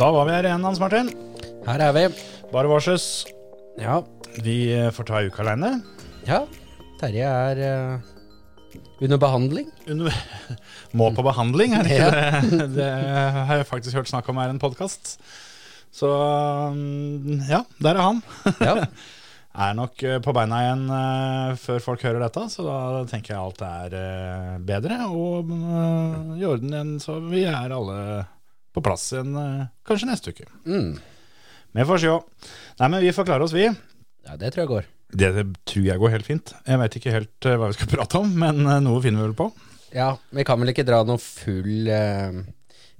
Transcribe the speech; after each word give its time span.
Da 0.00 0.08
var 0.14 0.24
vi 0.28 0.32
her 0.32 0.46
igjen, 0.48 0.64
Hans 0.64 0.80
Martin. 0.80 1.10
Her 1.66 1.82
er 1.88 1.92
vi. 1.96 2.04
Bare 2.52 2.70
varses. 2.70 3.04
Ja. 3.80 4.00
Vi 4.44 4.56
eh, 4.72 4.88
får 4.94 5.08
ta 5.10 5.20
uka 5.26 5.44
aleine. 5.44 5.74
ja. 6.28 6.44
Terje 7.00 7.24
er 7.24 7.58
uh, 7.64 8.80
under 9.00 9.16
behandling. 9.20 9.68
Under- 9.88 10.16
Må 11.00 11.06
på 11.16 11.22
behandling, 11.24 11.72
er 11.78 11.86
det 11.86 11.94
ikke 11.96 12.08
Ja. 12.10 12.40
det? 12.42 12.66
Det 12.76 12.88
har 13.48 13.54
jeg 13.62 13.68
faktisk 13.70 13.96
hørt 13.96 14.10
snakk 14.10 14.28
om 14.28 14.36
er 14.42 14.52
en 14.52 14.60
podkast. 14.60 15.14
Så 15.96 16.10
mm, 16.76 17.46
ja, 17.48 17.62
der 17.80 17.96
er 17.96 18.04
han. 18.04 18.20
Ja. 18.60 18.74
Er 19.60 19.72
nok 19.74 20.02
eh, 20.06 20.18
på 20.22 20.32
beina 20.36 20.60
igjen 20.66 20.84
før 21.58 21.80
folk 21.82 22.04
hører 22.06 22.20
dette, 22.22 22.44
så 22.52 22.62
da 22.68 23.00
tenker 23.10 23.32
jeg 23.34 23.40
alt 23.40 23.64
er 23.66 24.60
bedre 24.62 25.00
og 25.08 25.48
eh, 25.56 26.36
i 26.38 26.44
orden 26.46 26.76
igjen. 26.76 26.92
Så 27.02 27.16
vi 27.32 27.46
er 27.48 27.72
alle 27.74 27.96
på 28.74 28.82
plass 28.84 29.08
igjen 29.14 29.34
eh, 29.36 29.68
kanskje 29.86 30.10
neste 30.10 30.34
uke. 30.34 30.46
Mm. 30.66 30.94
Vi 31.72 31.86
får 31.86 32.02
se. 32.02 32.14
Nei, 32.80 32.88
men 32.88 33.00
vi 33.04 33.12
får 33.14 33.28
klare 33.28 33.46
oss, 33.46 33.54
vi. 33.54 33.66
ja, 33.66 34.36
det 34.36 34.52
tror 34.54 34.64
jeg 34.64 34.72
går. 34.74 34.88
Det, 35.10 35.32
det 35.34 35.44
tror 35.66 35.86
jeg 35.86 36.02
går 36.02 36.14
helt 36.14 36.28
fint. 36.28 36.54
Jeg 36.66 36.80
veit 36.82 36.96
ikke 37.00 37.14
helt 37.14 37.50
eh, 37.50 37.58
hva 37.58 37.70
vi 37.70 37.78
skal 37.78 37.92
prate 37.96 38.22
om, 38.22 38.32
men 38.42 38.62
eh, 38.66 38.80
noe 38.84 39.02
finner 39.02 39.24
vi 39.24 39.30
vel 39.30 39.36
på. 39.38 39.50
Ja, 39.94 40.14
vi 40.30 40.46
kan 40.46 40.60
vel 40.62 40.70
ikke 40.70 40.86
dra 40.86 41.00
noe 41.02 41.18
full 41.18 41.88
uh, 41.90 42.36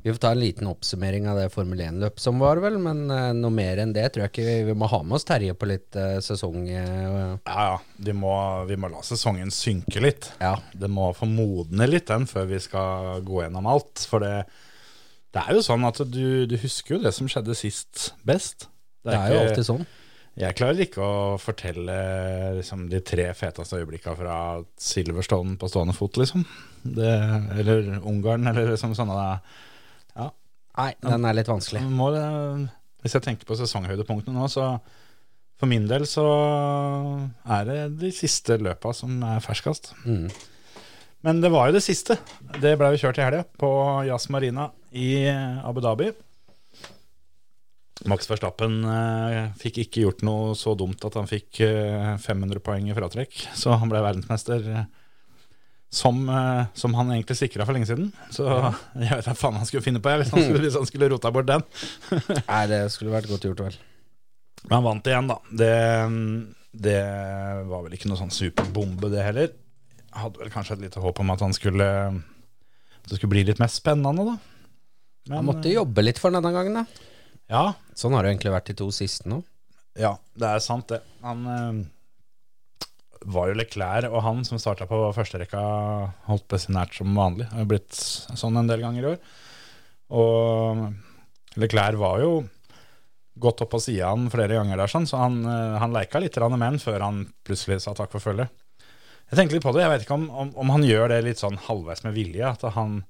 Vi 0.02 0.10
får 0.10 0.16
ta 0.18 0.32
en 0.34 0.40
liten 0.40 0.66
oppsummering 0.66 1.28
av 1.30 1.38
det 1.38 1.52
Formel 1.54 1.78
1-løpet 1.84 2.18
som 2.18 2.40
var, 2.42 2.58
vel. 2.64 2.80
Men 2.82 3.04
uh, 3.06 3.28
noe 3.36 3.54
mer 3.54 3.78
enn 3.78 3.92
det 3.94 4.08
tror 4.10 4.24
jeg 4.24 4.32
ikke 4.32 4.46
vi, 4.48 4.56
vi 4.72 4.74
må 4.74 4.88
ha 4.90 4.98
med 5.04 5.14
oss 5.20 5.28
Terje 5.28 5.54
på 5.54 5.68
litt 5.70 5.94
uh, 5.94 6.18
sesong. 6.24 6.64
Ja, 6.66 7.36
ja. 7.46 7.76
Vi 7.94 8.16
må, 8.16 8.32
vi 8.66 8.80
må 8.80 8.90
la 8.90 9.04
sesongen 9.06 9.54
synke 9.54 10.02
litt. 10.02 10.32
ja. 10.42 10.56
Det 10.72 10.90
må 10.90 11.12
få 11.14 11.30
modne 11.30 11.86
litt 11.86 12.10
den 12.10 12.26
før 12.26 12.50
vi 12.50 12.58
skal 12.64 13.22
gå 13.22 13.44
gjennom 13.44 13.70
alt. 13.70 14.02
For 14.10 14.26
det, 14.26 14.34
det 15.34 15.42
er 15.44 15.54
jo 15.54 15.62
sånn 15.62 15.86
at 15.86 16.00
du, 16.10 16.46
du 16.50 16.56
husker 16.58 16.96
jo 16.96 17.02
det 17.04 17.12
som 17.14 17.28
skjedde 17.30 17.54
sist 17.58 18.10
best. 18.26 18.68
Det 19.06 19.14
er 19.16 19.34
jo 19.34 19.42
alltid 19.44 19.66
sånn. 19.68 19.84
Jeg 20.40 20.56
klarer 20.56 20.84
ikke 20.84 21.02
å 21.04 21.36
fortelle 21.42 21.96
liksom, 22.56 22.86
de 22.90 23.00
tre 23.04 23.26
feteste 23.36 23.80
øyeblikkene 23.80 24.16
fra 24.16 24.36
Silverstone 24.80 25.56
på 25.60 25.68
stående 25.68 25.94
fot, 25.96 26.16
liksom. 26.20 26.44
Det, 26.82 27.10
eller 27.60 27.98
Ungarn, 27.98 28.46
eller 28.50 28.72
liksom 28.72 28.94
sånne 28.96 29.18
Ja. 30.16 30.30
Nei, 30.78 30.92
den 31.02 31.26
er 31.26 31.36
litt 31.36 31.50
vanskelig. 31.50 31.82
Må, 31.92 32.08
hvis 33.02 33.16
jeg 33.18 33.26
tenker 33.26 33.48
på 33.48 33.58
sesonghøydepunktene 33.58 34.38
nå, 34.38 34.46
så 34.48 34.70
for 35.60 35.68
min 35.68 35.84
del 35.90 36.06
så 36.08 36.24
er 37.44 37.66
det 37.68 37.80
de 38.00 38.10
siste 38.16 38.56
løpa 38.62 38.94
som 38.96 39.18
er 39.28 39.42
ferskest. 39.44 39.92
Mm. 40.06 40.30
Men 41.26 41.42
det 41.42 41.50
var 41.52 41.68
jo 41.68 41.76
det 41.76 41.84
siste. 41.84 42.16
Det 42.62 42.76
ble 42.80 42.94
jo 42.94 43.00
kjørt 43.02 43.20
i 43.20 43.24
helga 43.26 43.44
på 43.60 43.70
Jazz 44.08 44.30
Marina 44.32 44.70
i 44.96 45.28
Abu 45.28 45.82
Dhabi. 45.84 46.10
Max 48.08 48.24
Verstappen 48.30 48.78
eh, 48.88 49.50
fikk 49.60 49.82
ikke 49.82 50.06
gjort 50.06 50.22
noe 50.24 50.54
så 50.56 50.72
dumt 50.78 51.04
at 51.04 51.18
han 51.18 51.28
fikk 51.28 51.60
eh, 51.66 52.14
500 52.22 52.62
poeng 52.64 52.88
i 52.88 52.96
fratrekk, 52.96 53.42
så 53.52 53.76
han 53.76 53.92
ble 53.92 54.00
verdensmester 54.00 54.64
eh, 54.72 54.86
som, 55.92 56.22
eh, 56.32 56.62
som 56.72 56.96
han 56.96 57.12
egentlig 57.12 57.36
sikra 57.36 57.66
for 57.68 57.76
lenge 57.76 57.90
siden. 57.90 58.08
Så 58.32 58.46
jeg 59.04 59.12
vet 59.12 59.28
da 59.28 59.36
faen 59.36 59.60
han 59.60 59.68
skulle 59.68 59.84
finne 59.84 60.00
på 60.00 60.14
jeg, 60.14 60.22
hvis 60.22 60.32
han 60.32 60.46
skulle, 60.46 60.64
hvis 60.64 60.80
han 60.80 60.88
skulle 60.88 61.10
rota 61.12 61.32
bort 61.34 61.50
den. 61.50 61.66
Nei, 62.40 62.64
det 62.72 62.82
skulle 62.94 63.12
vært 63.12 63.28
godt 63.28 63.44
gjort, 63.50 63.64
vel. 63.68 63.76
Men 64.64 64.78
han 64.78 64.86
vant 64.88 65.12
igjen, 65.12 65.28
da. 65.28 65.36
Det, 65.60 65.74
det 66.88 67.00
var 67.68 67.84
vel 67.84 67.98
ikke 67.98 68.08
noe 68.08 68.20
sånn 68.22 68.32
superbombe, 68.32 69.12
det 69.12 69.28
heller. 69.28 69.52
Hadde 70.16 70.42
vel 70.42 70.50
kanskje 70.50 70.74
et 70.76 70.84
lite 70.86 71.02
håp 71.02 71.20
om 71.22 71.30
at 71.30 71.42
han 71.44 71.54
skulle 71.54 71.86
At 71.86 73.06
det 73.08 73.18
skulle 73.18 73.34
bli 73.34 73.44
litt 73.46 73.60
mer 73.62 73.70
spennende, 73.72 74.26
da. 74.26 74.36
Men, 75.28 75.36
Han 75.38 75.48
måtte 75.50 75.70
jobbe 75.72 76.02
litt 76.02 76.18
for 76.18 76.32
den 76.32 76.42
denne 76.42 76.56
gangen, 76.56 76.80
da. 76.80 77.06
Ja, 77.50 77.64
Sånn 77.98 78.14
har 78.16 78.24
det 78.24 78.32
egentlig 78.34 78.54
vært 78.54 78.70
de 78.70 78.76
to 78.78 78.90
siste 78.94 79.28
nå. 79.30 79.42
ja, 79.98 80.14
det 80.38 80.46
er 80.48 80.62
sant, 80.64 80.88
det. 80.88 81.00
Han 81.22 81.42
øh, 81.50 81.80
var 83.28 83.50
jo 83.50 83.58
Leclerc 83.58 84.08
og 84.08 84.22
han 84.24 84.44
som 84.48 84.60
starta 84.62 84.86
på 84.88 85.00
førsterekka, 85.16 85.60
holdt 86.30 86.46
på 86.48 86.60
seg 86.62 86.72
nært 86.76 86.94
som 86.96 87.12
vanlig. 87.18 87.48
Det 87.50 87.58
har 87.58 87.68
blitt 87.68 87.98
sånn 87.98 88.56
en 88.56 88.70
del 88.70 88.80
ganger 88.84 89.04
i 89.04 89.10
år. 89.10 89.18
Og 90.20 91.60
Leclerc 91.60 91.98
var 92.00 92.22
jo 92.22 92.32
gått 93.40 93.62
opp 93.64 93.72
på 93.74 93.80
sida 93.82 94.10
han 94.12 94.30
flere 94.32 94.56
ganger 94.58 94.80
der, 94.80 94.90
sånn, 94.90 95.08
så 95.08 95.20
han, 95.22 95.40
øh, 95.44 95.76
han 95.82 95.94
leika 95.94 96.20
litt 96.22 96.36
med 96.40 96.66
han 96.66 96.80
før 96.82 97.04
han 97.06 97.22
plutselig 97.46 97.82
sa 97.84 97.94
takk 97.96 98.12
for 98.14 98.22
følget. 98.22 98.50
Jeg 99.30 99.38
tenker 99.38 99.56
litt 99.56 99.64
på 99.64 99.72
det. 99.76 99.84
Jeg 99.84 99.92
vet 99.92 100.04
ikke 100.04 100.18
om, 100.18 100.28
om, 100.42 100.52
om 100.58 100.70
han 100.74 100.84
gjør 100.86 101.12
det 101.12 101.20
litt 101.28 101.40
sånn 101.40 101.58
halvveis 101.68 102.02
med 102.06 102.16
vilje. 102.16 102.46
At 102.50 102.64
han 102.74 103.00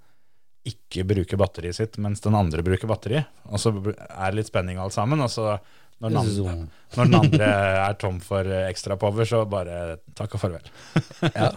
ikke 0.69 1.07
bruker 1.09 1.41
batteriet 1.41 1.79
sitt 1.79 1.97
mens 2.03 2.21
den 2.21 2.37
andre 2.37 2.65
bruker 2.65 2.91
batteri. 2.91 3.23
Og 3.49 3.63
så 3.63 3.73
er 3.73 4.27
det 4.29 4.37
litt 4.37 4.51
spenning 4.51 4.81
alt 4.81 4.97
sammen. 4.97 5.23
Og 5.25 5.33
så 5.33 5.55
når 6.01 6.13
den 6.13 6.21
andre, 6.21 6.53
når 6.97 7.09
den 7.09 7.19
andre 7.19 7.49
er 7.87 7.97
tom 8.01 8.21
for 8.25 8.49
ekstra 8.65 8.97
power, 9.01 9.27
så 9.29 9.43
bare 9.49 9.99
takk 10.17 10.37
og 10.37 10.45
farvel. 10.45 10.71
Ja. 11.37 11.51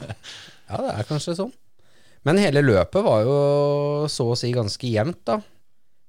ja, 0.69 0.79
det 0.79 0.95
er 0.95 1.07
kanskje 1.07 1.37
sånn. 1.37 1.53
Men 2.23 2.39
hele 2.39 2.63
løpet 2.63 3.03
var 3.03 3.23
jo 3.27 3.37
så 4.11 4.29
å 4.31 4.37
si 4.39 4.51
ganske 4.55 4.87
jevnt, 4.87 5.21
da. 5.27 5.41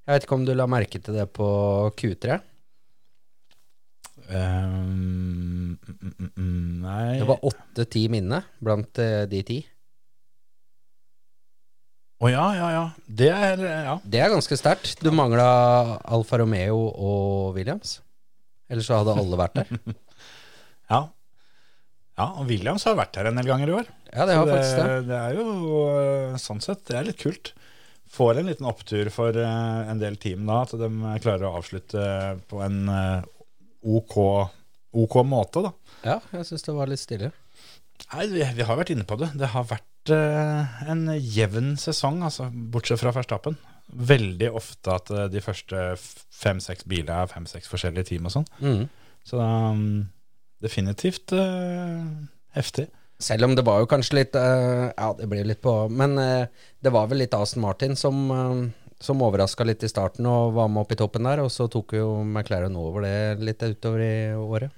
Jeg 0.04 0.14
vet 0.14 0.26
ikke 0.26 0.36
om 0.36 0.46
du 0.46 0.52
la 0.54 0.66
merke 0.70 1.00
til 1.02 1.16
det 1.18 1.26
på 1.34 1.46
Q3? 1.98 2.38
Um, 4.30 5.63
nei 6.84 7.18
Det 7.20 7.28
var 7.28 7.46
åtte 7.46 7.86
team 7.90 8.18
inne 8.20 8.42
blant 8.64 9.00
eh, 9.02 9.24
de 9.30 9.40
ti. 9.46 9.58
Å 12.24 12.30
ja, 12.30 12.44
ja, 12.56 12.68
ja. 12.72 12.84
Det 13.06 13.30
er 13.32 13.64
Ja. 13.64 13.98
Det 14.04 14.22
er 14.22 14.32
ganske 14.32 14.56
sterkt. 14.56 15.02
Du 15.04 15.10
mangla 15.12 15.98
Alfa 16.04 16.38
Romeo 16.40 16.86
og 16.92 17.58
Williams. 17.58 17.98
Ellers 18.70 18.88
så 18.88 19.00
hadde 19.02 19.18
alle 19.20 19.40
vært 19.40 19.60
der. 19.62 19.74
Ja, 20.92 20.98
ja 22.20 22.24
og 22.36 22.48
Williams 22.50 22.84
har 22.84 22.96
vært 22.98 23.16
her 23.16 23.30
en 23.30 23.38
del 23.40 23.46
ganger 23.48 23.70
i 23.70 23.76
år. 23.78 23.86
Ja, 24.12 24.26
det 24.28 24.34
har 24.36 24.44
Så 24.46 24.52
faktisk 24.52 24.76
det. 24.76 24.96
Det 25.08 25.20
er 25.20 25.38
jo 25.38 25.46
øh, 25.88 26.34
sånn 26.42 26.60
sett, 26.60 26.82
det 26.90 26.98
er 26.98 27.06
litt 27.08 27.22
kult. 27.22 27.54
Får 28.14 28.38
en 28.38 28.50
liten 28.50 28.68
opptur 28.68 29.08
for 29.10 29.34
en 29.40 30.02
del 30.02 30.18
team 30.20 30.44
da, 30.46 30.60
at 30.66 30.76
de 30.78 30.90
klarer 31.24 31.48
å 31.48 31.54
avslutte 31.58 32.04
på 32.52 32.60
en 32.62 32.84
ok, 33.84 34.14
ok 34.94 35.18
måte, 35.26 35.64
da. 35.64 35.72
Ja, 36.04 36.20
jeg 36.34 36.46
syns 36.50 36.66
det 36.66 36.76
var 36.76 36.90
litt 36.90 37.02
stille. 37.02 37.32
Nei, 38.12 38.26
vi, 38.30 38.42
vi 38.56 38.66
har 38.66 38.78
vært 38.78 38.92
inne 38.94 39.06
på 39.08 39.18
det. 39.20 39.30
Det 39.38 39.50
har 39.54 39.66
vært 39.68 40.12
uh, 40.14 40.82
en 40.90 41.06
jevn 41.18 41.74
sesong, 41.80 42.22
altså, 42.26 42.48
bortsett 42.52 43.00
fra 43.00 43.14
Verstappen. 43.14 43.56
Veldig 43.94 44.50
ofte 44.56 44.92
at 44.94 45.12
uh, 45.14 45.24
de 45.30 45.42
første 45.44 45.86
fem-seks 46.34 46.86
bilene 46.90 47.24
er 47.24 47.32
fem-seks 47.32 47.70
forskjellige 47.70 48.12
team 48.12 48.28
og 48.28 48.36
sånn. 48.36 48.46
Mm. 48.60 48.84
Så 49.24 49.40
um, 49.40 50.04
definitivt 50.64 51.34
uh, 51.36 52.04
heftig. 52.56 52.88
Selv 53.22 53.46
om 53.46 53.54
det 53.56 53.64
var 53.64 53.78
jo 53.80 53.88
kanskje 53.88 54.16
litt 54.18 54.34
Ja, 54.34 55.12
det 55.16 55.28
blir 55.30 55.46
litt 55.46 55.60
på 55.62 55.70
Men 55.86 56.16
det 56.18 56.90
var 56.92 57.06
vel 57.08 57.20
litt 57.22 57.36
Aston 57.38 57.62
Martin 57.62 57.94
som, 57.96 58.18
som 58.98 59.22
overraska 59.22 59.64
litt 59.64 59.86
i 59.86 59.88
starten 59.88 60.26
og 60.28 60.56
var 60.58 60.66
med 60.68 60.82
opp 60.82 60.92
i 60.92 60.98
toppen 60.98 61.28
der, 61.30 61.44
og 61.46 61.52
så 61.54 61.68
tok 61.70 61.94
jo 61.94 62.08
McLaren 62.26 62.74
over 62.76 63.06
det 63.06 63.14
litt 63.46 63.62
utover 63.62 64.02
i 64.02 64.16
året. 64.34 64.74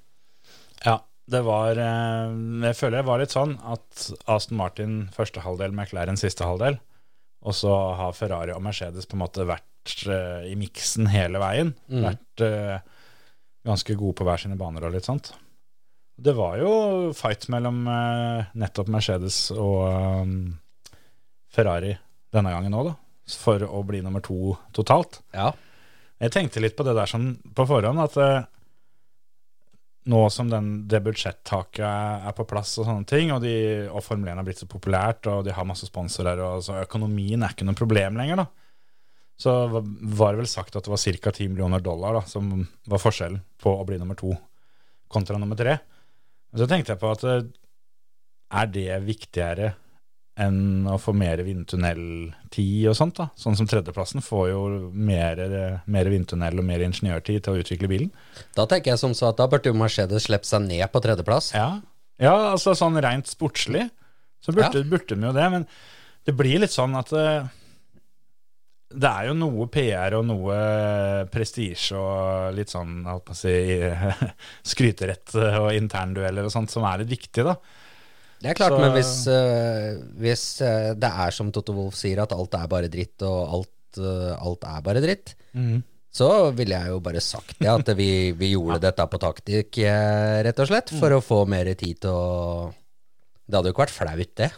Ja, 0.84 1.00
det 1.26 1.42
var 1.42 1.78
eh, 1.80 2.34
Jeg 2.68 2.78
føler 2.78 3.00
det 3.00 3.08
var 3.08 3.22
litt 3.22 3.34
sånn 3.34 3.56
at 3.66 4.10
Aston 4.30 4.58
Martin 4.60 4.98
første 5.14 5.42
halvdel, 5.42 5.74
McLaren 5.74 6.18
siste 6.20 6.46
halvdel, 6.46 6.78
og 7.46 7.56
så 7.56 7.72
har 7.98 8.14
Ferrari 8.16 8.54
og 8.54 8.62
Mercedes 8.62 9.08
på 9.08 9.18
en 9.18 9.24
måte 9.24 9.46
vært 9.48 9.96
eh, 10.06 10.46
i 10.52 10.54
miksen 10.58 11.10
hele 11.10 11.42
veien. 11.42 11.74
Mm. 11.90 12.04
Vært 12.06 12.44
eh, 12.46 12.78
ganske 13.66 13.98
gode 13.98 14.18
på 14.20 14.26
hver 14.26 14.42
sine 14.44 14.58
baner 14.58 14.86
og 14.86 14.94
litt 14.94 15.08
sånt. 15.08 15.32
Det 16.16 16.32
var 16.32 16.56
jo 16.62 16.70
fight 17.12 17.48
mellom 17.52 17.82
nettopp 18.56 18.88
Mercedes 18.88 19.50
og 19.52 20.22
Ferrari 21.52 21.90
denne 22.32 22.54
gangen 22.54 22.76
òg, 22.78 22.88
da. 22.88 22.94
For 23.36 23.60
å 23.66 23.82
bli 23.84 24.00
nummer 24.00 24.22
to 24.24 24.54
totalt. 24.72 25.18
Ja. 25.36 25.50
Jeg 26.22 26.32
tenkte 26.32 26.62
litt 26.62 26.78
på 26.78 26.86
det 26.86 26.94
der 26.96 27.10
sånn 27.10 27.34
på 27.52 27.66
forhånd, 27.68 28.00
at 28.00 28.16
nå 30.06 30.20
som 30.30 30.50
den, 30.50 30.68
det 30.86 31.00
budsjettaket 31.02 31.82
er, 31.82 32.34
på 32.36 32.46
plass 32.48 32.76
og 32.78 32.86
sånne 32.86 33.08
ting, 33.10 33.32
og, 33.34 33.42
de, 33.42 33.56
og 33.90 34.04
Formel 34.06 34.30
1 34.30 34.40
har 34.40 34.46
blitt 34.46 34.62
så 34.62 34.68
populært, 34.70 35.26
og 35.30 35.42
de 35.46 35.54
har 35.56 35.66
masse 35.66 35.88
sponsorer, 35.88 36.42
og 36.44 36.62
så 36.62 36.78
økonomien 36.84 37.42
er 37.42 37.54
ikke 37.54 37.66
noe 37.66 37.78
problem 37.78 38.18
lenger, 38.20 38.44
da. 38.44 38.46
Så 39.36 39.52
var 39.68 40.32
det 40.32 40.40
vel 40.40 40.48
sagt 40.48 40.78
at 40.78 40.86
det 40.86 40.92
var 40.92 41.02
ca. 41.02 41.32
10 41.32 41.50
millioner 41.52 41.82
dollar 41.84 42.16
da, 42.16 42.22
som 42.30 42.54
var 42.88 43.02
forskjellen 43.02 43.42
på 43.60 43.74
å 43.74 43.84
bli 43.88 43.98
nummer 44.00 44.16
to 44.16 44.32
kontra 45.12 45.36
nummer 45.38 45.58
tre. 45.58 45.76
Så 46.56 46.68
tenkte 46.70 46.94
jeg 46.94 47.02
på 47.02 47.10
at 47.12 47.24
eh, 47.28 47.42
er 48.56 48.70
det 48.72 49.02
viktigere 49.04 49.74
enn 50.36 50.86
å 50.92 50.98
få 51.00 51.14
mer 51.16 51.40
vindtunneltid 51.46 52.86
og 52.90 52.96
sånt? 52.98 53.16
da? 53.16 53.30
Sånn 53.40 53.56
som 53.56 53.68
tredjeplassen 53.68 54.24
får 54.24 54.46
jo 54.50 54.62
mer, 54.92 55.40
mer 55.88 56.10
vindtunnel 56.12 56.60
og 56.60 56.66
mer 56.68 56.84
ingeniørtid 56.84 57.44
til 57.44 57.56
å 57.56 57.62
utvikle 57.62 57.90
bilen. 57.90 58.10
Da 58.56 58.68
tenker 58.68 58.92
jeg 58.92 59.02
som 59.02 59.16
så 59.16 59.30
at 59.30 59.40
da 59.40 59.48
burde 59.50 59.72
jo 59.72 59.78
Mercedes 59.78 60.28
slippe 60.28 60.48
seg 60.48 60.66
ned 60.68 60.84
på 60.92 61.02
tredjeplass. 61.04 61.54
Ja, 61.56 61.70
ja 62.20 62.34
altså 62.52 62.76
sånn 62.76 63.00
rent 63.00 63.32
sportslig 63.32 63.88
så 64.44 64.52
burde, 64.54 64.84
burde 64.86 65.16
de 65.16 65.26
jo 65.26 65.32
det, 65.34 65.46
men 65.52 65.64
det 66.26 66.34
blir 66.36 66.60
litt 66.60 66.74
sånn 66.74 66.94
at 66.98 67.10
eh, 67.16 67.48
det 68.96 69.08
er 69.10 69.30
jo 69.30 69.34
noe 69.38 69.66
PR 69.72 70.18
og 70.18 70.28
noe 70.28 70.58
prestisje 71.32 71.98
og 71.98 72.54
litt 72.54 72.70
sånn 72.70 73.00
holdt 73.08 73.26
på 73.26 73.34
å 73.34 73.40
si, 73.40 73.56
skryterett 74.72 75.34
og 75.38 75.72
interndueller 75.74 76.46
og 76.46 76.54
sånt 76.54 76.72
som 76.72 76.86
er 76.86 77.02
litt 77.02 77.14
viktig, 77.16 77.46
da. 77.46 77.56
Det 78.42 78.50
er 78.52 78.58
klart, 78.58 78.74
Så- 78.74 78.80
men 78.80 78.92
hvis, 78.92 79.12
uh, 79.32 80.02
hvis 80.20 80.44
eh, 80.60 80.92
det 80.94 81.08
er 81.10 81.30
som 81.32 81.50
Toto 81.52 81.72
Wolff 81.72 81.96
sier, 81.96 82.20
at 82.22 82.32
alt 82.36 82.54
er 82.54 82.66
bare 82.68 82.88
dritt, 82.92 83.22
og 83.24 83.54
alt, 83.58 83.98
uh, 83.98 84.34
alt 84.36 84.64
er 84.68 84.82
bare 84.84 85.00
dritt, 85.04 85.34
så 86.16 86.28
ville 86.56 86.76
jeg 86.76 86.88
jo 86.92 87.00
bare 87.04 87.20
sagt 87.20 87.58
det, 87.58 87.68
at 87.68 87.90
vi, 87.96 88.32
vi 88.36 88.52
gjorde 88.54 88.80
dette 88.86 89.06
på 89.12 89.18
taktikk, 89.20 89.80
rett 90.44 90.60
og 90.60 90.68
slett, 90.68 90.92
for 91.00 91.16
å 91.16 91.22
få 91.24 91.42
mer 91.48 91.68
tid 91.74 92.00
til 92.00 92.10
å 92.12 92.74
Det 93.46 93.54
hadde 93.56 93.70
jo 93.70 93.74
ikke 93.76 93.84
vært 93.86 93.94
flaut, 93.96 94.34
det. 94.36 94.50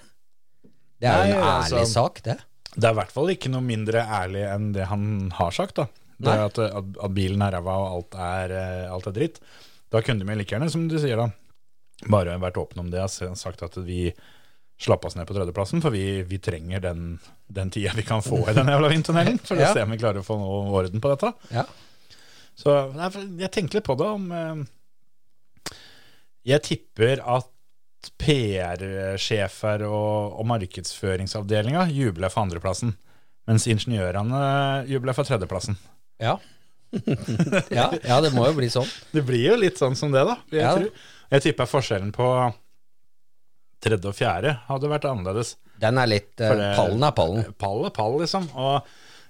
Det 0.98 1.08
er 1.08 1.26
jo 1.28 1.34
en 1.38 1.44
ærlig 1.44 1.78
altså- 1.82 1.92
sak, 1.92 2.22
det. 2.24 2.38
Det 2.78 2.84
er 2.84 2.92
i 2.92 2.98
hvert 2.98 3.12
fall 3.14 3.30
ikke 3.32 3.50
noe 3.50 3.62
mindre 3.64 4.02
ærlig 4.06 4.44
enn 4.52 4.72
det 4.72 4.86
han 4.86 5.30
har 5.34 5.50
sagt. 5.54 5.74
da. 5.76 5.86
Det 6.18 6.28
er 6.34 6.44
at, 6.46 6.58
at, 6.58 7.10
bilen 7.14 7.42
er 7.42 7.52
ræva 7.54 7.74
og 7.78 7.90
alt 7.96 8.14
er, 8.18 8.54
alt 8.90 9.06
er 9.06 9.12
dritt. 9.14 9.38
Da 9.90 10.00
kunne 10.02 10.24
de 10.26 10.34
like 10.36 10.50
gjerne, 10.50 10.70
som 10.70 10.88
du 10.90 10.96
sier, 10.98 11.16
da, 11.16 11.28
bare 12.06 12.36
vært 12.38 12.60
åpne 12.60 12.84
om 12.84 12.90
det 12.92 13.02
og 13.02 13.36
sagt 13.38 13.62
at 13.66 13.76
vi 13.82 14.12
slapp 14.78 15.04
oss 15.08 15.16
ned 15.18 15.26
på 15.26 15.34
tredjeplassen, 15.34 15.80
for 15.82 15.90
vi, 15.90 16.22
vi 16.22 16.38
trenger 16.38 16.78
den, 16.84 17.18
den 17.50 17.70
tida 17.74 17.90
vi 17.98 18.04
kan 18.06 18.22
få 18.22 18.44
i 18.46 18.54
den 18.54 18.68
jævla 18.70 18.92
vindtunnelen, 18.92 19.40
for 19.48 19.58
å 19.58 19.72
se 19.74 19.82
om 19.82 19.90
vi 19.90 19.98
klarer 19.98 20.22
å 20.22 20.26
få 20.26 20.36
noe 20.38 20.60
orden 20.78 21.02
på 21.02 21.10
dette. 21.10 21.32
Ja. 21.50 21.64
Så 22.58 22.74
jeg 23.38 23.50
tenkte 23.54 23.78
litt 23.80 23.86
på 23.86 23.94
det 23.98 24.06
om 24.10 24.30
eh, 24.34 24.62
Jeg 26.54 26.62
tipper 26.66 27.20
at 27.22 27.50
PR-sjefer 28.22 29.82
og, 29.88 30.38
og 30.38 30.46
markedsføringsavdelinga 30.52 31.88
jubler 31.90 32.30
for 32.32 32.46
andreplassen, 32.46 32.94
mens 33.50 33.66
ingeniørene 33.70 34.40
jubler 34.90 35.16
for 35.16 35.26
tredjeplassen. 35.26 35.78
Ja. 36.22 36.36
ja, 37.74 37.90
ja, 38.00 38.18
det 38.24 38.30
må 38.34 38.46
jo 38.48 38.54
bli 38.56 38.70
sånn. 38.72 38.88
Det 39.12 39.22
blir 39.26 39.50
jo 39.50 39.58
litt 39.60 39.80
sånn 39.80 39.98
som 39.98 40.14
det, 40.14 40.22
da. 40.28 40.38
Jeg, 40.54 40.62
Ja. 40.62 40.74
tror. 40.78 41.14
Jeg 41.32 41.44
tipper 41.44 41.68
forskjellen 41.68 42.12
på 42.14 42.26
tredje 43.84 44.10
og 44.10 44.16
fjerde 44.18 44.54
hadde 44.66 44.90
vært 44.90 45.06
annerledes. 45.10 45.54
Den 45.78 45.98
er 46.02 46.10
litt 46.10 46.40
eh, 46.42 46.54
det- 46.58 46.72
Pallen 46.78 47.04
er 47.06 47.14
pallen. 47.14 47.44
Pall 47.58 47.84
er 47.86 47.94
pall, 47.94 48.16
liksom. 48.22 48.48
Og 48.58 48.88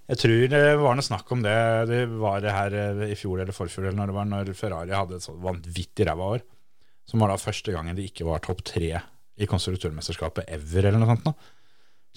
jeg 0.09 0.21
tror 0.23 0.45
det 0.55 0.63
var 0.81 0.97
noe 0.97 1.05
snakk 1.05 1.33
om 1.35 1.43
det 1.45 1.57
Det 1.91 1.99
var 2.17 2.41
det 2.41 2.55
her 2.55 2.73
eh, 2.73 3.03
i 3.13 3.19
fjor 3.19 3.43
eller 3.43 3.53
forfjor, 3.53 3.85
eller 3.89 3.99
når 3.99 4.07
det 4.13 4.17
var 4.17 4.31
når 4.31 4.55
Ferrari 4.57 4.97
hadde 4.97 5.19
et 5.19 5.27
så 5.27 5.35
vanvittig 5.37 6.07
ræva 6.09 6.31
år. 6.39 6.47
Som 7.09 7.21
var 7.21 7.29
da 7.33 7.37
første 7.41 7.73
gangen 7.73 7.97
de 7.97 8.07
ikke 8.09 8.25
var 8.29 8.41
topp 8.45 8.63
tre 8.65 8.95
i 9.39 9.47
konstruktørmesterskapet 9.47 10.49
ever, 10.51 10.89
eller 10.89 10.99
noe 10.99 11.13
sånt. 11.13 11.29
nå. 11.29 11.35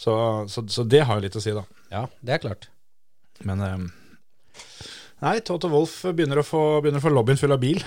Så, 0.02 0.14
så, 0.50 0.64
så 0.72 0.84
det 0.88 1.04
har 1.06 1.20
jo 1.20 1.26
litt 1.28 1.36
å 1.38 1.42
si, 1.44 1.52
da. 1.54 1.62
Ja, 1.92 2.06
det 2.26 2.34
er 2.34 2.42
klart. 2.42 2.70
Men 3.46 3.62
um, 3.62 3.84
Nei, 5.22 5.36
Toto 5.46 5.70
Wolff 5.70 6.00
begynner 6.18 6.40
å 6.42 6.46
få, 6.48 6.62
begynner 6.82 6.98
å 6.98 7.06
få 7.06 7.12
lobbyen 7.14 7.38
full 7.38 7.54
av 7.54 7.60
bil. 7.62 7.84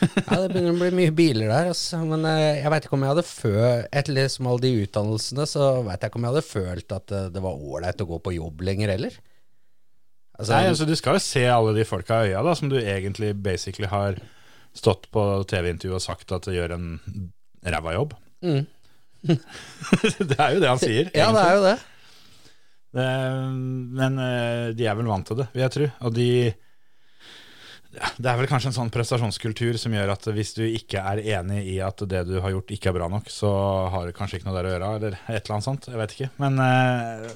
Ja, 0.00 0.38
det 0.40 0.50
begynner 0.52 0.72
å 0.72 0.78
bli 0.80 0.90
mye 0.96 1.14
biler 1.14 1.50
der, 1.50 1.70
altså. 1.72 2.00
Men 2.08 2.24
eh, 2.28 2.60
jeg 2.62 2.72
veit 2.72 2.86
ikke 2.86 2.96
om 2.96 3.04
jeg 3.04 3.12
hadde 3.12 3.26
følt 3.26 3.88
Etter 4.00 4.16
liksom 4.16 4.48
alle 4.50 4.64
de 4.64 4.70
utdannelsene, 4.84 5.46
så 5.50 5.68
veit 5.86 6.00
jeg 6.00 6.12
ikke 6.12 6.20
om 6.20 6.26
jeg 6.26 6.34
hadde 6.34 6.46
følt 6.46 6.94
at 6.96 7.14
eh, 7.16 7.28
det 7.34 7.42
var 7.44 7.66
ålreit 7.70 8.04
å 8.04 8.08
gå 8.08 8.20
på 8.24 8.34
jobb 8.38 8.64
lenger 8.70 8.94
heller. 8.94 9.18
Altså, 10.40 10.54
Nei, 10.54 10.70
altså 10.72 10.88
Du 10.88 10.94
skal 10.96 11.18
jo 11.18 11.24
se 11.24 11.44
alle 11.52 11.74
de 11.76 11.86
folka 11.88 12.22
i 12.24 12.32
øya 12.32 12.44
da, 12.46 12.56
som 12.56 12.72
du 12.72 12.78
egentlig 12.80 13.34
basically 13.44 13.90
har 13.92 14.18
stått 14.76 15.08
på 15.12 15.24
TV-intervju 15.50 15.98
og 15.98 16.04
sagt 16.04 16.32
at 16.32 16.46
du 16.46 16.54
gjør 16.54 16.76
en 16.78 16.90
ræva 17.66 17.96
jobb. 17.98 18.14
Mm. 18.46 18.64
det 20.30 20.36
er 20.38 20.54
jo 20.54 20.62
det 20.62 20.70
han 20.70 20.80
sier. 20.80 21.10
ja, 21.12 21.28
det 21.36 21.44
er 21.44 21.56
jo 21.58 21.64
det. 21.66 21.78
Det, 22.90 23.06
men 24.00 24.18
eh, 24.18 24.70
de 24.74 24.86
er 24.88 24.96
vel 24.98 25.10
vant 25.10 25.26
til 25.28 25.38
det, 25.42 25.46
vil 25.52 25.64
jeg 25.66 25.74
tro. 25.76 25.88
Og 26.08 26.14
de 26.16 26.30
Det 27.90 28.28
er 28.30 28.36
vel 28.38 28.46
kanskje 28.46 28.68
en 28.70 28.74
sånn 28.76 28.90
prestasjonskultur 28.94 29.74
som 29.82 29.92
gjør 29.96 30.12
at 30.12 30.28
hvis 30.36 30.52
du 30.54 30.62
ikke 30.62 31.00
er 31.02 31.20
enig 31.40 31.64
i 31.72 31.78
at 31.82 31.98
det 32.06 32.20
du 32.28 32.36
har 32.44 32.52
gjort 32.54 32.70
ikke 32.70 32.92
er 32.92 32.94
bra 33.00 33.08
nok, 33.10 33.26
så 33.32 33.50
har 33.90 34.06
du 34.06 34.12
kanskje 34.14 34.38
ikke 34.38 34.46
noe 34.46 34.54
der 34.60 34.68
å 34.68 34.74
gjøre, 34.76 34.90
eller 35.00 35.16
et 35.26 35.40
eller 35.40 35.56
annet 35.56 35.66
sånt. 35.66 35.88
Jeg 35.90 35.98
vet 35.98 36.14
ikke. 36.14 36.28
Men 36.44 36.60
eh, 36.62 37.26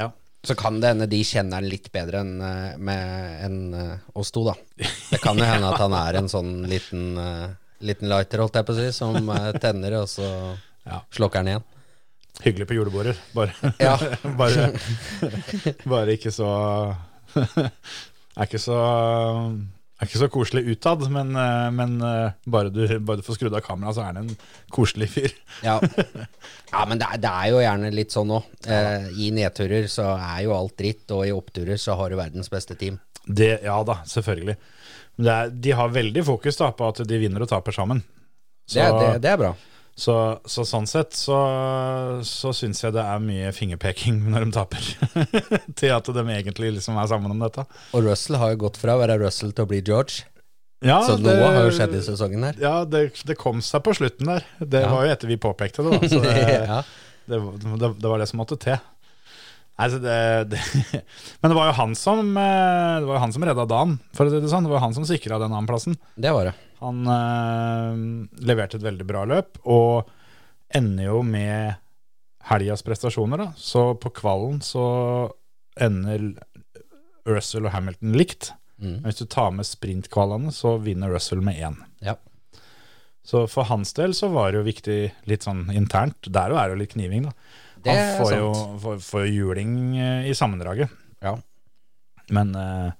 ja. 0.00 0.08
Så 0.42 0.56
kan 0.56 0.78
det 0.80 0.88
hende 0.94 1.06
de 1.12 1.20
kjenner 1.22 1.60
han 1.60 1.68
litt 1.68 1.90
bedre 1.94 2.22
enn 2.24 2.40
eh, 2.42 2.76
med- 2.80 3.42
enn, 3.46 3.58
eh, 3.76 3.96
oss 4.18 4.32
to, 4.34 4.42
da. 4.48 4.54
Det 5.12 5.20
kan 5.22 5.38
jo 5.38 5.44
hende 5.46 5.68
at 5.70 5.82
han 5.84 5.94
er 6.00 6.18
en 6.22 6.30
sånn 6.32 6.52
liten, 6.66 7.04
liten 7.84 8.08
lighter, 8.10 8.42
holdt 8.42 8.56
jeg 8.58 8.66
på 8.66 8.74
å 8.74 8.78
si, 8.80 8.88
som 8.96 9.30
tenner, 9.62 10.00
og 10.02 10.08
så 10.10 10.26
Ja. 10.88 11.02
slokker 11.12 11.44
han 11.44 11.52
igjen. 11.52 11.66
Hyggelig 12.40 12.66
på 12.70 12.74
julebordet, 12.80 13.18
bare, 13.36 13.52
Ja. 13.78 13.94
bare, 14.40 14.70
bare 15.84 16.14
ikke 16.16 16.32
så 16.32 16.48
Er 18.40 18.46
ikke 18.48 18.58
så 18.62 18.76
er 20.00 20.08
ikke 20.08 20.20
så 20.22 20.28
koselig 20.32 20.62
utad, 20.72 21.02
men, 21.12 21.34
eh, 21.36 21.68
men 21.76 21.98
eh, 22.04 22.32
bare, 22.48 22.72
du, 22.72 22.82
bare 23.04 23.20
du 23.20 23.26
får 23.26 23.36
skrudd 23.36 23.56
av 23.56 23.64
kameraet, 23.64 23.98
så 23.98 24.04
er 24.04 24.14
han 24.14 24.22
en 24.22 24.30
koselig 24.72 25.10
fyr. 25.12 25.34
Ja, 25.66 25.76
ja 26.72 26.84
men 26.88 27.00
det 27.02 27.08
er, 27.10 27.20
det 27.20 27.32
er 27.32 27.52
jo 27.52 27.60
gjerne 27.60 27.92
litt 27.94 28.16
sånn 28.16 28.32
òg. 28.38 28.48
Eh, 28.64 29.10
I 29.26 29.30
nedturer 29.36 29.90
så 29.92 30.12
er 30.16 30.46
jo 30.46 30.56
alt 30.56 30.76
dritt, 30.80 31.04
og 31.16 31.26
i 31.28 31.34
oppturer 31.36 31.80
så 31.80 31.98
har 32.00 32.12
du 32.12 32.18
verdens 32.20 32.52
beste 32.52 32.78
team. 32.80 32.96
Det, 33.26 33.52
ja 33.66 33.76
da, 33.86 34.00
selvfølgelig. 34.08 34.56
Men 35.20 35.32
er, 35.34 35.52
de 35.52 35.76
har 35.76 35.92
veldig 35.92 36.24
fokus 36.24 36.56
da, 36.62 36.70
på 36.76 36.88
at 36.94 37.02
de 37.04 37.20
vinner 37.20 37.44
og 37.44 37.52
taper 37.52 37.76
sammen. 37.76 38.00
Så, 38.64 38.80
Det, 38.80 38.88
det, 38.96 39.22
det 39.26 39.34
er 39.34 39.40
bra. 39.40 39.54
Så, 40.00 40.14
så 40.48 40.64
sånn 40.64 40.86
sett 40.88 41.12
så, 41.18 41.36
så 42.24 42.52
syns 42.56 42.80
jeg 42.82 42.94
det 42.96 43.02
er 43.04 43.20
mye 43.22 43.50
fingerpeking 43.56 44.22
når 44.32 44.46
de 44.48 44.54
taper. 44.56 44.88
til 45.80 45.92
at 45.96 46.08
de 46.16 46.24
egentlig 46.32 46.72
liksom 46.78 46.96
er 47.00 47.10
sammen 47.12 47.34
om 47.34 47.42
dette. 47.44 47.66
Og 47.96 48.06
Russell 48.08 48.38
har 48.40 48.54
jo 48.54 48.62
gått 48.64 48.80
fra 48.80 48.96
å 48.96 49.02
være 49.02 49.18
Russell 49.20 49.52
til 49.52 49.66
å 49.66 49.70
bli 49.70 49.82
George. 49.84 50.24
Ja, 50.80 51.02
Så 51.04 51.18
det- 51.20 51.34
noe 51.36 51.50
har 51.52 51.66
jo 51.68 51.74
skjedd 51.76 51.92
i 51.98 52.00
sesongen 52.06 52.46
her. 52.48 52.56
Ja, 52.62 52.74
det, 52.88 53.10
det 53.28 53.36
kom 53.36 53.60
seg 53.64 53.82
på 53.84 53.92
slutten 53.98 54.30
der. 54.32 54.46
Det 54.64 54.80
Ja. 54.86 54.88
var 54.94 55.04
jo 55.04 55.12
etter 55.12 55.28
vi 55.28 55.36
påpekte 55.36 55.84
det, 55.84 55.98
da. 56.00 56.08
Så 56.08 56.22
det, 56.24 56.36
ja. 56.72 56.78
det, 57.28 57.40
det, 57.82 57.92
det 58.00 58.08
var 58.14 58.22
det 58.24 58.30
som 58.30 58.40
måtte 58.40 58.56
til. 58.60 58.80
Nei, 59.80 59.86
så 59.92 60.00
det, 60.00 60.16
det, 60.52 60.58
men 61.40 61.52
det 61.52 61.56
var 61.56 61.70
jo 61.70 61.76
han 61.78 61.94
som 61.96 62.34
eh, 62.36 62.96
Det 63.00 63.06
var 63.08 63.14
jo 63.16 63.20
han 63.22 63.32
som 63.32 63.44
redda 63.48 63.64
dagen, 63.68 63.94
for 64.16 64.28
å 64.28 64.32
si 64.32 64.40
det 64.44 64.50
sånn. 64.52 64.64
Det 64.66 64.72
var 64.72 64.80
jo 64.80 64.86
han 64.88 64.96
som 64.96 65.06
sikra 65.08 65.38
den 65.40 65.52
annenplassen. 65.52 65.96
Det 66.20 66.32
var 66.36 66.48
det. 66.50 66.56
Han 66.80 67.04
eh, 67.12 68.00
leverte 68.46 68.78
et 68.80 68.86
veldig 68.86 69.06
bra 69.08 69.26
løp, 69.28 69.60
og 69.68 70.10
ender 70.74 71.10
jo 71.10 71.20
med 71.26 71.76
helgas 72.50 72.84
prestasjoner. 72.86 73.44
Da. 73.44 73.50
Så 73.56 73.92
på 74.00 74.12
kvallen 74.16 74.60
så 74.64 74.84
ender 75.80 76.32
Russell 77.28 77.68
og 77.68 77.74
Hamilton 77.74 78.16
likt. 78.16 78.52
Mm. 78.80 79.02
Hvis 79.04 79.20
du 79.20 79.26
tar 79.28 79.52
med 79.52 79.68
sprintkvalene, 79.68 80.52
så 80.56 80.78
vinner 80.80 81.12
Russell 81.12 81.42
med 81.44 81.60
én. 81.60 81.76
Ja. 82.04 82.16
Så 83.26 83.44
for 83.50 83.68
hans 83.68 83.92
del 83.94 84.14
så 84.16 84.30
var 84.32 84.50
det 84.50 84.62
jo 84.62 84.68
viktig 84.68 85.00
litt 85.28 85.44
sånn 85.44 85.66
internt. 85.76 86.24
Der 86.32 86.54
er 86.54 86.70
det 86.70 86.76
jo 86.76 86.80
litt 86.84 86.96
kniving, 86.96 87.28
da. 87.28 87.34
Det 87.80 87.92
Han 87.96 88.18
får 88.20 88.32
jo 88.36 88.48
får, 88.80 88.96
får 89.04 89.22
jo 89.26 89.44
juling 89.44 89.76
eh, 89.96 90.26
i 90.28 90.34
sammendraget. 90.36 90.92
Ja. 91.24 91.36
Men 92.32 92.52
eh, 92.56 92.90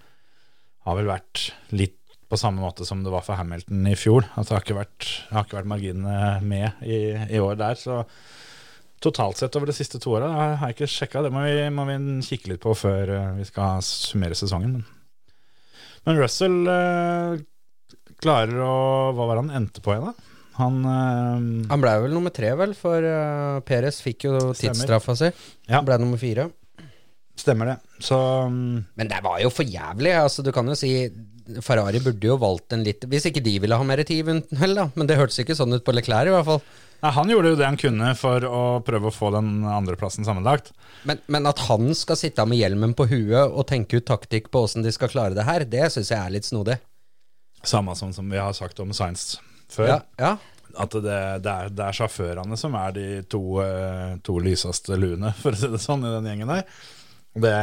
har 0.87 0.96
vel 0.96 1.10
vært 1.10 1.50
litt 1.76 2.00
på 2.30 2.38
samme 2.38 2.62
måte 2.62 2.87
som 2.87 3.02
det 3.02 3.10
var 3.12 3.25
for 3.26 3.38
Hamilton 3.38 3.88
i 3.90 3.96
fjor. 3.99 4.28
At 4.38 4.46
det 4.46 4.54
har 4.54 4.64
ikke 4.64 4.78
vært, 4.78 5.08
har 5.32 5.46
ikke 5.46 5.58
vært 5.58 5.72
marginene 5.72 6.20
med 6.46 6.84
i, 6.87 7.00
i 7.26 7.42
år 7.42 7.58
der. 7.58 7.78
Så 7.80 8.04
totalt 9.02 9.40
sett 9.40 9.56
over 9.58 9.70
de 9.70 9.75
siste 9.75 9.99
to 10.02 10.14
åra 10.14 10.30
har 10.30 10.70
jeg 10.70 10.76
ikke 10.76 10.90
sjekka. 10.94 11.25
Det 11.26 11.32
må 11.34 11.42
vi, 11.46 11.66
må 11.75 11.87
vi 11.88 11.99
kikke 12.26 12.52
litt 12.52 12.62
på 12.62 12.75
før 12.78 13.14
eh, 13.16 13.30
vi 13.40 13.46
skal 13.49 13.82
summere 13.87 14.38
sesongen. 14.38 14.78
Men, 14.78 15.37
men 16.06 16.20
Russell 16.20 16.60
eh, 16.70 17.40
klarer 18.20 18.62
å 18.62 18.75
Hva 19.16 19.26
var 19.26 19.38
det 19.38 19.46
han 19.46 19.56
endte 19.62 19.82
på 19.82 19.94
igjen, 19.96 20.12
da? 20.12 20.28
Han 20.60 20.80
øh, 20.84 21.44
Han 21.72 21.82
ble 21.82 21.96
vel 22.04 22.14
nummer 22.14 22.34
tre, 22.37 22.52
vel, 22.60 22.76
for 22.78 23.02
øh, 23.02 23.60
Peres 23.66 24.02
fikk 24.04 24.28
jo 24.28 24.38
tidsstraffa 24.54 25.16
si. 25.18 25.30
Ja. 25.66 25.80
Han 25.80 25.88
ble 25.88 25.99
nummer 26.02 26.20
fire. 26.20 26.50
Stemmer 27.40 27.72
det. 27.72 27.76
Så 28.04 28.18
mm, 28.52 28.78
Men 29.00 29.10
det 29.10 29.22
var 29.25 29.40
jo 29.40 29.50
for 29.54 29.64
jævlig. 29.64 30.12
Altså, 30.20 30.44
du 30.44 30.52
kan 30.52 30.68
jo 30.68 30.76
si 30.76 30.92
Ferrari 31.64 32.00
burde 32.04 32.28
jo 32.30 32.37
valgt 32.40 32.75
en 32.76 32.85
litt 32.87 33.04
Hvis 33.11 33.26
ikke 33.30 33.42
de 33.44 33.56
ville 33.62 33.76
ha 33.76 33.87
mer 33.87 34.02
tid, 34.06 34.23
vel, 34.26 34.76
da. 34.76 34.87
Men 34.94 35.09
det 35.11 35.18
hørtes 35.18 35.40
ikke 35.42 35.56
sånn 35.59 35.75
ut 35.75 35.85
på 35.87 35.94
Leclerc, 35.97 36.30
i 36.30 36.35
hvert 36.35 36.49
fall. 36.49 36.62
Nei, 37.00 37.12
han 37.16 37.32
gjorde 37.32 37.52
jo 37.54 37.56
det 37.56 37.64
han 37.64 37.78
kunne 37.80 38.11
for 38.18 38.44
å 38.44 38.62
prøve 38.85 39.09
å 39.09 39.14
få 39.14 39.30
den 39.32 39.64
andreplassen 39.64 40.26
sammenlagt. 40.26 40.75
Men, 41.09 41.23
men 41.32 41.49
at 41.49 41.62
han 41.70 41.94
skal 41.97 42.18
sitte 42.20 42.44
med 42.49 42.61
hjelmen 42.61 42.92
på 42.97 43.09
huet 43.09 43.49
og 43.49 43.64
tenke 43.70 44.00
ut 44.00 44.09
taktikk 44.11 44.50
på 44.52 44.66
åssen 44.66 44.85
de 44.85 44.92
skal 44.92 45.12
klare 45.12 45.37
det 45.37 45.47
her, 45.49 45.64
det 45.64 45.88
syns 45.94 46.12
jeg 46.12 46.20
er 46.20 46.35
litt 46.35 46.49
snodig. 46.49 46.76
Samme 47.64 47.97
som, 47.97 48.12
som 48.12 48.28
vi 48.28 48.40
har 48.40 48.52
sagt 48.56 48.80
om 48.85 48.92
Science 48.97 49.40
før. 49.73 49.94
Ja, 49.94 50.00
ja. 50.20 50.35
At 50.80 50.92
det, 50.94 51.20
det, 51.42 51.50
er, 51.50 51.73
det 51.75 51.87
er 51.87 51.97
sjåførene 51.97 52.56
som 52.61 52.76
er 52.78 52.92
de 52.94 53.06
to, 53.32 53.42
eh, 53.64 54.18
to 54.25 54.37
lyseste 54.42 54.99
luene, 55.00 55.32
for 55.42 55.56
å 55.56 55.61
si 55.61 55.73
det 55.73 55.80
sånn, 55.82 56.04
i 56.04 56.12
den 56.18 56.28
gjengen 56.30 56.52
der. 56.52 56.68
Det, 57.40 57.54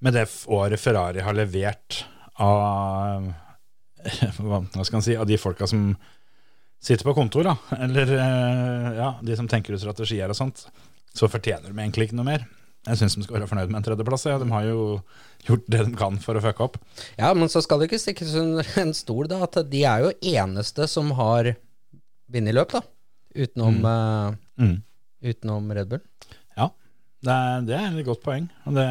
med 0.00 0.16
det 0.16 0.26
året 0.48 0.80
Ferrari 0.80 1.22
har 1.24 1.36
levert 1.36 2.04
av 2.40 3.30
Hva 4.40 4.84
skal 4.84 4.96
man 4.96 5.04
si 5.04 5.16
Av 5.16 5.28
de 5.28 5.36
folka 5.36 5.66
som 5.68 5.90
sitter 6.80 7.04
på 7.04 7.12
kontor, 7.12 7.44
da, 7.44 7.76
eller 7.76 8.08
eh, 8.16 8.86
ja, 8.96 9.10
de 9.20 9.34
som 9.36 9.48
tenker 9.48 9.76
ut 9.76 9.82
strategier 9.82 10.32
og 10.32 10.38
sånt, 10.38 10.62
så 11.12 11.28
fortjener 11.28 11.68
de 11.68 11.76
egentlig 11.76 12.06
ikke 12.08 12.16
noe 12.16 12.24
mer. 12.30 12.46
Jeg 12.88 12.96
syns 12.96 13.18
de 13.18 13.24
skal 13.26 13.36
være 13.36 13.48
fornøyd 13.50 13.68
med 13.68 13.82
en 13.82 13.84
tredjeplass. 13.84 14.24
Ja. 14.30 14.38
De 14.40 14.48
har 14.48 14.64
jo 14.64 14.84
gjort 15.44 15.66
det 15.68 15.82
de 15.84 15.98
kan 16.00 16.16
for 16.24 16.38
å 16.38 16.42
fucke 16.44 16.64
opp. 16.64 16.78
ja, 17.18 17.34
men 17.36 17.52
så 17.52 17.60
skal 17.60 17.82
det 17.82 17.90
ikke 17.90 18.00
stikkes 18.00 18.32
under 18.40 18.70
en 18.82 18.94
stol, 18.96 19.28
da, 19.28 19.42
at 19.44 19.60
de 19.68 19.84
er 19.84 20.06
jo 20.06 20.14
eneste 20.32 20.88
som 20.88 21.12
har 21.20 21.52
vunnet 22.32 22.56
løp, 22.56 22.72
da. 22.72 22.80
Utenom, 23.36 23.76
mm. 23.84 24.38
Mm. 24.64 24.76
utenom 25.28 25.68
Red 25.76 25.92
Bull. 25.92 26.02
Det 27.20 27.32
er, 27.32 27.64
det 27.68 27.76
er 27.76 27.96
et 28.00 28.06
godt 28.06 28.22
poeng. 28.24 28.46
Det, 28.72 28.84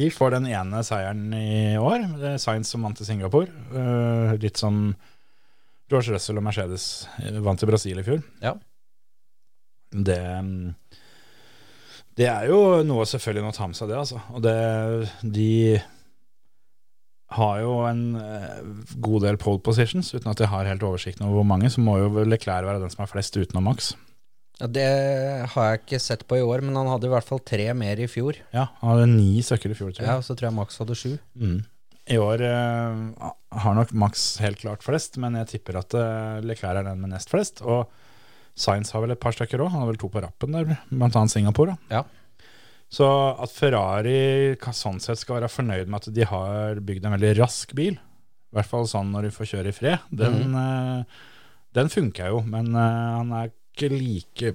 de 0.00 0.08
får 0.14 0.32
den 0.38 0.46
ene 0.48 0.80
seieren 0.86 1.26
i 1.36 1.76
år. 1.76 2.06
Det 2.16 2.30
er 2.30 2.40
Science 2.40 2.72
som 2.72 2.86
vant 2.86 3.02
i 3.04 3.08
Singapore. 3.08 3.52
Uh, 3.74 4.32
litt 4.40 4.60
som 4.60 4.94
George 5.92 6.14
Russell 6.14 6.40
og 6.40 6.46
Mercedes 6.46 6.86
vant 7.44 7.60
i 7.60 7.68
Brasil 7.68 8.00
i 8.00 8.06
fjor. 8.06 8.22
Ja. 8.40 8.54
Det, 9.92 10.20
det 12.16 12.28
er 12.32 12.48
jo 12.48 12.60
noe 12.88 13.04
selvfølgelig 13.08 13.44
noe 13.44 13.52
å 13.52 13.58
ta 13.58 13.68
med 13.68 13.76
seg, 13.76 13.92
det. 13.92 13.98
altså. 14.00 14.22
Og 14.32 14.44
det, 14.46 14.56
de 15.36 15.52
har 17.32 17.60
jo 17.62 17.74
en 17.88 18.02
eh, 18.20 18.62
god 19.04 19.26
del 19.26 19.38
pole 19.40 19.60
positions, 19.64 20.14
uten 20.14 20.32
at 20.32 20.40
jeg 20.40 20.52
har 20.52 20.68
helt 20.68 20.84
oversikten 20.84 21.26
over 21.28 21.40
hvor 21.40 21.50
mange. 21.52 21.70
Så 21.72 21.84
må 21.84 21.98
jo 22.00 22.24
Leclerc 22.24 22.66
være 22.68 22.80
den 22.82 22.92
som 22.92 23.04
har 23.04 23.12
flest 23.12 23.36
utenom 23.36 23.68
Max. 23.68 23.92
Ja, 24.60 24.68
Det 24.68 24.86
har 25.54 25.68
jeg 25.70 25.80
ikke 25.82 26.00
sett 26.02 26.26
på 26.28 26.38
i 26.38 26.44
år, 26.44 26.62
men 26.62 26.76
han 26.76 26.90
hadde 26.90 27.08
i 27.08 27.12
hvert 27.12 27.26
fall 27.26 27.40
tre 27.40 27.66
mer 27.74 27.98
i 27.98 28.08
fjor. 28.10 28.36
Ja, 28.54 28.68
Han 28.80 28.94
hadde 28.94 29.10
ni 29.14 29.42
søkker 29.42 29.72
i 29.72 29.78
fjor, 29.78 29.92
tror 29.92 30.04
jeg. 30.04 30.10
Ja, 30.12 30.20
Så 30.20 30.36
tror 30.36 30.50
jeg 30.50 30.58
Max 30.58 30.78
hadde 30.78 30.98
sju. 30.98 31.16
Mm. 31.34 31.60
I 32.10 32.18
år 32.18 32.42
uh, 32.42 33.32
har 33.62 33.76
nok 33.78 33.92
Max 33.94 34.38
helt 34.42 34.58
klart 34.58 34.82
flest, 34.82 35.16
men 35.22 35.36
jeg 35.38 35.52
tipper 35.54 35.78
at 35.78 35.94
uh, 35.94 36.40
Leclerc 36.42 36.80
er 36.82 36.88
den 36.90 37.02
med 37.02 37.14
nest 37.14 37.30
flest. 37.30 37.62
Og 37.62 37.86
Science 38.58 38.92
har 38.92 39.04
vel 39.04 39.14
et 39.14 39.22
par 39.22 39.32
stykker 39.32 39.62
òg, 39.62 39.70
han 39.72 39.84
har 39.84 39.88
vel 39.88 40.00
to 40.00 40.10
på 40.12 40.20
rappen 40.20 40.52
der, 40.52 40.74
blant 40.90 41.16
annet 41.16 41.32
Singapore. 41.32 41.76
Da. 41.88 42.02
Ja. 42.02 42.50
Så 42.92 43.06
at 43.40 43.54
Ferrari 43.54 44.58
sånn 44.76 45.00
sett 45.00 45.22
skal 45.22 45.38
være 45.38 45.48
fornøyd 45.48 45.88
med 45.88 46.02
at 46.02 46.12
de 46.12 46.26
har 46.28 46.82
bygd 46.84 47.06
en 47.08 47.14
veldig 47.16 47.30
rask 47.38 47.72
bil, 47.78 47.96
i 47.96 48.58
hvert 48.58 48.68
fall 48.68 48.84
sånn 48.90 49.14
når 49.14 49.30
de 49.30 49.32
får 49.32 49.48
kjøre 49.54 49.72
i 49.72 49.76
fred, 49.76 50.10
den, 50.12 50.52
eh, 50.60 51.22
den 51.72 51.88
funker 51.88 52.34
jo, 52.34 52.42
men 52.44 52.74
han 52.76 53.32
er 53.38 53.54
ikke 53.72 53.90
like, 53.92 54.54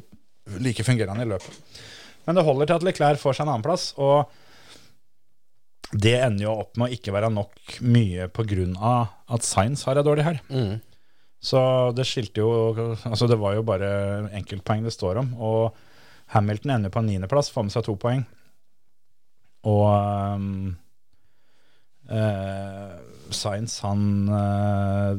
like 0.64 0.86
fungerende 0.86 1.26
i 1.26 1.32
løpet. 1.34 1.80
Men 2.28 2.38
det 2.38 2.46
holder 2.48 2.70
til 2.70 2.80
at 2.80 2.86
Leclerc 2.86 3.22
får 3.22 3.38
seg 3.38 3.48
en 3.48 3.54
annenplass, 3.56 3.92
og 3.98 4.28
det 5.96 6.18
ender 6.20 6.44
jo 6.44 6.56
opp 6.66 6.76
med 6.76 6.90
å 6.90 6.98
ikke 6.98 7.14
være 7.16 7.32
nok 7.32 7.78
mye 7.88 8.28
pga. 8.28 8.94
at 9.32 9.44
Science 9.44 9.88
har 9.88 9.98
ei 9.98 10.04
dårlig 10.04 10.26
her. 10.28 10.42
Mm. 10.52 10.82
Så 11.40 11.60
det 11.96 12.08
skilte 12.10 12.42
jo 12.42 12.96
Altså, 13.06 13.28
det 13.28 13.38
var 13.40 13.56
jo 13.56 13.64
bare 13.64 14.30
enkeltpoeng 14.36 14.84
det 14.84 14.92
står 14.92 15.22
om. 15.24 15.34
Og 15.40 15.76
Hamilton 16.34 16.76
ender 16.76 16.92
på 16.92 17.00
en 17.00 17.08
niendeplass, 17.08 17.52
får 17.54 17.64
med 17.64 17.76
seg 17.76 17.86
to 17.88 17.96
poeng. 17.96 18.26
Og 19.68 19.88
um, 20.36 20.76
uh, 22.12 23.00
Science, 23.32 23.80
han 23.86 24.28
uh, 24.28 25.16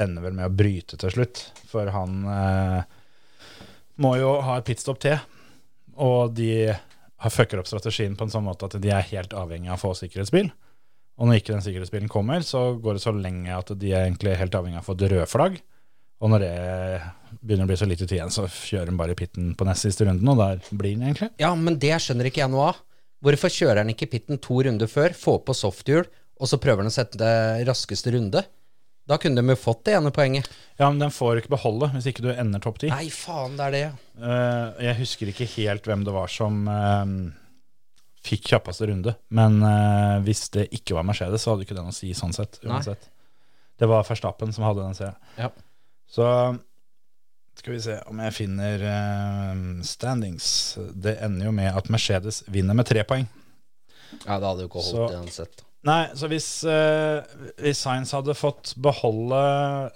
ender 0.00 0.24
vel 0.24 0.36
med 0.36 0.48
å 0.48 0.56
bryte 0.56 0.96
til 1.00 1.12
slutt. 1.12 1.42
For 1.70 1.88
han 1.92 2.24
eh, 2.28 2.96
må 4.02 4.16
jo 4.20 4.36
ha 4.44 4.58
et 4.58 4.68
pitstop 4.68 5.00
til. 5.02 5.18
Og 5.96 6.34
de 6.36 6.68
har 6.70 7.32
fucker 7.32 7.60
opp 7.60 7.68
strategien 7.70 8.16
på 8.16 8.26
en 8.26 8.32
sånn 8.32 8.44
måte 8.44 8.68
at 8.68 8.76
de 8.82 8.92
er 8.92 9.06
helt 9.12 9.32
avhengig 9.36 9.70
av 9.72 9.78
å 9.78 9.84
få 9.86 9.94
sikkerhetsbil. 9.96 10.50
Og 11.16 11.28
når 11.28 11.40
ikke 11.40 11.54
den 11.54 11.64
sikkerhetsbilen 11.64 12.12
kommer, 12.12 12.44
så 12.44 12.74
går 12.76 12.98
det 12.98 13.04
så 13.06 13.14
lenge 13.16 13.54
at 13.56 13.72
de 13.80 13.92
er 13.94 14.04
egentlig 14.04 14.36
helt 14.36 14.56
avhengig 14.58 14.82
av 14.82 14.84
å 14.84 14.88
få 14.90 14.96
et 14.98 15.06
rødflagg. 15.14 15.56
Og 16.24 16.32
når 16.32 16.44
det 16.44 16.52
begynner 17.40 17.66
å 17.66 17.70
bli 17.70 17.78
så 17.80 17.88
lite 17.88 18.04
tid 18.04 18.18
igjen, 18.18 18.32
så 18.32 18.44
kjører 18.48 18.90
de 18.90 18.98
bare 19.00 19.16
i 19.16 19.18
pitten 19.18 19.54
på 19.56 19.66
nest 19.68 19.84
siste 19.84 20.04
runden, 20.08 20.28
og 20.32 20.40
der 20.40 20.60
blir 20.72 20.94
den 20.96 21.06
egentlig. 21.08 21.30
Ja, 21.40 21.50
men 21.56 21.76
det 21.80 21.92
skjønner 22.04 22.28
ikke 22.28 22.42
jeg 22.42 22.52
noe 22.52 22.70
av. 22.72 22.82
Hvorfor 23.24 23.52
kjører 23.52 23.82
han 23.82 23.92
ikke 23.92 24.10
pitten 24.12 24.40
to 24.44 24.60
runder 24.64 24.90
før, 24.92 25.16
får 25.16 25.42
på 25.44 25.56
softhjul, 25.56 26.04
og 26.36 26.50
så 26.50 26.60
prøver 26.60 26.84
han 26.84 26.92
å 26.92 26.94
sette 26.94 27.20
det 27.20 27.66
raskeste 27.68 28.12
runde? 28.12 28.44
Da 29.06 29.18
kunne 29.22 29.38
de 29.38 29.54
jo 29.54 29.58
fått 29.58 29.84
det 29.86 29.94
ene 29.94 30.10
poenget. 30.10 30.48
Ja, 30.80 30.88
men 30.90 30.98
den 30.98 31.12
får 31.14 31.36
du 31.36 31.42
ikke 31.44 31.54
beholde 31.54 31.88
hvis 31.94 32.08
ikke 32.10 32.24
du 32.24 32.30
ender 32.34 32.62
topp 32.62 32.80
ti. 32.82 32.90
Nei, 32.90 33.06
faen, 33.14 33.54
det 33.58 33.66
er 33.68 33.74
det. 33.76 33.82
Uh, 34.18 34.72
jeg 34.82 34.98
husker 34.98 35.30
ikke 35.30 35.46
helt 35.54 35.86
hvem 35.86 36.02
det 36.06 36.14
var 36.16 36.32
som 36.32 36.64
uh, 36.66 37.04
fikk 38.26 38.50
kjappeste 38.50 38.88
runde. 38.90 39.14
Men 39.30 39.60
uh, 39.62 40.18
hvis 40.26 40.48
det 40.56 40.66
ikke 40.74 40.98
var 40.98 41.06
Mercedes, 41.06 41.44
så 41.46 41.54
hadde 41.54 41.68
ikke 41.68 41.76
det 41.78 41.84
noe 41.86 41.94
å 41.94 41.96
si 41.96 42.10
sånn 42.18 42.34
sett. 42.34 42.58
Nei. 42.66 42.82
Det 43.76 43.90
var 43.90 44.06
Verstappen 44.08 44.54
som 44.56 44.66
hadde 44.66 44.82
den 44.82 44.98
serien. 44.98 45.20
Ja. 45.38 45.52
Så 46.10 46.26
skal 47.56 47.76
vi 47.76 47.80
se 47.86 48.00
om 48.10 48.18
jeg 48.20 48.34
finner 48.36 48.82
standings. 49.86 50.48
Det 50.92 51.16
ender 51.24 51.48
jo 51.48 51.54
med 51.56 51.76
at 51.78 51.88
Mercedes 51.92 52.42
vinner 52.52 52.76
med 52.76 52.88
tre 52.88 53.04
poeng. 53.08 53.24
Ja, 54.24 54.38
det 54.38 54.46
hadde 54.46 54.66
jo 54.66 54.70
ikke 54.70 54.84
Så- 54.84 54.98
holdt 55.06 55.16
uansett. 55.20 55.65
Nei, 55.86 56.00
så 56.18 56.26
hvis, 56.30 56.48
uh, 56.66 57.22
hvis 57.62 57.78
Science 57.78 58.10
hadde 58.16 58.34
fått 58.34 58.72
beholde 58.82 59.42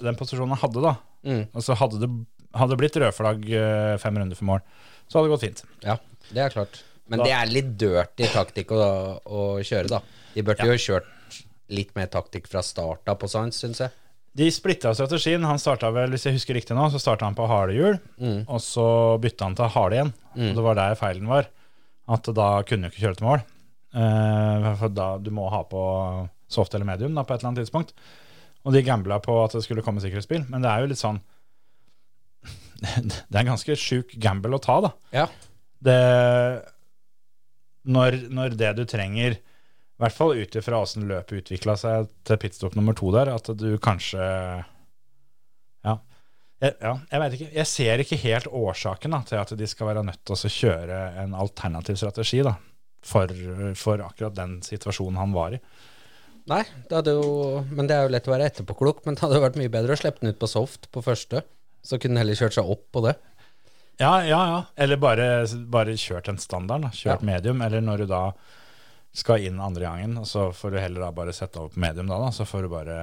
den 0.01 0.19
posisjonen 0.19 0.55
han 0.55 0.63
hadde, 0.65 0.83
da, 0.85 0.97
Mm. 1.27 1.43
og 1.53 1.61
så 1.67 1.75
hadde 1.77 1.99
det 2.01 2.09
hadde 2.57 2.77
blitt 2.81 2.95
rødflagg 2.97 3.43
uh, 3.53 3.97
fem 4.01 4.17
runder 4.17 4.39
for 4.39 4.47
mål, 4.49 4.63
så 5.11 5.19
hadde 5.19 5.29
det 5.29 5.35
gått 5.35 5.45
fint. 5.45 5.63
Ja, 5.85 5.97
det 6.33 6.45
er 6.47 6.55
klart. 6.55 6.81
Men 7.11 7.19
Da- 7.21 7.25
det 7.27 7.33
er 7.35 7.47
litt 7.53 7.73
dirty 7.79 8.25
taktikk 8.33 8.71
å, 8.73 9.21
å 9.27 9.43
kjøre, 9.67 9.89
da. 9.91 10.01
De 10.35 10.43
burde 10.47 10.65
jo 10.71 10.79
kjørt 10.79 11.07
litt 11.69 11.93
mer 11.95 12.07
taktikk 12.07 12.47
fra 12.51 12.63
starta 12.63 13.15
på 13.19 13.29
Science, 13.29 13.59
syns 13.61 13.79
jeg. 13.85 13.91
De 14.35 14.47
splitta 14.55 14.95
strategien. 14.95 15.43
Han 15.45 15.59
starta 15.59 15.91
vel, 15.93 16.11
hvis 16.15 16.25
jeg 16.29 16.35
husker 16.39 16.55
riktig 16.55 16.77
nå, 16.79 16.87
så 16.91 17.01
starta 17.03 17.27
han 17.27 17.35
på 17.35 17.47
harde 17.51 17.75
hjul, 17.75 17.99
Mm. 18.21 18.45
og 18.49 18.61
så 18.63 19.19
bytta 19.21 19.43
han 19.49 19.55
til 19.59 19.67
harde 19.75 19.93
igjen. 19.99 20.13
Og 20.39 20.55
det 20.55 20.63
var 20.63 20.75
der 20.79 20.95
feilen 20.95 21.27
var. 21.27 21.47
At 22.09 22.23
da 22.33 22.63
kunne 22.63 22.87
du 22.87 22.91
ikke 22.91 23.03
kjøre 23.07 23.17
til 23.19 23.27
mål. 23.27 23.43
Eh, 23.91 24.71
for 24.79 24.93
da 24.95 25.13
du 25.19 25.33
må 25.35 25.49
ha 25.51 25.65
på 25.67 25.83
soft 26.51 26.75
eller 26.75 26.87
medium 26.87 27.15
da, 27.17 27.25
på 27.27 27.35
et 27.35 27.43
eller 27.43 27.53
annet 27.53 27.65
tidspunkt. 27.65 27.95
Og 28.67 28.75
de 28.75 28.85
gambla 28.87 29.19
på 29.25 29.35
at 29.43 29.57
det 29.57 29.65
skulle 29.65 29.85
komme 29.85 30.03
sikkerhetsbil, 30.03 30.45
men 30.51 30.63
det 30.63 30.71
er 30.71 30.83
jo 30.83 30.91
litt 30.91 31.01
sånn 31.01 31.21
Det 32.81 33.35
er 33.35 33.43
en 33.43 33.53
ganske 33.53 33.77
sjuk 33.77 34.15
gamble 34.21 34.57
å 34.57 34.63
ta, 34.63 34.79
da. 34.85 34.93
Ja. 35.15 35.27
Det 35.81 36.01
når, 37.91 38.17
når 38.29 38.57
det 38.61 38.75
du 38.77 38.83
trenger, 38.89 39.39
i 39.41 40.03
hvert 40.03 40.17
fall 40.17 40.37
ut 40.37 40.57
ifra 40.57 40.83
åssen 40.85 41.07
løpet 41.09 41.43
utvikla 41.43 41.77
seg 41.81 42.11
til 42.29 42.41
pitstop 42.41 42.77
nummer 42.77 42.97
to 42.97 43.11
der, 43.15 43.33
at 43.35 43.51
du 43.57 43.73
kanskje 43.83 44.21
Ja. 45.85 45.97
Jeg, 46.61 46.75
ja, 46.77 46.91
jeg 47.09 47.21
vet 47.23 47.35
ikke. 47.37 47.47
Jeg 47.57 47.69
ser 47.71 48.03
ikke 48.03 48.19
helt 48.21 48.49
årsaken 48.53 49.15
da, 49.17 49.23
til 49.25 49.39
at 49.41 49.53
de 49.57 49.69
skal 49.69 49.89
være 49.89 50.05
nødt 50.05 50.21
til 50.29 50.37
å 50.37 50.51
kjøre 50.53 50.99
en 51.23 51.33
alternativ 51.33 51.97
strategi 51.97 52.43
da, 52.45 52.53
for, 53.03 53.31
for 53.79 54.03
akkurat 54.05 54.35
den 54.37 54.59
situasjonen 54.67 55.17
han 55.21 55.33
var 55.37 55.57
i. 55.57 55.61
Nei, 56.51 56.63
det 56.89 57.13
jo 57.13 57.61
Men 57.71 57.87
det 57.87 57.95
er 57.97 58.07
jo 58.07 58.13
lett 58.15 58.27
å 58.29 58.33
være 58.33 58.47
etterpåklok, 58.51 59.03
men 59.07 59.15
det 59.15 59.23
hadde 59.23 59.37
jo 59.39 59.45
vært 59.45 59.59
mye 59.61 59.73
bedre 59.73 59.95
å 59.95 60.01
slippe 60.01 60.21
den 60.25 60.33
ut 60.35 60.41
på 60.41 60.49
soft 60.51 60.89
på 60.93 61.03
første. 61.05 61.43
Så 61.85 61.99
kunne 62.01 62.17
den 62.17 62.23
heller 62.25 62.37
kjørt 62.39 62.57
seg 62.57 62.69
opp 62.69 62.87
på 62.93 63.03
det. 63.07 63.15
Ja, 64.01 64.23
ja, 64.25 64.41
ja. 64.49 64.61
Eller 64.81 64.97
bare, 65.01 65.47
bare 65.69 65.95
kjørt 66.01 66.29
en 66.33 66.41
standard. 66.41 66.83
Da. 66.87 66.91
Kjørt 66.97 67.21
Ja. 67.23 67.27
medium. 67.35 67.61
Eller 67.63 67.81
når 67.85 67.99
du 68.05 68.07
da 68.11 68.23
skal 69.13 69.45
inn 69.45 69.61
andre 69.61 69.83
gangen, 69.85 70.17
og 70.19 70.27
så 70.27 70.49
får 70.55 70.71
du 70.73 70.79
heller 70.81 71.01
da 71.05 71.11
bare 71.13 71.33
sette 71.37 71.59
over 71.61 71.75
på 71.75 71.81
medium 71.83 72.07
da, 72.09 72.19
da. 72.19 72.31
Så 72.33 72.47
får 72.49 72.63
du 72.63 72.69
bare 72.73 72.99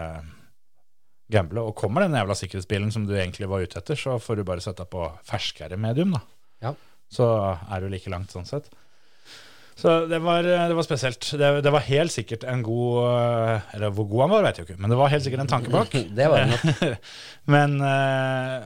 gamble. 1.31 1.61
Og 1.67 1.75
kommer 1.75 2.01
den 2.05 2.15
jævla 2.17 2.35
sikkerhetsbilen 2.39 2.91
som 2.93 3.05
du 3.07 3.13
egentlig 3.17 3.49
var 3.51 3.61
ute 3.65 3.77
etter, 3.81 3.95
så 3.99 4.17
får 4.21 4.39
du 4.39 4.43
bare 4.47 4.63
sette 4.63 4.85
på 4.89 5.05
ferskere 5.27 5.77
medium, 5.77 6.11
da. 6.17 6.21
Ja. 6.63 6.73
Så 7.13 7.27
er 7.69 7.81
du 7.83 7.89
like 7.91 8.09
langt 8.11 8.33
sånn 8.33 8.47
sett. 8.47 8.69
Så 9.77 9.91
det 10.09 10.17
var, 10.25 10.41
det 10.41 10.73
var 10.73 10.85
spesielt. 10.87 11.21
Det, 11.37 11.49
det 11.61 11.71
var 11.73 11.83
helt 11.85 12.13
sikkert 12.13 12.47
en 12.49 12.63
god 12.65 12.95
eh, 13.11 13.67
Eller 13.77 13.91
hvor 13.93 14.07
god 14.09 14.23
han 14.23 14.31
var, 14.31 14.45
vet 14.47 14.57
jeg 14.57 14.65
ikke, 14.67 14.77
men 14.81 14.89
det 14.89 14.97
var 14.97 15.11
helt 15.13 15.25
sikkert 15.27 15.43
en 15.43 15.51
tanke 15.51 15.69
bak. 15.73 15.93
Det 16.17 16.29
var 16.31 16.41
det 16.41 16.47
nok. 16.55 17.11
Men 17.53 17.75
uh, 17.79 18.65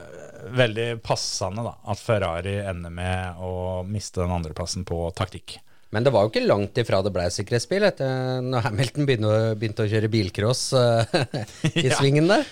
veldig 0.58 0.86
passende 1.06 1.62
da, 1.62 1.74
at 1.92 2.00
Ferrari 2.02 2.56
ender 2.64 2.90
med 2.90 3.36
å 3.44 3.52
miste 3.86 4.18
den 4.24 4.32
andreplassen 4.34 4.82
på 4.88 5.04
taktikk. 5.14 5.58
Men 5.92 6.02
det 6.06 6.10
var 6.14 6.24
jo 6.24 6.32
ikke 6.32 6.46
langt 6.48 6.80
ifra 6.80 7.02
det 7.04 7.12
ble 7.14 7.28
sikkerhetsbil 7.30 7.84
etter 7.90 8.40
når 8.42 8.64
Hamilton 8.70 9.06
begynte 9.06 9.28
å, 9.28 9.52
begynte 9.60 9.84
å 9.84 9.90
kjøre 9.92 10.10
bilcross 10.10 10.64
eh, 10.80 11.14
i 11.76 11.86
Ja. 11.90 11.98
svingen 12.00 12.32
der. 12.32 12.48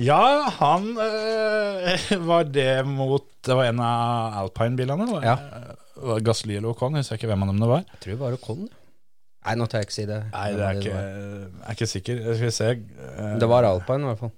Ja, 0.00 0.48
han 0.56 0.94
øh, 0.96 2.02
Var 2.24 2.44
det 2.48 2.70
mot 2.88 3.26
Det 3.44 3.52
var 3.58 3.66
en 3.68 3.80
av 3.84 4.38
Alpine-bilene? 4.46 5.18
Ja. 5.26 5.34
Var 6.02 6.20
Gasly 6.24 6.56
eller 6.56 6.72
Ocon? 6.72 6.96
Jeg 6.96 7.04
husker 7.04 7.20
ikke 7.20 7.30
hvem 7.30 7.46
av 7.46 7.50
dem 7.52 7.62
det 7.62 7.70
var. 7.70 7.86
Jeg 7.86 8.02
tror 8.02 8.14
det 8.14 8.20
var 8.22 8.36
Ocon. 8.36 8.68
Nei, 9.40 9.54
nå 9.56 9.66
tør 9.70 9.80
jeg 9.80 9.88
ikke 9.88 9.96
si 9.96 10.04
det. 10.08 10.20
Nei, 10.34 10.46
det 10.52 10.64
er 10.66 10.78
ikke, 10.82 10.92
var. 10.92 11.08
jeg 11.08 11.64
er 11.64 11.78
ikke 11.78 11.90
sikker. 11.94 12.22
Jeg 12.26 12.38
skal 12.40 12.52
se 12.52 12.68
øh, 12.76 13.34
Det 13.40 13.48
var 13.48 13.68
Alpine, 13.68 14.04
i 14.04 14.10
hvert 14.10 14.20
fall. 14.20 14.32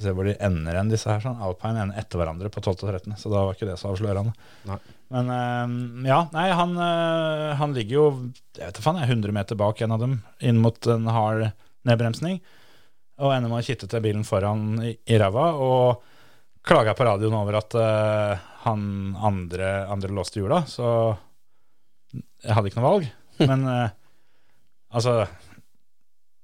Se 0.00 0.12
hvor 0.12 0.28
de 0.28 0.34
ender 0.44 0.78
enn 0.80 0.92
disse 0.92 1.08
her. 1.10 1.20
Sånn. 1.24 1.36
Alpine 1.44 1.82
ender 1.84 2.00
etter 2.00 2.20
hverandre 2.20 2.50
på 2.52 2.62
12. 2.62 2.72
og 2.72 2.94
13., 2.94 3.16
så 3.20 3.32
da 3.32 3.44
var 3.44 3.56
ikke 3.56 3.68
det 3.68 3.76
så 3.80 3.92
avslørende. 3.92 4.32
Nei. 4.68 4.78
Men 5.12 5.30
øh, 5.30 5.76
ja, 6.08 6.22
nei, 6.32 6.46
han, 6.58 6.72
øh, 6.88 7.50
han 7.60 7.76
ligger 7.76 7.98
jo 7.98 8.06
jeg 8.56 8.64
vet 8.64 8.78
ikke 8.78 8.86
faen, 8.88 9.02
er 9.02 9.12
100 9.12 9.36
meter 9.36 9.60
bak 9.60 9.82
en 9.84 9.94
av 9.94 10.02
dem, 10.02 10.18
inn 10.40 10.58
mot 10.62 10.88
en 10.90 11.12
hard 11.12 11.50
nedbremsning. 11.86 12.40
Og 13.20 13.32
ender 13.32 13.52
med 13.52 13.60
å 13.60 13.66
kitte 13.66 13.88
til 13.88 14.02
bilen 14.04 14.24
foran 14.28 14.80
i, 14.84 14.96
i 15.08 15.20
ræva. 15.20 15.50
Og 15.60 16.15
klaga 16.66 16.96
på 16.98 17.06
radioen 17.06 17.36
over 17.38 17.60
at 17.60 17.76
uh, 17.78 18.46
han 18.66 18.80
andre, 19.22 19.70
andre 19.92 20.12
låste 20.14 20.40
hjula, 20.40 20.64
så 20.68 20.88
jeg 22.42 22.56
hadde 22.56 22.70
ikke 22.70 22.80
noe 22.80 22.90
valg. 22.90 23.10
Men 23.46 23.66
uh, 23.68 23.92
altså 24.96 25.20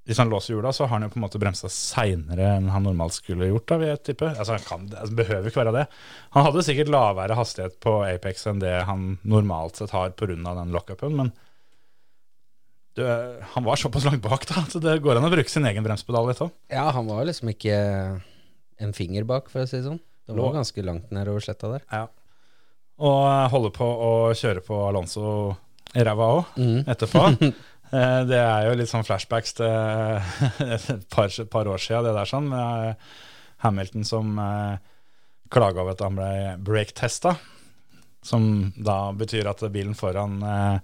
hvis 0.02 0.18
han 0.18 0.30
låser 0.32 0.56
hjula, 0.56 0.72
så 0.74 0.86
har 0.86 0.96
han 0.96 1.06
jo 1.06 1.12
på 1.12 1.20
en 1.20 1.24
måte 1.24 1.38
bremsa 1.38 1.68
seinere 1.70 2.56
enn 2.56 2.72
han 2.74 2.82
normalt 2.82 3.14
skulle 3.14 3.46
gjort, 3.46 3.68
da, 3.70 3.78
vil 3.78 3.92
jeg 3.92 4.00
tippe. 4.08 4.32
Altså, 4.32 4.56
han 4.56 4.64
kan, 4.66 4.88
altså, 4.98 5.14
behøver 5.20 5.46
ikke 5.46 5.60
være 5.62 5.74
det. 5.76 5.84
Han 6.34 6.46
hadde 6.48 6.64
sikkert 6.66 6.90
lavere 6.90 7.36
hastighet 7.38 7.78
på 7.82 7.94
Apex 8.08 8.42
enn 8.50 8.62
det 8.62 8.74
han 8.88 9.16
normalt 9.22 9.78
sett 9.78 9.94
har 9.94 10.10
pga. 10.18 10.34
den 10.34 10.74
lockupen, 10.74 11.14
men 11.20 11.30
du, 12.98 13.04
han 13.54 13.64
var 13.64 13.78
såpass 13.80 14.04
langt 14.04 14.24
bak 14.26 14.42
da, 14.50 14.66
at 14.66 14.74
det 14.84 14.98
går 15.04 15.16
an 15.16 15.30
å 15.30 15.32
bruke 15.32 15.48
sin 15.48 15.64
egen 15.70 15.86
bremspedal 15.86 16.26
litt 16.28 16.42
òg. 16.44 16.50
Ja, 16.74 16.90
han 16.92 17.06
var 17.06 17.22
liksom 17.24 17.52
ikke 17.54 17.76
en 18.82 18.96
finger 18.96 19.24
bak, 19.28 19.48
for 19.54 19.62
å 19.62 19.70
si 19.70 19.78
det 19.78 19.86
sånn. 19.86 20.02
Det 20.28 20.36
var 20.38 20.52
ganske 20.54 20.82
langt 20.86 21.10
nedover 21.12 21.42
sletta 21.44 21.70
der. 21.74 21.82
Ja. 21.90 22.06
Og 23.02 23.50
holder 23.52 23.72
på 23.74 23.86
å 23.88 24.10
kjøre 24.38 24.62
på 24.64 24.76
Alonso 24.86 25.26
i 25.98 26.04
ræva 26.06 26.28
òg, 26.38 26.56
mm. 26.60 26.80
etterpå. 26.94 27.26
Eh, 27.92 28.22
Det 28.24 28.38
er 28.40 28.70
jo 28.70 28.76
litt 28.80 28.88
sånn 28.88 29.04
flashbacks 29.04 29.50
til 29.58 29.66
et 29.68 30.86
par, 31.12 31.28
par 31.52 31.68
år 31.68 31.76
siden, 31.82 32.06
det 32.06 32.14
der 32.16 32.30
sånn, 32.30 32.46
med 32.48 32.94
Hamilton 33.66 34.06
som 34.08 34.30
eh, 34.40 34.78
klaga 35.52 35.82
over 35.82 35.92
at 35.92 36.00
han 36.00 36.16
ble 36.16 36.30
break-testa. 36.64 37.34
Som 38.24 38.46
da 38.80 39.10
betyr 39.12 39.50
at 39.50 39.60
bilen 39.74 39.92
foran 39.98 40.38
eh, 40.40 40.78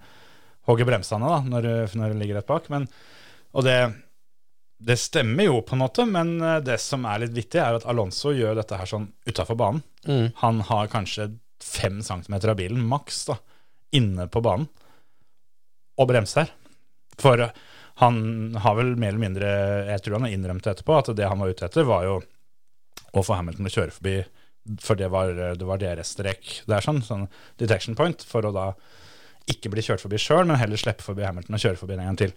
hogger 0.69 0.91
bremsene 0.91 1.33
da, 1.33 1.39
når, 1.49 1.65
du- 1.71 1.97
når 2.03 2.13
du 2.13 2.21
ligger 2.21 2.43
rett 2.43 2.51
bak. 2.53 2.69
Men, 2.77 2.85
og 3.57 3.65
det, 3.65 3.79
det 4.79 4.97
stemmer 4.97 5.49
jo 5.49 5.61
på 5.67 5.75
en 5.75 5.83
måte, 5.83 6.07
men 6.07 6.37
eh, 6.41 6.61
det 6.65 6.79
som 6.83 7.07
er 7.09 7.25
litt 7.25 7.35
vittig, 7.35 7.61
er 7.63 7.79
at 7.79 7.87
Alonso 7.91 8.33
gjør 8.35 8.61
dette 8.61 8.79
her 8.79 8.89
sånn 8.89 9.09
utafor 9.27 9.59
banen. 9.59 9.83
Mm. 10.07 10.29
Han 10.43 10.63
har 10.69 10.91
kanskje 10.93 11.33
fem 11.65 11.99
centimeter 12.07 12.53
av 12.53 12.61
bilen, 12.61 12.85
maks, 12.87 13.25
da, 13.31 13.39
inne 13.99 14.29
på 14.31 14.43
banen, 14.45 14.69
og 15.99 16.11
bremser. 16.11 16.53
For 17.19 17.49
han 17.99 18.19
har 18.63 18.77
vel 18.79 18.95
mer 18.95 19.11
eller 19.11 19.25
mindre, 19.25 19.49
jeg 19.89 20.05
tror 20.05 20.21
han 20.21 20.29
har 20.29 20.37
innrømt 20.37 20.71
etterpå, 20.71 21.01
at 21.01 21.11
det 21.19 21.27
han 21.27 21.43
var 21.43 21.51
ute 21.51 21.67
etter, 21.67 21.89
var 21.89 22.07
jo 22.07 22.21
å 23.19 23.25
få 23.25 23.35
Hamilton 23.35 23.67
å 23.67 23.75
kjøre 23.75 23.97
forbi, 23.97 24.15
for 24.85 25.01
det 25.01 25.09
var, 25.11 25.33
det 25.59 25.67
var 25.67 25.81
DRS-strek. 25.83 26.61
Det 26.69 26.77
er 26.77 26.85
sånn, 26.85 27.03
sånn 27.03 27.27
detection 27.59 27.99
point, 27.99 28.23
for 28.23 28.47
å 28.47 28.55
da 28.55 28.71
ikke 29.51 29.73
bli 29.73 29.83
kjørt 29.83 30.05
forbi 30.05 30.21
sjøl, 30.21 30.45
men 30.47 30.61
heller 30.61 30.79
slippe 30.79 31.03
forbi 31.03 31.27
Hamilton 31.27 31.57
og 31.57 31.65
kjøre 31.65 31.81
forbi 31.81 31.97
en 31.97 32.07
gang 32.11 32.21
til. 32.21 32.35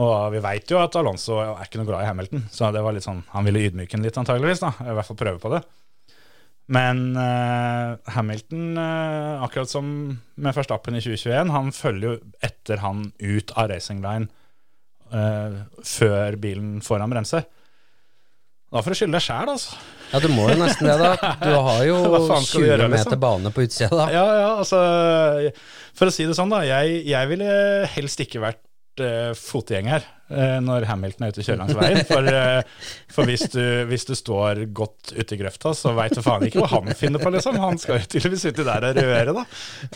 Og 0.00 0.32
vi 0.32 0.40
veit 0.40 0.70
jo 0.72 0.78
at 0.80 0.94
Alonso 0.96 1.36
er 1.42 1.66
ikke 1.66 1.80
noe 1.82 1.88
glad 1.90 2.04
i 2.06 2.08
Hamilton, 2.08 2.46
så 2.52 2.70
det 2.72 2.80
var 2.84 2.94
litt 2.96 3.04
sånn, 3.04 3.20
han 3.34 3.44
ville 3.44 3.66
ydmyke 3.68 3.98
ham 3.98 4.04
litt 4.06 4.16
antageligvis, 4.16 4.62
da, 4.64 4.72
i 4.88 4.94
hvert 4.96 5.08
fall 5.10 5.18
prøve 5.20 5.42
på 5.42 5.52
det. 5.52 5.60
Men 6.72 7.16
eh, 7.18 8.12
Hamilton, 8.14 8.78
eh, 8.80 9.42
akkurat 9.44 9.68
som 9.68 9.88
med 10.16 10.56
førstappen 10.56 10.96
i 10.96 11.02
2021, 11.04 11.50
han 11.52 11.72
følger 11.76 12.06
jo 12.08 12.14
etter 12.48 12.80
han 12.80 13.10
ut 13.18 13.52
av 13.58 13.68
racing 13.74 14.00
line 14.04 14.30
eh, 15.12 15.58
før 15.84 16.38
bilen 16.40 16.78
foran 16.86 17.12
bremser. 17.12 17.44
Da 18.72 18.80
får 18.80 18.94
du 18.94 19.00
skylde 19.02 19.18
deg 19.18 19.26
sjæl, 19.26 19.50
altså. 19.52 19.76
Ja, 20.14 20.20
du 20.22 20.30
må 20.32 20.46
jo 20.48 20.56
nesten 20.60 20.88
det, 20.88 20.96
da. 21.02 21.32
Du 21.42 21.50
har 21.52 21.84
jo 21.84 21.98
Hva 22.14 22.22
faen 22.30 22.46
skal 22.46 22.62
du 22.62 22.64
20 22.64 22.70
gjøre, 22.70 22.88
meter 22.88 23.04
liksom? 23.10 23.22
bane 23.26 23.52
på 23.52 23.66
utsida, 23.66 23.92
da. 23.92 24.06
Ja, 24.14 24.24
ja, 24.40 24.50
altså 24.62 24.80
For 25.98 26.08
å 26.08 26.14
si 26.14 26.24
det 26.30 26.36
sånn, 26.38 26.52
da. 26.54 26.62
Jeg, 26.64 27.02
jeg 27.10 27.32
ville 27.34 27.56
helst 27.92 28.24
ikke 28.24 28.40
vært 28.46 28.62
fotgjenger 29.38 30.04
eh, 30.28 30.58
når 30.60 30.84
Hamilton 30.88 31.24
er 31.24 31.32
ute 31.32 31.40
og 31.40 31.46
kjører 31.46 31.60
langs 31.62 31.76
veien. 31.78 32.00
For, 32.08 32.28
eh, 32.28 32.88
for 33.12 33.28
hvis, 33.28 33.44
du, 33.52 33.62
hvis 33.88 34.04
du 34.08 34.12
står 34.18 34.64
godt 34.74 35.14
ute 35.16 35.36
i 35.36 35.38
grøfta, 35.40 35.72
så 35.76 35.94
veit 35.96 36.16
du 36.16 36.22
faen 36.24 36.44
ikke 36.48 36.62
hva 36.62 36.70
han 36.74 36.90
finner 36.98 37.22
på, 37.22 37.32
liksom. 37.34 37.58
Han 37.62 37.80
skal 37.80 38.00
jo 38.00 38.08
tydeligvis 38.14 38.44
uti 38.50 38.66
der 38.66 38.88
og 38.90 38.98
røre, 38.98 39.36
da. 39.38 39.44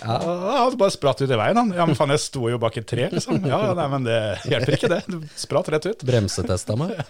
Ja. 0.03 0.19
Han 0.63 0.79
bare 0.81 0.95
spratt 0.95 1.21
ut 1.25 1.29
i 1.29 1.41
veien, 1.41 1.61
han. 1.61 1.75
Ja, 1.77 1.89
men 1.89 1.99
faen, 1.99 2.15
jeg 2.15 2.25
sto 2.25 2.47
jo 2.53 2.61
bak 2.63 2.79
et 2.81 2.89
tre, 2.89 3.11
liksom. 3.13 3.43
Ja, 3.51 3.61
nei, 3.77 3.89
men 3.93 4.07
det 4.09 4.21
hjelper 4.49 4.79
ikke, 4.79 4.93
det. 4.93 5.03
Du 5.11 5.21
spratt 5.37 5.69
rett 5.75 5.91
ut. 5.91 6.07
Bremsetesta 6.07 6.79
meg. 6.81 6.97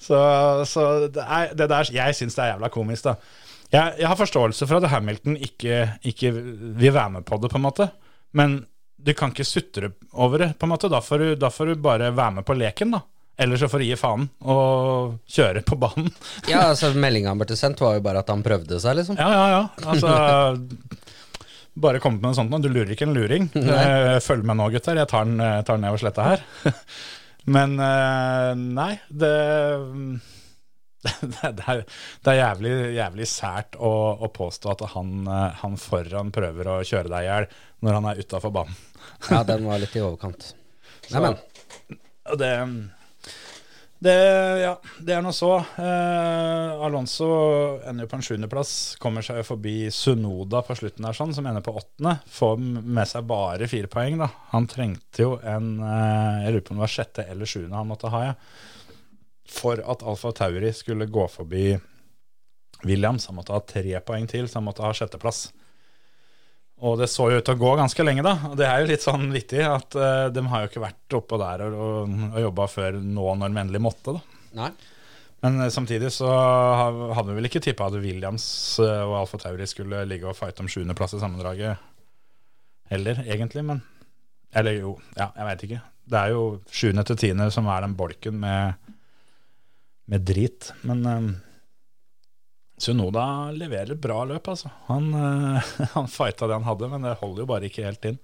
Så, 0.00 0.16
så 0.64 0.84
det, 1.12 1.22
er, 1.22 1.50
det 1.54 1.66
der, 1.68 1.90
jeg 1.92 2.16
syns 2.16 2.34
det 2.34 2.40
er 2.42 2.54
jævla 2.54 2.70
komisk, 2.72 3.04
da. 3.04 3.12
Jeg, 3.70 3.98
jeg 4.00 4.08
har 4.08 4.16
forståelse 4.18 4.66
for 4.66 4.80
at 4.80 4.90
Hamilton 4.90 5.36
ikke, 5.36 5.82
ikke 6.08 6.32
vil 6.32 6.94
være 6.96 7.18
med 7.18 7.26
på 7.28 7.36
det, 7.38 7.50
på 7.52 7.60
en 7.60 7.66
måte. 7.66 7.86
Men 8.34 8.56
du 9.04 9.12
kan 9.16 9.32
ikke 9.32 9.46
sutre 9.48 9.92
over 10.12 10.44
det, 10.44 10.50
på 10.58 10.66
en 10.68 10.72
måte. 10.74 10.90
Da 10.92 11.00
får 11.04 11.22
du, 11.22 11.28
da 11.40 11.50
får 11.52 11.72
du 11.72 11.82
bare 11.84 12.10
være 12.14 12.36
med 12.40 12.46
på 12.48 12.56
leken, 12.58 12.96
da. 12.96 13.02
Eller 13.40 13.56
så 13.56 13.70
får 13.72 13.80
du 13.80 13.86
gi 13.86 13.96
faen 13.96 14.26
og 14.52 15.14
kjøre 15.32 15.62
på 15.64 15.78
banen. 15.80 16.10
Ja, 16.50 16.66
altså 16.74 16.90
Meldinga 16.92 17.32
han 17.32 17.40
ble 17.40 17.56
sendt, 17.56 17.80
var 17.80 17.96
jo 17.96 18.02
bare 18.04 18.20
at 18.20 18.28
han 18.32 18.42
prøvde 18.44 18.80
seg, 18.82 18.98
liksom. 19.00 19.16
Ja, 19.16 19.30
ja, 19.32 19.46
ja. 19.54 19.62
Altså 19.88 20.10
Bare 21.80 22.02
kom 22.02 22.18
med 22.18 22.26
noe 22.26 22.36
sånt 22.36 22.50
nå. 22.52 22.58
Du 22.60 22.68
lurer 22.68 22.92
ikke 22.92 23.06
en 23.08 23.16
luring. 23.16 23.48
Eh, 23.80 24.18
Følg 24.20 24.44
med 24.44 24.58
nå, 24.58 24.66
gutter. 24.74 24.98
Jeg 25.00 25.08
tar 25.08 25.24
den, 25.24 25.38
tar 25.40 25.78
den 25.78 25.86
ned 25.86 25.94
over 25.94 26.02
sletta 26.02 26.26
her. 26.26 26.44
Men 27.48 27.78
eh, 27.80 28.50
nei, 28.60 28.90
det 29.08 29.30
det 31.32 31.64
er, 31.64 31.82
det 32.20 32.32
er 32.32 32.38
jævlig, 32.42 32.72
jævlig 32.98 33.26
sært 33.30 33.76
å, 33.80 33.90
å 34.20 34.28
påstå 34.36 34.74
at 34.74 34.86
han, 34.94 35.24
eh, 35.24 35.58
han 35.62 35.78
foran 35.80 36.32
prøver 36.34 36.68
å 36.68 36.78
kjøre 36.84 37.08
deg 37.08 37.24
i 37.24 37.28
hjel 37.30 37.50
når 37.80 37.96
han 37.96 38.08
er 38.10 38.20
utafor 38.20 38.52
banen. 38.52 38.80
Ja, 39.30 39.42
den 39.48 39.64
var 39.68 39.80
litt 39.80 39.96
i 39.96 40.02
overkant. 40.04 40.50
Neimen, 41.12 41.38
det, 42.36 42.50
det 44.04 44.16
Ja, 44.60 44.74
det 45.00 45.14
er 45.16 45.24
nå 45.24 45.32
så. 45.36 45.54
Eh, 45.80 46.82
Alonso 46.84 47.30
ender 47.80 48.04
jo 48.04 48.10
på 48.10 48.18
en 48.18 48.26
sjuendeplass. 48.26 48.74
Kommer 49.00 49.24
seg 49.24 49.40
forbi 49.48 49.88
Sunoda 49.94 50.60
på 50.66 50.76
slutten 50.76 51.08
der, 51.08 51.16
sånn, 51.16 51.32
som 51.36 51.48
ender 51.48 51.64
på 51.64 51.78
åttende. 51.80 52.18
Får 52.28 52.60
med 52.60 53.08
seg 53.08 53.24
bare 53.30 53.70
fire 53.72 53.88
poeng, 53.92 54.20
da. 54.20 54.28
Han 54.52 54.68
trengte 54.68 55.24
jo 55.24 55.38
en 55.40 55.78
eh, 55.80 56.44
Jeg 56.44 56.58
lurer 56.58 56.66
på 56.68 56.76
om 56.76 56.82
det 56.82 56.84
var 56.84 56.94
sjette 56.98 57.24
eller 57.32 57.48
sjuende 57.48 57.80
han 57.80 57.88
måtte 57.88 58.12
ha, 58.12 58.22
ja. 58.28 58.36
For 59.50 59.82
at 59.82 60.04
Alfa 60.06 60.32
Tauri 60.36 60.72
skulle 60.76 61.08
gå 61.10 61.24
forbi 61.28 61.72
Williams. 62.86 63.26
Han 63.28 63.40
måtte 63.40 63.56
ha 63.56 63.62
tre 63.66 63.98
poeng 64.06 64.28
til, 64.30 64.48
så 64.48 64.60
han 64.60 64.68
måtte 64.68 64.84
ha 64.84 64.92
sjetteplass. 64.96 65.48
Og 66.80 66.96
det 66.96 67.10
så 67.12 67.26
jo 67.28 67.40
ut 67.40 67.44
til 67.44 67.58
å 67.58 67.60
gå 67.60 67.74
ganske 67.76 68.04
lenge, 68.06 68.24
da. 68.24 68.36
Og 68.48 68.54
det 68.56 68.64
er 68.68 68.80
jo 68.80 68.88
litt 68.88 69.04
sånn 69.04 69.26
vittig 69.34 69.60
at 69.66 69.96
uh, 69.98 70.30
de 70.32 70.44
har 70.48 70.62
jo 70.62 70.70
ikke 70.70 70.84
vært 70.86 71.18
oppå 71.18 71.36
der 71.42 71.66
og, 71.66 71.76
og, 71.76 72.14
og 72.30 72.40
jobba 72.46 72.68
før 72.72 72.96
nå 73.02 73.34
når 73.36 73.52
de 73.52 73.60
endelig 73.64 73.82
måtte, 73.84 74.16
da. 74.16 74.40
nei. 74.62 74.70
Men 75.44 75.60
uh, 75.60 75.68
samtidig 75.72 76.12
så 76.14 76.30
hadde 76.30 77.28
vi 77.28 77.36
vel 77.36 77.50
ikke 77.50 77.62
tippa 77.64 77.90
at 77.90 77.98
Williams 78.00 78.44
eh, 78.80 79.04
og 79.04 79.22
Alfa 79.22 79.40
Tauri 79.40 79.68
skulle 79.68 80.02
ligge 80.08 80.28
og 80.28 80.36
fighte 80.36 80.64
om 80.64 80.68
sjuendeplass 80.72 81.16
i 81.16 81.20
sammendraget 81.22 81.80
heller, 82.92 83.22
egentlig. 83.26 83.64
Men 83.64 83.80
Eller 84.52 84.80
jo, 84.80 84.96
ja, 85.16 85.30
jeg 85.36 85.46
veit 85.46 85.64
ikke. 85.68 85.82
Det 86.10 86.20
er 86.20 86.32
jo 86.34 86.44
sjuende 86.74 87.04
til 87.06 87.20
tiende 87.20 87.46
som 87.54 87.68
er 87.70 87.84
den 87.84 87.96
bolken 87.96 88.40
med, 88.42 88.89
med 90.10 90.26
drit. 90.26 90.72
Men 90.86 91.06
eh, 91.06 91.30
Sunoda 92.80 93.50
leverer 93.52 93.94
et 93.94 94.02
bra 94.02 94.22
løp, 94.24 94.50
altså. 94.50 94.72
Han, 94.90 95.12
eh, 95.14 95.72
han 95.94 96.10
fighta 96.10 96.48
det 96.50 96.58
han 96.60 96.68
hadde, 96.68 96.90
men 96.92 97.06
det 97.08 97.18
holder 97.22 97.44
jo 97.44 97.50
bare 97.50 97.70
ikke 97.70 97.86
helt 97.86 98.12
inn. 98.12 98.20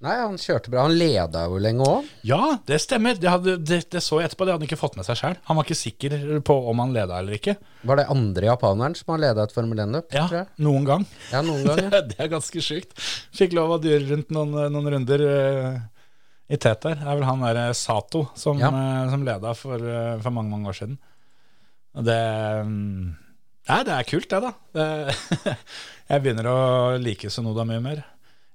Nei, 0.00 0.14
han 0.16 0.38
kjørte 0.40 0.70
bra. 0.72 0.86
Han 0.86 0.94
leda 0.96 1.42
jo 1.44 1.58
lenge 1.60 1.84
òg. 1.84 2.06
Ja, 2.24 2.54
det 2.64 2.78
stemmer. 2.80 3.18
Det, 3.20 3.28
hadde, 3.28 3.58
det, 3.60 3.82
det 3.92 4.00
så 4.00 4.16
jeg 4.16 4.30
etterpå. 4.30 4.46
Det 4.48 4.54
hadde 4.54 4.64
han 4.64 4.68
ikke 4.70 4.78
fått 4.80 4.94
med 4.96 5.04
seg 5.04 5.18
sjøl. 5.20 5.34
Han 5.44 5.58
var 5.58 5.66
ikke 5.68 5.76
sikker 5.76 6.14
på 6.48 6.56
om 6.70 6.80
han 6.80 6.94
leda 6.96 7.18
eller 7.20 7.36
ikke. 7.36 7.58
Var 7.84 8.00
det 8.00 8.06
andre 8.14 8.48
japaneren 8.48 8.96
som 8.96 9.12
har 9.12 9.20
leda 9.26 9.44
et 9.44 9.52
Formel 9.52 9.82
1-løp? 9.84 10.16
Ja, 10.16 10.46
noen 10.64 10.88
gang. 10.88 11.04
Ja, 11.28 11.42
noen 11.44 11.66
ganger. 11.68 11.98
det 12.08 12.16
er 12.16 12.32
ganske 12.32 12.64
sjukt. 12.64 12.96
Fikk 13.36 13.52
lov 13.60 13.76
å 13.76 13.80
dyre 13.84 14.06
rundt 14.08 14.32
noen, 14.32 14.56
noen 14.72 14.88
runder 14.96 15.26
eh, 15.28 15.76
i 16.50 16.58
Teter. 16.58 16.98
Er 16.98 17.16
vel 17.18 17.26
han 17.28 17.42
der 17.44 17.60
eh, 17.68 17.72
Sato 17.78 18.26
som, 18.38 18.58
Ja. 18.58 18.70
eh, 18.74 19.10
som 19.12 19.24
leda 19.26 19.54
for, 19.54 19.78
eh, 19.78 20.16
for 20.22 20.34
mange, 20.34 20.50
mange 20.50 20.70
år 20.72 20.78
siden. 20.80 20.96
Og 21.98 22.06
det 22.06 22.20
mm, 22.66 23.10
Nei, 23.70 23.82
det 23.86 23.92
er 23.94 24.06
kult, 24.08 24.26
det, 24.32 24.38
da. 24.42 24.50
Det, 24.74 24.86
jeg 26.10 26.22
begynner 26.24 26.48
å 26.50 26.58
like 26.98 27.30
Sonoda 27.30 27.62
mye 27.68 27.82
mer. 27.84 28.00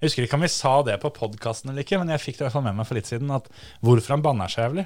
Jeg 0.01 0.09
husker 0.09 0.25
ikke 0.25 0.35
om 0.35 0.43
vi 0.43 0.49
sa 0.51 0.73
det 0.83 0.97
på 0.99 1.11
podkasten 1.15 1.71
eller 1.71 1.85
ikke, 1.85 1.99
men 2.01 2.11
jeg 2.11 2.23
fikk 2.23 2.35
det 2.39 2.43
i 2.43 2.45
hvert 2.49 2.55
fall 2.57 2.65
med 2.65 2.75
meg 2.75 2.87
for 2.89 2.97
litt 2.97 3.07
siden, 3.07 3.31
at 3.31 3.47
hvorfor 3.85 4.15
han 4.17 4.25
banner 4.25 4.51
så 4.51 4.65
jævlig. 4.65 4.83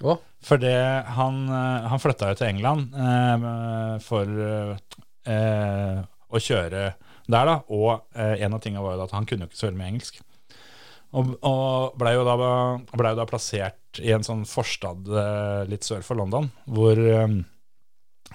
Oh. 0.00 0.22
Fordi 0.46 0.72
han, 1.18 1.42
han 1.52 2.00
flytta 2.00 2.30
jo 2.32 2.38
til 2.40 2.48
England 2.48 2.96
eh, 2.96 3.98
for 4.06 4.32
eh, 5.28 6.00
å 6.32 6.40
kjøre 6.40 6.86
der, 7.28 7.50
da. 7.50 7.58
Og 7.68 7.90
eh, 8.16 8.40
en 8.46 8.56
av 8.56 8.62
tingene 8.64 8.86
var 8.86 8.96
jo 8.96 9.04
at 9.04 9.14
han 9.18 9.28
kunne 9.28 9.44
jo 9.46 9.52
ikke 9.52 9.60
så 9.60 9.68
veldig 9.68 9.82
mye 9.82 9.92
engelsk. 9.92 10.22
Og, 11.12 11.34
og 11.44 11.96
blei 12.00 12.14
jo, 12.16 12.24
ble 12.24 13.12
jo 13.12 13.18
da 13.18 13.28
plassert 13.28 14.00
i 14.00 14.12
en 14.14 14.24
sånn 14.24 14.46
forstad 14.48 15.08
eh, 15.12 15.62
litt 15.68 15.84
sør 15.84 16.04
for 16.06 16.16
London, 16.16 16.48
hvor 16.64 16.96
um, 16.96 17.42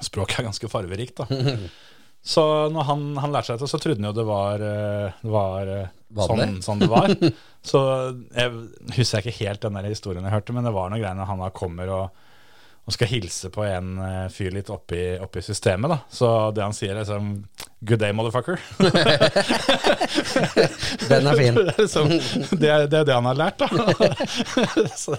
språket 0.04 0.44
er 0.44 0.50
ganske 0.52 0.70
farverikt. 0.70 1.24
da. 1.24 1.58
Så 2.28 2.44
når 2.74 2.88
han, 2.90 3.04
han 3.24 3.32
lærte 3.32 3.48
seg 3.48 3.60
dette, 3.60 3.70
så 3.72 3.80
trodde 3.80 4.02
han 4.02 4.10
jo 4.10 4.16
det 4.18 4.26
var, 4.28 4.62
eh, 4.62 5.20
det 5.22 5.32
var 5.32 5.70
det? 5.70 5.82
sånn, 6.28 6.58
sånn 6.66 6.82
det 6.84 6.90
var. 6.92 7.14
Så 7.72 7.82
jeg 8.36 8.98
husker 8.98 9.24
ikke 9.24 9.46
helt 9.46 9.64
den 9.64 9.78
der 9.80 9.88
historien 9.88 10.26
jeg 10.26 10.36
hørte, 10.36 10.56
men 10.56 10.68
det 10.68 10.74
var 10.76 10.92
noen 10.92 11.02
greier 11.02 11.18
når 11.18 11.30
han 11.32 11.42
da 11.46 11.50
kommer 11.56 11.94
og, 11.94 12.26
og 12.84 12.96
skal 12.96 13.10
hilse 13.10 13.52
på 13.54 13.64
en 13.68 13.96
fyr 14.34 14.54
litt 14.54 14.70
oppi, 14.74 15.02
oppi 15.24 15.46
systemet. 15.46 15.94
da. 15.94 16.00
Så 16.14 16.34
det 16.56 16.66
han 16.66 16.76
sier, 16.76 16.94
er 16.98 17.06
liksom 17.06 17.32
Good 17.80 18.00
day, 18.02 18.12
motherfucker. 18.12 18.58
den 21.10 21.28
er 21.30 21.36
fin. 21.38 21.56
det, 21.60 21.68
er 21.70 21.82
liksom, 21.84 22.08
det, 22.58 22.70
er, 22.70 22.88
det 22.90 22.98
er 23.04 23.06
det 23.06 23.14
han 23.14 23.28
har 23.30 23.38
lært, 23.38 23.62
da. 23.62 23.68
så, 25.04 25.14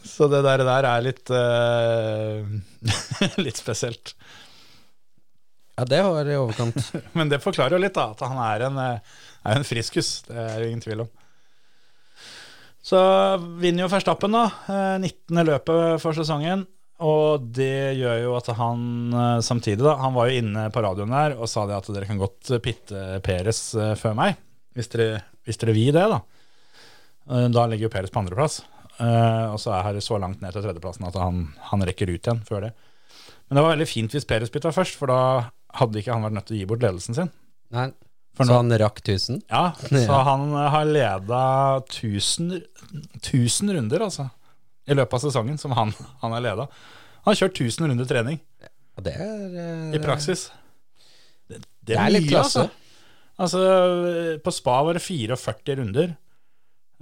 så 0.00 0.28
det 0.32 0.40
der, 0.46 0.64
der 0.64 0.88
er 0.88 1.04
litt 1.04 1.32
uh, 1.36 2.40
Litt 3.44 3.60
spesielt. 3.60 4.14
Ja, 5.76 5.84
det 5.88 6.00
var 6.04 6.28
i 6.28 6.36
overkant. 6.40 6.80
Men 7.12 7.28
det 7.32 7.42
forklarer 7.44 7.76
jo 7.76 7.84
litt, 7.84 7.96
da, 7.96 8.08
at 8.12 8.24
han 8.24 8.40
er 8.44 8.66
en, 8.68 8.76
eh, 8.80 9.20
er 9.48 9.60
en 9.60 9.64
friskus. 9.66 10.22
Det 10.28 10.36
er 10.36 10.60
jo 10.60 10.68
ingen 10.68 10.84
tvil 10.84 11.04
om. 11.04 11.10
Så 12.84 12.98
vinner 13.62 13.84
jo 13.84 13.92
Verstappen, 13.92 14.32
da. 14.36 14.44
eh, 14.68 14.98
19. 15.00 15.44
løpet 15.48 16.02
for 16.02 16.16
sesongen. 16.16 16.66
Og 17.02 17.46
det 17.56 17.96
gjør 17.98 18.20
jo 18.22 18.34
at 18.38 18.48
han 18.58 18.82
eh, 19.12 19.38
samtidig, 19.42 19.82
da 19.82 19.96
Han 19.98 20.14
var 20.14 20.28
jo 20.30 20.38
inne 20.42 20.68
på 20.74 20.82
radioen 20.84 21.10
der 21.14 21.34
og 21.38 21.48
sa 21.50 21.64
det 21.66 21.74
at 21.80 21.88
dere 21.94 22.06
kan 22.08 22.20
godt 22.20 22.52
pitte 22.62 23.02
Peres 23.26 23.62
eh, 23.74 23.94
før 23.98 24.14
meg. 24.18 24.36
Hvis 24.76 24.88
dere, 24.92 25.22
hvis 25.44 25.58
dere 25.60 25.74
vil 25.76 25.90
det, 25.96 26.04
da. 26.12 26.20
Eh, 27.30 27.48
Da 27.52 27.66
ligger 27.66 27.88
jo 27.88 27.92
Peres 27.96 28.12
på 28.14 28.22
andreplass. 28.22 28.60
Og 29.02 29.56
så 29.58 29.72
er 29.74 29.96
det 29.96 30.02
så 30.04 30.14
langt 30.20 30.42
ned 30.44 30.52
til 30.54 30.62
tredjeplassen 30.62 31.06
at 31.08 31.16
han, 31.18 31.38
han 31.72 31.82
rekker 31.88 32.10
ut 32.12 32.20
igjen 32.28 32.42
før 32.46 32.68
det. 32.68 32.72
Men 33.48 33.56
det 33.58 33.62
var 33.64 33.72
veldig 33.72 33.86
fint 33.90 34.12
hvis 34.14 34.26
Peres 34.28 34.52
bytta 34.52 34.70
først, 34.72 34.94
for 35.00 35.10
da 35.10 35.16
hadde 35.80 35.98
ikke 35.98 36.12
han 36.14 36.22
vært 36.22 36.36
nødt 36.36 36.46
til 36.50 36.58
å 36.58 36.60
gi 36.60 36.68
bort 36.70 36.84
ledelsen 36.84 37.16
sin. 37.16 37.30
Nei, 37.74 37.88
For 38.38 38.46
så 38.46 38.52
nå- 38.54 38.60
han 38.60 38.76
rakk 38.84 39.00
1000? 39.02 39.40
Ja, 39.50 39.64
så 40.06 40.20
han 40.28 40.44
har 40.54 40.86
leda 40.86 41.40
1000, 41.80 42.60
1000 43.24 43.74
runder, 43.78 44.04
altså. 44.06 44.28
I 44.88 44.96
løpet 44.98 45.18
av 45.18 45.22
sesongen 45.24 45.60
som 45.60 45.74
han, 45.78 45.92
han 46.22 46.34
har 46.34 46.42
leda. 46.42 46.66
Han 47.22 47.30
har 47.30 47.38
kjørt 47.38 47.60
1000 47.60 47.90
runder 47.92 48.08
trening 48.08 48.40
Ja, 48.62 49.04
det 49.06 49.12
er 49.14 49.58
eh, 49.62 49.92
i 49.96 50.00
praksis. 50.02 50.48
Det, 51.48 51.62
Det 51.86 51.98
er 51.98 52.10
litt 52.10 52.26
mye, 52.26 52.34
klasse. 52.34 52.66
Altså. 53.38 53.62
altså, 53.62 54.40
på 54.42 54.54
spa 54.54 54.80
var 54.88 54.98
det 54.98 55.04
44 55.04 55.78
runder. 55.78 56.12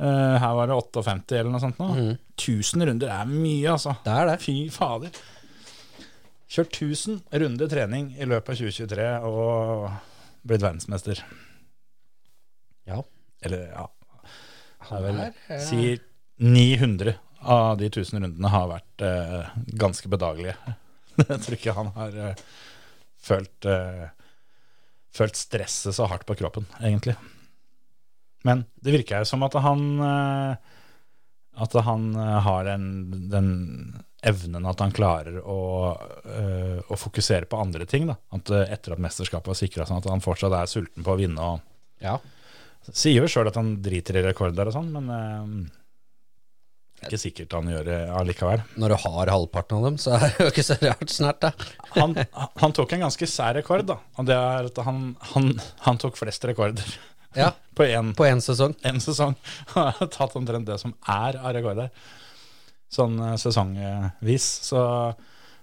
Uh, 0.01 0.37
her 0.41 0.55
var 0.57 0.71
det 0.71 0.77
58 0.77 1.37
eller 1.37 1.53
noe 1.53 1.61
sånt 1.61 1.81
nå. 1.81 1.89
Mm. 1.93 2.13
1000 2.37 2.87
runder 2.89 3.13
er 3.13 3.29
mye, 3.29 3.75
altså. 3.75 3.97
Det 4.05 4.15
er 4.17 4.31
det. 4.31 4.37
Fy 4.45 4.55
fader. 4.73 5.21
Kjørt 6.51 6.77
1000 6.83 7.21
runder 7.43 7.71
trening 7.71 8.13
i 8.19 8.27
løpet 8.29 8.55
av 8.55 8.61
2023 8.63 9.09
og 9.29 9.91
blitt 10.49 10.65
verdensmester. 10.65 11.21
Ja. 12.89 13.03
Eller, 13.45 13.69
ja 13.71 13.87
Han 14.89 14.97
er 14.97 15.05
vel 15.05 15.21
her, 15.21 15.37
ja. 15.49 15.59
sier 15.65 16.01
900 16.41 17.15
av 17.41 17.77
de 17.81 17.89
1000 17.89 18.21
rundene 18.23 18.53
har 18.53 18.69
vært 18.71 19.05
eh, 19.07 19.53
ganske 19.81 20.09
bedagelige. 20.13 20.57
Jeg 21.21 21.41
tror 21.45 21.57
ikke 21.57 21.77
han 21.77 21.93
har 21.97 22.17
eh, 22.29 22.43
følt 23.21 23.69
eh, 23.69 24.09
Følt 25.11 25.35
stresset 25.35 25.97
så 25.97 26.07
hardt 26.07 26.23
på 26.23 26.37
kroppen, 26.39 26.69
egentlig. 26.79 27.17
Men 28.47 28.61
det 28.79 28.93
virker 28.95 29.25
jo 29.25 29.27
som 29.27 29.43
at 29.43 29.57
han 29.59 29.81
eh, 30.07 30.53
At 31.65 31.75
han 31.83 32.05
eh, 32.15 32.37
har 32.47 32.69
den, 32.69 32.85
den 33.33 33.49
evnen 34.23 34.69
at 34.71 34.85
han 34.85 34.95
klarer 34.95 35.41
å, 35.43 35.59
eh, 36.31 36.79
å 36.87 37.01
fokusere 37.01 37.49
på 37.51 37.59
andre 37.59 37.89
ting. 37.91 38.07
Da. 38.07 38.19
At 38.37 38.53
etter 38.69 38.95
at 38.95 39.03
mesterskapet 39.03 39.51
var 39.51 39.59
sikra, 39.59 39.89
sånn 39.89 39.99
at 39.99 40.09
han 40.13 40.23
fortsatt 40.23 40.55
er 40.55 40.71
sulten 40.71 41.03
på 41.07 41.17
å 41.17 41.19
vinne. 41.19 41.41
og 41.41 42.05
Ja. 42.05 42.19
Sier 42.87 43.25
jo 43.25 43.29
sjøl 43.29 43.51
at 43.51 43.59
han 43.59 43.79
driter 43.83 44.21
i 44.21 44.25
rekorder 44.29 44.71
og 44.71 44.77
sånn, 44.77 44.93
men 44.95 45.67
ikke 47.07 47.19
sikkert 47.21 47.55
han 47.57 47.69
gjør 47.73 47.85
det 47.89 47.99
allikevel. 48.21 48.63
Når 48.81 48.93
du 48.93 48.97
har 49.05 49.31
halvparten 49.33 49.79
av 49.79 49.87
dem, 49.89 49.97
så 50.03 50.15
er 50.17 50.27
det 50.27 50.45
jo 50.45 50.51
ikke 50.53 50.65
så 50.67 50.77
rart 50.83 51.13
snart, 51.15 51.41
da. 51.45 51.51
Han, 51.97 52.17
han 52.61 52.75
tok 52.77 52.93
en 52.97 53.05
ganske 53.07 53.29
sær 53.31 53.57
rekord, 53.57 53.87
da. 53.89 53.97
Og 54.21 54.29
det 54.29 54.37
er 54.37 54.69
at 54.71 54.81
han, 54.87 55.01
han, 55.33 55.51
han 55.87 56.01
tok 56.03 56.19
flest 56.21 56.45
rekorder 56.51 56.85
Ja, 57.39 57.53
på 57.79 57.87
én 57.89 58.43
sesong. 58.45 58.75
en 58.85 59.01
sesong. 59.01 59.37
Han 59.75 59.93
har 59.97 60.09
tatt 60.13 60.35
omtrent 60.37 60.67
det 60.69 60.81
som 60.83 60.93
er 61.09 61.39
av 61.41 61.53
rekorder, 61.57 61.91
sånn 62.91 63.19
eh, 63.23 63.37
sesongvis. 63.39 64.47
Så 64.67 64.81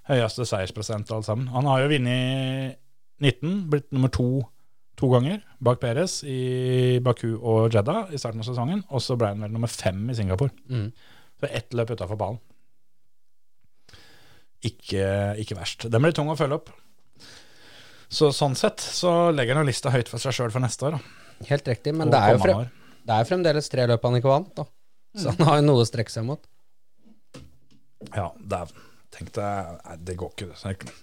høyeste 0.08 0.46
seiersprosent 0.48 1.12
alt 1.12 1.28
sammen. 1.28 1.50
Han 1.52 1.68
har 1.68 1.84
jo 1.84 1.90
vunnet 1.92 2.78
19, 3.20 3.66
blitt 3.72 3.92
nummer 3.92 4.14
to 4.14 4.46
to 4.98 5.12
ganger 5.12 5.44
bak 5.62 5.78
Perez 5.78 6.24
i 6.26 6.98
Baku 7.06 7.36
og 7.38 7.68
Jeddah 7.76 8.08
i 8.10 8.18
starten 8.18 8.42
av 8.42 8.48
sesongen. 8.48 8.80
Og 8.90 9.04
så 9.04 9.14
ble 9.20 9.30
han 9.30 9.44
vel 9.46 9.52
nummer 9.54 9.70
fem 9.70 10.00
i 10.10 10.16
Singapore. 10.18 10.50
Mm. 10.74 10.88
Så 11.42 11.50
ett 11.54 11.74
løp 11.78 11.92
utafor 11.94 12.18
ballen. 12.20 12.40
Ikke, 14.66 15.06
ikke 15.42 15.58
verst. 15.58 15.86
Den 15.92 16.02
blir 16.04 16.16
tung 16.18 16.32
å 16.34 16.38
følge 16.40 16.58
opp. 16.58 16.72
Så 18.10 18.32
sånn 18.34 18.56
sett 18.58 18.82
så 18.82 19.30
legger 19.36 19.58
han 19.58 19.66
jo 19.66 19.70
lista 19.70 19.92
høyt 19.94 20.10
for 20.10 20.22
seg 20.24 20.34
sjøl 20.36 20.54
for 20.54 20.64
neste 20.64 20.88
år. 20.88 20.98
Da. 20.98 21.46
Helt 21.52 21.68
riktig. 21.70 21.94
Men 21.96 22.10
det 22.12 22.20
er, 22.24 22.38
jo 22.38 22.42
frem, 22.42 22.64
det 23.06 23.18
er 23.18 23.28
fremdeles 23.30 23.70
tre 23.70 23.86
løp 23.92 24.06
han 24.08 24.18
ikke 24.20 24.32
vant, 24.32 24.54
da. 24.58 24.66
Så 25.18 25.34
han 25.34 25.50
har 25.50 25.60
jo 25.60 25.66
noe 25.68 25.84
å 25.84 25.88
strekke 25.88 26.14
seg 26.14 26.26
mot. 26.28 26.42
Ja, 28.14 28.30
dæven. 28.38 28.86
Tenk 29.14 29.32
deg 29.38 29.78
Nei, 29.82 29.96
det 30.06 30.16
går 30.20 30.34
ikke. 30.36 30.50
Det. 30.54 30.96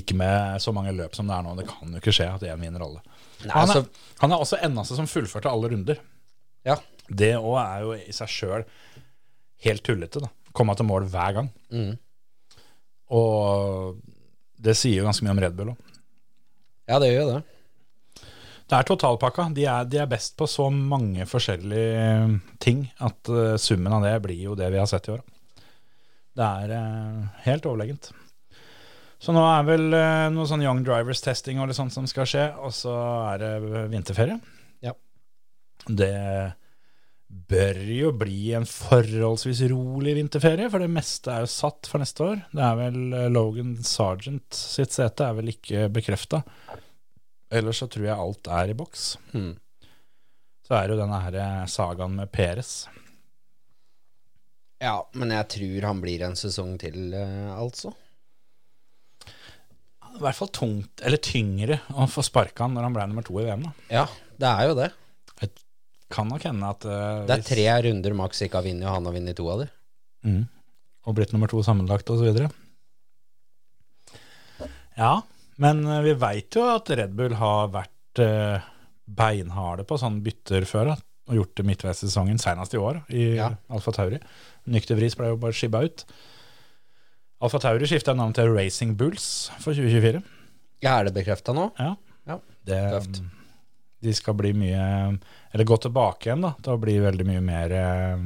Ikke 0.00 0.16
med 0.18 0.60
så 0.62 0.72
mange 0.76 0.92
løp 0.94 1.14
som 1.16 1.28
det 1.30 1.36
er 1.36 1.46
nå. 1.46 1.54
Det 1.58 1.66
kan 1.70 1.92
jo 1.94 2.00
ikke 2.02 2.14
skje 2.14 2.28
at 2.34 2.44
én 2.46 2.60
vinner 2.64 2.84
alle. 2.86 3.00
Nei, 3.44 3.52
Han 3.54 3.70
er, 3.72 3.80
altså, 3.80 4.10
han 4.20 4.34
er 4.34 4.44
også 4.44 4.58
eneste 4.66 4.98
som 4.98 5.08
fullførte 5.10 5.52
alle 5.52 5.74
runder. 5.74 6.00
ja. 6.68 6.78
Det 7.10 7.32
òg 7.34 7.56
er 7.58 7.80
jo 7.82 7.94
i 7.98 8.12
seg 8.14 8.28
sjøl 8.30 8.62
helt 9.66 9.84
tullete. 9.86 10.22
da 10.22 10.30
Komme 10.56 10.74
til 10.76 10.88
mål 10.88 11.06
hver 11.10 11.36
gang. 11.36 11.48
Mm. 11.70 11.94
Og 13.14 14.00
det 14.60 14.76
sier 14.78 15.00
jo 15.00 15.06
ganske 15.08 15.24
mye 15.24 15.34
om 15.34 15.42
Red 15.42 15.56
Bull 15.58 15.72
òg. 15.72 15.88
ja, 16.90 16.98
det 16.98 17.12
gjør 17.12 17.34
det. 17.34 17.40
Det 18.70 18.78
er 18.78 18.86
totalpakka. 18.86 19.48
De 19.54 19.64
er, 19.66 19.86
de 19.90 19.98
er 19.98 20.10
best 20.10 20.36
på 20.38 20.46
så 20.46 20.68
mange 20.70 21.26
forskjellige 21.26 22.38
ting 22.62 22.84
at 23.02 23.30
uh, 23.32 23.56
summen 23.58 23.96
av 23.96 24.04
det 24.06 24.14
blir 24.22 24.44
jo 24.44 24.54
det 24.58 24.68
vi 24.70 24.78
har 24.78 24.86
sett 24.86 25.08
i 25.08 25.16
år. 25.16 25.24
Det 26.38 26.46
er 26.46 26.74
uh, 26.78 27.24
helt 27.48 27.66
overlegent. 27.66 28.12
Så 29.20 29.34
nå 29.34 29.42
er 29.42 29.66
vel 29.66 29.88
uh, 29.90 30.28
noe 30.30 30.46
sånn 30.46 30.62
Young 30.62 30.84
Drivers-testing 30.86 31.58
og 31.58 31.70
litt 31.70 31.80
sånt 31.80 31.96
som 31.96 32.06
skal 32.10 32.30
skje, 32.30 32.46
og 32.62 32.70
så 32.76 32.94
er 33.32 33.42
det 33.42 33.84
vinterferie. 33.90 34.38
Ja. 34.86 34.94
Det 35.88 36.14
bør 37.30 37.78
jo 37.94 38.10
bli 38.18 38.52
en 38.58 38.66
forholdsvis 38.66 39.62
rolig 39.70 40.16
vinterferie, 40.18 40.68
for 40.70 40.82
det 40.82 40.90
meste 40.90 41.30
er 41.32 41.44
jo 41.44 41.50
satt 41.50 41.88
for 41.90 42.02
neste 42.02 42.26
år. 42.26 42.44
Det 42.50 42.62
er 42.66 42.78
vel 42.78 43.00
eh, 43.16 43.28
Logan 43.30 43.74
Sergeant 43.86 44.56
sitt 44.56 44.94
sete 44.96 45.26
er 45.26 45.36
vel 45.38 45.52
ikke 45.52 45.88
bekrefta. 45.94 46.42
Ellers 47.50 47.82
så 47.82 47.88
tror 47.90 48.06
jeg 48.06 48.18
alt 48.26 48.50
er 48.60 48.72
i 48.72 48.76
boks. 48.78 49.12
Mm. 49.34 49.52
Så 50.66 50.76
er 50.76 50.86
det 50.86 50.96
jo 50.96 51.02
denne 51.02 51.22
her 51.24 51.38
eh, 51.42 51.64
sagaen 51.70 52.18
med 52.18 52.30
Peres. 52.34 52.74
Ja, 54.80 54.96
men 55.18 55.34
jeg 55.34 55.50
tror 55.54 55.88
han 55.90 56.00
blir 56.02 56.22
en 56.24 56.38
sesong 56.38 56.76
til, 56.80 57.12
eh, 57.14 57.50
altså. 57.52 57.92
I 60.10 60.22
hvert 60.22 60.38
fall 60.38 60.50
tungt, 60.54 61.02
eller 61.06 61.20
tyngre, 61.22 61.78
å 61.94 62.08
få 62.10 62.24
sparka 62.26 62.66
han 62.66 62.74
når 62.74 62.88
han 62.88 62.96
ble 62.96 63.06
nummer 63.10 63.26
to 63.26 63.38
i 63.38 63.46
VM. 63.46 63.68
da. 63.68 63.74
Ja, 64.00 64.06
det 64.40 64.50
er 64.50 64.70
jo 64.70 64.78
det. 64.78 64.90
Kan 66.10 66.30
nok 66.32 66.42
hende 66.48 66.66
at 66.72 66.84
uh, 66.88 67.24
Det 67.28 67.36
er 67.38 67.44
tre 67.46 67.66
runder 67.86 68.14
Max 68.18 68.40
ikke 68.42 68.58
har 68.58 68.66
vunnet, 68.66 68.86
og 68.88 68.96
han 68.96 69.06
har 69.06 69.14
vunnet 69.14 69.36
to 69.38 69.46
av 69.52 69.62
dem. 69.62 69.70
Mm. 70.26 70.40
Og 71.06 71.16
blitt 71.16 71.32
nummer 71.34 71.48
to 71.50 71.62
sammenlagt 71.64 72.10
osv. 72.12 72.40
Ja, 74.98 75.12
men 75.60 75.84
eh, 75.86 76.02
vi 76.04 76.12
veit 76.18 76.56
jo 76.58 76.66
at 76.68 76.90
Red 76.92 77.14
Bull 77.16 77.36
har 77.40 77.70
vært 77.72 78.20
uh, 78.24 78.66
beinharde 79.06 79.86
på 79.88 79.96
sånne 80.00 80.22
bytter 80.24 80.66
før. 80.68 80.92
da, 80.92 80.96
Og 81.30 81.38
gjort 81.40 81.54
det 81.60 81.66
midtveis 81.70 82.02
i 82.02 82.08
sesongen, 82.08 82.40
senest 82.42 82.74
i 82.76 82.80
år, 82.82 83.00
i 83.08 83.30
Ja. 83.38 83.52
Alfa 83.72 83.94
Tauri. 83.96 84.20
Nykter 84.70 84.98
Vris 84.98 85.16
ble 85.16 85.30
jo 85.32 85.38
bare 85.40 85.56
skibba 85.56 85.84
ut. 85.86 86.04
Alfa 87.40 87.62
Tauri 87.62 87.88
skifta 87.88 88.12
navn 88.18 88.34
til 88.36 88.50
Racing 88.52 88.96
Bulls 89.00 89.48
for 89.62 89.72
2024. 89.72 90.20
Ja, 90.84 90.98
er 90.98 91.08
det 91.08 91.14
bekrefta 91.16 91.54
nå? 91.56 91.70
Ja. 91.80 91.94
Ja. 92.28 92.40
Det, 92.68 92.80
Tøft. 92.98 93.22
De 94.00 94.14
skal 94.16 94.36
bli 94.38 94.54
mye 94.56 94.84
Eller 95.52 95.66
gå 95.68 95.76
tilbake 95.76 96.30
igjen 96.30 96.44
da, 96.46 96.54
til 96.62 96.72
å 96.72 96.80
bli 96.80 96.98
veldig 97.02 97.26
mye 97.28 97.42
mer 97.44 97.74
eh, 97.76 98.22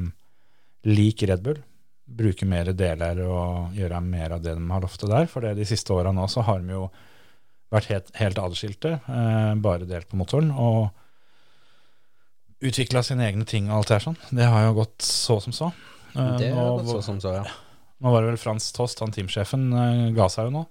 lik 0.87 1.23
Red 1.27 1.41
Bull. 1.45 1.59
Bruke 2.05 2.45
mer 2.47 2.69
deler 2.77 3.19
og 3.25 3.75
gjøre 3.75 4.01
mer 4.05 4.37
av 4.37 4.43
det 4.45 4.53
de 4.55 4.69
har 4.69 4.83
lovt 4.83 5.07
der. 5.09 5.25
For 5.31 5.43
det 5.43 5.55
de 5.57 5.65
siste 5.67 5.93
åra 5.95 6.13
nå 6.15 6.27
så 6.31 6.45
har 6.45 6.61
de 6.61 6.77
jo 6.77 6.85
vært 7.73 7.89
helt, 7.91 8.11
helt 8.19 8.39
adskilte, 8.39 8.99
eh, 9.09 9.51
bare 9.59 9.89
delt 9.89 10.07
på 10.11 10.19
motoren. 10.19 10.51
Og 10.53 10.93
utvikla 12.65 13.03
sine 13.03 13.25
egne 13.27 13.45
ting 13.47 13.69
og 13.69 13.81
alt 13.81 13.89
det 13.89 13.97
her 13.97 14.05
sånn. 14.07 14.19
Det 14.31 14.47
har 14.49 14.67
jo 14.67 14.77
gått 14.79 15.05
så 15.05 15.39
som 15.43 15.55
så. 15.55 15.71
Det 16.15 16.51
har 16.53 16.55
nå, 16.55 16.77
gått 16.79 16.93
så 16.93 17.01
som 17.09 17.19
så, 17.19 17.33
ja. 17.41 17.43
nå 17.99 18.11
var 18.13 18.23
det 18.23 18.31
vel 18.31 18.39
Frans 18.39 18.69
Tost, 18.75 19.01
han 19.03 19.11
teamsjefen, 19.11 19.67
eh, 19.75 20.03
ga 20.15 20.29
seg 20.31 20.47
jo 20.47 20.61
nå. 20.61 20.63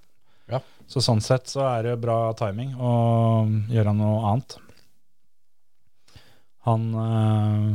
Ja. 0.53 0.61
Så 0.88 1.03
sånn 1.05 1.21
sett 1.25 1.51
så 1.53 1.64
er 1.69 1.88
det 1.88 1.99
bra 2.01 2.33
timing 2.38 2.75
å 2.77 2.93
gjøre 3.73 3.93
noe 3.97 4.23
annet. 4.33 4.57
Han 6.64 6.87
øh, 6.96 7.74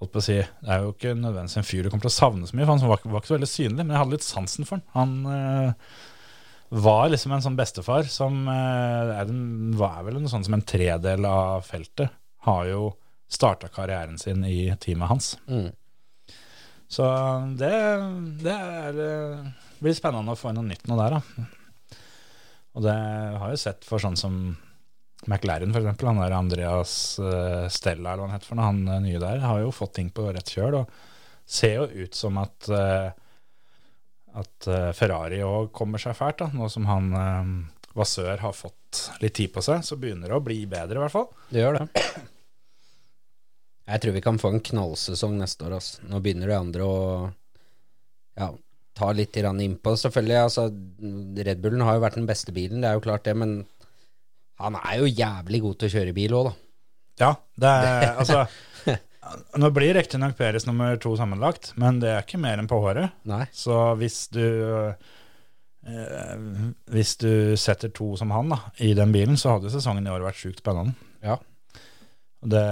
Holdt 0.00 0.10
på 0.10 0.20
å 0.20 0.24
si 0.26 0.40
Det 0.40 0.72
er 0.72 0.82
jo 0.82 0.94
ikke 0.94 1.14
nødvendigvis 1.14 1.60
en 1.60 1.68
fyr 1.68 1.86
du 1.86 1.92
kommer 1.92 2.06
til 2.06 2.12
å 2.12 2.16
savne 2.16 2.48
så 2.48 2.56
mye, 2.56 2.66
for 2.66 2.74
han 2.74 2.90
var, 2.90 3.04
var 3.06 3.22
ikke 3.22 3.30
så 3.30 3.36
veldig 3.38 3.50
synlig, 3.50 3.78
men 3.84 3.94
jeg 3.94 4.02
hadde 4.02 4.16
litt 4.16 4.26
sansen 4.26 4.68
for 4.68 4.82
han. 4.82 4.84
Han 4.96 5.14
øh, 5.30 6.02
var 6.84 7.06
liksom 7.12 7.32
en 7.36 7.44
sånn 7.44 7.58
bestefar 7.58 8.10
som 8.10 8.42
øh, 8.50 9.14
er, 9.14 9.28
den, 9.30 9.72
var 9.78 10.02
vel 10.06 10.18
noe 10.18 10.32
sånn 10.32 10.44
som 10.46 10.58
en 10.58 10.66
tredel 10.66 11.28
av 11.28 11.64
feltet. 11.68 12.12
Har 12.48 12.66
jo 12.68 12.90
starta 13.30 13.70
karrieren 13.72 14.18
sin 14.20 14.42
i 14.44 14.66
teamet 14.82 15.10
hans. 15.10 15.30
Mm. 15.46 15.70
Så 16.90 17.06
det, 17.58 17.72
det 18.42 18.54
er, 18.54 18.98
blir 19.80 19.96
spennende 19.96 20.34
å 20.34 20.38
få 20.38 20.50
inn 20.50 20.60
noe 20.60 20.68
nytt 20.68 20.90
nå 20.90 20.98
der, 21.00 21.16
da. 21.16 21.46
Og 22.74 22.84
det 22.84 22.94
har 23.40 23.54
jeg 23.54 23.62
sett 23.62 23.86
for 23.86 24.02
sånn 24.02 24.18
som 24.18 24.38
McLaren, 25.26 25.74
eksempel. 25.74 26.10
Han 26.10 26.22
der 26.22 26.36
Andreas 26.36 26.94
eh, 27.18 27.66
Stella, 27.72 28.12
eller 28.12 28.24
hva 28.24 28.28
han 28.28 28.36
heter 28.36 28.50
for 28.50 28.58
noe, 28.58 28.70
han 28.70 28.82
eh, 28.88 29.02
nye 29.06 29.22
der, 29.22 29.42
har 29.44 29.60
jo 29.62 29.74
fått 29.74 29.96
ting 29.98 30.10
på 30.14 30.26
rett 30.28 30.52
kjøl. 30.52 30.80
Og 30.82 30.90
ser 31.44 31.78
jo 31.78 32.04
ut 32.04 32.18
som 32.18 32.40
at, 32.42 32.68
eh, 32.72 33.08
at 34.42 34.68
Ferrari 34.96 35.42
òg 35.46 35.72
kommer 35.76 36.02
seg 36.02 36.16
fælt, 36.18 36.42
da. 36.42 36.50
Nå 36.54 36.68
som 36.72 36.88
han 36.90 37.10
Vasør 37.94 38.40
har 38.42 38.54
fått 38.56 39.04
litt 39.22 39.36
tid 39.38 39.52
på 39.54 39.62
seg, 39.62 39.84
så 39.86 39.98
begynner 40.00 40.30
det 40.30 40.38
å 40.38 40.44
bli 40.44 40.64
bedre, 40.70 40.98
i 40.98 41.04
hvert 41.04 41.14
fall. 41.14 41.28
Det 41.50 41.62
gjør 41.62 41.78
det. 41.78 41.88
Jeg 43.84 44.00
tror 44.00 44.14
vi 44.16 44.24
kan 44.24 44.40
få 44.40 44.50
en 44.54 44.64
knallsesong 44.64 45.36
neste 45.38 45.66
år. 45.66 45.76
Altså. 45.76 46.04
Nå 46.08 46.20
begynner 46.24 46.50
de 46.50 46.56
andre 46.56 46.86
å 46.88 46.98
ja, 48.40 48.48
ta 48.96 49.10
litt 49.12 49.36
innpå. 49.36 49.94
Selvfølgelig, 50.00 50.38
altså, 50.40 50.66
Red 51.46 51.60
Bullen 51.62 51.84
har 51.84 51.98
jo 51.98 52.04
vært 52.06 52.18
den 52.18 52.28
beste 52.28 52.54
bilen, 52.56 52.80
det 52.82 52.90
er 52.90 52.98
jo 52.98 53.04
klart 53.04 53.26
det, 53.28 53.36
men 53.38 53.62
han 54.62 54.76
er 54.78 55.00
jo 55.00 55.10
jævlig 55.10 55.60
god 55.64 55.80
til 55.80 55.88
å 55.88 55.94
kjøre 55.96 56.14
bil 56.16 56.36
òg, 56.38 56.50
da. 56.50 56.54
Ja, 57.24 57.32
det 57.62 57.70
er 57.70 58.06
altså 58.20 58.44
Nå 59.60 59.70
blir 59.72 59.94
riktignok 59.96 60.36
Peres 60.36 60.66
nummer 60.68 60.98
to 61.00 61.14
sammenlagt, 61.16 61.72
men 61.80 62.00
det 62.02 62.10
er 62.12 62.24
ikke 62.24 62.40
mer 62.42 62.60
enn 62.60 62.68
på 62.70 62.80
håret. 62.82 63.14
Nei. 63.28 63.44
Så 63.56 63.76
hvis 64.00 64.26
du 64.34 64.44
eh, 64.44 66.34
Hvis 66.92 67.14
du 67.22 67.56
setter 67.60 67.92
to 67.94 68.12
som 68.20 68.34
han 68.34 68.52
da, 68.52 68.58
i 68.84 68.92
den 68.96 69.14
bilen, 69.14 69.38
så 69.40 69.56
hadde 69.56 69.72
sesongen 69.72 70.06
i 70.06 70.12
år 70.12 70.26
vært 70.26 70.42
sjukt 70.42 70.60
spennende. 70.60 70.92
Ja. 71.24 71.38
Det, 72.44 72.64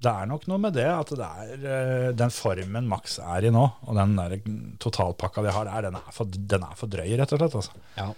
det 0.00 0.12
er 0.12 0.30
nok 0.30 0.46
noe 0.48 0.62
med 0.64 0.72
det 0.78 0.86
at 0.88 1.12
det 1.20 1.26
er 1.26 1.66
eh, 1.74 2.08
den 2.16 2.32
formen 2.32 2.88
Max 2.88 3.18
er 3.20 3.44
i 3.48 3.52
nå, 3.52 3.66
og 3.84 4.00
den 4.00 4.16
der 4.16 4.38
totalpakka 4.82 5.44
de 5.44 5.52
har 5.52 5.68
der, 5.68 5.90
den 5.90 6.00
er 6.00 6.08
for, 6.16 6.24
den 6.54 6.64
er 6.64 6.80
for 6.80 6.92
drøy, 6.92 7.12
rett 7.20 7.36
og 7.36 7.42
slett. 7.42 7.60
Altså. 7.60 7.84
Ja. 8.00 8.08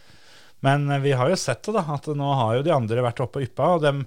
Men 0.66 0.90
eh, 0.90 1.02
vi 1.04 1.12
har 1.18 1.30
jo 1.32 1.38
sett 1.38 1.62
det, 1.66 1.74
da, 1.78 1.84
at 1.94 2.06
nå 2.18 2.28
har 2.40 2.58
jo 2.58 2.66
de 2.66 2.74
andre 2.74 3.04
vært 3.06 3.22
oppe 3.24 3.40
og 3.42 3.48
yppa. 3.48 3.72
Og 3.76 3.84
dem, 3.84 4.04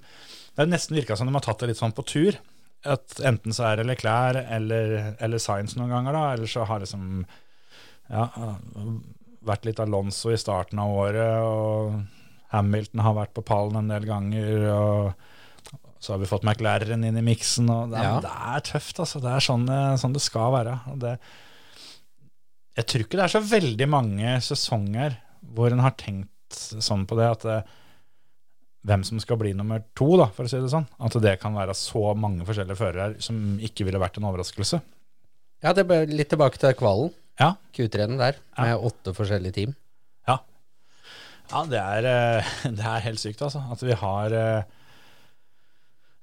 det 0.52 0.64
har 0.64 0.70
nesten 0.72 0.98
virka 0.98 1.16
som 1.18 1.30
de 1.30 1.36
har 1.36 1.44
tatt 1.46 1.62
det 1.64 1.72
litt 1.72 1.80
sånn 1.80 1.94
på 1.96 2.04
tur. 2.08 2.38
At 2.84 3.20
enten 3.22 3.54
så 3.54 3.68
er 3.70 3.78
det 3.78 3.86
Leclerc 3.88 4.48
eller, 4.50 4.96
eller 5.22 5.42
Science 5.42 5.78
noen 5.78 5.92
ganger, 5.94 6.16
da, 6.18 6.24
eller 6.34 6.50
så 6.50 6.64
har 6.66 6.82
liksom 6.82 7.22
ja, 8.10 8.24
vært 9.46 9.68
litt 9.68 9.78
Alonso 9.82 10.32
i 10.34 10.40
starten 10.40 10.80
av 10.82 10.90
året, 10.90 11.46
og 11.46 12.00
Hamilton 12.52 13.04
har 13.06 13.14
vært 13.16 13.36
på 13.38 13.44
pallen 13.46 13.78
en 13.84 13.92
del 13.94 14.08
ganger. 14.08 14.66
og 14.74 15.78
så 16.02 16.16
har 16.16 16.18
vi 16.18 16.26
fått 16.26 16.42
McLaren 16.42 17.04
inn 17.06 17.16
i 17.16 17.22
miksen. 17.22 17.68
Det, 17.92 18.02
Ja. 18.02 18.16
det 18.20 18.30
er 18.34 18.64
tøft, 18.66 18.98
altså. 18.98 19.20
Det 19.22 19.30
er 19.30 19.44
sånn 19.46 19.68
det, 19.68 19.78
sånn 20.02 20.16
det 20.16 20.22
skal 20.24 20.50
være. 20.50 20.72
Og 20.90 20.98
det, 21.04 21.12
jeg 22.74 22.86
tror 22.90 23.04
ikke 23.04 23.20
det 23.20 23.26
er 23.28 23.34
så 23.36 23.42
veldig 23.46 23.88
mange 23.92 24.32
sesonger 24.42 25.14
hvor 25.54 25.70
en 25.70 25.84
har 25.84 25.94
tenkt 25.94 26.31
sånn 26.56 27.06
på 27.08 27.18
det 27.18 27.28
at 27.28 27.46
det, 27.46 27.60
hvem 28.88 29.04
som 29.06 29.20
skal 29.22 29.38
bli 29.38 29.52
nummer 29.54 29.82
to, 29.98 30.08
da, 30.18 30.28
for 30.34 30.46
å 30.46 30.50
si 30.50 30.58
det 30.60 30.70
sånn. 30.72 30.88
At 31.02 31.16
det 31.22 31.36
kan 31.42 31.54
være 31.54 31.74
så 31.78 32.12
mange 32.18 32.46
forskjellige 32.48 32.80
førere 32.80 33.22
som 33.22 33.38
ikke 33.62 33.86
ville 33.86 34.00
vært 34.02 34.18
en 34.18 34.26
overraskelse. 34.30 34.80
ja, 35.62 35.72
det 35.72 35.86
ble 35.86 36.02
litt 36.10 36.32
tilbake 36.32 36.58
til 36.58 36.74
kvalen. 36.78 37.12
Ja, 37.40 37.54
Q3-en 37.74 38.18
der, 38.20 38.36
med 38.58 38.86
åtte 38.90 39.14
forskjellige 39.16 39.56
team. 39.56 39.74
ja. 40.28 40.36
ja 41.50 41.62
det, 41.70 41.80
er, 41.80 42.08
eh, 42.10 42.54
det 42.78 42.86
er 42.86 43.06
helt 43.06 43.22
sykt, 43.22 43.42
altså. 43.42 43.62
At 43.72 43.82
vi 43.82 43.96
har 43.96 44.36
eh, 44.36 44.81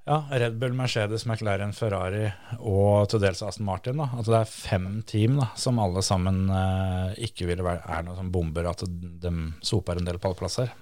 ja, 0.08 0.16
Red 0.30 0.56
Bull, 0.60 0.74
Mercedes, 0.76 1.26
McLaren, 1.28 1.74
Ferrari 1.76 2.24
og 2.58 3.10
til 3.12 3.20
dels 3.22 3.42
Aston 3.44 3.66
Martin. 3.68 4.00
Da. 4.00 4.08
Altså 4.16 4.32
det 4.32 4.38
er 4.40 4.52
fem 4.52 4.86
team 5.08 5.40
da, 5.40 5.50
som 5.60 5.80
alle 5.82 6.02
sammen 6.06 6.46
eh, 6.48 7.18
ikke 7.28 7.48
ville 7.50 7.66
være, 7.66 7.84
er 7.84 8.06
noe 8.06 8.16
som 8.18 8.30
bomber, 8.32 8.70
at 8.70 8.84
de 8.86 9.34
soper 9.66 10.00
en 10.00 10.08
del 10.08 10.20
pallplasser. 10.22 10.72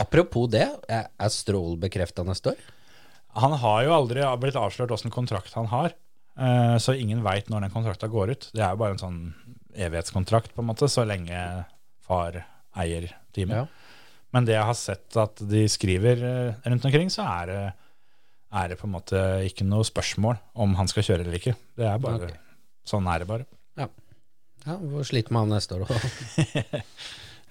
Apropos 0.00 0.48
det, 0.50 0.66
er 0.90 1.30
Strål 1.30 1.76
bekrefta 1.82 2.24
neste 2.26 2.54
år? 2.54 2.64
Han 3.38 3.54
har 3.58 3.84
jo 3.86 3.94
aldri 3.94 4.24
blitt 4.42 4.58
avslørt 4.58 4.92
åssen 4.94 5.12
kontrakt 5.14 5.54
han 5.58 5.68
har, 5.70 5.94
eh, 6.38 6.76
så 6.82 6.96
ingen 6.98 7.22
veit 7.26 7.50
når 7.50 7.66
den 7.66 7.74
kontrakta 7.74 8.10
går 8.10 8.34
ut. 8.34 8.50
Det 8.54 8.62
er 8.62 8.74
jo 8.74 8.80
bare 8.82 8.96
en 8.96 9.02
sånn 9.02 9.22
evighetskontrakt, 9.74 10.54
på 10.54 10.62
en 10.62 10.70
måte, 10.70 10.90
så 10.90 11.06
lenge 11.06 11.38
far 12.04 12.44
eier 12.78 13.10
teamet. 13.34 13.64
Ja. 13.64 13.94
Men 14.34 14.46
det 14.48 14.56
jeg 14.56 14.66
har 14.66 14.78
sett 14.78 15.16
at 15.20 15.42
de 15.46 15.64
skriver 15.70 16.22
eh, 16.26 16.68
rundt 16.70 16.86
omkring, 16.90 17.10
så 17.12 17.26
er 17.26 17.50
det, 17.50 17.62
er 18.54 18.70
det 18.70 18.78
på 18.80 18.88
en 18.88 18.94
måte 18.94 19.20
ikke 19.48 19.66
noe 19.66 19.86
spørsmål 19.86 20.38
om 20.62 20.74
han 20.78 20.90
skal 20.90 21.06
kjøre 21.06 21.26
eller 21.26 21.38
ikke. 21.40 21.56
Det 21.78 21.86
er 21.90 22.00
bare 22.02 22.22
okay. 22.22 22.40
Sånn 22.88 23.06
er 23.10 23.22
det 23.22 23.28
bare. 23.28 23.46
Ja. 23.80 23.88
ja 24.66 24.76
Hvor 24.78 25.06
sliter 25.08 25.34
man 25.34 25.52
neste 25.52 25.78
år 25.78 25.86
da? 25.88 26.82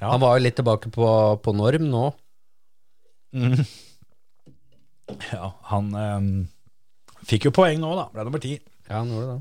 Ja. 0.01 0.09
Han 0.09 0.19
var 0.19 0.35
jo 0.35 0.43
litt 0.43 0.57
tilbake 0.57 0.89
på, 0.91 1.07
på 1.39 1.51
norm 1.55 1.85
nå. 1.87 2.07
Mm. 3.31 3.61
Ja, 5.29 5.53
han 5.69 5.93
um, 5.95 6.27
fikk 7.29 7.47
jo 7.47 7.53
poeng 7.55 7.79
nå, 7.79 7.93
da. 7.95 8.09
Ble 8.11 8.25
nummer 8.27 8.41
ti. 8.43 8.57
Ja, 8.89 8.97
han 8.97 9.13
gjorde 9.13 9.29
det. 9.29 9.37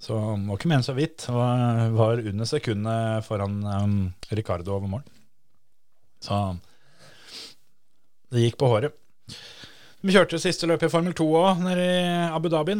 Så 0.00 0.16
han 0.16 0.48
var 0.48 0.58
ikke 0.58 0.70
mene 0.72 0.86
så 0.86 0.96
vidt. 0.96 1.28
Var, 1.30 1.92
var 1.94 2.24
under 2.32 2.48
sekundet 2.48 3.28
foran 3.28 3.60
um, 3.68 3.96
Ricardo 4.32 4.74
over 4.78 4.90
mål. 4.96 5.04
Så 6.24 6.40
det 8.32 8.48
gikk 8.48 8.58
på 8.60 8.72
håret. 8.72 8.96
Vi 10.00 10.14
kjørte 10.14 10.38
siste 10.40 10.68
løpet 10.68 10.88
i 10.88 10.92
Formel 10.92 11.12
2 11.16 11.24
òg, 11.36 11.58
nede 11.60 11.84
i 11.84 12.04
Abu 12.32 12.48
Dhabi. 12.52 12.78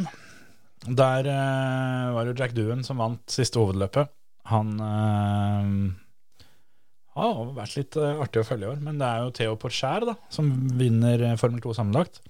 Der 0.88 1.26
uh, 1.28 2.14
var 2.16 2.24
det 2.30 2.38
Jack 2.40 2.54
Doohan 2.56 2.80
som 2.86 3.00
vant 3.02 3.20
siste 3.28 3.60
hovedløpet. 3.60 4.08
Han 4.48 4.70
uh, 4.80 5.90
har 7.20 7.42
vært 7.58 7.74
litt 7.76 7.98
eh, 8.00 8.22
artig 8.24 8.40
å 8.40 8.46
følge 8.48 8.64
i 8.64 8.70
år, 8.70 8.78
men 8.80 8.96
det 9.02 9.04
er 9.10 9.26
jo 9.26 9.32
Theo 9.36 9.56
Porcher 9.60 10.06
da, 10.08 10.14
som 10.32 10.48
vinner 10.80 11.26
Formel 11.40 11.60
2 11.60 11.74
sammenlagt. 11.76 12.22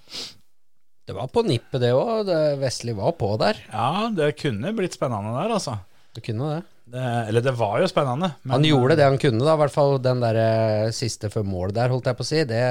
Det 1.07 1.15
var 1.15 1.31
på 1.31 1.45
nippet, 1.47 1.79
det 1.85 1.93
òg. 1.95 2.27
Vestlig 2.59 2.97
var 2.99 3.15
på 3.19 3.29
der. 3.39 3.61
Ja, 3.71 4.09
det 4.15 4.33
kunne 4.41 4.73
blitt 4.75 4.97
spennende 4.97 5.31
der, 5.37 5.55
altså. 5.55 5.77
Det 6.11 6.25
kunne 6.25 6.49
det. 6.57 6.59
Det, 6.91 7.05
eller 7.31 7.45
det 7.45 7.53
var 7.55 7.79
jo 7.79 7.87
spennende. 7.87 8.33
men- 8.43 8.57
Han 8.57 8.67
gjorde 8.67 8.97
det 8.99 9.07
han 9.07 9.17
kunne, 9.21 9.39
da. 9.47 9.55
I 9.55 9.61
hvert 9.63 9.73
fall 9.77 9.95
den 10.03 10.19
der 10.19 10.91
siste 10.91 11.31
før 11.31 11.47
mål 11.47 11.71
der, 11.77 11.93
holdt 11.93 12.11
jeg 12.11 12.19
på 12.19 12.27
å 12.27 12.31
si. 12.33 12.43
Det, 12.51 12.61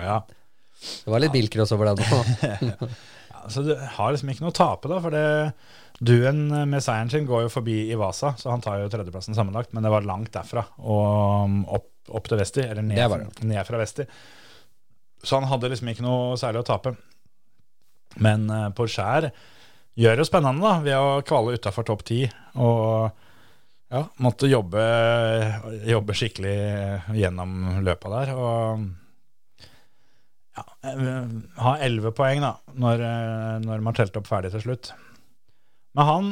Ja. 0.00 0.22
Det 0.78 1.10
var 1.10 1.22
litt 1.22 1.34
bilcross 1.34 1.72
over 1.74 1.90
den 1.90 2.04
òg. 2.04 2.88
så 3.52 3.64
du 3.66 3.72
har 3.74 4.14
liksom 4.14 4.30
ikke 4.32 4.44
noe 4.44 4.54
å 4.54 4.58
tape, 4.58 4.90
da. 4.90 5.00
For 5.02 5.14
det, 5.14 5.26
Duen 5.98 6.44
med 6.70 6.82
seieren 6.84 7.10
sin 7.10 7.26
går 7.26 7.46
jo 7.46 7.50
forbi 7.50 7.78
i 7.90 7.96
Vasa, 7.98 8.30
så 8.38 8.52
han 8.52 8.62
tar 8.62 8.78
jo 8.78 8.90
tredjeplassen 8.92 9.34
sammenlagt. 9.34 9.72
Men 9.74 9.82
det 9.82 9.90
var 9.90 10.06
langt 10.06 10.30
derfra 10.34 10.62
og 10.78 11.48
um, 11.48 11.60
opp, 11.66 11.90
opp 12.14 12.30
til 12.30 12.38
Vesti, 12.38 12.62
eller 12.62 12.86
ned, 12.86 13.00
Det 13.02 13.18
det. 13.24 13.48
ned 13.50 13.66
fra 13.66 13.80
Vesti. 13.82 14.06
Så 15.18 15.40
han 15.40 15.48
hadde 15.50 15.72
liksom 15.72 15.90
ikke 15.90 16.06
noe 16.06 16.36
særlig 16.38 16.62
å 16.62 16.68
tape. 16.68 16.94
Men 18.22 18.46
uh, 18.46 18.68
Porcher 18.78 19.32
gjør 19.98 20.20
det 20.20 20.28
spennende 20.28 20.62
da, 20.62 20.76
ved 20.84 20.94
å 20.94 21.18
kvale 21.26 21.58
utafor 21.58 21.88
topp 21.88 22.06
ti. 22.06 22.20
Og 22.62 23.10
ja, 23.90 24.04
måtte 24.22 24.46
jobbe, 24.46 24.84
jobbe 25.88 26.14
skikkelig 26.14 26.56
gjennom 27.18 27.82
løpet 27.82 28.14
der. 28.14 28.34
Og 28.38 28.86
ja, 30.58 30.90
eh, 30.90 31.30
ha 31.62 31.76
elleve 31.84 32.12
poeng 32.16 32.42
da, 32.42 32.56
når, 32.78 33.04
eh, 33.06 33.54
når 33.64 33.84
man 33.84 33.96
telte 33.96 34.20
opp 34.20 34.28
ferdig 34.30 34.52
til 34.54 34.64
slutt. 34.64 34.92
Men 35.96 36.08
han 36.08 36.30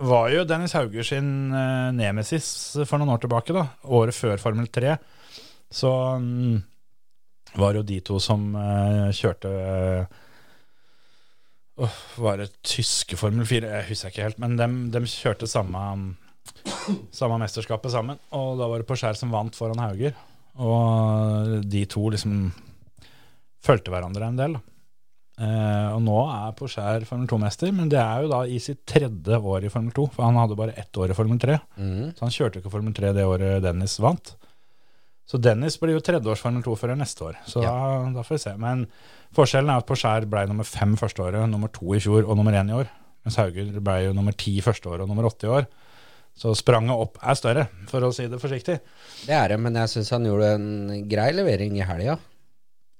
var 0.00 0.30
jo 0.32 0.46
Dennis 0.48 0.74
Hauger 0.78 1.06
sin 1.06 1.52
eh, 1.52 1.90
nemesis 1.96 2.48
for 2.88 3.00
noen 3.00 3.12
år 3.14 3.22
tilbake, 3.24 3.56
da, 3.56 3.66
året 3.92 4.16
før 4.16 4.40
Formel 4.42 4.70
3. 4.72 4.96
Så 5.70 5.90
um, 6.18 6.58
var 7.60 7.76
jo 7.78 7.84
de 7.86 8.00
to 8.02 8.16
som 8.22 8.48
uh, 8.58 9.06
kjørte 9.14 9.50
uh, 9.50 10.16
Var 12.18 12.40
det 12.40 12.48
tyske 12.66 13.18
Formel 13.18 13.46
4? 13.46 13.70
Jeg 13.76 13.88
husker 13.92 14.10
ikke 14.10 14.26
helt, 14.26 14.40
men 14.42 14.56
de, 14.58 15.04
kjørte 15.06 15.46
samme, 15.50 15.84
samme 17.20 17.38
mesterskapet 17.44 17.94
sammen. 17.94 18.18
Og 18.34 18.58
da 18.58 18.66
var 18.66 18.82
det 18.82 18.88
Porcher 18.88 19.14
som 19.18 19.30
vant 19.34 19.54
foran 19.54 19.82
Hauger. 19.82 20.18
Og 20.58 21.62
de 21.70 21.84
to 21.88 22.08
liksom 22.10 22.50
fulgte 23.64 23.92
hverandre 23.92 24.28
en 24.30 24.38
del. 24.40 24.58
Eh, 25.40 25.88
og 25.94 26.02
nå 26.04 26.18
er 26.28 26.52
Porcher 26.58 27.06
Formel 27.08 27.28
2-mester, 27.30 27.72
men 27.72 27.88
det 27.92 28.00
er 28.02 28.24
jo 28.24 28.30
da 28.32 28.42
i 28.44 28.58
sitt 28.60 28.82
tredje 28.88 29.38
år 29.38 29.64
i 29.64 29.72
Formel 29.72 29.94
2. 29.96 30.06
For 30.16 30.26
han 30.26 30.36
hadde 30.40 30.58
bare 30.58 30.76
ett 30.80 31.00
år 31.00 31.12
i 31.12 31.16
Formel 31.16 31.40
3. 31.40 31.56
mm. 31.80 32.04
Så 32.18 32.26
han 32.26 32.34
kjørte 32.34 32.60
ikke 32.60 32.72
Formel 32.72 32.96
3 32.96 33.14
det 33.16 33.24
året 33.28 33.64
Dennis 33.64 33.96
vant. 34.04 34.34
Så 35.30 35.38
Dennis 35.38 35.78
blir 35.78 35.94
jo 35.94 36.02
tredjeårs 36.04 36.42
Formel 36.42 36.64
2-fører 36.66 36.98
neste 36.98 37.28
år. 37.28 37.36
Så 37.46 37.62
da, 37.62 37.72
da 38.12 38.24
får 38.26 38.36
vi 38.36 38.42
se. 38.42 38.54
Men 38.60 38.84
forskjellen 39.36 39.70
er 39.70 39.80
at 39.80 39.86
Porcher 39.88 40.26
ble 40.28 40.42
nummer 40.50 40.66
fem 40.66 40.96
første 40.98 41.22
året, 41.22 41.44
nummer 41.48 41.70
to 41.72 41.94
i 41.94 42.02
fjor 42.02 42.26
og 42.26 42.36
nummer 42.36 42.56
én 42.58 42.72
i 42.72 42.80
år. 42.80 42.90
Mens 43.24 43.36
Hauger 43.38 43.68
ble 43.84 43.96
jo 44.08 44.16
nummer 44.16 44.34
ti 44.36 44.56
første 44.64 44.90
året 44.90 45.04
og 45.04 45.12
nummer 45.12 45.28
åtte 45.28 45.46
i 45.46 45.52
år. 45.60 45.68
Så 46.40 46.52
spranget 46.58 46.96
opp 46.96 47.18
er 47.20 47.36
større, 47.38 47.64
for 47.90 48.06
å 48.06 48.10
si 48.16 48.26
det 48.30 48.38
forsiktig. 48.40 48.78
Det 49.26 49.34
er 49.36 49.52
det, 49.52 49.58
men 49.60 49.76
jeg 49.76 49.92
syns 49.92 50.12
han 50.14 50.26
gjorde 50.28 50.52
en 50.56 50.68
grei 51.10 51.30
levering 51.36 51.78
i 51.78 51.86
helga. 51.86 52.16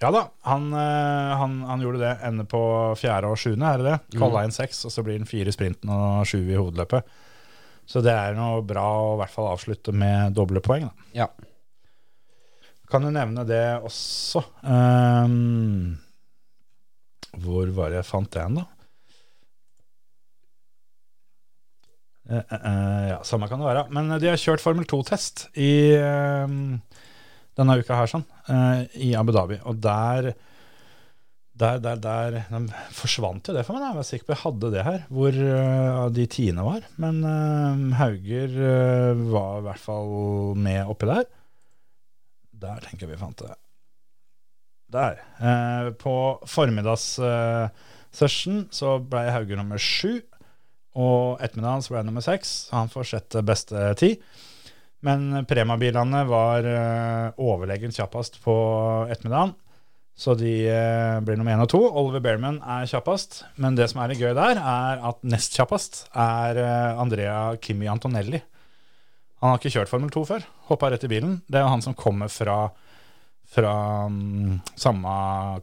Ja 0.01 0.09
da, 0.15 0.23
han, 0.49 0.71
eh, 0.73 1.33
han, 1.37 1.59
han 1.69 1.83
gjorde 1.85 2.01
det. 2.01 2.15
Ender 2.25 2.47
på 2.49 2.61
fjerde 2.97 3.29
og 3.29 3.41
sjuende, 3.41 3.69
er 3.69 3.83
det 3.83 3.91
det? 3.91 4.21
Kalla 4.21 4.47
inn 4.47 4.55
seks, 4.55 4.81
og 4.89 4.95
så 4.95 5.05
blir 5.05 5.19
han 5.21 5.29
fire 5.29 5.53
i 5.53 5.57
sprinten 5.57 5.93
og 5.93 6.25
sju 6.29 6.39
i 6.41 6.57
hovedløpet. 6.57 7.19
Så 7.91 8.01
det 8.07 8.15
er 8.15 8.37
noe 8.39 8.63
bra 8.65 8.87
å 9.03 9.15
i 9.17 9.21
hvert 9.21 9.35
fall 9.35 9.51
avslutte 9.51 9.93
med 9.93 10.33
doble 10.37 10.63
poeng. 10.65 10.87
Da. 10.89 11.09
Ja. 11.25 11.29
Kan 12.91 13.05
jo 13.05 13.13
nevne 13.13 13.45
det 13.47 13.65
også. 13.87 14.43
Um, 14.65 15.99
hvor 17.43 17.69
var 17.77 17.93
det 17.93 18.01
jeg 18.01 18.09
fant 18.09 18.33
den, 18.35 18.61
da? 18.61 18.67
Uh, 22.31 22.41
uh, 22.41 23.05
ja, 23.11 23.21
samme 23.27 23.51
kan 23.51 23.61
det 23.61 23.69
være. 23.69 23.85
Men 23.93 24.17
de 24.23 24.33
har 24.33 24.41
kjørt 24.41 24.63
Formel 24.65 24.89
2-test 24.89 25.49
i 25.59 25.71
ehm, 25.99 26.79
denne 27.59 27.75
uka 27.81 27.97
her, 27.99 28.07
sånn, 28.11 28.27
eh, 28.49 28.81
i 29.07 29.09
Abu 29.19 29.33
Dhabi. 29.35 29.57
Og 29.69 29.75
der 29.83 30.21
der, 31.61 31.77
der, 31.85 31.97
der 32.01 32.49
de 32.49 32.73
forsvant 32.97 33.45
jo 33.45 33.53
det 33.53 33.67
for 33.67 33.77
meg. 33.77 33.85
Jeg 33.85 33.99
var 33.99 34.07
sikker 34.09 34.27
på 34.27 34.33
jeg 34.33 34.45
hadde 34.47 34.73
det 34.73 34.87
her, 34.87 35.01
hvor 35.13 35.29
eh, 35.29 36.09
de 36.17 36.25
tiende 36.33 36.65
var. 36.65 36.81
Men 37.03 37.15
eh, 37.29 37.77
Hauger 37.99 38.51
var 39.29 39.53
i 39.59 39.65
hvert 39.67 39.83
fall 39.83 40.09
med 40.57 40.89
oppi 40.89 41.05
der. 41.11 41.25
Der 42.63 42.77
tenker 42.85 43.03
jeg 43.05 43.13
vi 43.13 43.21
fant 43.21 43.41
det. 43.45 43.57
Der. 44.91 45.15
På 46.01 46.15
formiddagssession 46.51 48.57
så 48.75 48.89
ble 49.05 49.31
Hauger 49.31 49.57
nummer 49.61 49.79
sju. 49.79 50.19
Og 50.99 51.39
ettermiddagen 51.45 51.85
så 51.85 51.93
ble 51.93 52.01
han 52.03 52.09
nummer 52.11 52.25
seks. 52.25 52.71
Han 52.75 52.89
får 52.91 53.05
sjette 53.13 53.45
beste 53.47 53.79
tid. 54.01 54.15
Men 55.07 55.45
Prema-bilene 55.49 56.23
var 56.29 56.67
uh, 56.67 57.41
overlegent 57.41 57.97
kjappest 57.97 58.37
på 58.45 58.55
ettermiddagen. 59.09 59.55
Så 60.21 60.35
de 60.37 60.53
uh, 60.69 61.21
blir 61.25 61.39
nummer 61.41 61.57
én 61.57 61.65
og 61.65 61.71
to. 61.73 61.81
Oliver 61.81 62.21
Bearman 62.25 62.59
er 62.61 62.89
kjappest. 62.91 63.41
Men 63.57 63.79
det 63.79 63.89
som 63.93 64.03
er 64.03 64.13
litt 64.13 64.21
gøy 64.21 64.35
der, 64.37 64.61
er 64.61 65.01
at 65.11 65.25
nest 65.25 65.57
kjappest 65.57 66.03
er 66.13 66.61
uh, 66.61 67.01
Andrea 67.01 67.41
Kimi 67.65 67.89
Antonelli. 67.89 68.43
Han 69.41 69.55
har 69.55 69.61
ikke 69.61 69.73
kjørt 69.73 69.89
Formel 69.89 70.13
2 70.13 70.27
før. 70.29 70.45
Hoppa 70.69 70.91
rett 70.93 71.07
i 71.07 71.13
bilen. 71.13 71.39
Det 71.49 71.63
er 71.63 71.71
han 71.73 71.81
som 71.85 71.97
kommer 71.97 72.29
fra, 72.29 72.67
fra 73.51 73.71
mm, 74.07 74.61
samme 74.79 75.13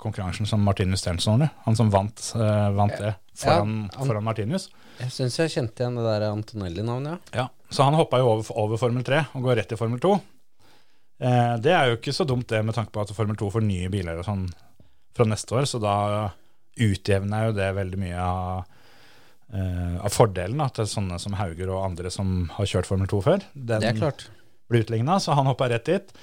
konkurransen 0.02 0.46
som 0.50 0.60
Martinus 0.64 1.00
Stenson. 1.06 1.46
Han 1.66 1.76
som 1.80 1.90
vant, 1.94 2.20
uh, 2.36 2.70
vant 2.76 2.98
det 3.00 3.14
foran, 3.38 3.90
Ja, 3.92 3.98
han- 4.00 4.08
foran 4.10 4.24
Martinus. 4.28 4.70
Jeg 5.00 5.14
syns 5.14 5.38
jeg 5.40 5.54
kjente 5.54 5.84
igjen 5.86 5.96
det 5.96 6.04
der 6.04 6.26
Antonelli-navnet, 6.32 7.20
ja. 7.34 7.46
Ja, 7.46 7.48
Så 7.70 7.84
han 7.84 7.94
hoppa 7.94 8.18
jo 8.20 8.28
over, 8.32 8.52
over 8.58 8.78
Formel 8.82 9.04
3 9.04 9.22
og 9.36 9.44
går 9.46 9.56
rett 9.62 9.70
til 9.70 9.78
Formel 9.78 10.00
2. 10.04 10.14
Eh, 11.20 11.58
det 11.64 11.72
er 11.74 11.90
jo 11.92 11.98
ikke 11.98 12.14
så 12.14 12.26
dumt 12.28 12.48
det 12.48 12.64
med 12.66 12.76
tanke 12.76 12.92
på 12.92 13.02
at 13.02 13.12
Formel 13.16 13.36
2 13.40 13.50
får 13.52 13.64
nye 13.66 13.90
biler 13.94 14.20
og 14.20 14.26
sånn 14.28 14.48
fra 15.18 15.26
neste 15.26 15.56
år, 15.58 15.66
så 15.70 15.80
da 15.82 15.96
utjevner 16.78 17.48
jo 17.48 17.56
det 17.58 17.70
veldig 17.74 17.98
mye 17.98 18.18
av, 18.22 18.66
eh, 19.54 19.96
av 20.06 20.14
fordelen 20.14 20.58
da, 20.62 20.68
til 20.70 20.86
sånne 20.86 21.20
som 21.20 21.34
Hauger 21.40 21.70
og 21.74 21.86
andre 21.88 22.12
som 22.14 22.50
har 22.58 22.66
kjørt 22.70 22.86
Formel 22.90 23.08
2 23.10 23.22
før. 23.26 23.42
Den 23.56 23.82
Det 23.82 23.96
klart. 23.98 24.28
blir 24.70 24.84
utligna, 24.86 25.18
så 25.20 25.34
han 25.36 25.46
hoppa 25.50 25.70
rett 25.70 25.86
dit. 25.86 26.14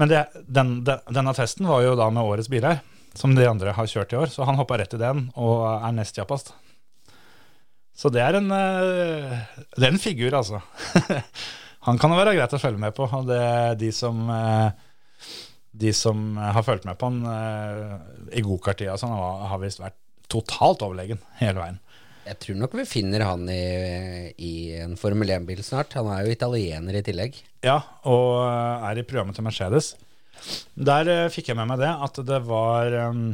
Men 0.00 0.10
det, 0.10 0.22
den, 0.48 0.78
den, 0.86 1.02
denne 1.12 1.34
testen 1.36 1.68
var 1.68 1.82
jo 1.84 1.96
da 1.98 2.08
med 2.12 2.24
årets 2.24 2.50
biler, 2.52 2.80
som 3.18 3.34
de 3.36 3.44
andre 3.48 3.74
har 3.76 3.88
kjørt 3.90 4.14
i 4.14 4.20
år, 4.22 4.30
så 4.32 4.46
han 4.48 4.56
hoppa 4.56 4.78
rett 4.80 4.94
i 4.96 5.00
den 5.00 5.26
og 5.36 5.66
er 5.74 5.96
nest 5.96 6.16
kjappest. 6.16 6.54
Så 7.96 8.08
det 8.08 8.22
er 8.24 8.38
en, 8.38 8.48
eh, 8.56 9.34
det 9.76 9.84
er 9.84 9.92
en 9.92 10.00
figur, 10.00 10.32
altså. 10.38 10.62
Han 11.86 11.98
kan 11.98 12.12
jo 12.14 12.18
være 12.18 12.36
greit 12.36 12.52
å 12.54 12.60
følge 12.62 12.80
med 12.80 12.94
på. 12.96 13.08
Og 13.10 13.26
det 13.28 13.38
er 13.42 13.76
de 13.78 13.90
som, 13.94 14.22
eh, 14.30 14.70
de 15.82 15.92
som 15.96 16.36
har 16.38 16.62
fulgt 16.62 16.86
med 16.86 16.98
på 17.00 17.08
han 17.10 17.24
eh, 17.26 17.94
i 18.38 18.42
gokart-tida, 18.44 18.94
sånn, 19.00 19.14
har 19.18 19.48
har 19.50 19.60
visst 19.62 19.82
vært 19.82 19.98
totalt 20.30 20.84
overlegen 20.86 21.18
hele 21.40 21.58
veien. 21.58 21.80
Jeg 22.22 22.38
tror 22.38 22.58
nok 22.60 22.74
vi 22.78 22.84
finner 22.86 23.24
han 23.26 23.48
i, 23.50 24.30
i 24.38 24.52
en 24.78 24.94
Formel 24.98 25.32
1-bil 25.34 25.62
snart. 25.66 25.96
Han 25.98 26.10
er 26.12 26.26
jo 26.26 26.34
italiener 26.36 26.98
i 26.98 27.02
tillegg. 27.02 27.38
Ja, 27.66 27.80
og 28.06 28.44
eh, 28.44 28.84
er 28.88 29.00
i 29.00 29.06
programmet 29.06 29.38
til 29.38 29.46
Mercedes. 29.46 29.92
Der 30.74 31.10
eh, 31.10 31.30
fikk 31.34 31.50
jeg 31.50 31.58
med 31.58 31.72
meg 31.72 31.82
det, 31.82 31.90
at 31.90 32.20
det 32.26 32.38
var 32.46 32.94
um, 33.10 33.24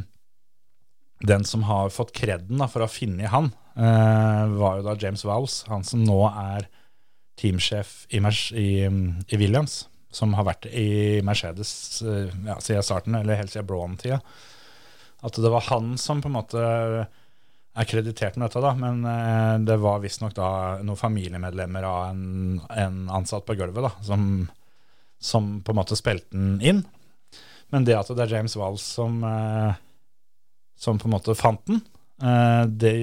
den 1.25 1.45
som 1.45 1.67
har 1.69 1.93
fått 1.93 2.15
kreden 2.17 2.65
for 2.65 2.81
å 2.81 2.89
ha 2.89 2.93
funnet 2.93 3.33
han, 3.33 3.51
uh, 3.77 4.49
var 4.57 4.79
jo 4.79 4.87
da 4.87 4.97
James 5.01 5.25
Vowles, 5.27 5.61
han 5.69 5.85
som 5.85 6.01
nå 6.05 6.19
er 6.29 6.69
teamsjef 7.39 8.03
i, 8.09 8.21
i, 8.57 8.69
i 8.89 9.39
Williams, 9.39 9.83
som 10.13 10.33
har 10.37 10.47
vært 10.49 10.65
i 10.73 11.21
Mercedes 11.25 11.71
uh, 12.05 12.29
ja, 12.47 12.57
siden 12.57 12.85
starten, 12.85 13.21
eller 13.21 13.37
helt 13.37 13.53
siden 13.53 13.69
Braun-tida. 13.69 14.21
At 15.25 15.37
det 15.37 15.51
var 15.51 15.67
han 15.69 15.93
som 15.99 16.23
på 16.23 16.29
en 16.31 16.37
måte 16.39 16.65
er 17.79 17.87
kreditert 17.87 18.37
med 18.37 18.49
dette, 18.49 18.61
da, 18.63 18.73
men 18.75 19.03
eh, 19.07 19.55
det 19.67 19.77
var 19.81 20.01
visstnok 20.03 20.35
da 20.37 20.49
noen 20.83 20.99
familiemedlemmer 20.99 21.85
av 21.87 21.99
en, 22.09 22.59
en 22.75 22.99
ansatt 23.19 23.45
på 23.47 23.55
gulvet 23.59 23.85
da, 23.85 23.91
som, 24.05 24.23
som 25.21 25.51
på 25.63 25.73
en 25.73 25.79
måte 25.79 25.97
spilte 25.99 26.35
den 26.35 26.57
inn. 26.59 26.83
Men 27.73 27.85
det 27.85 27.97
at 27.99 28.11
det 28.11 28.25
er 28.25 28.37
James 28.39 28.57
Walls 28.59 28.83
som, 28.97 29.21
eh, 29.23 29.79
som 30.79 30.99
på 30.99 31.09
en 31.09 31.15
måte 31.15 31.37
fant 31.37 31.61
den, 31.69 31.81
eh, 32.23 32.63
det 32.67 32.95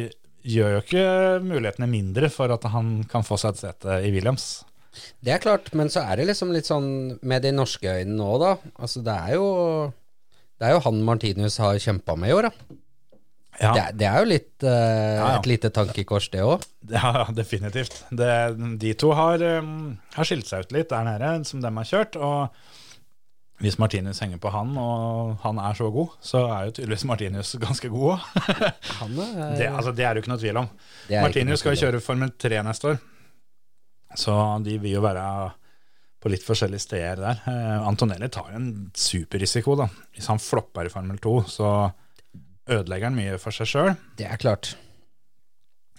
gjør 0.46 0.76
jo 0.76 0.84
ikke 0.84 1.04
mulighetene 1.42 1.90
mindre 1.90 2.30
for 2.30 2.52
at 2.54 2.66
han 2.70 3.00
kan 3.10 3.26
få 3.26 3.38
seg 3.40 3.54
et 3.54 3.64
sete 3.64 4.00
i 4.06 4.12
Williams. 4.14 4.64
Det 5.20 5.34
er 5.34 5.42
klart, 5.42 5.68
men 5.76 5.90
så 5.92 6.04
er 6.08 6.20
det 6.20 6.30
liksom 6.30 6.52
litt 6.54 6.68
sånn 6.68 6.88
med 7.26 7.44
de 7.44 7.52
norske 7.52 7.84
øynene 7.98 8.16
nå, 8.16 8.28
da. 8.40 8.54
Altså, 8.80 9.02
det 9.04 9.12
er 9.12 9.36
jo 9.36 9.48
Det 10.56 10.64
er 10.64 10.72
jo 10.72 10.84
han 10.86 11.02
Martinus 11.04 11.58
har 11.60 11.76
kjempa 11.76 12.14
med 12.16 12.30
i 12.30 12.36
år, 12.36 12.48
da. 12.48 12.76
Ja, 13.60 13.72
Det, 13.72 13.82
er- 13.82 13.92
det 13.96 14.06
er 14.08 14.18
jo 14.20 14.28
litt 14.30 14.64
uh, 14.66 14.70
Ja, 14.70 15.28
ja. 15.30 15.36
et 15.38 15.46
lite 15.48 15.70
tankekors, 15.72 16.26
det 16.32 16.42
òg. 16.44 16.64
ja 16.92 17.24
definitivt. 17.32 18.02
Det, 18.10 18.30
de 18.82 18.94
to 19.00 19.12
har, 19.16 19.42
um, 19.62 19.94
har 20.16 20.24
skilt 20.28 20.46
seg 20.50 20.66
ut 20.66 20.72
litt 20.76 20.90
der 20.92 21.06
nede, 21.08 21.30
som 21.48 21.60
dem 21.64 21.76
har 21.80 21.88
kjørt. 21.88 22.18
Og 22.20 22.50
hvis 23.64 23.78
Martinus 23.80 24.20
henger 24.20 24.36
på 24.42 24.50
han, 24.52 24.74
og 24.76 25.38
han 25.40 25.56
er 25.64 25.72
så 25.78 25.88
god, 25.94 26.10
så 26.20 26.42
er 26.52 26.66
jo 26.68 26.74
tydeligvis 26.76 27.06
Martinus 27.08 27.54
ganske 27.62 27.88
god 27.88 28.18
òg. 28.18 28.26
Det, 29.56 29.68
altså, 29.70 29.92
det 29.96 30.04
er 30.04 30.12
det 30.12 30.20
jo 30.20 30.24
ikke 30.26 30.32
noe 30.34 30.42
tvil 30.42 30.58
om. 30.60 30.68
Martinus 31.14 31.62
skal 31.64 31.72
jo 31.76 31.86
kjøre 31.86 32.02
Formel 32.04 32.34
3 32.36 32.60
neste 32.66 32.90
år, 32.92 32.98
så 34.16 34.34
de 34.64 34.76
vil 34.82 34.98
jo 34.98 35.04
være 35.04 35.24
på 36.20 36.30
litt 36.32 36.44
forskjellige 36.44 36.82
steder 36.84 37.20
der. 37.22 37.40
Uh, 37.46 37.86
Antonelli 37.88 38.28
tar 38.32 38.52
en 38.56 38.68
superrisiko, 38.96 39.76
da. 39.80 39.86
Hvis 40.16 40.28
han 40.32 40.40
flopper 40.42 40.88
i 40.88 40.92
Formel 40.92 41.18
2, 41.22 41.34
så 41.52 41.70
ødelegger 42.66 43.10
han 43.10 43.18
mye 43.18 43.38
for 43.42 43.54
seg 43.54 43.70
sjøl. 43.70 43.94
Det 44.18 44.26
er 44.28 44.40
klart. 44.42 44.74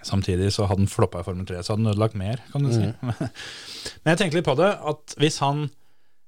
Samtidig 0.06 0.52
så 0.54 0.68
hadde 0.70 0.86
han 0.86 0.92
floppa 0.92 1.22
i 1.22 1.26
Formel 1.26 1.48
3, 1.48 1.64
så 1.64 1.74
hadde 1.74 1.84
han 1.84 1.94
ødelagt 1.94 2.18
mer, 2.20 2.42
kan 2.52 2.64
du 2.64 2.72
si. 2.72 2.86
Men 4.04 4.14
jeg 4.14 4.22
tenker 4.22 4.40
litt 4.40 4.48
på 4.48 4.58
det, 4.60 4.70
at 4.92 5.16
hvis 5.20 5.40
han 5.44 5.68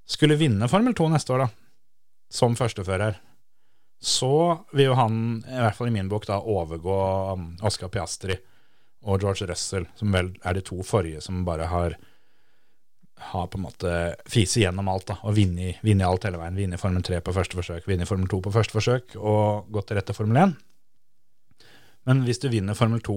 skulle 0.10 0.40
vinne 0.40 0.70
Formel 0.72 0.96
2 0.98 1.10
neste 1.14 1.36
år, 1.36 1.46
da, 1.46 1.50
som 2.34 2.58
førstefører, 2.58 3.20
så 4.00 4.34
vil 4.72 4.90
jo 4.90 4.98
han, 4.98 5.16
i 5.44 5.60
hvert 5.60 5.76
fall 5.78 5.92
i 5.92 5.94
min 5.94 6.10
bok, 6.12 6.26
da 6.30 6.40
overgå 6.40 7.00
um, 7.36 7.50
Oscar 7.68 7.92
Piastri 7.92 8.38
og 9.04 9.22
George 9.22 9.48
Russell, 9.50 9.88
som 10.00 10.14
vel 10.16 10.32
er 10.44 10.56
de 10.56 10.64
to 10.66 10.80
forrige 10.88 11.22
som 11.24 11.44
bare 11.48 11.68
har 11.72 11.98
har 13.32 13.50
på 13.52 13.60
en 13.60 13.66
måte 13.68 13.94
fise 14.30 14.62
gjennom 14.64 14.88
alt 14.92 15.10
da, 15.12 15.20
og 15.28 15.36
vunnet 15.38 16.06
alt 16.08 16.26
hele 16.28 16.40
veien. 16.42 16.58
Vunnet 16.58 16.82
Formel 16.82 17.06
3 17.06 17.22
på 17.26 17.36
første 17.36 17.60
forsøk, 17.60 17.88
vunnet 17.90 18.10
Formel 18.10 18.30
2 18.32 18.42
på 18.48 18.54
første 18.56 18.78
forsøk, 18.78 19.16
og 19.20 19.70
gått 19.76 19.92
til 19.92 20.00
rette 20.00 20.16
Formel 20.18 20.42
1. 20.46 20.56
Men 22.10 22.24
hvis 22.26 22.42
du 22.42 22.48
vinner 22.50 22.78
Formel 22.78 23.02
2 23.06 23.16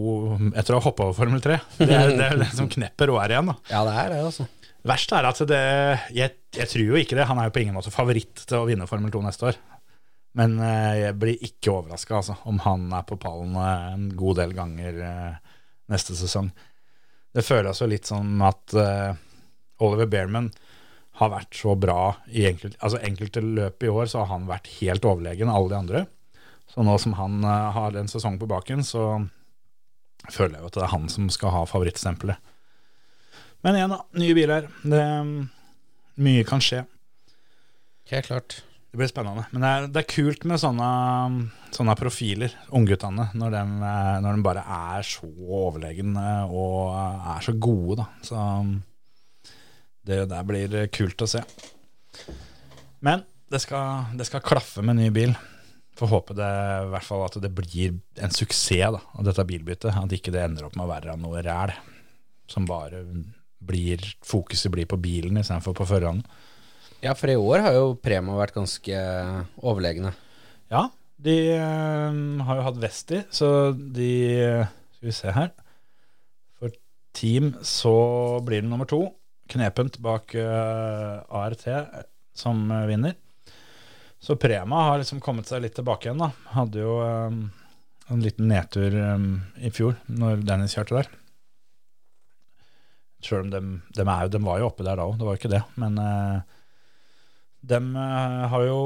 etter 0.59 0.75
å 0.75 0.81
ha 0.81 0.87
hoppa 0.89 1.07
over 1.09 1.17
Formel 1.17 1.41
3, 1.45 1.61
det 1.81 1.89
er 1.89 2.11
det, 2.13 2.27
er 2.27 2.41
det 2.43 2.51
som 2.53 2.69
knepper 2.71 3.13
råere 3.13 3.39
igjen. 3.39 3.53
da. 3.53 3.57
Ja, 3.71 3.85
det 3.89 3.95
er 4.03 4.13
det, 4.13 4.25
altså. 4.31 4.49
Verst 4.83 5.13
er 5.15 5.29
at 5.29 5.39
det 5.47 5.61
jeg, 6.11 6.35
jeg 6.59 6.71
tror 6.73 6.89
jo 6.89 6.99
ikke 6.99 7.15
det. 7.15 7.29
Han 7.29 7.39
er 7.39 7.47
jo 7.49 7.55
på 7.55 7.63
ingen 7.63 7.77
måte 7.77 7.93
favoritt 7.95 8.43
til 8.43 8.59
å 8.59 8.67
vinne 8.67 8.89
Formel 8.91 9.13
2 9.15 9.23
neste 9.29 9.53
år. 9.53 9.61
Men 10.39 10.57
eh, 10.65 10.95
jeg 11.05 11.17
blir 11.21 11.45
ikke 11.45 11.75
overraska 11.75 12.19
altså, 12.19 12.37
om 12.49 12.61
han 12.65 12.87
er 12.97 13.05
på 13.09 13.19
pallen 13.21 13.57
eh, 13.61 13.89
en 13.93 14.07
god 14.17 14.41
del 14.41 14.55
ganger 14.57 15.01
eh, 15.09 15.57
neste 15.93 16.17
sesong. 16.17 16.49
Det 17.33 17.45
føles 17.45 17.81
jo 17.81 17.89
litt 17.89 18.09
som 18.09 18.43
at 18.45 18.75
Oliver 19.83 20.09
Bearman 20.11 20.51
har 21.21 21.33
vært 21.35 21.59
så 21.59 21.75
bra 21.77 22.15
i 22.33 22.47
enkelte, 22.49 22.79
altså 22.81 23.01
enkelte 23.05 23.43
løp 23.45 23.85
i 23.85 23.91
år, 23.93 24.09
så 24.09 24.23
har 24.23 24.33
han 24.33 24.49
vært 24.49 24.71
helt 24.79 25.05
overlegen 25.05 25.53
alle 25.53 25.73
de 25.73 25.79
andre. 25.79 26.05
Så 26.73 26.85
nå 26.87 26.97
som 27.01 27.17
han 27.19 27.43
eh, 27.45 27.69
har 27.77 27.99
en 27.99 28.09
sesong 28.09 28.39
på 28.41 28.49
baken, 28.49 28.85
så 28.87 29.05
føler 30.31 30.57
jeg 30.57 30.65
jo 30.65 30.71
at 30.71 30.79
det 30.79 30.85
er 30.87 30.95
han 30.95 31.09
som 31.13 31.29
skal 31.33 31.53
ha 31.53 31.63
favorittstempelet. 31.69 32.51
Men 33.63 33.79
igjen, 33.79 33.93
da. 33.93 34.01
Nye 34.19 34.37
biler. 34.37 34.69
Det, 34.83 35.03
mye 36.23 36.45
kan 36.49 36.63
skje. 36.65 36.83
Helt 38.11 38.31
klart. 38.31 38.63
Det 38.93 38.99
blir 39.01 39.09
spennende. 39.09 39.45
Men 39.53 39.65
det 39.65 39.69
er, 39.73 39.85
det 39.89 40.01
er 40.03 40.09
kult 40.11 40.43
med 40.49 40.61
sånne, 40.61 40.89
sånne 41.73 41.95
profiler, 41.97 42.57
ungguttene, 42.77 43.31
når, 43.39 43.55
de, 43.55 43.63
eh, 43.89 44.17
når 44.25 44.37
de 44.37 44.47
bare 44.49 44.65
er 44.79 45.07
så 45.09 45.29
overlegne 45.29 46.27
og 46.49 46.97
er 46.97 47.47
så 47.47 47.55
gode, 47.57 48.03
da. 48.03 48.09
Så 48.27 48.41
det 50.09 50.25
der 50.31 50.47
blir 50.47 50.77
kult 50.95 51.23
å 51.25 51.31
se. 51.31 51.43
Men 53.03 53.25
det 53.53 53.61
skal, 53.63 54.13
det 54.17 54.27
skal 54.29 54.45
klaffe 54.45 54.85
med 54.85 54.99
ny 54.99 55.11
bil. 55.15 55.35
Får 55.99 56.09
håpe 56.09 56.37
det 56.39 56.49
i 56.49 56.91
hvert 56.95 57.07
fall 57.07 57.25
at 57.27 57.37
det 57.43 57.51
blir 57.53 57.99
en 58.23 58.33
suksess 58.33 58.95
da, 58.97 59.03
av 59.19 59.27
dette 59.27 59.45
bilbyttet. 59.49 59.93
At 59.93 60.15
ikke 60.17 60.33
det 60.35 60.45
ender 60.47 60.69
opp 60.69 60.79
med 60.79 60.87
å 60.87 60.93
være 60.93 61.19
noe 61.21 61.43
ræl 61.45 61.75
som 62.51 62.67
bare 62.69 63.05
blir 63.63 64.03
Fokuset 64.27 64.73
blir 64.75 64.89
på 64.91 64.99
bilen 64.99 65.39
istedenfor 65.39 65.77
på 65.79 65.87
føreren. 65.87 66.25
Ja, 67.03 67.15
for 67.19 67.31
i 67.31 67.39
år 67.39 67.63
har 67.65 67.77
jo 67.77 67.95
Prema 67.99 68.35
vært 68.39 68.57
ganske 68.57 68.99
overlegne. 69.63 70.13
Ja, 70.73 70.89
de 71.23 71.37
øh, 71.55 72.21
har 72.47 72.59
jo 72.59 72.67
hatt 72.67 72.81
Vesti, 72.83 73.23
så 73.31 73.73
de 73.75 74.13
Skal 74.97 75.11
vi 75.11 75.15
se 75.15 75.35
her. 75.35 75.51
For 76.59 76.75
team 77.15 77.53
så 77.63 77.95
blir 78.47 78.63
det 78.63 78.71
nummer 78.71 78.89
to. 78.89 79.05
Knepent 79.53 79.99
bak 80.03 80.35
uh, 80.39 81.23
ART 81.29 81.67
som 82.35 82.65
uh, 82.71 82.87
vinner. 82.89 83.15
Så 84.23 84.37
Prema 84.37 84.85
har 84.89 85.01
liksom 85.01 85.21
kommet 85.21 85.49
seg 85.51 85.65
litt 85.65 85.75
tilbake 85.75 86.09
igjen, 86.09 86.23
da. 86.23 86.31
Hadde 86.55 86.85
jo 86.85 87.01
um, 87.03 87.41
en 88.07 88.23
liten 88.23 88.47
nedtur 88.51 88.95
um, 88.95 89.27
i 89.59 89.73
fjor, 89.75 89.97
når 90.07 90.45
Dennis 90.47 90.77
kjørte 90.77 91.01
der. 91.01 91.11
Sjøl 93.23 93.45
om 93.45 93.51
dem, 93.51 93.73
dem, 93.95 94.11
er 94.11 94.31
dem 94.31 94.47
var 94.47 94.63
jo 94.63 94.71
oppe 94.71 94.87
der 94.87 94.99
da 94.99 95.07
òg, 95.09 95.19
det 95.19 95.27
var 95.27 95.37
jo 95.37 95.43
ikke 95.43 95.55
det. 95.57 95.63
Men 95.83 95.99
uh, 95.99 96.63
de 97.63 97.79
har 98.55 98.67
jo 98.67 98.79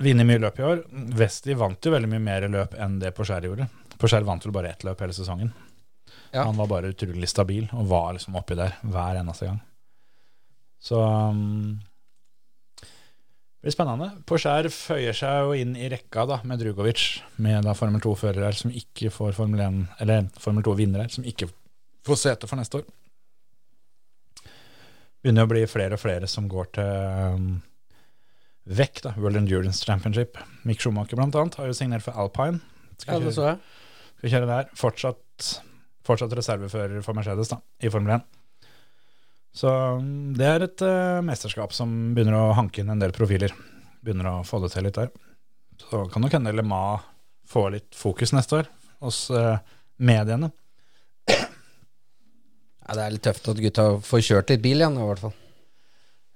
vunnet 0.00 0.28
mye 0.28 0.40
løp 0.44 0.60
i 0.60 0.68
år. 0.68 0.84
Vesti 1.16 1.56
vant 1.60 1.84
jo 1.84 1.92
veldig 1.92 2.12
mye 2.12 2.24
mer 2.24 2.48
løp 2.52 2.76
enn 2.80 3.00
det 3.00 3.12
Porsche 3.16 3.40
gjorde. 3.44 3.68
Porsche 4.00 4.20
vant 4.24 4.44
vel 4.44 4.54
bare 4.54 4.72
ett 4.72 4.84
løp 4.84 5.00
hele 5.04 5.16
sesongen. 5.16 5.52
Ja. 6.34 6.42
Han 6.44 6.56
var 6.60 6.66
bare 6.66 6.92
utrolig 6.92 7.28
stabil 7.28 7.68
og 7.72 7.86
var 7.88 8.12
liksom 8.16 8.36
oppi 8.36 8.56
der 8.58 8.76
hver 8.82 9.20
eneste 9.20 9.48
gang. 9.48 9.60
Så 10.84 11.00
um, 11.00 11.80
det 12.84 13.70
blir 13.70 13.72
spennende. 13.72 14.10
Porscher 14.28 14.68
føyer 14.68 15.16
seg 15.16 15.46
jo 15.46 15.54
inn 15.56 15.72
i 15.80 15.88
rekka 15.88 16.26
da 16.28 16.36
med 16.44 16.60
Drugovic, 16.60 17.22
med 17.40 17.64
da 17.64 17.72
Formel 17.76 18.02
2-førere 18.04 18.50
som 18.52 18.74
ikke 18.76 19.08
får 19.14 19.32
Formel 19.38 19.62
1, 19.64 19.78
eller 20.04 20.26
Formel 20.36 20.66
2-vinnere 20.66 21.08
som 21.12 21.24
ikke 21.24 21.48
får 22.04 22.20
sete 22.20 22.50
for 22.50 22.60
neste 22.60 22.82
år. 22.82 22.90
Begynner 25.24 25.48
å 25.48 25.52
bli 25.54 25.64
flere 25.64 25.96
og 25.96 26.02
flere 26.02 26.28
som 26.28 26.50
går 26.52 26.68
til 26.76 26.92
um, 27.32 27.48
vekk, 28.68 29.00
da. 29.06 29.14
World 29.16 29.40
Endurance 29.40 29.88
Championship. 29.88 30.36
Mick 30.68 30.84
Schumacher 30.84 31.16
blant 31.16 31.40
annet 31.40 31.56
har 31.56 31.72
jo 31.72 31.76
signert 31.80 32.04
for 32.04 32.20
Alpine. 32.20 32.60
Ja, 33.08 33.16
det 33.16 33.32
så 33.32 33.48
jeg. 33.48 33.62
skal 34.18 34.36
kjøre 34.36 34.50
der. 34.52 34.68
Fortsatt, 34.76 35.50
fortsatt 36.04 36.36
reservefører 36.36 37.00
for 37.06 37.16
Mercedes 37.16 37.56
da, 37.56 37.62
i 37.80 37.88
Formel 37.88 38.18
1. 38.20 38.28
Så 39.54 39.70
um, 39.70 40.34
det 40.34 40.46
er 40.50 40.64
et 40.66 40.82
uh, 40.82 41.22
mesterskap 41.22 41.74
som 41.76 41.90
begynner 42.14 42.36
å 42.40 42.54
hanke 42.58 42.82
inn 42.82 42.90
en 42.90 43.02
del 43.02 43.14
profiler. 43.14 43.54
Begynner 44.02 44.30
å 44.32 44.36
få 44.46 44.58
det 44.64 44.72
til 44.74 44.88
litt 44.88 44.98
der. 44.98 45.12
Så 45.78 46.04
kan 46.10 46.24
nok 46.24 46.34
hende 46.34 46.54
Le 46.54 46.64
Mans 46.66 47.06
få 47.48 47.68
litt 47.74 47.94
fokus 47.94 48.32
neste 48.34 48.62
år 48.62 48.70
hos 49.04 49.28
uh, 49.30 49.56
mediene. 50.02 50.50
Ja, 52.84 52.96
det 52.98 53.04
er 53.04 53.14
litt 53.14 53.24
tøft 53.24 53.46
at 53.48 53.62
gutta 53.62 53.86
får 54.04 54.24
kjørt 54.26 54.50
litt 54.52 54.64
bil 54.64 54.82
igjen, 54.82 54.98
i 55.00 55.06
hvert 55.08 55.22
fall. 55.22 55.36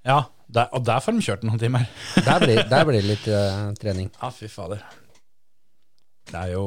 Ja, 0.07 0.21
der, 0.49 0.71
og 0.73 0.85
der 0.87 1.03
får 1.03 1.17
de 1.17 1.25
kjørt 1.27 1.43
noen 1.45 1.61
timer. 1.61 1.85
Der 2.25 2.39
blir, 2.41 2.63
der 2.65 2.87
blir 2.87 3.03
det 3.03 3.09
litt 3.09 3.27
uh, 3.29 3.69
trening. 3.77 4.07
Ja, 4.15 4.31
fy 4.33 4.47
fader. 4.49 4.81
Det 6.29 6.39
er 6.39 6.55
jo 6.55 6.63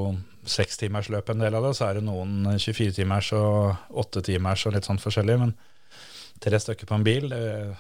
sekstimersløp 0.47 1.33
en 1.33 1.43
del 1.43 1.55
av 1.55 1.67
det, 1.67 1.73
så 1.79 1.89
er 1.89 1.99
det 1.99 2.07
noen 2.07 2.45
24-timers 2.53 3.33
og 3.39 3.97
8-timers 4.05 4.67
og 4.69 4.75
litt 4.77 4.87
sånn 4.87 5.01
forskjellig, 5.03 5.37
men 5.39 5.53
tre 6.43 6.59
stykker 6.61 6.89
på 6.89 6.97
en 6.97 7.05
bil, 7.07 7.29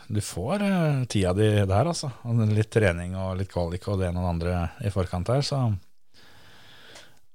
du 0.06 0.20
får 0.22 0.62
eh, 0.66 1.00
tida 1.10 1.32
di 1.36 1.48
der, 1.66 1.88
altså. 1.88 2.12
Litt 2.52 2.70
trening 2.74 3.16
og 3.18 3.36
litt 3.40 3.50
kvalik 3.52 3.88
og 3.90 3.98
det 4.00 4.10
ene 4.10 4.22
og 4.22 4.26
det 4.26 4.34
andre 4.36 4.58
i 4.86 4.92
forkant 4.94 5.32
her, 5.32 5.42
så 5.46 5.62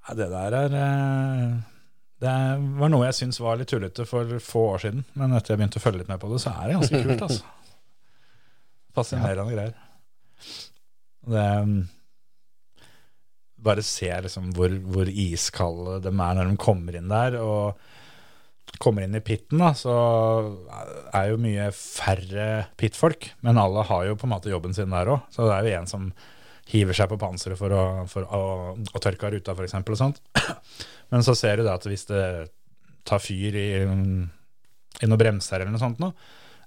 ja, 0.07 0.15
det 0.15 0.29
der 0.31 0.55
er 0.55 0.77
eh, 0.79 1.57
Det 2.23 2.35
var 2.79 2.93
noe 2.93 3.09
jeg 3.09 3.17
syns 3.19 3.41
var 3.43 3.59
litt 3.59 3.69
tullete 3.73 4.07
for 4.07 4.39
få 4.43 4.63
år 4.77 4.85
siden, 4.85 5.03
men 5.19 5.35
etter 5.35 5.53
jeg 5.53 5.61
begynte 5.61 5.81
å 5.81 5.83
følge 5.83 6.01
litt 6.03 6.13
med 6.13 6.21
på 6.23 6.31
det, 6.31 6.39
så 6.43 6.55
er 6.55 6.63
det 6.71 6.79
ganske 6.79 7.03
kult, 7.09 7.27
altså. 7.27 7.53
Fascinerende 8.97 9.53
greier. 9.53 9.75
Det 11.27 11.45
bare 13.67 13.83
se 13.83 14.09
liksom 14.23 14.51
hvor, 14.55 14.73
hvor 14.85 15.09
iskalde 15.09 15.99
de 16.05 16.11
er 16.13 16.37
når 16.37 16.51
de 16.51 16.57
kommer 16.61 16.97
inn 16.97 17.09
der. 17.11 17.37
Og 17.41 17.77
kommer 18.77 19.05
inn 19.05 19.15
i 19.17 19.23
pitten, 19.23 19.61
da, 19.61 19.71
så 19.77 19.93
er 21.15 21.31
jo 21.31 21.39
mye 21.41 21.69
færre 21.75 22.47
pittfolk. 22.77 23.31
Men 23.45 23.59
alle 23.61 23.85
har 23.89 24.07
jo 24.09 24.17
på 24.19 24.27
en 24.27 24.33
måte 24.35 24.51
jobben 24.51 24.75
sin 24.77 24.93
der 24.93 25.13
òg. 25.15 25.23
Så 25.33 25.47
det 25.47 25.55
er 25.55 25.69
jo 25.69 25.77
en 25.79 25.89
som 25.89 26.09
hiver 26.67 26.97
seg 26.97 27.07
på 27.11 27.19
panseret 27.21 27.59
for 27.59 27.71
å, 27.73 27.83
for 28.11 28.27
å, 28.27 28.41
å 28.75 29.01
tørke 29.03 29.29
av 29.29 29.33
ruta, 29.37 29.55
f.eks. 29.55 29.77
og 29.79 29.99
sånt. 29.99 30.19
Men 31.13 31.23
så 31.23 31.33
ser 31.39 31.57
du 31.57 31.63
det 31.65 31.73
at 31.77 31.87
hvis 31.87 32.05
det 32.09 32.23
tar 33.07 33.23
fyr 33.23 33.55
i, 33.55 33.67
i 33.79 33.85
noen 33.87 35.21
bremser 35.21 35.61
eller 35.61 35.71
noe 35.71 35.79
sånt 35.81 36.01
nå, 36.03 36.11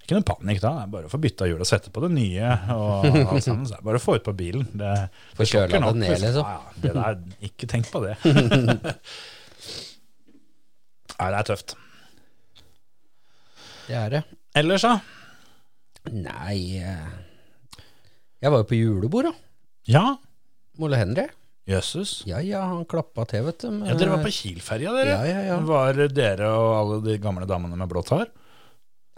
ikke 0.00 0.16
noe 0.16 0.26
panikk 0.26 0.62
da, 0.62 0.70
det 0.74 0.82
er 0.86 0.92
bare 0.94 1.06
å 1.06 1.12
få 1.12 1.20
bytta 1.22 1.46
hjul 1.46 1.60
og 1.60 1.68
sette 1.68 1.92
på 1.94 2.00
det 2.02 2.08
nye. 2.16 2.48
og 2.72 3.04
alt 3.20 3.44
sammen, 3.44 3.66
så 3.68 3.76
det 3.76 3.82
er 3.82 3.84
Bare 3.90 4.00
å 4.00 4.02
få 4.02 4.16
ut 4.16 4.24
på 4.26 4.32
bilen. 4.34 4.64
Det, 4.72 4.94
Få 5.38 5.46
kjøla 5.46 5.68
det 5.84 5.92
ned, 6.00 6.16
liksom. 6.24 6.48
Ja, 6.48 6.80
det 6.82 6.94
der, 6.96 7.20
ikke 7.46 7.68
tenk 7.70 7.86
på 7.92 8.00
det. 8.02 8.16
Nei, 11.20 11.28
det 11.28 11.36
er 11.36 11.46
tøft. 11.52 11.76
Det 13.90 13.98
er 13.98 14.12
det. 14.12 14.18
Ellers, 14.54 14.84
da? 14.86 15.00
Nei 16.14 16.78
eh, 16.78 17.80
Jeg 18.40 18.52
var 18.52 18.62
jo 18.62 18.66
på 18.70 18.78
julebord, 18.78 19.26
da. 19.26 19.32
Ja, 19.90 20.04
Ole 20.80 21.00
Henry. 21.00 21.24
jøsses. 21.68 22.20
Ja 22.28 22.38
ja, 22.44 22.62
han 22.70 22.84
klappa 22.88 23.26
til, 23.28 23.42
vet 23.48 23.64
du. 23.64 23.80
Ja, 23.88 23.96
dere 23.98 24.12
var 24.14 24.22
på 24.22 24.30
Kiel-ferja, 24.34 24.92
dere. 24.94 25.16
Ja, 25.16 25.24
ja, 25.26 25.40
ja. 25.48 25.56
Var 25.66 26.04
dere 26.14 26.52
og 26.54 26.70
alle 26.76 26.98
de 27.08 27.16
gamle 27.22 27.48
damene 27.50 27.78
med 27.80 27.90
blått 27.90 28.12
hår? 28.14 28.28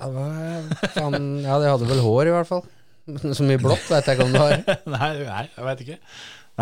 Ja, 0.01 0.09
det 0.09 0.14
var, 0.16 0.70
faen, 0.97 1.27
ja, 1.45 1.59
de 1.61 1.68
hadde 1.75 1.91
vel 1.91 2.01
hår, 2.07 2.31
i 2.31 2.37
hvert 2.39 2.49
fall. 2.49 2.64
Så 3.37 3.45
mye 3.45 3.61
blått 3.61 3.91
vet 3.93 4.09
jeg 4.09 4.16
ikke 4.16 4.29
om 4.31 4.33
det 4.33 4.43
har. 4.47 4.57
nei, 4.97 5.11
nei, 5.27 5.45
jeg 5.53 5.66
veit 5.68 5.85
ikke. 5.85 5.99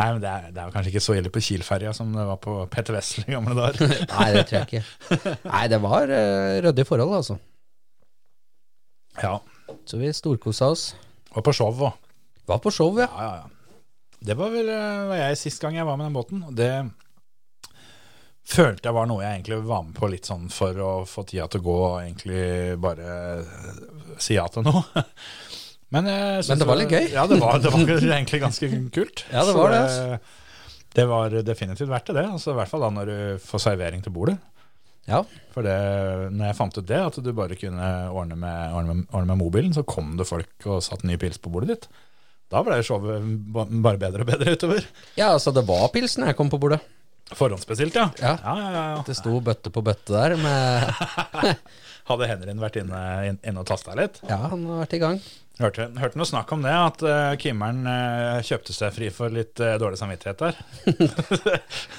Nei, 0.01 0.09
men 0.17 0.21
det 0.23 0.33
er, 0.33 0.51
det 0.55 0.65
er 0.65 0.75
kanskje 0.75 0.91
ikke 0.93 1.03
så 1.03 1.15
ille 1.19 1.31
på 1.35 1.43
Kiel-ferja 1.43 1.95
som 1.95 2.11
det 2.15 2.27
var 2.27 2.43
på 2.43 2.57
Petter 2.71 2.95
Wessel 2.99 3.25
i 3.27 3.35
gamle 3.35 3.55
dager. 3.59 3.95
Nei, 4.17 4.29
det 4.35 4.45
tror 4.51 4.61
jeg 4.61 4.69
ikke. 4.69 5.39
Nei, 5.47 5.65
det 5.71 5.81
var 5.83 6.13
uh, 6.15 6.59
ryddige 6.67 6.87
forhold, 6.91 7.17
altså. 7.23 7.39
Ja, 9.19 9.41
Så 9.87 9.99
vi 9.99 10.13
storkosa 10.15 10.71
oss. 10.71 10.95
Var 11.35 11.43
på 11.47 11.55
show 11.55 11.75
òg. 11.75 11.93
Var 12.47 12.59
på 12.63 12.71
show, 12.75 12.99
ja. 12.99 13.09
Ja, 13.17 13.27
ja, 13.27 13.35
ja. 13.45 13.87
Det 14.21 14.37
var 14.37 14.51
vel 14.53 14.69
eh, 14.69 15.05
var 15.09 15.17
jeg 15.23 15.39
sist 15.41 15.63
gang 15.63 15.79
jeg 15.79 15.87
var 15.89 15.97
med 15.97 16.11
den 16.11 16.17
båten. 16.19 16.43
Og 16.45 16.53
det 16.57 16.73
følte 18.51 18.89
jeg 18.89 18.97
var 18.97 19.07
noe 19.09 19.23
jeg 19.23 19.39
egentlig 19.39 19.61
var 19.69 19.85
med 19.87 19.97
på 19.97 20.11
litt 20.11 20.29
sånn 20.29 20.49
for 20.53 20.77
å 20.83 20.91
få 21.09 21.25
tida 21.29 21.47
til 21.51 21.63
å 21.63 21.67
gå 21.69 21.77
og 21.79 21.97
egentlig 22.03 22.43
bare 22.83 23.15
si 24.21 24.37
ja 24.37 24.47
til 24.53 24.67
noe. 24.67 24.85
Men, 25.91 26.07
Men 26.07 26.61
det 26.61 26.67
var 26.69 26.79
litt 26.79 26.93
gøy. 26.95 27.09
Ja, 27.17 27.25
det 27.27 27.41
var, 27.41 27.59
det 27.59 27.73
var 27.75 27.83
egentlig 27.99 28.39
ganske 28.45 28.69
kult. 28.95 29.25
Ja, 29.35 29.43
det 29.47 29.57
var 29.57 29.73
det, 29.75 29.81
altså. 29.89 30.37
Det 30.91 31.07
var 31.07 31.35
definitivt 31.47 31.91
verdt 31.91 32.11
det, 32.11 32.17
det. 32.19 32.27
Altså, 32.31 32.53
I 32.53 32.59
hvert 32.59 32.71
fall 32.71 32.85
da 32.85 32.91
når 32.95 33.11
du 33.11 33.19
får 33.47 33.63
servering 33.65 34.03
til 34.03 34.15
bordet. 34.15 34.37
Ja, 35.09 35.23
For 35.55 35.65
det, 35.67 35.73
når 36.37 36.51
jeg 36.51 36.57
fant 36.59 36.77
ut 36.79 36.87
det, 36.87 36.99
at 37.01 37.17
du 37.25 37.31
bare 37.35 37.57
kunne 37.59 37.87
ordne 38.15 38.37
med, 38.39 38.75
ordne 38.77 38.95
med, 38.95 39.07
ordne 39.11 39.27
med 39.33 39.41
mobilen, 39.41 39.73
så 39.75 39.83
kom 39.89 40.13
det 40.21 40.27
folk 40.29 40.67
og 40.71 40.83
satt 40.85 41.03
ny 41.09 41.17
pils 41.19 41.41
på 41.43 41.51
bordet 41.51 41.73
ditt. 41.73 41.89
Da 42.51 42.61
ble 42.67 42.79
showet 42.83 43.25
ba- 43.55 43.67
bare 43.71 43.99
bedre 43.99 44.23
og 44.27 44.31
bedre 44.31 44.55
utover. 44.59 44.87
ja 45.19 45.33
altså, 45.35 45.53
det 45.55 45.65
var 45.67 45.89
pilsen 45.95 46.27
jeg 46.29 46.37
kom 46.39 46.51
på 46.53 46.59
bordet. 46.63 46.81
Forhåndsbestilt, 47.31 47.95
ja. 47.95 48.09
Ja. 48.19 48.37
ja, 48.43 48.55
ja, 48.59 48.71
ja, 48.75 48.85
ja. 48.97 49.03
Det 49.07 49.15
sto 49.19 49.37
bøtte 49.47 49.71
på 49.71 49.83
bøtte 49.87 50.11
der 50.15 50.35
med 50.37 50.89
Hadde 52.11 52.27
Henrin 52.31 52.61
vært 52.63 52.81
inne, 52.83 53.03
inne 53.39 53.63
og 53.63 53.69
tasta 53.71 53.95
litt? 53.99 54.19
Ja, 54.27 54.41
han 54.51 54.67
har 54.67 54.83
vært 54.85 54.97
i 54.99 55.01
gang. 55.03 55.21
Hørte, 55.61 55.91
hørte 56.01 56.17
noe 56.17 56.25
snakk 56.29 56.51
om 56.57 56.63
det, 56.65 56.73
at 56.73 57.03
uh, 57.05 57.35
Kimmeren 57.41 57.83
uh, 57.85 58.39
kjøpte 58.47 58.73
seg 58.73 58.95
fri 58.97 59.11
for 59.13 59.33
litt 59.35 59.61
uh, 59.61 59.75
dårlig 59.81 59.99
samvittighet 60.01 60.41
der. 60.41 60.61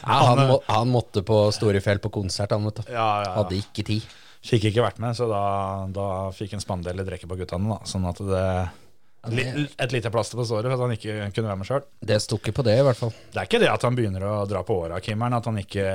Ja, 0.02 0.18
han, 0.32 0.42
må, 0.50 0.58
han 0.66 0.90
måtte 0.90 1.22
på 1.26 1.44
Storefjell 1.54 2.02
på 2.02 2.10
konsert, 2.14 2.52
han, 2.56 2.66
vet 2.66 2.82
du. 2.82 2.90
Ja, 2.90 2.96
ja, 3.22 3.28
ja. 3.28 3.34
Hadde 3.38 3.60
ikke 3.62 3.86
tid. 3.88 4.08
Fikk 4.42 4.66
ikke 4.72 4.82
vært 4.88 4.98
med, 5.04 5.14
så 5.14 5.28
da, 5.30 5.42
da 5.94 6.06
fikk 6.34 6.56
han 6.58 6.64
spandere 6.64 6.98
litt 6.98 7.06
drikke 7.12 7.30
på 7.30 7.38
guttene. 7.44 7.76
da 7.76 7.86
Sånn 7.86 8.08
at 8.10 8.22
det 8.26 8.46
li, 9.38 9.44
Et 9.78 9.94
lite 9.94 10.10
plaster 10.10 10.40
på 10.40 10.46
såret 10.50 10.66
for 10.66 10.80
at 10.80 10.82
han 10.82 10.96
ikke 10.96 11.28
kunne 11.36 11.52
være 11.52 11.60
med 11.62 11.70
sjøl. 11.70 11.84
Det 12.02 12.18
sto 12.26 12.40
ikke 12.42 12.56
på 12.58 12.66
det, 12.66 12.80
i 12.82 12.88
hvert 12.88 12.98
fall. 12.98 13.14
Det 13.30 13.44
er 13.44 13.46
ikke 13.52 13.62
det 13.62 13.70
at 13.70 13.86
han 13.86 14.00
begynner 14.00 14.26
å 14.26 14.40
dra 14.50 14.64
på 14.66 14.80
åra, 14.88 14.98
Kimmeren, 15.06 15.38
at 15.38 15.52
han 15.52 15.62
ikke, 15.62 15.86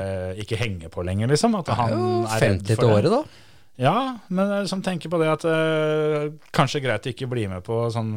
ikke 0.45 0.61
henger 0.63 0.95
på 0.95 1.03
lenger, 1.09 1.33
liksom. 1.35 1.59
At 1.59 1.75
han 1.75 1.97
Jo, 1.97 2.07
er 2.31 2.47
redd 2.47 2.63
50 2.63 2.79
for 2.79 2.87
det. 2.87 2.95
året, 3.01 3.17
da. 3.17 3.43
Ja, 3.77 4.17
men 4.33 4.49
jeg 4.49 4.65
liksom 4.65 4.83
tenker 4.85 5.13
på 5.13 5.21
det 5.21 5.29
at 5.29 5.45
eh, 5.51 6.33
kanskje 6.57 6.81
greit 6.85 7.07
å 7.07 7.13
ikke 7.13 7.29
bli 7.29 7.45
med 7.51 7.65
på 7.67 7.91
sånn 7.93 8.17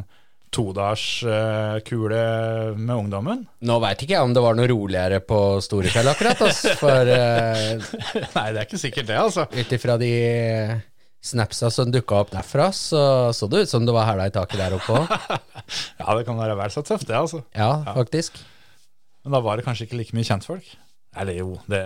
todagerskule 0.50 2.22
med 2.74 2.94
ungdommen. 2.96 3.44
Nå 3.62 3.76
veit 3.84 4.02
ikke 4.02 4.16
jeg 4.16 4.26
om 4.26 4.32
det 4.34 4.42
var 4.42 4.56
noe 4.58 4.66
roligere 4.70 5.20
på 5.22 5.60
Storefjell 5.62 6.10
akkurat, 6.10 6.40
altså, 6.42 6.74
for 6.80 7.06
uh, 7.06 7.78
Nei, 8.36 8.46
det 8.50 8.58
er 8.58 8.66
ikke 8.66 8.82
sikkert 8.82 9.06
det, 9.12 9.18
altså. 9.20 9.46
ut 9.46 9.76
ifra 9.76 9.94
de 10.00 10.10
snapsa 11.22 11.70
som 11.70 11.92
dukka 11.92 12.22
opp 12.24 12.32
derfra, 12.34 12.70
så 12.74 13.30
så 13.36 13.46
det 13.52 13.62
ut 13.66 13.70
som 13.70 13.86
det 13.86 13.94
var 13.94 14.08
hæla 14.08 14.26
i 14.30 14.34
taket 14.34 14.58
der 14.58 14.74
oppe 14.78 14.90
òg. 15.02 15.06
Ja, 16.00 16.08
det 16.18 16.24
kan 16.26 16.40
være 16.40 16.56
vel 16.58 16.72
så 16.74 16.82
tøft, 16.82 17.06
det, 17.06 17.14
altså. 17.14 17.44
Ja, 17.54 17.84
faktisk. 17.94 18.40
Men 19.22 19.36
da 19.36 19.40
var 19.44 19.60
det 19.60 19.66
kanskje 19.68 19.86
ikke 19.86 20.00
like 20.00 20.16
mye 20.16 20.26
kjentfolk. 20.26 20.66
Eller 21.20 21.36
jo, 21.36 21.52
det 21.70 21.82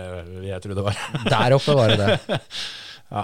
jeg 0.47 0.61
tror 0.63 0.77
det 0.77 0.85
var. 0.85 0.95
Der 1.27 1.53
oppe 1.57 1.75
var 1.77 1.91
det 1.91 1.97
det. 2.01 2.39
ja. 3.15 3.23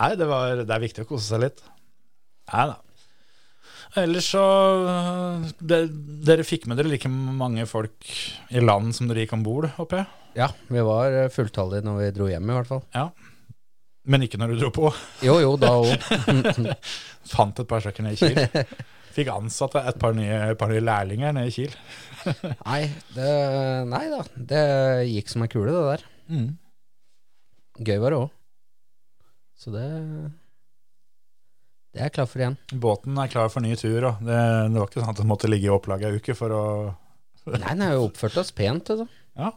Nei, 0.00 0.14
det, 0.18 0.26
var, 0.28 0.62
det 0.64 0.72
er 0.72 0.82
viktig 0.82 1.04
å 1.04 1.10
kose 1.10 1.28
seg 1.28 1.44
litt. 1.44 1.60
Nei 2.52 2.64
da. 2.70 2.78
Ellers 4.00 4.30
så 4.32 4.42
det, 5.60 5.82
Dere 6.24 6.46
fikk 6.48 6.64
med 6.70 6.78
dere 6.80 6.94
like 6.94 7.10
mange 7.12 7.66
folk 7.68 8.08
i 8.48 8.62
land 8.62 8.94
som 8.96 9.10
dere 9.10 9.26
gikk 9.26 9.34
om 9.36 9.44
bord, 9.44 9.68
håper 9.76 10.00
jeg? 10.00 10.08
Ja, 10.40 10.48
vi 10.72 10.80
var 10.86 11.12
eh, 11.12 11.28
fulltallige 11.32 11.84
når 11.84 11.98
vi 12.00 12.08
dro 12.16 12.30
hjem, 12.30 12.48
i 12.48 12.56
hvert 12.56 12.70
fall. 12.70 12.80
Ja. 12.96 13.10
Men 14.08 14.24
ikke 14.24 14.40
når 14.40 14.54
du 14.54 14.62
dro 14.62 14.70
på. 14.74 14.88
Jo, 15.22 15.36
jo, 15.44 15.52
da 15.60 15.74
òg. 15.76 15.92
Fant 17.34 17.60
et 17.60 17.68
par 17.68 17.84
stykker 17.84 18.06
nede 18.06 18.16
i 18.16 18.22
Kiel. 18.32 18.64
Fikk 19.12 19.28
ansatt 19.28 19.76
et 19.82 20.00
par 20.00 20.16
nye, 20.16 20.40
et 20.54 20.58
par 20.58 20.72
nye 20.72 20.82
lærlinger 20.82 21.36
nede 21.36 21.52
i 21.52 21.54
Kiel. 21.54 21.76
Nei, 22.64 22.86
det, 23.12 23.30
nei 23.90 24.04
da. 24.08 24.20
Det 24.52 24.64
gikk 25.10 25.32
som 25.32 25.44
ei 25.44 25.50
kule, 25.52 25.74
det 25.74 25.84
der. 25.90 26.04
Gøy 27.82 27.98
var 28.00 28.14
det 28.14 28.20
òg. 28.22 28.30
Så 29.62 29.70
det 29.70 29.86
Det 31.92 32.00
er 32.00 32.08
jeg 32.08 32.14
klar 32.16 32.26
for 32.26 32.42
igjen. 32.42 32.56
Båten 32.82 33.18
er 33.20 33.30
klar 33.30 33.50
for 33.52 33.62
ny 33.62 33.76
tur, 33.78 34.08
det, 34.24 34.38
det 34.72 34.80
var 34.80 34.88
ikke 34.88 35.02
sånn 35.02 35.12
at 35.12 35.20
den 35.20 35.30
måtte 35.30 35.50
ligge 35.50 35.68
i 35.68 35.74
opplag 35.74 36.02
ei 36.08 36.16
uke 36.18 36.34
for 36.38 36.54
å 36.56 36.64
Nei, 37.42 37.58
den 37.58 37.82
har 37.82 37.96
jo 37.96 38.06
oppført 38.06 38.38
oss 38.38 38.52
pent, 38.54 38.90
Altså. 38.94 39.08
Ja. 39.34 39.48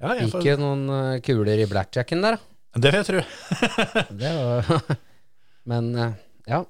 ja 0.00 0.12
får, 0.16 0.38
Ikke 0.40 0.54
noen 0.56 0.86
eh, 0.88 1.20
kuler 1.24 1.60
i 1.60 1.66
blackjacken 1.68 2.24
der, 2.24 2.38
da. 2.38 2.80
det 2.80 2.92
vil 2.94 3.02
jeg 3.02 3.08
tro. 3.10 3.24
Det 4.22 4.30
var 4.38 4.70
Men 5.70 5.90
eh, 6.00 6.14
ja. 6.48 6.62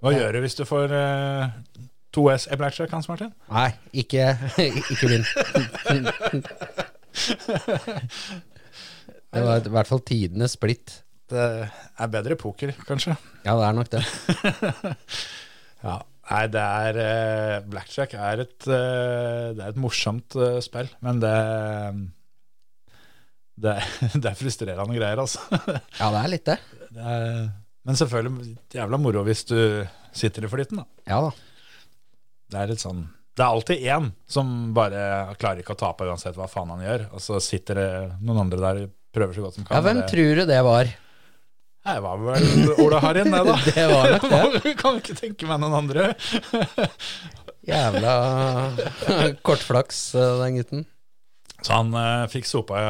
Hva 0.00 0.14
gjør 0.14 0.38
du 0.38 0.40
hvis 0.46 0.56
du 0.60 0.62
får 0.68 0.94
eh, 0.96 1.50
2S 2.14 2.46
i 2.54 2.60
blackjack, 2.62 2.94
Hans 2.94 3.10
Martin? 3.10 3.34
Nei, 3.50 3.68
ikke, 4.04 4.30
ikke 4.94 5.10
begynn. 5.10 5.26
Det 9.30 9.44
var 9.44 9.66
i 9.66 9.74
hvert 9.74 9.90
fall 9.90 10.06
tidenes 10.06 10.54
splitt. 10.54 11.00
Det 11.30 11.42
er 11.70 12.10
bedre 12.10 12.36
poker, 12.38 12.72
kanskje. 12.88 13.14
Ja, 13.46 13.54
det 13.56 13.68
er 13.68 13.76
nok 13.78 13.92
det. 13.92 14.04
Ja. 15.80 15.94
Nei, 16.30 16.44
det 16.52 16.62
er 16.62 16.96
eh, 17.02 17.54
Blackjack 17.66 18.12
er 18.14 18.42
et, 18.44 18.66
eh, 18.70 19.46
det 19.56 19.64
er 19.64 19.72
et 19.72 19.78
morsomt 19.80 20.36
eh, 20.38 20.60
spill, 20.62 20.86
men 21.02 21.18
det 21.22 21.32
det, 23.64 23.74
det 24.14 24.28
er 24.30 24.36
frustrerende 24.38 24.94
greier, 24.94 25.22
altså. 25.24 25.42
Ja, 26.00 26.10
det 26.12 26.20
er 26.20 26.30
litt 26.34 26.46
det. 26.46 26.58
Det 26.94 27.08
er, 27.16 27.40
men 27.88 27.98
selvfølgelig 27.98 28.54
jævla 28.76 29.00
moro 29.02 29.24
hvis 29.26 29.42
du 29.48 29.56
sitter 30.14 30.46
i 30.46 30.52
flyten, 30.52 30.84
da. 30.84 30.86
Ja 31.10 31.18
da. 31.26 31.32
Det 32.50 32.60
er 32.60 32.70
litt 32.72 32.82
sånn 32.82 33.02
Det 33.34 33.42
er 33.44 33.50
alltid 33.50 33.84
én 33.90 34.08
som 34.30 34.54
bare 34.76 35.02
klarer 35.40 35.64
ikke 35.64 35.74
å 35.74 35.82
tape 35.82 36.06
uansett 36.06 36.38
hva 36.38 36.46
faen 36.50 36.70
han 36.76 36.86
gjør, 36.86 37.08
og 37.10 37.26
så 37.26 37.42
sitter 37.42 37.80
det 37.80 37.90
noen 38.20 38.44
andre 38.46 38.62
der 38.68 38.82
og 38.84 38.94
prøver 39.10 39.34
så 39.34 39.48
godt 39.48 39.58
som 39.58 39.66
kan. 39.66 39.80
Ja, 39.80 39.86
hvem 39.88 40.04
tror 40.06 40.36
du 40.38 40.46
det 40.46 40.62
var? 40.62 40.94
Det 41.80 42.00
var 42.04 42.18
vel 42.20 42.72
Ola 42.84 42.98
Harin 43.00 43.30
det, 43.32 43.40
da. 43.46 43.56
Det 43.74 43.86
var 43.88 44.10
nok 44.12 44.26
det. 44.62 44.72
kan 44.82 44.98
ikke 45.00 45.16
tenke 45.16 45.48
meg 45.48 45.62
noen 45.62 45.76
andre. 45.78 46.10
Jævla 47.70 48.12
kortflaks, 49.46 50.02
eh, 50.18 50.34
den 50.42 50.58
gutten. 50.60 50.84
Så 51.60 51.76
han 51.76 51.92
eh, 51.96 52.26
fikk 52.32 52.48
sopa 52.48 52.80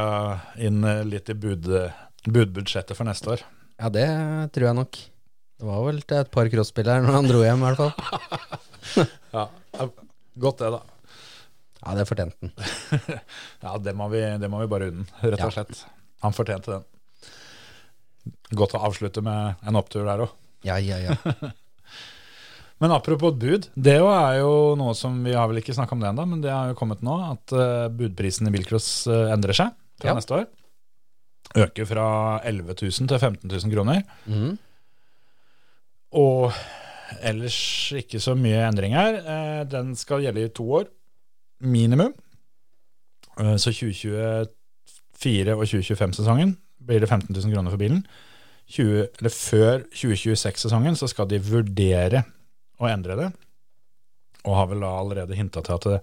inn 0.59 0.83
eh, 0.87 1.03
litt 1.07 1.31
i 1.31 1.37
bud, 1.39 1.67
budbudsjettet 2.27 2.97
for 2.97 3.07
neste 3.07 3.35
år. 3.35 3.45
Ja, 3.81 3.91
det 3.93 4.07
tror 4.55 4.69
jeg 4.69 4.79
nok. 4.81 5.01
Det 5.61 5.67
var 5.69 5.83
vel 5.87 6.03
til 6.03 6.19
et 6.19 6.31
par 6.33 6.51
crossspillere 6.51 7.03
når 7.05 7.19
han 7.19 7.31
dro 7.31 7.43
hjem, 7.45 7.63
i 7.63 7.69
hvert 7.69 7.81
fall. 7.81 9.07
Ja, 9.31 9.47
Godt 10.41 10.63
det, 10.63 10.71
da. 10.73 10.79
Ja, 11.81 11.93
det 11.97 12.07
fortjente 12.09 12.37
han. 12.39 13.19
Ja, 13.61 13.75
det 13.83 13.93
må 13.97 14.07
vi, 14.11 14.21
det 14.41 14.49
må 14.51 14.61
vi 14.63 14.69
bare 14.71 14.91
unne, 14.91 15.05
rett 15.23 15.43
og 15.45 15.53
slett. 15.55 15.83
Han 16.25 16.35
fortjente 16.35 16.73
den. 16.75 16.87
Godt 18.55 18.75
å 18.77 18.81
avslutte 18.87 19.21
med 19.25 19.55
en 19.65 19.77
opptur 19.79 20.05
der 20.05 20.25
òg. 20.25 20.31
Ja, 20.67 20.75
ja, 20.83 20.97
ja. 21.01 21.15
Men 22.81 22.91
apropos 22.95 23.35
bud, 23.37 23.67
det 23.77 23.93
er 24.01 24.39
jo 24.39 24.73
noe 24.79 24.95
som 24.97 25.19
vi 25.23 25.35
har 25.37 25.45
vel 25.51 25.59
ikke 25.61 25.73
snakka 25.77 25.93
om 25.93 25.99
det 26.01 26.09
ennå, 26.09 26.23
men 26.25 26.39
det 26.41 26.49
har 26.49 26.71
jo 26.71 26.77
kommet 26.79 27.03
nå, 27.05 27.13
at 27.35 27.53
eh, 27.53 27.87
budprisen 27.93 28.49
i 28.49 28.53
bilcross 28.55 28.87
eh, 29.05 29.27
endrer 29.35 29.53
seg 29.53 29.75
fra 30.01 30.09
Ja. 30.09 30.15
neste 30.17 30.33
år. 30.39 30.47
Øker 31.61 31.85
fra 31.85 32.05
11 32.47 32.73
000 32.81 33.11
til 33.11 33.19
15 33.21 33.45
000 33.51 33.73
kroner. 33.75 34.01
Mm. 34.25 34.55
Og 36.17 36.57
ellers 37.21 37.59
ikke 38.01 38.19
så 38.23 38.33
mye 38.39 38.63
endringer. 38.65 39.21
her. 39.27 39.63
Den 39.69 39.93
skal 39.99 40.23
gjelde 40.25 40.47
i 40.47 40.49
to 40.55 40.65
år, 40.81 40.89
minimum. 41.61 42.13
Eh, 43.37 43.57
Så 43.61 43.69
2024 43.77 45.53
og 45.53 45.65
2025-sesongen 45.69 46.55
blir 46.87 46.99
det 47.03 47.09
15 47.09 47.35
000 47.35 47.53
kroner 47.53 47.71
for 47.73 47.81
bilen. 47.81 48.01
20, 48.71 49.07
eller 49.19 49.33
før 49.35 49.75
2026-sesongen 49.91 50.95
så 50.99 51.07
skal 51.11 51.27
de 51.29 51.39
vurdere 51.43 52.19
å 52.81 52.89
endre 52.89 53.13
det, 53.19 53.29
og 54.47 54.57
har 54.57 54.67
vel 54.71 54.81
da 54.85 54.91
allerede 54.97 55.37
hinta 55.37 55.59
til 55.65 55.75
at 55.75 55.85
det, 55.89 55.99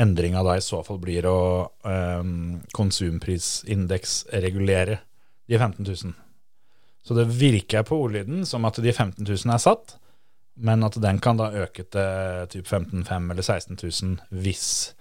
endringa 0.00 0.40
da 0.46 0.52
i 0.56 0.64
så 0.64 0.78
fall 0.86 0.98
blir 1.02 1.26
å 1.28 1.38
um, 1.84 2.60
konsumprisindeks-regulere 2.72 4.96
de 5.50 5.58
15 5.58 5.84
000. 5.84 5.96
Så 7.02 7.14
det 7.18 7.34
virker 7.36 7.82
på 7.84 7.98
ordlyden 8.04 8.46
som 8.48 8.64
at 8.64 8.76
de 8.80 8.92
15 8.92 9.26
000 9.26 9.52
er 9.52 9.58
satt, 9.60 9.96
men 10.54 10.84
at 10.86 10.96
den 11.00 11.18
kan 11.24 11.36
da 11.40 11.50
øke 11.64 11.82
til 11.84 12.46
typ 12.52 12.66
15 12.66 13.04
500 13.08 13.32
eller 13.32 13.42
16 13.42 13.78
000 13.82 14.16
hvis 14.42 14.94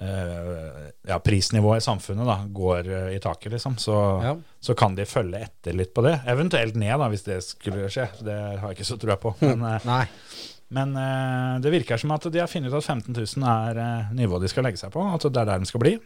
eh, 0.00 0.61
ja, 1.08 1.16
prisnivået 1.18 1.80
i 1.82 1.84
samfunnet 1.84 2.26
da 2.28 2.36
går 2.54 2.88
eh, 2.88 3.08
i 3.16 3.18
taket, 3.22 3.52
liksom. 3.56 3.74
Så, 3.82 3.94
Ja. 4.22 4.36
så 4.60 4.74
kan 4.78 4.94
de 4.94 5.04
følge 5.08 5.40
etter 5.48 5.74
litt 5.74 5.92
på 5.94 6.04
det. 6.06 6.20
Eventuelt 6.30 6.76
ned, 6.78 6.94
da, 7.00 7.08
hvis 7.10 7.24
det 7.26 7.40
skulle 7.42 7.88
skje. 7.90 8.08
Det 8.22 8.36
har 8.60 8.68
jeg 8.70 8.76
ikke 8.78 8.86
så 8.92 8.98
trua 9.02 9.16
på. 9.18 9.34
Men, 9.42 9.64
eh, 9.66 10.06
men 10.72 10.94
eh, 10.96 11.58
det 11.60 11.72
virker 11.74 11.98
som 12.00 12.14
at 12.14 12.28
de 12.32 12.38
har 12.38 12.46
funnet 12.48 12.70
ut 12.72 12.78
at 12.78 12.86
15 12.86 13.12
000 13.18 13.48
er 13.50 14.12
nivået 14.14 14.42
de 14.46 14.48
skal 14.52 14.64
legge 14.68 14.78
seg 14.80 14.92
på. 14.94 15.02
At 15.14 15.20
det 15.26 15.32
er 15.42 15.44
der 15.50 15.58
den 15.58 15.66
skal 15.68 15.82
bli. 15.82 15.96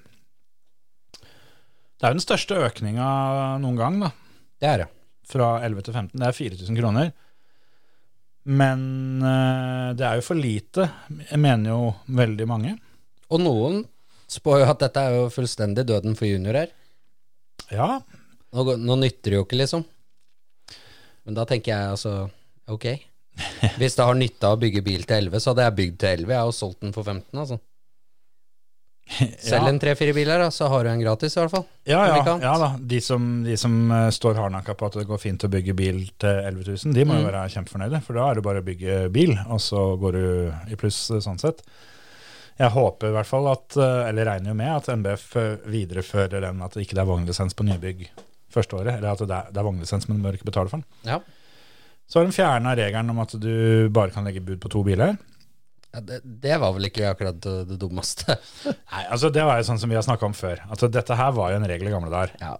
Det 1.96 2.04
er 2.04 2.12
jo 2.12 2.18
den 2.18 2.24
største 2.26 2.56
økninga 2.66 3.06
noen 3.62 3.76
gang, 3.78 4.00
da 4.02 4.10
Det 4.60 4.68
er 4.68 4.78
det. 4.84 4.88
fra 5.28 5.46
11 5.64 5.82
til 5.82 5.94
15. 5.94 6.20
Det 6.20 6.26
er 6.28 6.32
4000 6.36 6.76
kroner. 6.80 7.12
Men 8.46 9.20
det 9.98 10.04
er 10.06 10.20
jo 10.20 10.22
for 10.22 10.38
lite, 10.38 10.84
mener 11.34 11.70
jo 11.72 11.94
veldig 12.14 12.46
mange. 12.46 12.76
Og 13.34 13.40
noen 13.42 13.80
spår 14.30 14.60
jo 14.62 14.70
at 14.70 14.80
dette 14.82 15.02
er 15.06 15.16
jo 15.20 15.26
fullstendig 15.30 15.84
døden 15.88 16.16
for 16.18 16.26
juniorer. 16.30 16.72
Ja, 17.72 18.00
Nå, 18.56 18.62
nå 18.78 18.94
nytter 18.96 19.34
det 19.34 19.36
jo 19.40 19.44
ikke, 19.44 19.58
liksom. 19.58 19.82
Men 21.26 21.34
da 21.36 21.44
tenker 21.44 21.72
jeg 21.74 21.90
altså 21.96 22.12
Ok. 22.72 22.86
Hvis 23.80 23.96
det 23.98 24.04
har 24.06 24.14
nytte 24.16 24.48
av 24.48 24.54
å 24.56 24.60
bygge 24.62 24.80
bil 24.86 25.02
til 25.04 25.26
11, 25.28 25.40
så 25.42 25.50
hadde 25.52 25.64
jeg 25.66 25.74
bygd 25.80 25.96
til 26.00 26.12
11. 26.22 26.30
Jeg 26.32 26.40
har 26.40 26.46
jo 26.48 26.54
solgt 26.56 26.80
den 26.86 26.94
for 26.94 27.04
15, 27.04 27.26
altså. 27.42 27.58
Selg 29.46 29.68
en 29.70 29.76
tre-fire 29.78 30.14
biler, 30.16 30.40
da, 30.42 30.48
så 30.50 30.66
har 30.72 30.82
du 30.82 30.90
en 30.90 31.02
gratis, 31.02 31.36
i 31.36 31.38
hvert 31.38 31.52
fall. 31.52 31.66
ja, 31.86 32.00
ja, 32.10 32.22
ja 32.42 32.54
da. 32.58 32.70
De 32.90 32.98
som, 33.04 33.26
de 33.46 33.54
som 33.60 33.76
eh, 33.94 34.08
står 34.14 34.34
hardnakka 34.40 34.74
på 34.78 34.88
at 34.88 34.96
det 34.98 35.04
går 35.06 35.20
fint 35.22 35.44
å 35.46 35.50
bygge 35.52 35.76
bil 35.78 36.00
til 36.18 36.40
11 36.40 36.64
000, 36.88 36.96
de 36.96 37.04
må 37.06 37.18
jo 37.20 37.22
Mm. 37.22 37.28
være 37.28 37.44
kjempefornøyde. 37.54 38.00
For 38.02 38.18
da 38.18 38.24
er 38.32 38.40
det 38.40 38.46
bare 38.48 38.62
å 38.64 38.66
bygge 38.66 38.96
bil, 39.14 39.36
og 39.46 39.60
så 39.62 39.84
går 40.02 40.18
du 40.18 40.72
i 40.74 40.80
pluss 40.80 40.98
eh, 41.14 41.22
sånn 41.22 41.38
sett. 41.42 41.62
Jeg 42.56 42.72
håper 42.72 43.10
i 43.10 43.14
hvert 43.16 43.28
fall 43.28 43.48
at, 43.52 43.76
eh, 43.76 44.08
eller 44.08 44.28
regner 44.30 44.52
jo 44.52 44.56
med 44.56 44.70
at 44.72 44.86
NBF 44.96 45.24
eh, 45.36 45.56
viderefører 45.68 46.40
den 46.46 46.62
at 46.64 46.72
det 46.76 46.86
ikke 46.86 46.96
er 47.02 47.08
vognlisens 47.08 47.56
på 47.58 47.66
nybygg 47.68 48.06
første 48.52 48.78
året. 48.78 48.94
Eller 48.96 49.10
at 49.12 49.20
det 49.20 49.34
er, 49.36 49.50
det 49.52 49.60
er 49.60 49.66
vognlisens, 49.66 50.06
men 50.08 50.16
du 50.20 50.24
bør 50.24 50.38
ikke 50.38 50.48
betale 50.48 50.72
for 50.72 50.80
den. 50.80 50.86
Ja. 51.10 51.18
Så 52.08 52.20
har 52.20 52.28
de 52.28 52.32
fjerna 52.36 52.72
regelen 52.78 53.10
om 53.12 53.20
at 53.24 53.34
du 53.42 53.88
bare 53.92 54.14
kan 54.14 54.24
legge 54.24 54.40
bud 54.46 54.60
på 54.62 54.70
to 54.72 54.80
biler. 54.86 55.16
Ja, 55.92 56.00
det, 56.06 56.20
det 56.24 56.56
var 56.62 56.72
vel 56.76 56.88
ikke 56.88 57.10
akkurat 57.10 57.38
det, 57.44 57.54
det 57.70 57.78
dummeste. 57.82 58.38
Nei, 58.92 59.04
altså 59.10 59.28
Det 59.34 59.44
var 59.44 59.60
jo 59.60 59.66
sånn 59.68 59.80
som 59.82 59.92
vi 59.92 59.96
har 59.98 60.06
snakka 60.06 60.28
om 60.28 60.36
før. 60.36 60.62
Altså 60.70 60.88
dette 60.92 61.16
her 61.18 61.34
var 61.36 61.52
jo 61.52 61.60
en 61.60 61.68
regel 61.68 61.90
i 61.90 61.94
gamle 61.94 62.12
dager. 62.12 62.34
Ja. 62.40 62.54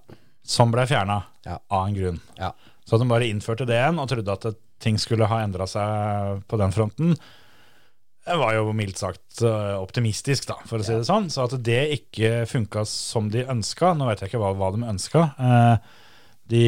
Som 0.47 0.73
ble 0.75 0.85
fjerna 0.91 1.23
Ja. 1.47 1.57
av 1.73 1.87
en 1.89 1.97
grunn. 1.97 2.21
Ja. 2.39 2.53
Så 2.87 3.01
de 3.01 3.09
bare 3.11 3.27
innførte 3.33 3.65
det 3.67 3.79
igjen 3.81 3.99
og 4.03 4.09
trodde 4.13 4.35
at 4.37 4.47
ting 4.83 4.99
skulle 5.01 5.27
ha 5.31 5.41
endra 5.43 5.65
seg 5.71 6.43
på 6.51 6.59
den 6.61 6.75
fronten, 6.75 7.15
det 8.27 8.37
var 8.41 8.57
jo 8.57 8.73
mildt 8.75 8.99
sagt 8.99 9.43
eh, 9.47 9.77
optimistisk, 9.79 10.49
da, 10.51 10.57
for 10.67 10.83
å 10.83 10.87
si 10.87 10.97
det 10.97 11.07
sånn. 11.07 11.29
Så 11.31 11.45
at 11.45 11.55
det 11.63 11.83
ikke 11.95 12.41
funka 12.51 12.83
som 12.91 13.29
de 13.31 13.45
ønska 13.47 13.93
Nå 13.95 14.09
vet 14.09 14.25
jeg 14.25 14.33
ikke 14.33 14.41
hva, 14.43 14.51
hva 14.59 14.73
de 14.75 14.83
ønska. 14.83 15.23
Eh, 15.39 15.93
de, 16.51 16.65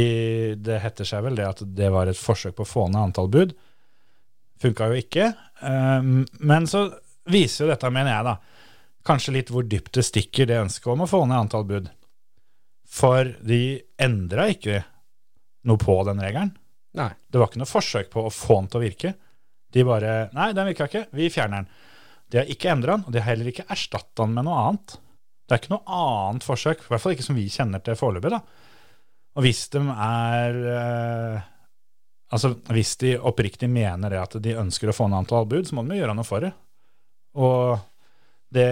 det 0.63 0.79
heter 0.85 1.09
seg 1.09 1.25
vel 1.27 1.39
det 1.39 1.49
at 1.49 1.65
det 1.79 1.91
var 1.95 2.11
et 2.11 2.19
forsøk 2.19 2.57
på 2.59 2.67
å 2.67 2.71
få 2.71 2.87
ned 2.91 3.09
antall 3.09 3.31
bud. 3.35 3.57
Funka 4.63 4.91
jo 4.93 5.03
ikke. 5.03 5.33
Eh, 5.67 6.09
men 6.39 6.71
så 6.71 6.87
viser 7.29 7.67
jo 7.67 7.73
dette, 7.73 7.91
mener 7.95 8.15
jeg, 8.15 8.29
da, 8.31 8.37
kanskje 9.09 9.35
litt 9.41 9.51
hvor 9.55 9.67
dypt 9.67 9.99
det 9.99 10.07
stikker 10.07 10.47
det 10.47 10.63
ønsket 10.63 10.93
om 10.95 11.07
å 11.07 11.11
få 11.11 11.25
ned 11.27 11.43
antall 11.43 11.67
bud. 11.67 11.91
For 12.89 13.35
de 13.45 13.63
endra 14.01 14.47
ikke 14.55 14.85
noe 15.69 15.83
på 15.83 15.99
den 16.07 16.23
regelen. 16.23 16.55
Nei. 16.99 17.11
Det 17.27 17.41
var 17.41 17.51
ikke 17.51 17.67
noe 17.67 17.71
forsøk 17.71 18.15
på 18.15 18.25
å 18.29 18.33
få 18.33 18.63
den 18.63 18.71
til 18.71 18.79
å 18.79 18.87
virke. 18.87 19.19
De 19.75 19.85
bare 19.85 20.15
Nei, 20.37 20.53
den 20.57 20.71
virka 20.71 20.89
ikke. 20.89 21.05
Vi 21.17 21.29
fjerner 21.33 21.63
den. 21.63 21.69
De 22.29 22.41
har 22.41 22.51
ikke 22.53 22.73
endra 22.73 22.97
den, 22.97 23.05
og 23.09 23.15
de 23.15 23.21
har 23.23 23.31
heller 23.33 23.51
ikke 23.51 23.69
erstatta 23.73 24.25
den 24.25 24.35
med 24.37 24.47
noe 24.49 24.63
annet. 24.63 24.97
Det 25.49 25.57
er 25.57 25.63
ikke 25.63 25.75
noe 25.75 25.99
annet 25.99 26.45
forsøk, 26.45 26.83
i 26.85 26.91
hvert 26.93 27.03
fall 27.03 27.15
ikke 27.17 27.25
som 27.25 27.39
vi 27.39 27.47
kjenner 27.53 27.85
til 27.85 27.97
foreløpig. 27.97 28.33
da. 28.35 28.43
Og 29.39 29.45
hvis 29.47 29.63
de 29.73 29.85
er 29.95 30.59
eh, 30.75 31.47
Altså, 32.29 32.51
hvis 32.69 32.91
de 33.01 33.15
oppriktig 33.17 33.71
mener 33.73 34.13
det 34.13 34.19
at 34.21 34.35
de 34.45 34.53
ønsker 34.61 34.91
å 34.91 34.93
få 34.93 35.07
ned 35.09 35.31
til 35.31 35.47
bud, 35.49 35.65
så 35.65 35.77
må 35.79 35.87
de 35.87 35.97
jo 35.97 36.03
gjøre 36.03 36.17
noe 36.19 36.29
for 36.29 36.45
det. 36.45 36.51
Og 37.41 37.79
det 38.53 38.67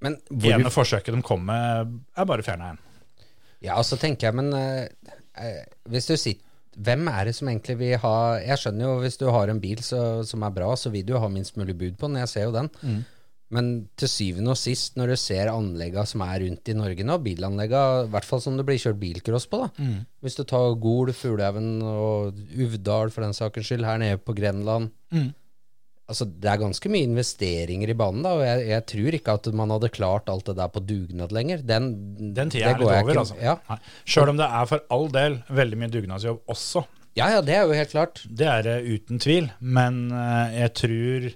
Men 0.00 0.16
hvor, 0.30 0.54
ene 0.54 0.72
forsøket 0.72 1.12
de 1.12 1.20
kom 1.24 1.44
med, 1.44 1.92
er 2.16 2.28
bare 2.28 2.46
fjerna 2.46 2.70
igjen. 2.70 2.80
Ja, 3.64 3.76
så 3.84 3.96
tenker 4.00 4.30
jeg, 4.30 4.36
men 4.40 4.48
eh, 4.56 5.12
eh, 5.40 5.60
hvis 5.92 6.08
du 6.08 6.16
sitter 6.16 6.48
hvem 6.76 7.08
er 7.08 7.24
det 7.28 7.34
som 7.36 7.48
egentlig 7.48 7.78
vil 7.78 7.98
ha 8.02 8.14
Jeg 8.42 8.58
skjønner 8.58 8.86
jo 8.86 9.00
hvis 9.02 9.18
du 9.20 9.26
har 9.30 9.48
en 9.52 9.60
bil 9.60 9.82
så, 9.84 10.22
som 10.26 10.42
er 10.42 10.54
bra, 10.54 10.70
så 10.76 10.90
vil 10.90 11.04
du 11.06 11.16
ha 11.18 11.28
minst 11.28 11.56
mulig 11.56 11.76
bud 11.78 11.98
på 12.00 12.08
den. 12.08 12.16
Jeg 12.22 12.28
ser 12.28 12.48
jo 12.48 12.54
den. 12.56 12.70
Men 13.54 13.66
til 14.00 14.08
syvende 14.08 14.50
og 14.50 14.58
sist, 14.58 14.96
når 14.96 15.12
du 15.12 15.16
ser 15.20 15.50
anleggene 15.52 16.06
som 16.08 16.22
er 16.26 16.40
rundt 16.42 16.68
i 16.68 16.74
Norge 16.74 17.04
nå, 17.06 17.18
bilanleggene, 17.22 18.06
i 18.08 18.10
hvert 18.10 18.24
fall 18.26 18.40
som 18.42 18.56
det 18.58 18.64
blir 18.66 18.80
kjørt 18.82 18.98
bilcross 18.98 19.46
på, 19.46 19.60
da. 19.62 19.68
Hvis 20.24 20.34
du 20.34 20.42
tar 20.48 20.74
Gol, 20.80 21.12
Fuglehaugen 21.14 21.82
og 21.86 22.34
Uvdal 22.56 23.12
for 23.14 23.22
den 23.22 23.36
sakens 23.36 23.68
skyld, 23.68 23.84
her 23.86 23.98
nede 24.02 24.18
på 24.18 24.34
Grenland 24.34 24.90
Altså, 26.06 26.26
det 26.28 26.50
er 26.52 26.58
ganske 26.60 26.90
mye 26.92 27.06
investeringer 27.08 27.88
i 27.88 27.94
banen, 27.96 28.20
da, 28.26 28.34
og 28.36 28.42
jeg, 28.44 28.64
jeg 28.68 28.82
tror 28.90 29.14
ikke 29.16 29.34
at 29.38 29.46
man 29.56 29.70
hadde 29.72 29.88
klart 29.94 30.26
alt 30.28 30.44
det 30.50 30.56
der 30.58 30.68
på 30.68 30.82
dugnad 30.84 31.32
lenger. 31.32 31.62
Den, 31.64 31.86
Den 32.36 32.50
tida 32.52 32.74
er 32.74 32.78
litt 32.78 32.84
over, 32.90 33.08
ikke- 33.08 33.22
altså. 33.22 33.38
Ja. 33.40 33.78
Sjøl 34.04 34.28
om 34.34 34.36
det 34.36 34.44
er 34.50 34.66
for 34.68 34.82
all 34.92 35.08
del 35.14 35.38
veldig 35.48 35.78
mye 35.80 35.88
dugnadsjobb 35.94 36.42
også. 36.52 36.84
ja, 37.16 37.30
ja, 37.32 37.40
det 37.40 37.54
er 37.56 37.64
jo 37.64 37.72
helt 37.78 37.90
klart. 37.94 38.20
Det 38.28 38.46
er 38.46 38.62
det 38.66 38.76
uten 38.84 39.18
tvil, 39.22 39.48
men 39.60 40.10
eh, 40.12 40.60
jeg 40.60 40.74
tror 40.82 41.32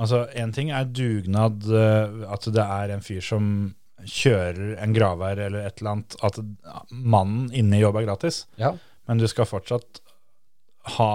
Altså, 0.00 0.22
én 0.34 0.50
ting 0.56 0.70
er 0.72 0.86
dugnad, 0.88 1.60
eh, 1.68 2.32
at 2.32 2.46
det 2.48 2.62
er 2.64 2.90
en 2.94 3.02
fyr 3.04 3.20
som 3.20 3.74
kjører 4.00 4.78
en 4.80 4.94
gravvær 4.96 5.36
eller 5.46 5.66
et 5.68 5.76
eller 5.82 5.90
annet, 5.92 6.16
at 6.24 6.38
mannen 6.90 7.50
inne 7.52 7.76
i 7.76 7.82
jobb 7.82 7.96
er 8.00 8.06
gratis, 8.06 8.46
Ja. 8.56 8.70
men 9.06 9.18
du 9.20 9.26
skal 9.28 9.44
fortsatt 9.44 10.00
ha 10.96 11.10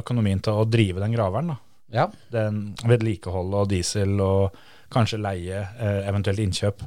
økonomien 0.00 0.40
til 0.42 0.54
å 0.56 0.64
drive 0.64 1.00
den 1.04 1.12
graveren. 1.12 1.48
da. 1.52 1.58
Ja. 1.94 2.08
Den 2.34 2.74
Vedlikehold 2.84 3.54
og 3.62 3.70
diesel 3.70 4.18
og 4.22 4.56
kanskje 4.94 5.20
leie, 5.22 5.64
eh, 5.78 6.02
eventuelt 6.10 6.42
innkjøp. 6.42 6.84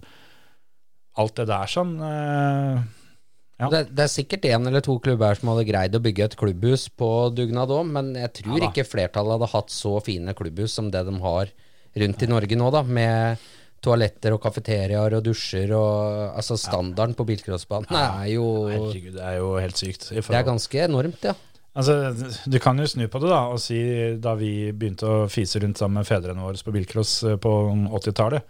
Alt 1.18 1.40
det 1.40 1.48
der 1.50 1.72
sånn 1.72 1.98
eh, 2.04 2.86
Ja. 3.58 3.72
Det, 3.74 3.80
det 3.98 4.04
er 4.04 4.12
sikkert 4.14 4.44
én 4.46 4.68
eller 4.70 4.84
to 4.86 5.00
klubber 5.02 5.34
som 5.40 5.50
hadde 5.50 5.66
greid 5.66 5.96
å 5.98 6.02
bygge 6.04 6.28
et 6.28 6.36
klubbhus 6.38 6.84
på 6.94 7.08
dugnad 7.34 7.72
òg, 7.74 7.88
men 7.90 8.12
jeg 8.14 8.44
tror 8.44 8.60
Ja 8.62 8.68
ikke 8.70 8.86
flertallet 8.86 9.34
hadde 9.34 9.50
hatt 9.56 9.74
så 9.74 9.96
fine 10.06 10.36
klubbhus 10.38 10.76
som 10.78 10.92
det 10.94 11.02
de 11.08 11.16
har 11.24 11.50
rundt 11.98 12.22
i 12.22 12.30
Norge 12.30 12.60
nå, 12.60 12.68
da, 12.70 12.84
med 12.86 13.48
toaletter 13.82 14.36
og 14.36 14.42
kafeteriaer 14.44 15.18
og 15.18 15.26
dusjer 15.26 15.74
og 15.74 16.36
Altså, 16.38 16.58
standarden 16.62 17.16
på 17.18 17.26
bilcrossbanen 17.26 17.98
er 17.98 18.30
jo 18.36 18.46
Herregud, 18.70 19.18
det 19.18 19.26
er 19.26 19.40
jo 19.40 19.52
helt 19.58 19.82
sykt. 19.82 20.10
Det 20.14 20.38
er 20.38 20.46
ganske 20.46 20.84
enormt, 20.86 21.26
ja. 21.26 21.34
Altså, 21.78 21.94
Du 22.50 22.58
kan 22.64 22.80
jo 22.82 22.88
snu 22.90 23.06
på 23.12 23.22
det 23.22 23.30
da 23.30 23.44
og 23.52 23.60
si 23.62 23.78
da 24.22 24.34
vi 24.40 24.72
begynte 24.74 25.06
å 25.08 25.28
fise 25.30 25.62
rundt 25.62 25.78
sammen 25.78 26.02
med 26.02 26.10
fedrene 26.10 26.42
våre 26.42 26.58
på 26.66 26.74
bilcross 26.74 27.20
eh, 27.28 27.38
på 27.42 27.54
80-tallet, 28.00 28.46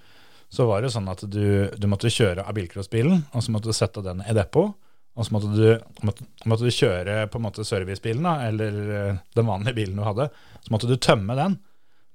så 0.47 0.67
var 0.69 0.80
det 0.80 0.88
jo 0.88 0.95
sånn 0.95 1.09
at 1.11 1.25
du, 1.28 1.45
du 1.75 1.88
måtte 1.91 2.11
kjøre 2.13 2.45
av 2.47 2.55
bilcrossbilen, 2.55 3.25
og 3.36 3.43
så 3.43 3.51
måtte 3.51 3.67
du 3.67 3.75
sette 3.75 4.03
den 4.05 4.23
i 4.23 4.36
depot. 4.38 4.78
Og 5.17 5.25
så 5.25 5.34
måtte 5.34 5.49
du, 5.49 5.95
måtte, 6.05 6.28
måtte 6.45 6.67
du 6.67 6.71
kjøre 6.71 7.23
på 7.34 7.39
en 7.39 7.45
måte 7.47 7.65
servicebilen, 7.65 8.23
da, 8.23 8.36
eller 8.47 8.75
eh, 8.99 9.19
den 9.36 9.47
vanlige 9.49 9.75
bilen 9.80 9.97
du 9.97 10.05
hadde. 10.05 10.30
Så 10.61 10.71
måtte 10.71 10.88
du 10.88 10.93
tømme 11.01 11.36
den. 11.36 11.57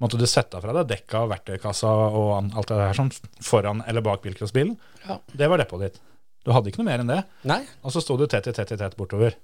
Måtte 0.03 0.19
du 0.19 0.25
sette 0.31 0.59
fra 0.63 0.75
deg 0.79 0.89
dekka 0.91 1.27
og 1.27 1.33
verktøykassa 1.35 1.91
og 1.91 2.31
alt 2.39 2.71
det 2.71 2.79
her 2.79 2.97
sånn 2.99 3.11
foran 3.43 3.85
eller 3.91 4.03
bak 4.07 4.23
bilcrossbilen. 4.25 4.75
Ja. 5.05 5.19
Det 5.35 5.51
var 5.51 5.61
depotet 5.61 5.93
ditt. 5.93 6.01
Du 6.47 6.51
hadde 6.55 6.73
ikke 6.73 6.81
noe 6.81 6.89
mer 6.89 7.03
enn 7.05 7.11
det. 7.11 7.21
Nei. 7.47 7.61
Og 7.83 7.95
så 7.95 8.03
sto 8.03 8.17
du 8.19 8.25
tett 8.31 8.49
i 8.51 8.55
tett 8.57 8.73
i 8.75 8.79
tett 8.81 8.97
bortover. 8.99 9.37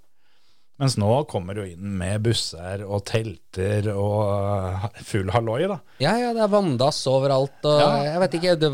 Mens 0.78 0.94
nå 1.00 1.10
kommer 1.26 1.56
du 1.58 1.64
inn 1.66 1.96
med 1.98 2.22
busser 2.22 2.84
og 2.86 3.02
telter 3.08 3.88
og 3.90 4.18
uh, 4.30 4.84
full 5.02 5.30
halloi, 5.34 5.64
da. 5.66 5.80
Ja, 5.98 6.12
ja, 6.22 6.28
det 6.36 6.44
er 6.44 6.52
vanndass 6.52 7.00
overalt. 7.10 7.58
Og 7.66 7.80
Ja. 7.82 7.88
jeg 8.12 8.20
vet 8.22 8.36
ikke, 8.38 8.54
det, 8.62 8.70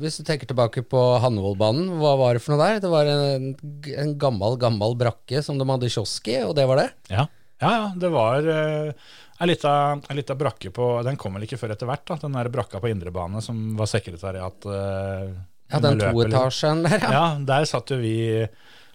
Hvis 0.00 0.16
du 0.16 0.24
tenker 0.24 0.48
tilbake 0.48 0.84
på 0.88 1.02
Hannevoldbanen, 1.20 1.92
hva 2.00 2.14
var 2.20 2.38
det 2.38 2.44
for 2.46 2.54
noe 2.56 2.64
der? 2.64 2.80
Det 2.80 2.92
var 2.94 3.12
en, 3.12 3.50
en 3.92 4.14
gammel, 4.16 4.56
gammel 4.62 4.96
brakke 5.04 5.44
som 5.44 5.60
de 5.60 5.68
hadde 5.68 5.92
kiosk 5.92 6.32
i, 6.32 6.40
og 6.48 6.56
det 6.56 6.64
var 6.70 6.80
det? 6.80 6.88
Ja, 7.12 7.28
ja, 7.60 7.74
ja 7.76 7.86
det 8.00 8.14
var 8.16 8.48
uh, 8.48 9.12
ei 9.44 9.50
lita 9.52 10.34
brakke 10.38 10.72
på 10.72 10.92
Den 11.04 11.20
kom 11.20 11.36
vel 11.36 11.44
ikke 11.44 11.60
før 11.60 11.76
etter 11.76 11.90
hvert, 11.92 12.06
da. 12.08 12.22
Den 12.24 12.40
der 12.40 12.48
brakka 12.56 12.80
på 12.80 12.88
indrebane 12.88 13.44
som 13.44 13.74
var 13.76 13.90
sekretariat. 13.92 14.64
uh, 14.64 15.34
Ja, 15.68 15.80
den 15.80 16.00
toetasjen 16.00 16.84
der, 16.88 17.00
ja. 17.04 17.10
Ja, 17.18 17.24
der 17.52 17.64
satt 17.68 17.92
jo 17.92 18.00
vi 18.00 18.46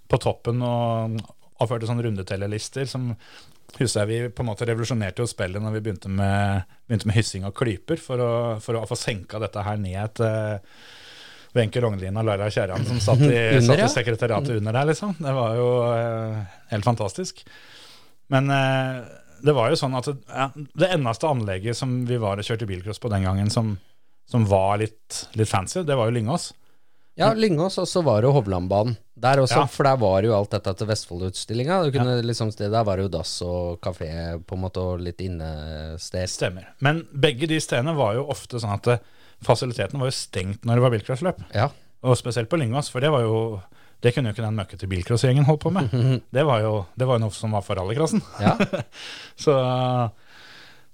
på 0.10 0.18
toppen 0.18 0.62
og 0.66 1.20
avførte 1.64 1.90
sånne 1.90 2.06
rundetellerlister 2.08 2.90
som 2.90 3.14
Husker 3.78 4.02
jeg 4.02 4.10
vi 4.10 4.32
på 4.34 4.42
en 4.42 4.48
måte 4.50 4.66
revolusjonerte 4.66 5.22
jo 5.22 5.30
spillet 5.30 5.62
når 5.62 5.76
vi 5.76 5.82
begynte 5.86 6.10
med, 6.10 6.64
begynte 6.90 7.06
med 7.06 7.18
hyssing 7.20 7.44
av 7.46 7.54
klyper, 7.54 8.00
for 8.02 8.24
å, 8.24 8.32
for 8.64 8.80
å 8.80 8.88
få 8.90 8.98
senka 8.98 9.38
dette 9.44 9.62
her 9.62 9.78
ned 9.78 10.16
til 10.18 10.58
Wenche 11.54 11.84
Rognlien 11.84 12.18
og 12.18 12.26
Laila 12.26 12.50
Kjerran 12.54 12.86
som 12.88 12.98
satt 13.02 13.22
i, 13.26 13.30
Under, 13.30 13.68
satt 13.68 13.84
i 13.86 13.92
sekretariatet 13.94 14.58
under 14.58 14.76
der, 14.76 14.90
liksom. 14.90 15.14
Det 15.22 15.34
var 15.38 15.54
jo 15.58 15.70
eh, 15.94 16.58
helt 16.74 16.90
fantastisk. 16.90 17.44
Men 18.34 18.50
eh, 18.54 19.00
det 19.46 19.56
var 19.58 19.72
jo 19.72 19.80
sånn 19.80 19.98
at 19.98 20.10
det, 20.10 20.18
ja, 20.28 20.50
det 20.56 20.92
eneste 20.94 21.30
anlegget 21.30 21.78
som 21.78 21.94
vi 22.10 22.20
var 22.22 22.42
og 22.42 22.50
kjørte 22.50 22.68
bilcross 22.70 23.02
på 23.02 23.12
den 23.14 23.26
gangen, 23.26 23.50
som, 23.54 23.76
som 24.30 24.46
var 24.50 24.78
litt, 24.82 25.24
litt 25.40 25.50
fancy, 25.50 25.82
det 25.86 25.98
var 25.98 26.10
jo 26.10 26.18
Lyngås. 26.18 26.52
Ja, 27.20 27.34
Lyngås, 27.36 27.76
og 27.82 27.88
så 27.92 28.02
var 28.06 28.24
det 28.24 28.32
Hovlandbanen. 28.32 28.96
Der 29.20 29.42
også, 29.44 29.58
Ja. 29.60 29.66
for 29.68 29.84
der 29.84 29.98
var 30.00 30.22
jo 30.24 30.32
alt 30.38 30.54
dette 30.56 30.74
til 30.80 30.88
Vestfoldutstillinga. 30.88 31.82
Du 31.84 31.92
kunne 31.92 32.22
liksom, 32.24 32.52
Der 32.58 32.84
var 32.88 32.96
det 32.96 33.04
jo 33.10 33.18
dass 33.18 33.42
og 33.44 33.82
kafé 33.82 34.08
på 34.48 34.56
en 34.56 34.62
måte, 34.64 34.80
og 34.80 35.02
litt 35.04 35.20
innested. 35.20 36.30
Stemmer. 36.32 36.68
Men 36.80 37.04
begge 37.14 37.46
de 37.48 37.60
stedene 37.60 37.96
var 37.96 38.16
jo 38.16 38.24
ofte 38.32 38.60
sånn 38.62 38.72
at 38.78 38.88
fasiliteten 39.44 39.44
fasilitetene 39.44 40.00
var 40.00 40.08
jo 40.08 40.16
stengt 40.16 40.66
når 40.66 40.76
det 40.76 40.82
var 40.86 40.92
bilcrossløp. 40.96 41.44
Ja. 41.56 41.70
Og 42.04 42.16
spesielt 42.18 42.50
på 42.50 42.58
Lyngås, 42.58 42.90
for 42.90 43.02
det 43.02 43.12
var 43.12 43.22
jo 43.22 43.62
det 44.02 44.14
kunne 44.16 44.32
jo 44.32 44.34
ikke 44.38 44.46
den 44.48 44.56
møkkete 44.56 44.88
bilcrossgjengen 44.88 45.44
holdt 45.44 45.60
på 45.66 45.72
med. 45.76 45.90
Det 46.32 46.46
var 46.48 46.62
jo, 46.64 46.86
det 46.98 47.06
var 47.06 47.20
noe 47.20 47.32
som 47.36 47.52
var 47.52 47.62
for 47.62 47.76
rallycrossen. 47.76 48.22
ja. 48.40 48.56
Så 49.36 49.52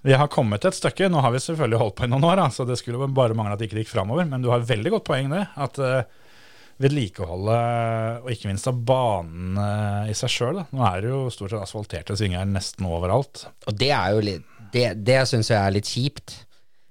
vi 0.06 0.14
har 0.14 0.30
kommet 0.30 0.66
et 0.68 0.76
stykke. 0.78 1.10
Nå 1.10 1.24
har 1.24 1.34
vi 1.34 1.42
selvfølgelig 1.42 1.80
holdt 1.82 1.96
på 1.98 2.06
i 2.06 2.12
noen 2.12 2.28
år, 2.30 2.38
da, 2.38 2.50
så 2.54 2.66
det 2.68 2.78
skulle 2.78 3.08
bare 3.10 3.34
mangle 3.38 3.56
at 3.56 3.62
det 3.62 3.72
ikke 3.72 3.82
gikk 3.82 3.96
framover. 3.96 4.28
Men 4.30 4.44
du 4.44 4.52
har 4.54 4.62
veldig 4.62 4.94
godt 4.94 5.08
poeng 5.08 5.32
det. 5.34 5.42
At 5.66 5.80
uh, 5.82 6.26
vedlikeholdet, 6.84 8.22
og 8.22 8.32
ikke 8.34 8.52
minst 8.52 8.68
av 8.68 8.82
banen 8.86 9.56
eh, 9.62 10.10
i 10.12 10.16
seg 10.18 10.32
sjøl 10.34 10.58
Nå 10.60 10.82
er 10.84 11.06
det 11.06 11.12
jo 11.14 11.22
stort 11.32 11.54
sett 11.54 11.64
asfalterte 11.64 12.18
svinger 12.20 12.44
nesten 12.50 12.90
overalt. 12.90 13.46
Og 13.64 13.78
det 13.80 13.94
er 13.96 14.12
jo 14.12 14.26
litt 14.28 14.50
Det, 14.74 14.90
det 15.08 15.22
syns 15.30 15.54
jeg 15.54 15.56
er 15.62 15.72
litt 15.72 15.88
kjipt. 15.88 16.34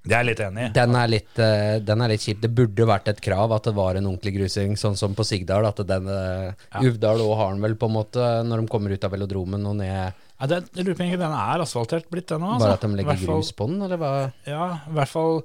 Det 0.05 0.17
er 0.17 0.23
jeg 0.23 0.31
litt 0.31 0.41
enig 0.47 0.63
i. 0.65 0.71
Den 0.77 0.97
er 0.97 1.11
litt, 1.13 1.33
eh, 1.37 1.77
den 1.85 2.01
er 2.01 2.15
litt 2.15 2.25
kjip. 2.25 2.41
Det 2.41 2.51
burde 2.57 2.89
vært 2.89 3.13
et 3.13 3.21
krav 3.25 3.53
at 3.53 3.69
det 3.69 3.77
var 3.77 4.01
en 4.01 4.09
ordentlig 4.09 4.35
grusing, 4.39 4.73
sånn 4.81 4.97
som 4.97 5.15
på 5.17 5.27
Sigdal. 5.29 5.69
At 5.69 5.85
den 5.85 6.09
ja. 6.09 6.81
Uvdal 6.81 7.21
òg 7.25 7.37
har 7.43 7.53
den 7.53 7.65
vel, 7.69 7.77
på 7.77 7.93
en 7.93 7.99
måte, 8.01 8.31
når 8.49 8.65
de 8.65 8.73
kommer 8.73 8.97
ut 8.97 9.05
av 9.05 9.13
velodromen 9.15 9.69
og 9.69 9.79
ned 9.85 10.24
Ja, 10.41 10.49
det, 10.51 10.57
jeg 10.75 10.85
lurer 10.87 10.97
på 10.99 11.05
om 11.07 11.13
den 11.25 11.37
er 11.39 11.63
asfaltert 11.63 12.09
blitt, 12.11 12.27
den 12.33 12.43
òg. 12.43 12.59
Bare 12.59 12.75
at 12.77 12.83
de 12.83 12.91
legger 12.99 13.21
grus 13.23 13.53
på 13.55 13.69
den, 13.71 13.83
eller 13.87 14.01
hva? 14.01 14.13
Ja, 14.49 14.65
i 14.91 14.97
hvert 14.99 15.13
fall 15.13 15.45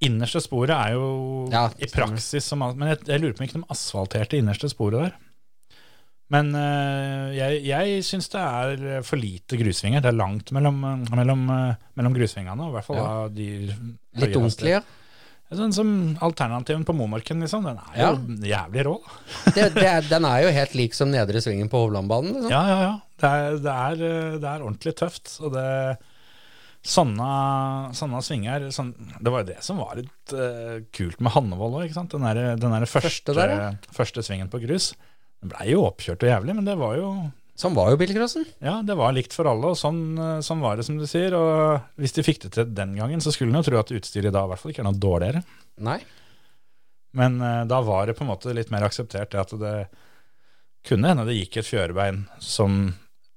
Innerste 0.00 0.40
sporet 0.40 0.72
er 0.72 0.94
jo 0.96 1.08
Ja, 1.52 1.66
i 1.76 1.84
praksis 1.92 2.46
som 2.48 2.62
Men 2.64 2.88
jeg, 2.88 3.02
jeg 3.04 3.20
lurer 3.20 3.34
på 3.36 3.42
om 3.42 3.48
ikke 3.50 3.58
de 3.60 3.66
asfalterte 3.74 4.38
innerste 4.40 4.70
sporet 4.72 5.02
der. 5.10 5.18
Men 6.30 6.54
eh, 6.54 7.34
jeg, 7.34 7.58
jeg 7.66 8.04
syns 8.06 8.30
det 8.32 8.40
er 8.40 9.02
for 9.06 9.18
lite 9.20 9.58
grusvinger. 9.60 10.00
Det 10.00 10.12
er 10.12 10.16
langt 10.16 10.52
mellom, 10.54 10.78
mellom, 11.10 11.42
eh, 11.52 11.74
mellom 11.98 12.14
grusvingene, 12.16 12.68
i 12.70 12.74
hvert 12.76 12.86
fall 12.86 13.00
Ja. 13.00 13.10
de 13.34 13.48
Litt 13.66 14.38
ordentlig, 14.38 14.76
ja. 14.78 14.80
Sånn 15.50 15.72
som 15.74 15.88
alternativen 16.22 16.84
på 16.86 16.94
Momarken, 16.94 17.40
liksom. 17.42 17.64
Den 17.66 17.78
er 17.82 17.96
Ja. 17.98 18.10
jo 18.14 18.36
jævlig 18.46 18.84
rå. 18.86 18.92
Det, 19.56 19.64
det 19.74 19.86
er, 19.88 20.04
den 20.06 20.24
er 20.28 20.44
jo 20.44 20.52
helt 20.54 20.76
lik 20.78 20.94
som 20.94 21.10
nedre 21.10 21.42
svingen 21.42 21.68
på 21.72 21.80
Hovlandbanen. 21.82 22.36
Liksom. 22.36 22.52
Ja, 22.54 22.62
ja, 22.70 22.78
ja. 22.84 22.92
Det 23.20 23.30
er, 23.30 23.56
det 23.64 23.74
er, 23.74 24.04
eh, 24.06 24.38
det 24.38 24.48
er 24.52 24.62
ordentlig 24.62 24.94
tøft. 25.00 25.34
Og 25.42 25.52
det 25.56 25.66
Sånne, 26.80 27.90
sånne 27.92 28.22
svinger 28.24 28.62
sånn, 28.72 28.94
Det 29.20 29.28
var 29.28 29.42
jo 29.42 29.48
det 29.50 29.58
som 29.66 29.76
var 29.82 29.98
litt 29.98 30.32
uh, 30.32 30.78
kult 30.96 31.18
med 31.20 31.34
Hannevold 31.34 31.76
òg. 31.82 31.90
Den 31.92 32.24
der, 32.24 32.40
den 32.56 32.72
der 32.72 32.86
første, 32.88 33.10
Første 33.10 33.34
der, 33.36 33.52
ja. 33.52 33.66
første 33.92 34.24
svingen 34.24 34.48
på 34.48 34.62
grus. 34.62 34.94
Den 35.42 35.52
blei 35.52 35.66
jo 35.74 35.82
oppkjørt 35.84 36.24
og 36.24 36.30
jævlig, 36.30 36.54
men 36.56 36.64
det 36.64 36.78
var 36.80 36.96
jo 36.96 37.10
Sånn 37.60 37.74
var 37.76 37.90
jo 37.92 37.98
bilcrossen. 38.00 38.46
Ja, 38.64 38.78
det 38.86 38.96
var 38.96 39.12
likt 39.12 39.34
for 39.36 39.48
alle, 39.50 39.72
og 39.74 39.76
sånn, 39.76 40.00
eh, 40.16 40.38
sånn 40.44 40.62
var 40.64 40.78
det, 40.78 40.86
som 40.86 40.96
du 40.96 41.04
sier. 41.08 41.36
Og 41.36 42.00
hvis 42.00 42.16
de 42.16 42.24
fikk 42.24 42.46
det 42.46 42.54
til 42.56 42.70
den 42.72 42.94
gangen, 42.96 43.20
så 43.20 43.34
skulle 43.34 43.52
en 43.52 43.60
jo 43.60 43.66
tro 43.68 43.80
at 43.82 43.92
utstyret 43.92 44.32
da 44.32 44.46
i 44.46 44.50
hvert 44.52 44.62
fall 44.62 44.72
ikke 44.72 44.80
er 44.84 44.88
noe 44.88 45.02
dårligere. 45.02 45.42
Nei. 45.84 45.98
Men 47.20 47.40
uh, 47.42 47.66
da 47.68 47.80
var 47.84 48.06
det 48.06 48.14
på 48.16 48.24
en 48.24 48.30
måte 48.30 48.54
litt 48.54 48.70
mer 48.72 48.86
akseptert 48.86 49.34
at 49.34 49.52
det 49.60 49.74
kunne 50.86 51.10
hende 51.10 51.26
det 51.28 51.36
gikk 51.36 51.58
et 51.60 51.68
fjørbein 51.68 52.22
som 52.40 52.94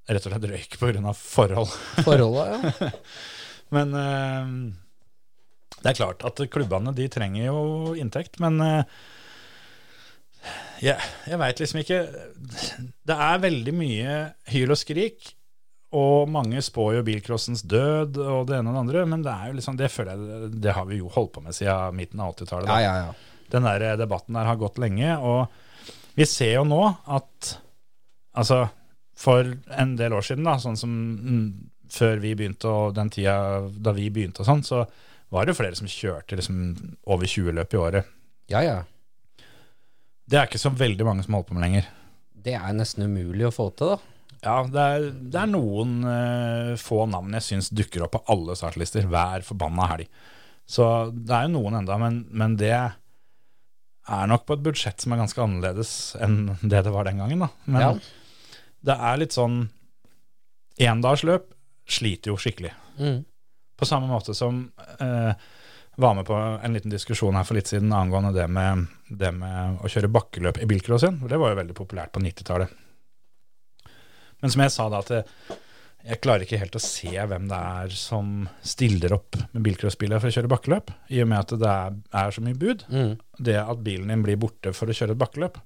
rett 0.08 0.28
og 0.28 0.36
slett 0.36 0.48
røyk 0.52 0.78
pga. 0.80 1.16
forhold. 1.18 1.74
Forholda, 2.06 2.46
ja. 2.54 2.92
Men 3.76 3.98
uh, 3.98 4.54
det 5.84 5.92
er 5.92 6.00
klart 6.00 6.24
at 6.24 6.40
klubbene 6.52 6.94
de 6.96 7.10
trenger 7.12 7.50
jo 7.50 7.60
inntekt, 8.00 8.40
men 8.40 8.56
eh, 8.64 8.86
jeg, 10.84 10.98
jeg 11.30 11.40
veit 11.40 11.62
liksom 11.62 11.80
ikke 11.84 12.00
Det 13.08 13.16
er 13.16 13.42
veldig 13.44 13.74
mye 13.78 14.18
hyl 14.52 14.74
og 14.74 14.80
skrik, 14.80 15.32
og 15.94 16.30
mange 16.34 16.62
spår 16.66 16.98
jo 16.98 17.04
bilcrossens 17.08 17.64
død 17.70 18.18
og 18.18 18.48
det 18.50 18.58
ene 18.58 18.72
og 18.72 18.76
det 18.76 18.82
andre, 18.82 19.04
men 19.10 19.26
det 19.26 19.34
er 19.34 19.52
jo 19.52 19.58
liksom, 19.60 19.78
det 19.80 19.92
føler 19.94 20.16
jeg 20.18 20.54
Det 20.64 20.76
har 20.76 20.88
vi 20.90 21.02
jo 21.02 21.12
holdt 21.14 21.36
på 21.36 21.44
med 21.46 21.56
siden 21.56 22.00
midten 22.00 22.24
av 22.24 22.34
80-tallet. 22.34 22.72
Ja, 22.72 22.80
ja, 22.82 22.96
ja. 23.06 23.44
Den 23.54 23.68
der 23.68 24.00
debatten 24.02 24.34
der 24.40 24.50
har 24.50 24.58
gått 24.58 24.80
lenge, 24.82 25.18
og 25.22 25.94
vi 26.18 26.26
ser 26.30 26.58
jo 26.60 26.66
nå 26.68 26.86
at 27.14 27.58
Altså, 28.34 28.64
for 29.14 29.46
en 29.78 29.92
del 29.94 30.16
år 30.18 30.24
siden, 30.26 30.48
da, 30.48 30.56
sånn 30.58 30.74
som 30.74 30.90
mm, 30.90 31.50
før 31.94 32.18
vi 32.24 32.32
begynte, 32.34 32.66
og 32.66 32.96
den 32.98 33.12
tida 33.14 33.36
da 33.70 33.94
vi 33.94 34.08
begynte 34.10 34.42
og 34.42 34.48
sånn, 34.48 34.64
så 34.66 34.80
var 35.34 35.46
det 35.46 35.54
jo 35.54 35.60
flere 35.60 35.78
som 35.78 35.90
kjørte 35.90 36.40
liksom 36.40 36.64
over 37.14 37.30
20 37.30 37.54
løp 37.60 37.76
i 37.76 37.82
året. 37.84 38.10
ja, 38.50 38.64
ja. 38.66 38.80
Det 40.34 40.40
er 40.40 40.48
ikke 40.50 40.62
så 40.64 40.72
veldig 40.74 41.06
mange 41.06 41.22
som 41.26 41.36
holder 41.38 41.50
på 41.52 41.56
med 41.60 41.62
lenger. 41.68 41.90
Det 42.44 42.56
er 42.58 42.74
nesten 42.74 43.06
umulig 43.06 43.46
å 43.46 43.54
få 43.54 43.68
til, 43.78 43.94
da. 43.94 44.00
Ja, 44.44 44.56
det 44.68 44.86
er, 44.96 45.04
det 45.32 45.40
er 45.40 45.52
noen 45.52 45.92
uh, 46.04 46.72
få 46.82 47.04
navn 47.08 47.36
jeg 47.38 47.46
syns 47.46 47.70
dukker 47.72 48.04
opp 48.08 48.16
på 48.18 48.24
alle 48.34 48.56
startlister 48.60 49.06
hver 49.08 49.46
forbanna 49.46 49.86
helg. 49.94 50.10
Så 50.68 50.88
det 51.14 51.32
er 51.38 51.46
jo 51.46 51.54
noen 51.54 51.78
enda, 51.84 52.00
men, 52.02 52.24
men 52.34 52.58
det 52.60 52.74
er 52.74 54.28
nok 54.28 54.48
på 54.50 54.58
et 54.58 54.66
budsjett 54.66 55.04
som 55.06 55.14
er 55.16 55.22
ganske 55.22 55.44
annerledes 55.46 55.94
enn 56.24 56.56
det 56.60 56.82
det 56.88 56.92
var 56.92 57.08
den 57.08 57.22
gangen. 57.22 57.46
da. 57.46 57.50
Men 57.70 57.82
Ja. 57.86 57.94
det 58.90 58.98
er 59.12 59.22
litt 59.22 59.38
sånn 59.38 59.62
Endagsløp 60.82 61.52
sliter 61.86 62.32
jo 62.34 62.40
skikkelig. 62.42 62.72
Mm. 62.98 63.20
På 63.78 63.86
samme 63.86 64.10
måte 64.10 64.34
som 64.34 64.72
eh, 64.98 65.36
var 65.96 66.14
med 66.18 66.26
på 66.26 66.36
en 66.36 66.74
liten 66.74 66.92
diskusjon 66.92 67.36
her 67.38 67.46
for 67.48 67.58
litt 67.58 67.70
siden 67.70 67.94
angående 67.94 68.34
det 68.36 68.48
med, 68.50 68.88
det 69.10 69.30
med 69.36 69.84
å 69.84 69.90
kjøre 69.92 70.12
bakkeløp 70.14 70.62
i 70.62 70.70
bilcross 70.70 71.06
igjen. 71.06 71.20
For 71.22 71.30
det 71.30 71.42
var 71.42 71.54
jo 71.54 71.60
veldig 71.60 71.76
populært 71.78 72.14
på 72.16 72.24
90-tallet. 72.24 72.80
Men 74.42 74.54
som 74.54 74.64
jeg 74.66 74.74
sa 74.74 74.88
da, 74.92 75.04
at 75.04 75.12
jeg, 75.14 75.60
jeg 76.04 76.22
klarer 76.24 76.44
ikke 76.44 76.60
helt 76.60 76.76
å 76.76 76.84
se 76.84 77.12
hvem 77.14 77.46
det 77.52 77.60
er 77.60 77.94
som 77.96 78.32
stiller 78.66 79.14
opp 79.16 79.38
med 79.54 79.64
bilcrossbiler 79.68 80.20
for 80.20 80.32
å 80.32 80.36
kjøre 80.36 80.52
bakkeløp, 80.52 80.90
i 81.14 81.22
og 81.24 81.30
med 81.32 81.46
at 81.46 81.54
det 81.62 81.70
er, 81.70 82.02
er 82.24 82.36
så 82.36 82.44
mye 82.44 82.58
bud. 82.60 82.84
Mm. 82.90 83.14
Det 83.52 83.60
at 83.62 83.86
bilen 83.86 84.12
din 84.12 84.26
blir 84.26 84.42
borte 84.42 84.74
for 84.76 84.90
å 84.90 84.98
kjøre 84.98 85.16
et 85.16 85.22
bakkeløp. 85.22 85.62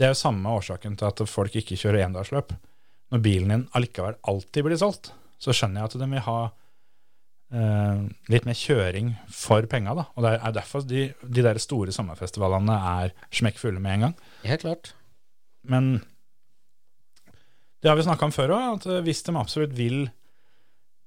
Det 0.00 0.08
er 0.08 0.14
jo 0.14 0.22
samme 0.22 0.56
årsaken 0.56 0.96
til 0.96 1.10
at 1.10 1.22
folk 1.28 1.60
ikke 1.60 1.78
kjører 1.78 2.06
endagsløp. 2.06 2.56
Når 3.12 3.22
bilen 3.22 3.52
din 3.52 3.68
allikevel 3.76 4.16
alltid 4.32 4.64
blir 4.64 4.80
solgt, 4.80 5.12
så 5.40 5.52
skjønner 5.54 5.82
jeg 5.82 5.90
at 5.90 5.98
de 6.00 6.08
vil 6.08 6.24
ha 6.24 6.38
eh, 7.54 8.04
litt 8.32 8.46
mer 8.48 8.58
kjøring 8.58 9.12
for 9.34 9.66
penga. 9.70 9.94
Da. 9.98 10.06
Og 10.14 10.26
det 10.26 10.36
er 10.38 10.54
derfor 10.56 10.86
de, 10.86 11.08
de 11.22 11.44
der 11.46 11.60
store 11.62 11.94
sommerfestivalene 11.94 12.78
er 12.92 13.14
smekkfulle 13.34 13.82
med 13.82 13.96
en 13.96 14.06
gang. 14.08 14.16
Helt 14.46 14.64
klart. 14.66 14.94
Men 15.68 15.98
det 17.80 17.88
har 17.90 17.98
vi 17.98 18.06
snakka 18.06 18.28
om 18.28 18.34
før 18.34 18.56
òg, 18.56 18.64
at 18.78 18.88
eh, 18.90 19.02
hvis 19.06 19.22
de 19.26 19.36
absolutt 19.40 19.76
vil 19.76 20.02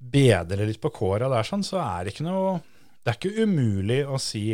bedre 0.04 0.68
litt 0.68 0.82
på 0.84 0.92
kåra 0.92 1.30
der, 1.32 1.48
sånn, 1.48 1.64
så 1.66 1.80
er 1.80 2.04
det 2.04 2.14
ikke 2.14 2.28
noe 2.28 2.58
Det 3.04 3.12
er 3.12 3.18
ikke 3.20 3.44
umulig 3.48 4.02
å 4.08 4.18
si 4.20 4.54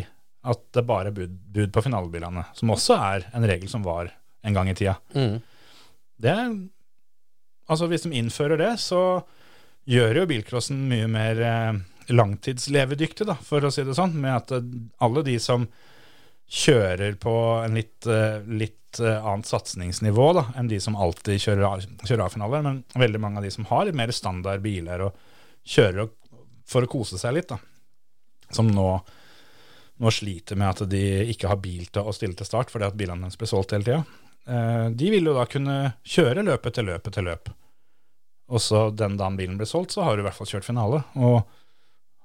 at 0.49 0.61
det 0.73 0.81
bare 0.87 1.11
er 1.11 1.15
bud, 1.15 1.33
bud 1.53 1.71
på 1.73 1.83
finalebilene, 1.85 2.45
som 2.57 2.71
også 2.73 2.95
er 2.95 3.25
en 3.37 3.45
regel 3.45 3.69
som 3.69 3.83
var 3.85 4.09
en 4.45 4.55
gang 4.55 4.69
i 4.71 4.75
tida. 4.77 4.95
Mm. 5.13 5.39
Det 6.17 6.35
Altså, 7.69 7.85
hvis 7.85 8.01
de 8.01 8.17
innfører 8.17 8.57
det, 8.57 8.71
så 8.81 9.21
gjør 9.89 10.21
jo 10.21 10.25
bilcrossen 10.29 10.81
mye 10.89 11.07
mer 11.11 11.41
eh, 11.43 11.79
langtidslevedyktig, 12.13 13.27
da, 13.29 13.37
for 13.45 13.65
å 13.65 13.71
si 13.73 13.85
det 13.85 13.95
sånn, 13.97 14.17
med 14.21 14.35
at 14.35 14.53
eh, 14.57 14.67
alle 15.05 15.23
de 15.25 15.37
som 15.41 15.67
kjører 16.49 17.17
på 17.21 17.35
en 17.63 17.77
litt, 17.77 18.07
eh, 18.09 18.41
litt 18.49 18.75
annet 18.99 19.45
satsingsnivå 19.45 20.31
enn 20.57 20.69
de 20.71 20.79
som 20.81 20.95
alltid 20.97 21.37
kjører, 21.43 21.83
kjører 22.01 22.23
A-finaler, 22.25 22.63
men 22.65 22.79
veldig 22.97 23.19
mange 23.21 23.37
av 23.37 23.45
de 23.45 23.51
som 23.53 23.67
har 23.69 23.85
litt 23.85 23.97
mer 23.97 24.09
standard 24.15 24.63
biler 24.63 25.03
og 25.05 25.19
kjører 25.69 26.09
for 26.69 26.85
å 26.85 26.89
kose 26.89 27.19
seg 27.21 27.35
litt, 27.37 27.53
da, 27.53 27.59
som 28.49 28.71
nå, 28.73 28.87
nå 30.01 30.13
sliter 30.13 30.57
med 30.57 30.71
at 30.71 30.89
de 30.89 31.03
ikke 31.29 31.51
har 31.51 31.61
bil 31.61 31.85
til 31.85 32.09
å 32.09 32.15
stille 32.17 32.37
til 32.37 32.49
start 32.49 32.73
fordi 32.73 32.89
at 32.89 32.97
bilene 32.97 33.27
deres 33.27 33.37
blir 33.37 33.51
solgt 33.51 33.75
hele 33.77 33.85
tida. 33.85 34.01
De 34.89 35.09
vil 35.13 35.29
jo 35.29 35.35
da 35.37 35.45
kunne 35.45 35.75
kjøre 36.01 36.41
løpet 36.47 36.79
til 36.79 36.89
løp 36.89 37.11
etter 37.11 37.27
løp. 37.27 37.51
Og 38.49 38.61
så 38.63 38.87
den 38.97 39.17
dagen 39.19 39.37
bilen 39.39 39.57
blir 39.59 39.69
solgt, 39.69 39.93
så 39.93 40.03
har 40.05 40.15
du 40.17 40.23
i 40.23 40.27
hvert 40.27 40.37
fall 40.37 40.49
kjørt 40.49 40.65
finale. 40.67 41.03
Og 41.19 41.41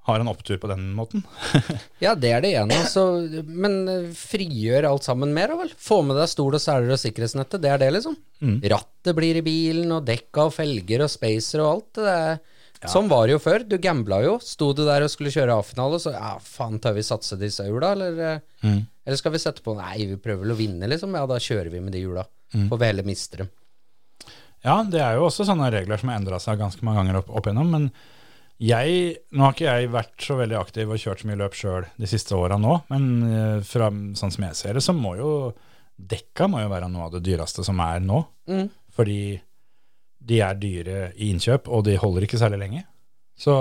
har 0.05 0.20
en 0.20 0.29
opptur 0.29 0.59
på 0.61 0.68
den 0.68 0.91
måten. 0.97 1.22
Ja, 2.05 2.12
det 2.14 2.31
er 2.37 2.43
det 2.45 2.51
ene. 2.61 2.77
Så, 2.91 3.03
men 3.49 3.77
eh, 3.89 4.11
frigjør 4.16 4.85
alt 4.91 5.07
sammen 5.07 5.33
mer, 5.37 5.49
da 5.53 5.57
vel? 5.62 5.70
Få 5.81 6.03
med 6.05 6.18
deg 6.20 6.29
stol 6.29 6.57
og 6.59 6.61
seler 6.61 6.93
og 6.93 7.01
sikkerhetsnettet, 7.01 7.62
det 7.64 7.70
er 7.72 7.81
det, 7.81 7.89
liksom. 7.97 8.16
Mm. 8.45 8.59
Rattet 8.75 9.16
blir 9.16 9.39
i 9.41 9.45
bilen, 9.47 9.95
og 9.97 10.05
dekka 10.09 10.49
og 10.51 10.53
felger 10.59 11.07
og 11.07 11.12
spacer 11.12 11.62
og 11.64 11.70
alt. 11.70 11.89
Det 12.03 12.16
er, 12.18 12.43
Sånn 12.93 13.07
var 13.09 13.25
det 13.25 13.33
jo 13.33 13.41
før. 13.41 13.62
Du 13.64 13.79
gambla 13.81 14.18
jo. 14.27 14.35
Sto 14.45 14.66
du 14.77 14.83
der 14.85 15.07
og 15.07 15.09
skulle 15.09 15.33
kjøre 15.33 15.55
A-finale, 15.57 15.97
så 16.05 16.12
ja, 16.12 16.35
faen, 16.45 16.77
tør 16.85 16.99
vi 16.99 17.05
satse 17.07 17.39
disse 17.41 17.64
hjula, 17.68 17.95
eller? 17.97 18.18
eh, 18.35 18.43
Mm. 18.64 18.83
Eller 19.05 19.18
skal 19.20 19.33
vi 19.35 19.41
sette 19.41 19.61
på 19.64 19.75
Nei, 19.77 20.07
vi 20.09 20.14
prøver 20.20 20.41
vel 20.47 20.53
å 20.55 20.57
vinne, 20.57 20.87
liksom. 20.89 21.12
Ja, 21.16 21.25
da 21.29 21.37
kjører 21.41 21.68
vi 21.72 21.81
med 21.85 21.93
de 21.97 22.01
hjula. 22.05 22.22
Får 22.55 22.79
vi 22.81 22.87
heller 22.89 23.05
miste 23.09 23.41
dem. 23.43 23.49
Ja, 24.65 24.79
det 24.89 25.01
er 25.05 25.19
jo 25.19 25.27
også 25.29 25.45
sånne 25.47 25.69
regler 25.73 26.01
som 26.01 26.11
har 26.11 26.21
endra 26.21 26.41
seg 26.41 26.61
ganske 26.61 26.85
mange 26.87 27.03
ganger 27.03 27.21
opp, 27.21 27.33
opp 27.37 27.49
igjennom. 27.49 27.73
Men 27.75 27.89
jeg, 28.65 29.17
nå 29.35 29.45
har 29.45 29.57
ikke 29.57 29.67
jeg 29.67 29.93
vært 29.93 30.25
så 30.25 30.39
veldig 30.39 30.57
aktiv 30.57 30.91
og 30.95 31.01
kjørt 31.03 31.21
så 31.21 31.29
mye 31.29 31.41
løp 31.41 31.59
sjøl 31.59 31.89
de 32.01 32.09
siste 32.09 32.37
åra 32.39 32.57
nå, 32.61 32.79
men 32.93 33.09
eh, 33.27 33.59
fra, 33.67 33.91
sånn 34.17 34.33
som 34.33 34.47
jeg 34.47 34.59
ser 34.59 34.79
det, 34.79 34.85
så 34.87 34.95
må 34.97 35.17
jo 35.19 35.33
dekka 35.95 36.49
må 36.51 36.62
jo 36.62 36.71
være 36.73 36.89
noe 36.91 37.09
av 37.09 37.12
det 37.17 37.25
dyreste 37.27 37.65
som 37.67 37.83
er 37.85 38.01
nå. 38.03 38.23
Mm. 38.51 38.67
Fordi 38.95 39.21
de 40.25 40.41
er 40.41 40.57
dyre 40.59 40.99
i 41.21 41.29
innkjøp, 41.35 41.69
og 41.69 41.85
de 41.87 41.99
holder 42.01 42.27
ikke 42.27 42.41
særlig 42.41 42.62
lenge. 42.62 42.85
Så 43.37 43.53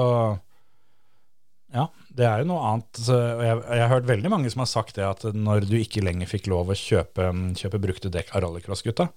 ja, 1.73 1.87
det 2.13 2.25
er 2.29 2.43
jo 2.43 2.49
noe 2.51 2.63
annet. 2.69 3.01
Så 3.01 3.17
Jeg, 3.17 3.59
jeg 3.65 3.83
har 3.83 3.91
hørt 3.91 4.09
veldig 4.09 4.31
mange 4.31 4.51
som 4.53 4.61
har 4.63 4.69
sagt 4.69 4.97
det 4.99 5.05
at 5.07 5.25
når 5.33 5.67
du 5.67 5.75
ikke 5.79 6.05
lenger 6.05 6.29
fikk 6.29 6.47
lov 6.53 6.69
å 6.69 6.77
kjøpe, 6.77 7.31
kjøpe 7.59 7.81
brukte 7.81 8.13
dekk 8.13 8.35
av 8.37 8.45
rallycross-gutta, 8.45 9.09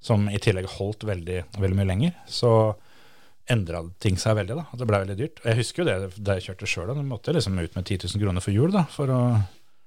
som 0.00 0.28
i 0.30 0.38
tillegg 0.38 0.66
holdt 0.76 1.04
veldig, 1.08 1.40
veldig 1.58 1.76
mye 1.78 1.88
lenger, 1.88 2.12
så 2.30 2.74
endra 3.50 3.80
ting 4.02 4.16
seg 4.18 4.36
veldig. 4.40 4.56
da, 4.58 4.64
Det 4.76 4.86
ble 4.88 4.98
veldig 5.04 5.16
dyrt. 5.18 5.40
Jeg 5.44 5.56
husker 5.60 5.82
jo 5.82 5.86
det 5.88 6.24
da 6.26 6.34
jeg 6.38 6.48
kjørte 6.48 6.66
sjøl. 6.70 6.94
Du 6.94 7.02
måtte 7.06 7.34
liksom 7.34 7.58
ut 7.58 7.76
med 7.78 7.84
10 7.86 8.08
000 8.16 8.22
kroner 8.24 8.42
for 8.42 8.50
hjul 8.54 8.72
da, 8.74 8.82
for 8.90 9.06
å, 9.14 9.20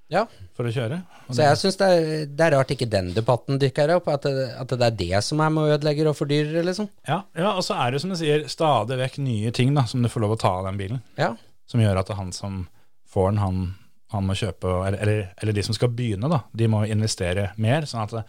Ja. 0.10 0.24
for 0.56 0.64
å 0.66 0.72
kjøre. 0.74 1.02
Og 1.28 1.36
Så 1.36 1.44
jeg 1.44 1.58
syns 1.60 1.78
det, 1.78 1.90
det 2.38 2.46
er 2.48 2.56
rart 2.56 2.72
ikke 2.72 2.88
den 2.90 3.12
debatten 3.14 3.60
dykker 3.60 3.96
opp, 3.98 4.08
at 4.08 4.24
det, 4.24 4.48
at 4.58 4.68
det 4.72 4.82
er 4.88 4.96
det 4.98 5.24
som 5.24 5.40
er 5.44 5.50
med 5.54 5.76
ødelegger 5.76 6.08
og 6.10 6.16
fordyrer, 6.18 6.64
liksom. 6.66 6.88
Ja, 7.08 7.24
ja, 7.36 7.52
og 7.52 7.62
så 7.68 7.76
er 7.86 7.92
det 7.92 8.02
som 8.02 8.10
du 8.10 8.16
sier, 8.16 8.48
stadig 8.48 8.98
vekk 8.98 9.20
nye 9.20 9.52
ting 9.52 9.74
da, 9.76 9.84
som 9.86 10.02
du 10.02 10.10
får 10.10 10.22
lov 10.24 10.38
å 10.38 10.40
ta 10.40 10.56
av 10.60 10.66
den 10.72 10.78
bilen. 10.80 11.02
Ja. 11.20 11.36
Som 11.68 11.82
gjør 11.84 12.00
at 12.00 12.10
han 12.16 12.32
som 12.34 12.68
får 13.12 13.30
den, 13.32 13.38
han, 13.44 13.76
han 14.16 14.26
må 14.26 14.34
kjøpe, 14.40 14.72
eller, 14.88 14.98
eller, 15.04 15.34
eller 15.44 15.54
de 15.54 15.64
som 15.68 15.76
skal 15.76 15.90
begynne, 15.94 16.30
da, 16.32 16.42
de 16.56 16.68
må 16.72 16.86
investere 16.88 17.52
mer. 17.58 17.86
Sånn 17.86 18.08
at, 18.08 18.26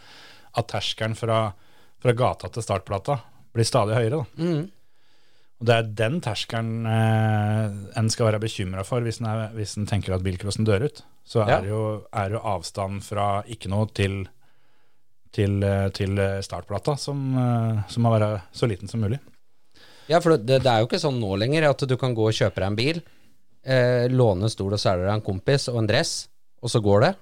at 0.59 0.69
terskelen 0.75 1.15
fra, 1.17 1.53
fra 2.01 2.13
gata 2.17 2.49
til 2.53 2.65
startplata 2.65 3.19
blir 3.55 3.67
stadig 3.69 3.97
høyere. 3.99 4.21
Da. 4.23 4.45
Mm. 4.45 4.69
Og 5.61 5.67
det 5.69 5.75
er 5.77 5.89
den 5.99 6.21
terskelen 6.25 6.87
eh, 6.89 7.79
en 8.01 8.09
skal 8.13 8.31
være 8.31 8.41
bekymra 8.41 8.85
for 8.89 9.05
hvis 9.05 9.19
en, 9.21 9.27
er, 9.29 9.51
hvis 9.57 9.75
en 9.77 9.89
tenker 9.91 10.15
at 10.17 10.23
bilcrossen 10.25 10.65
dør 10.65 10.87
ut. 10.89 11.03
Så 11.29 11.43
er, 11.45 11.51
Ja. 11.51 11.61
jo, 11.69 11.81
er 12.17 12.33
jo 12.33 12.41
avstand 12.49 13.03
fra 13.05 13.43
ikke 13.47 13.69
noe 13.71 13.91
til, 13.95 14.23
til, 15.37 15.59
eh, 15.63 15.91
til 15.95 16.17
startplata 16.43 16.97
som, 16.99 17.21
eh, 17.37 17.83
som 17.93 18.03
må 18.07 18.15
være 18.17 18.41
så 18.57 18.67
liten 18.71 18.89
som 18.89 19.05
mulig. 19.05 19.21
Ja, 20.11 20.19
for 20.25 20.35
det, 20.41 20.63
det 20.65 20.67
er 20.73 20.81
jo 20.83 20.89
ikke 20.89 20.99
sånn 21.03 21.21
nå 21.23 21.37
lenger 21.39 21.69
at 21.69 21.85
du 21.87 21.97
kan 22.01 22.17
gå 22.17 22.25
og 22.27 22.35
kjøpe 22.35 22.57
deg 22.59 22.67
en 22.73 22.79
bil, 22.81 23.03
eh, 23.63 24.09
låne 24.11 24.49
stol 24.51 24.73
og 24.75 24.81
seler 24.83 25.05
deg 25.07 25.13
en 25.19 25.27
kompis 25.29 25.69
og 25.71 25.77
en 25.85 25.87
dress, 25.93 26.15
og 26.65 26.73
så 26.73 26.81
går 26.83 27.05
det. 27.05 27.13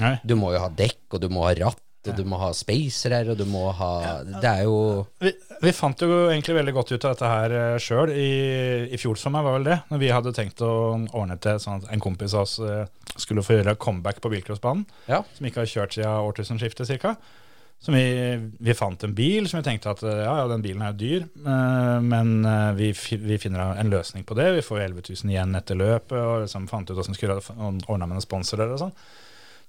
Nei. 0.00 0.14
Du 0.24 0.32
må 0.40 0.54
jo 0.54 0.62
ha 0.62 0.70
dekk, 0.72 1.02
og 1.12 1.20
du 1.20 1.28
må 1.28 1.42
ha 1.44 1.50
ratt, 1.58 1.81
og 2.10 2.16
du 2.18 2.24
må 2.26 2.38
ha 2.40 2.48
spacere, 2.56 3.20
og 3.30 3.38
du 3.38 3.44
må 3.46 3.68
ha 3.78 3.90
Det 4.26 4.48
er 4.48 4.64
jo 4.66 5.04
Vi, 5.22 5.30
vi 5.62 5.74
fant 5.76 6.02
jo 6.02 6.08
egentlig 6.30 6.56
veldig 6.56 6.74
godt 6.74 6.94
ut 6.94 7.04
av 7.04 7.14
dette 7.14 7.30
her 7.30 7.82
sjøl. 7.82 8.10
I, 8.10 8.32
I 8.90 8.98
fjor 8.98 9.20
sommer 9.20 9.46
var 9.46 9.58
vel 9.58 9.68
det, 9.70 9.78
når 9.92 10.02
vi 10.02 10.10
hadde 10.10 10.34
tenkt 10.34 10.64
å 10.66 10.72
ordne 11.12 11.38
til 11.42 11.60
sånn 11.62 11.82
at 11.82 11.92
en 11.94 12.02
kompis 12.02 12.34
av 12.34 12.46
oss 12.46 12.56
eh, 12.62 12.88
skulle 13.14 13.44
få 13.46 13.60
gjøre 13.60 13.76
comeback 13.78 14.18
på 14.24 14.32
bilcrossbanen. 14.32 14.84
Ja. 15.06 15.22
Som 15.36 15.46
ikke 15.46 15.62
har 15.62 15.70
kjørt 15.70 15.94
siden 15.94 16.26
årtusenskiftet 16.32 16.90
ca. 17.02 17.14
Så 17.82 17.90
vi, 17.90 18.02
vi 18.58 18.74
fant 18.78 19.02
en 19.02 19.14
bil 19.14 19.48
som 19.50 19.58
vi 19.58 19.66
tenkte 19.66 19.90
at 19.90 20.04
eh, 20.06 20.20
ja, 20.22 20.36
ja, 20.38 20.44
den 20.50 20.62
bilen 20.62 20.84
er 20.86 20.92
jo 20.92 21.00
dyr, 21.00 21.24
eh, 21.42 21.96
men 22.06 22.44
eh, 22.46 22.68
vi, 22.78 22.92
vi 23.24 23.38
finner 23.42 23.74
en 23.74 23.90
løsning 23.90 24.22
på 24.26 24.36
det. 24.38 24.52
Vi 24.54 24.62
får 24.62 24.84
11 24.84 25.02
000 25.08 25.32
igjen 25.34 25.58
etter 25.58 25.80
løpet, 25.80 26.14
og 26.14 26.44
liksom 26.44 26.68
fant 26.70 26.86
ut 26.86 26.94
hvordan 26.94 27.16
vi 27.16 27.18
skulle 27.18 27.40
ordne 27.42 28.06
med 28.06 28.14
noen 28.14 28.24
sponsorer 28.24 28.70
og 28.70 28.84
sånn. 28.84 28.94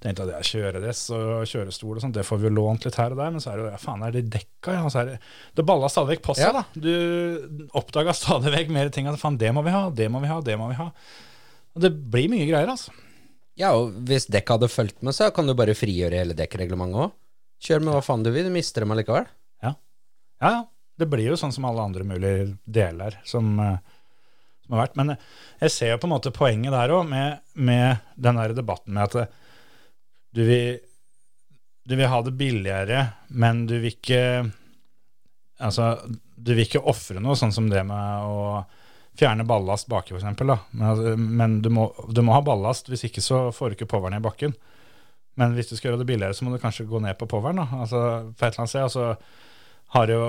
Tenkte 0.04 0.26
at 0.26 0.34
jeg 0.36 0.50
kjøredress 0.50 1.02
og 1.16 1.46
kjørestol 1.48 1.96
og 1.96 2.02
sånt, 2.04 2.16
det 2.18 2.26
får 2.28 2.42
vi 2.42 2.50
jo 2.50 2.54
lånt 2.58 2.84
litt 2.84 2.98
her 3.00 3.14
og 3.16 3.22
der, 3.22 3.30
men 3.32 3.40
så 3.44 3.54
er 3.54 3.60
det 3.60 3.64
jo, 3.64 3.70
ja 3.72 3.80
faen, 3.80 4.02
er 4.04 4.12
det 4.18 4.24
dekka? 4.34 4.74
Ja, 4.76 4.82
så 4.92 5.00
er 5.00 5.12
det, 5.14 5.20
det 5.56 5.64
balla 5.70 5.88
stadig 5.92 6.18
vekk 6.18 6.26
på 6.26 6.36
seg, 6.36 6.50
Ja. 6.50 6.60
da. 6.60 6.64
Du 6.76 7.70
oppdaga 7.80 8.12
stadig 8.18 8.52
vekk 8.52 8.74
mer 8.76 8.92
ting 8.92 9.08
at 9.08 9.20
faen, 9.22 9.38
det 9.40 9.54
må 9.56 9.64
vi 9.64 9.72
ha, 9.72 9.86
det 9.96 10.10
må 10.12 10.20
vi 10.20 10.28
ha, 10.32 10.42
det 10.44 10.58
må 10.60 10.68
vi 10.74 10.76
ha. 10.82 10.90
Og 11.74 11.86
det 11.86 11.94
blir 12.14 12.28
mye 12.34 12.50
greier, 12.50 12.68
altså. 12.76 12.92
Ja, 13.56 13.72
og 13.78 13.94
hvis 14.10 14.28
dekket 14.34 14.58
hadde 14.58 14.72
fulgt 14.74 15.00
med, 15.06 15.16
så 15.16 15.30
kan 15.34 15.48
du 15.48 15.54
bare 15.56 15.76
frigjøre 15.78 16.20
hele 16.20 16.36
dekkreglementet 16.36 17.00
òg. 17.06 17.16
Kjør 17.64 17.84
med 17.86 17.94
hva 17.96 18.04
faen 18.04 18.24
du 18.26 18.32
vil, 18.36 18.50
du 18.50 18.54
mister 18.54 18.84
dem 18.84 18.92
allikevel. 18.92 19.30
Ja, 19.64 19.76
ja. 20.44 20.56
Det 21.00 21.08
blir 21.10 21.26
jo 21.32 21.38
sånn 21.40 21.54
som 21.56 21.66
alle 21.66 21.82
andre 21.82 22.04
mulige 22.06 22.52
deler 22.70 23.16
som, 23.26 23.48
eh, 23.60 23.78
som 24.66 24.76
har 24.76 24.84
vært. 24.84 24.98
Men 25.00 25.16
eh, 25.16 25.22
jeg 25.64 25.72
ser 25.74 25.90
jo 25.94 26.02
på 26.04 26.06
en 26.10 26.14
måte 26.14 26.34
poenget 26.36 26.76
der 26.76 26.92
òg, 26.94 27.08
med, 27.10 27.40
med 27.56 28.04
den 28.22 28.38
der 28.38 28.54
debatten 28.54 28.94
med 28.94 29.08
at 29.08 29.16
eh, 29.24 29.40
du 30.34 30.44
vil, 30.48 30.82
du 31.86 31.96
vil 31.96 32.10
ha 32.10 32.22
det 32.26 32.36
billigere, 32.40 33.08
men 33.30 33.66
du 33.70 33.78
vil 33.80 33.96
ikke 33.96 34.26
Altså, 35.64 35.94
du 36.36 36.50
vil 36.58 36.66
ikke 36.66 36.82
ofre 36.90 37.22
noe, 37.24 37.38
sånn 37.40 37.54
som 37.56 37.68
det 37.72 37.86
med 37.88 38.26
å 38.28 38.64
fjerne 39.16 39.46
ballast 39.48 39.88
baki, 39.88 40.16
f.eks. 40.18 40.26
Men, 40.74 40.88
altså, 40.90 41.14
men 41.16 41.60
du, 41.64 41.70
må, 41.72 41.86
du 42.10 42.20
må 42.26 42.34
ha 42.36 42.42
ballast, 42.44 42.90
hvis 42.92 43.06
ikke 43.08 43.24
så 43.24 43.46
får 43.54 43.72
du 43.72 43.78
ikke 43.78 43.88
poweren 43.94 44.18
i 44.18 44.24
bakken. 44.26 44.56
Men 45.40 45.56
hvis 45.56 45.70
du 45.70 45.78
skal 45.78 45.92
gjøre 45.92 46.02
det 46.02 46.10
billigere, 46.10 46.36
så 46.36 46.44
må 46.44 46.52
du 46.52 46.60
kanskje 46.60 46.88
gå 46.90 47.00
ned 47.06 47.16
på 47.22 47.30
poweren. 47.32 47.62
Da. 47.62 47.80
Altså, 47.86 48.02
på 48.34 48.44
et 48.44 48.50
eller 48.50 48.64
annet 48.66 48.74
sted, 48.74 48.84
altså, 48.90 49.54
har 49.94 50.10
jo, 50.10 50.28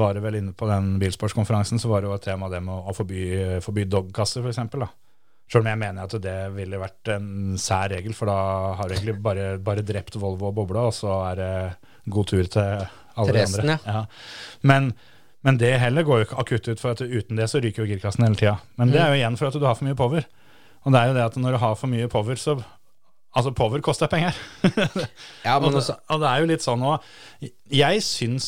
var 0.00 0.16
det 0.16 0.24
vel 0.24 0.40
inne 0.40 0.56
på 0.56 0.68
den 0.68 0.94
bilsportskonferansen, 1.00 1.78
så 1.78 1.92
var 1.92 2.02
det 2.02 2.08
jo 2.08 2.16
et 2.16 2.24
tema 2.24 2.48
det 2.52 2.62
med 2.64 2.88
å 2.88 2.96
forby, 2.96 3.24
forby 3.64 3.84
dogkasser, 3.92 4.44
f.eks. 4.44 4.64
Selv 5.50 5.62
om 5.64 5.70
jeg 5.70 5.80
mener 5.80 6.06
at 6.06 6.14
det 6.24 6.36
ville 6.56 6.80
vært 6.80 7.10
en 7.14 7.56
sær 7.60 7.90
regel, 7.92 8.14
for 8.16 8.30
da 8.30 8.36
har 8.78 8.88
du 8.88 8.94
egentlig 8.96 9.16
bare, 9.22 9.48
bare 9.62 9.84
drept 9.86 10.16
Volvo 10.18 10.48
og 10.50 10.56
bobla, 10.56 10.86
og 10.88 10.94
så 10.96 11.18
er 11.30 11.40
det 11.40 11.50
god 12.10 12.30
tur 12.30 12.46
til 12.56 12.86
alle 13.14 13.34
de 13.36 13.42
andre. 13.44 13.76
Ja. 13.84 14.04
Men, 14.66 14.92
men 15.44 15.60
det 15.60 15.74
heller 15.82 16.06
går 16.06 16.22
jo 16.22 16.28
ikke 16.28 16.40
akutt 16.42 16.70
ut, 16.70 16.80
for 16.80 16.94
at 16.94 17.04
uten 17.04 17.40
det 17.40 17.50
så 17.52 17.60
ryker 17.62 17.84
jo 17.84 17.90
girkassen 17.92 18.26
hele 18.26 18.40
tida. 18.40 18.56
Men 18.80 18.94
det 18.94 19.02
er 19.02 19.12
jo 19.12 19.20
igjen 19.20 19.36
for 19.40 19.50
at 19.50 19.60
du 19.60 19.68
har 19.68 19.76
for 19.78 19.88
mye 19.88 19.98
power. 19.98 20.26
Og 20.84 20.92
det 20.92 21.00
er 21.00 21.10
jo 21.10 21.18
det 21.18 21.28
at 21.28 21.36
når 21.40 21.56
du 21.56 21.60
har 21.64 21.76
for 21.80 21.92
mye 21.92 22.10
power, 22.12 22.40
så 22.40 22.58
Altså, 23.34 23.50
power 23.50 23.80
koster 23.82 24.06
penger. 24.06 24.36
Ja, 24.62 25.56
og, 25.56 25.64
men 25.64 25.72
det, 25.72 25.80
også, 25.80 25.96
og 26.06 26.20
det 26.22 26.28
er 26.28 26.38
jo 26.38 26.50
litt 26.52 26.62
sånn 26.62 26.84
òg 26.86 27.02
Jeg 27.74 28.02
syns 28.06 28.46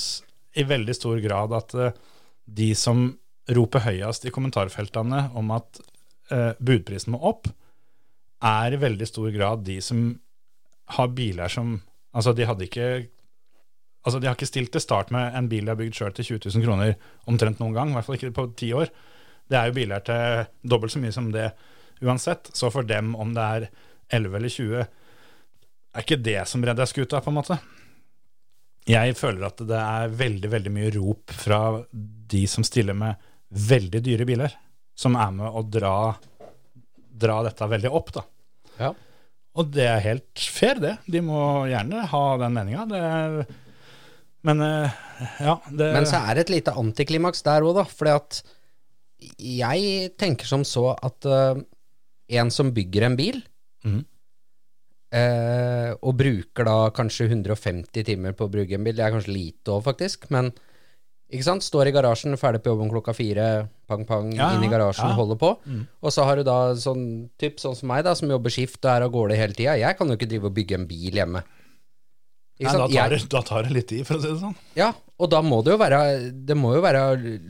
i 0.54 0.62
veldig 0.62 0.94
stor 0.94 1.18
grad 1.24 1.54
at 1.56 1.74
eh, 1.74 1.96
de 2.46 2.68
som 2.78 3.08
roper 3.50 3.82
høyest 3.82 4.28
i 4.28 4.32
kommentarfeltene 4.34 5.24
om 5.38 5.50
at 5.56 5.80
eh, 6.32 6.52
budprisen 6.58 7.14
må 7.14 7.20
opp, 7.28 7.48
er 8.44 8.74
i 8.74 8.80
veldig 8.80 9.08
stor 9.08 9.30
grad 9.34 9.64
de 9.66 9.80
som 9.84 10.08
har 10.96 11.12
biler 11.16 11.52
som 11.52 11.78
Altså, 12.16 12.32
de 12.32 12.46
hadde 12.48 12.64
ikke 12.64 12.84
Altså, 14.06 14.20
de 14.22 14.28
har 14.28 14.36
ikke 14.38 14.46
stilt 14.48 14.70
til 14.72 14.80
start 14.80 15.10
med 15.12 15.34
en 15.36 15.48
bil 15.50 15.66
de 15.66 15.72
har 15.72 15.76
bygd 15.76 15.98
sjøl 15.98 16.12
til 16.14 16.38
20 16.38 16.52
000 16.54 16.64
kroner 16.64 16.92
omtrent 17.26 17.58
noen 17.58 17.74
gang. 17.74 17.90
I 17.90 17.96
hvert 17.96 18.06
fall 18.06 18.16
ikke 18.16 18.30
på 18.36 18.44
ti 18.56 18.68
år. 18.72 18.92
Det 19.50 19.58
er 19.58 19.66
jo 19.66 19.74
biler 19.74 20.04
til 20.06 20.44
dobbelt 20.62 20.94
så 20.94 21.02
mye 21.02 21.14
som 21.14 21.32
det 21.34 21.48
uansett. 22.06 22.52
Så 22.54 22.70
for 22.70 22.86
dem, 22.86 23.16
om 23.18 23.34
det 23.34 23.42
er 23.56 23.66
11 24.20 24.38
eller 24.38 24.54
20, 24.54 24.86
er 24.86 26.04
ikke 26.06 26.20
det 26.22 26.38
som 26.46 26.62
redder 26.62 26.86
skuta, 26.86 27.18
på 27.20 27.32
en 27.32 27.38
måte. 27.40 27.58
Jeg 28.86 29.16
føler 29.18 29.48
at 29.48 29.64
det 29.66 29.82
er 29.82 30.14
veldig, 30.22 30.52
veldig 30.54 30.72
mye 30.76 30.94
rop 30.94 31.34
fra 31.34 31.60
de 31.90 32.44
som 32.46 32.62
stiller 32.66 32.94
med 32.94 33.18
veldig 33.50 34.04
dyre 34.06 34.26
biler, 34.28 34.54
som 34.96 35.16
er 35.20 35.34
med 35.36 35.52
å 35.52 35.62
dra, 35.68 35.96
dra 37.12 37.42
dette 37.46 37.68
veldig 37.68 37.92
opp, 37.92 38.14
da. 38.16 38.24
ja. 38.80 38.94
Og 39.56 39.70
det 39.72 39.86
er 39.88 40.02
helt 40.04 40.42
fair, 40.52 40.80
det. 40.82 40.96
De 41.08 41.22
må 41.24 41.38
gjerne 41.70 42.02
ha 42.10 42.24
den 42.42 42.56
meninga. 42.58 42.82
Men 44.46 44.60
eh, 44.62 44.98
ja 45.40 45.54
det, 45.70 45.86
Men 45.94 46.08
så 46.08 46.20
er 46.20 46.36
det 46.36 46.46
et 46.46 46.52
lite 46.58 46.74
antiklimaks 46.76 47.40
der 47.46 47.64
òg, 47.64 47.78
da. 47.78 47.86
Fordi 47.88 48.12
at 48.12 48.42
jeg 49.40 50.12
tenker 50.20 50.48
som 50.48 50.64
så 50.68 50.90
at 50.92 51.24
uh, 51.24 51.56
en 52.36 52.52
som 52.52 52.72
bygger 52.76 53.06
en 53.06 53.16
bil, 53.16 53.40
mm. 53.86 54.02
uh, 55.16 55.92
og 55.96 56.18
bruker 56.20 56.68
da 56.68 56.76
kanskje 56.94 57.30
150 57.30 58.04
timer 58.06 58.36
på 58.36 58.44
å 58.44 58.52
bruke 58.52 58.76
en 58.76 58.84
bil, 58.84 58.96
det 58.98 59.06
er 59.06 59.14
kanskje 59.14 59.32
lite 59.32 59.72
òg, 59.72 59.86
faktisk, 59.88 60.28
men 60.34 60.52
ikke 61.32 61.46
sant? 61.46 61.64
Står 61.66 61.88
i 61.90 61.92
garasjen, 61.94 62.36
ferdig 62.38 62.62
på 62.62 62.70
jobben 62.70 62.90
klokka 62.92 63.14
fire, 63.16 63.46
pang, 63.90 64.04
pang, 64.06 64.28
Ja, 64.36 64.52
inn 64.54 64.62
i 64.66 64.70
garasjen, 64.70 65.08
ja. 65.08 65.14
Mm. 65.14 65.18
holder 65.18 65.38
på. 65.40 65.50
Og 66.02 66.12
så 66.14 66.24
har 66.28 66.38
du 66.38 66.44
da 66.46 66.58
sånn 66.78 67.04
typ 67.40 67.58
sånn 67.62 67.74
som 67.78 67.90
meg, 67.90 68.04
da, 68.06 68.14
som 68.18 68.30
jobber 68.30 68.52
skift 68.54 68.78
og 68.84 68.92
er 68.92 69.06
av 69.08 69.14
gårde 69.14 69.38
hele 69.38 69.56
tida. 69.58 69.74
Jeg 69.80 69.98
kan 69.98 70.06
jo 70.06 70.14
ikke 70.18 70.28
drive 70.30 70.50
og 70.50 70.54
bygge 70.54 70.78
en 70.78 70.86
bil 70.86 71.18
hjemme. 71.18 71.42
Nei, 72.56 72.72
da, 72.72 72.86
tar 72.88 73.10
det, 73.12 73.18
da 73.28 73.40
tar 73.44 73.66
det 73.66 73.74
litt 73.74 73.88
tid, 73.90 74.06
for 74.08 74.16
å 74.16 74.22
si 74.22 74.30
det 74.30 74.38
sånn. 74.40 74.54
ja, 74.78 74.86
og 75.20 75.28
da 75.28 75.42
må 75.44 75.58
det 75.64 75.74
jo 75.74 75.76
være 75.76 75.98
Det 76.48 76.54
må 76.56 76.70
jo 76.72 76.80
være 76.80 77.02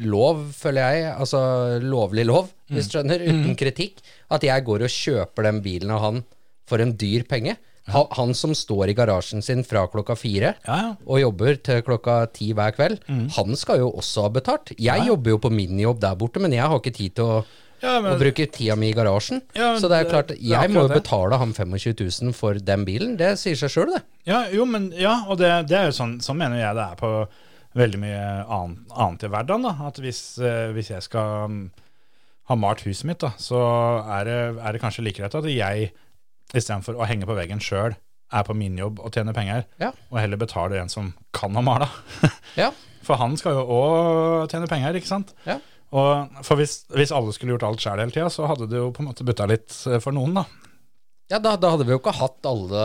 lov, 0.03 0.41
føler 0.57 0.83
jeg, 0.97 1.13
altså 1.15 1.43
lovlig 1.79 2.25
lov, 2.27 2.49
hvis 2.75 2.89
du 2.91 2.97
skjønner, 2.97 3.23
uten 3.23 3.55
kritikk, 3.61 4.01
at 4.35 4.43
jeg 4.43 4.65
går 4.67 4.83
og 4.83 4.91
kjøper 4.91 5.47
den 5.47 5.61
bilen 5.63 5.93
av 5.95 6.03
han 6.03 6.19
for 6.67 6.83
en 6.83 6.97
dyr 6.99 7.23
penge. 7.31 7.55
Ha- 7.89 8.09
Han 8.17 8.33
som 8.35 8.51
står 8.55 8.89
i 8.91 8.95
garasjen 8.99 9.43
sin 9.43 9.63
fra 9.63 9.87
klokka 9.87 10.17
fire 10.19 10.55
Ja, 10.67 10.77
ja. 10.77 10.97
og 11.07 11.21
jobber 11.21 11.55
til 11.63 11.83
klokka 11.87 12.33
ti 12.33 12.53
hver 12.53 12.73
kveld, 12.75 12.99
han 13.37 13.57
skal 13.57 13.79
jo 13.79 13.93
også 13.93 14.23
ha 14.23 14.29
betalt. 14.29 14.73
Jeg 14.79 15.07
jobber 15.07 15.31
jo 15.31 15.39
på 15.39 15.51
min 15.53 15.79
jobb 15.79 16.01
der 16.01 16.17
borte, 16.17 16.41
men 16.43 16.51
jeg 16.53 16.67
har 16.67 16.79
ikke 16.81 16.95
tid 16.97 17.15
til 17.15 17.25
å, 17.25 17.45
Ja, 17.83 18.01
men- 18.01 18.15
å 18.15 18.19
bruke 18.19 18.47
tida 18.51 18.75
mi 18.77 18.89
i 18.91 18.95
garasjen. 18.95 19.43
Ja, 19.55 19.75
Så 19.79 19.89
det 19.89 20.01
er 20.01 20.11
klart, 20.11 20.31
jeg 20.41 20.71
må 20.71 20.89
jo 20.89 20.89
betale 20.89 21.39
han 21.39 21.53
25 21.53 21.95
000 22.23 22.33
for 22.33 22.55
den 22.55 22.85
bilen. 22.85 23.17
Det 23.19 23.37
sier 23.39 23.55
seg 23.55 23.69
sjøl, 23.71 23.95
det. 23.95 24.03
Ja, 24.25 24.47
jo, 24.51 24.65
men 24.65 24.91
ja, 24.93 25.25
og 25.29 25.39
det, 25.39 25.69
det 25.69 25.77
er 25.77 25.85
jo 25.91 25.93
sånn, 25.93 26.19
sånn 26.21 26.39
mener 26.39 26.57
jeg 26.59 26.75
det 26.75 26.87
er 26.91 26.97
på 26.97 27.29
veldig 27.77 27.99
mye 28.01 28.47
annet, 28.49 28.79
annet 28.97 29.23
i 29.25 29.29
hverdagen. 29.29 29.63
da, 29.63 29.87
At 29.87 29.97
hvis, 30.01 30.39
eh, 30.41 30.73
hvis 30.73 30.89
jeg 30.89 31.03
skal 31.03 31.49
mm, 31.49 31.71
ha 32.49 32.55
malt 32.57 32.81
huset 32.87 33.05
mitt, 33.05 33.19
da, 33.21 33.31
så 33.37 33.61
er 34.09 34.25
det, 34.25 34.59
er 34.65 34.73
det 34.73 34.81
kanskje 34.81 35.05
like 35.05 35.19
greit 35.21 35.35
at 35.35 35.45
jeg 35.45 35.93
istedenfor 36.55 36.99
å 37.01 37.07
henge 37.09 37.27
på 37.29 37.35
veggen 37.39 37.63
sjøl, 37.63 37.97
er 38.35 38.43
på 38.47 38.55
min 38.59 38.77
jobb 38.79 38.99
og 39.01 39.15
tjener 39.15 39.35
penger, 39.37 39.65
Ja. 39.83 39.93
og 40.11 40.19
heller 40.19 40.37
betaler 40.41 40.81
en 40.83 40.89
som 40.91 41.13
kan 41.33 41.55
ha 41.55 41.63
mala. 41.63 41.89
Ja. 42.57 42.73
For 43.07 43.15
han 43.21 43.37
skal 43.39 43.55
jo 43.55 43.65
òg 43.71 44.51
tjene 44.51 44.67
penger, 44.67 44.97
ikke 44.99 45.07
sant? 45.07 45.29
Ja. 45.47 45.61
Og 45.95 46.41
for 46.43 46.59
hvis, 46.59 46.81
hvis 46.91 47.13
alle 47.15 47.31
skulle 47.33 47.55
gjort 47.55 47.63
alt 47.69 47.83
sjøl 47.85 48.01
hele 48.03 48.11
tida, 48.11 48.27
så 48.35 48.49
hadde 48.51 48.67
det 48.67 48.81
jo 48.81 48.89
på 48.91 49.05
en 49.05 49.07
måte 49.13 49.23
butta 49.27 49.47
litt 49.47 49.71
eh, 49.87 50.01
for 50.03 50.11
noen, 50.17 50.35
da. 50.41 50.43
Ja, 51.31 51.39
da, 51.43 51.53
da 51.59 51.71
hadde 51.73 51.87
vi 51.87 51.91
jo 51.95 51.99
ikke 51.99 52.13
hatt 52.15 52.47
alle 52.47 52.83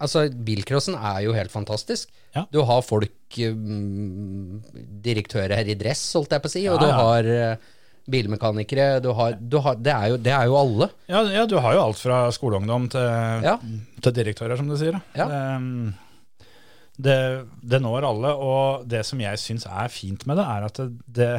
Altså, 0.00 0.22
bilcrossen 0.32 0.94
er 0.96 1.18
jo 1.26 1.34
helt 1.36 1.52
fantastisk. 1.52 2.08
Ja. 2.36 2.46
Du 2.52 2.62
har 2.64 2.80
folk 2.84 3.36
um, 3.44 4.60
Direktører 5.04 5.68
i 5.68 5.76
dress, 5.80 6.06
holdt 6.16 6.32
jeg 6.32 6.44
på 6.44 6.48
å 6.48 6.52
si, 6.54 6.62
og 6.72 6.80
du 6.80 6.86
har 6.88 7.28
uh, 7.28 7.66
bilmekanikere. 8.10 8.98
Du 9.04 9.10
har, 9.16 9.36
du 9.38 9.58
har, 9.64 9.78
det, 9.78 9.92
er 9.94 10.12
jo, 10.12 10.18
det 10.24 10.32
er 10.34 10.48
jo 10.48 10.58
alle. 10.58 10.90
Ja, 11.10 11.22
ja, 11.32 11.46
du 11.48 11.56
har 11.62 11.76
jo 11.76 11.84
alt 11.86 12.00
fra 12.00 12.20
skoleungdom 12.34 12.88
til, 12.92 13.08
Ja. 13.44 13.56
til 14.02 14.16
direktører, 14.16 14.56
som 14.56 14.68
du 14.70 14.76
sier. 14.80 15.00
Ja. 15.18 15.26
Det, 15.28 15.40
um, 15.56 15.94
det, 16.98 17.18
det 17.62 17.80
når 17.84 18.08
alle, 18.08 18.32
og 18.34 18.86
det 18.90 19.04
som 19.06 19.20
jeg 19.22 19.38
syns 19.38 19.68
er 19.70 19.92
fint 19.92 20.24
med 20.26 20.40
det, 20.40 20.46
er 20.46 20.66
at 20.66 20.80
det, 21.06 21.32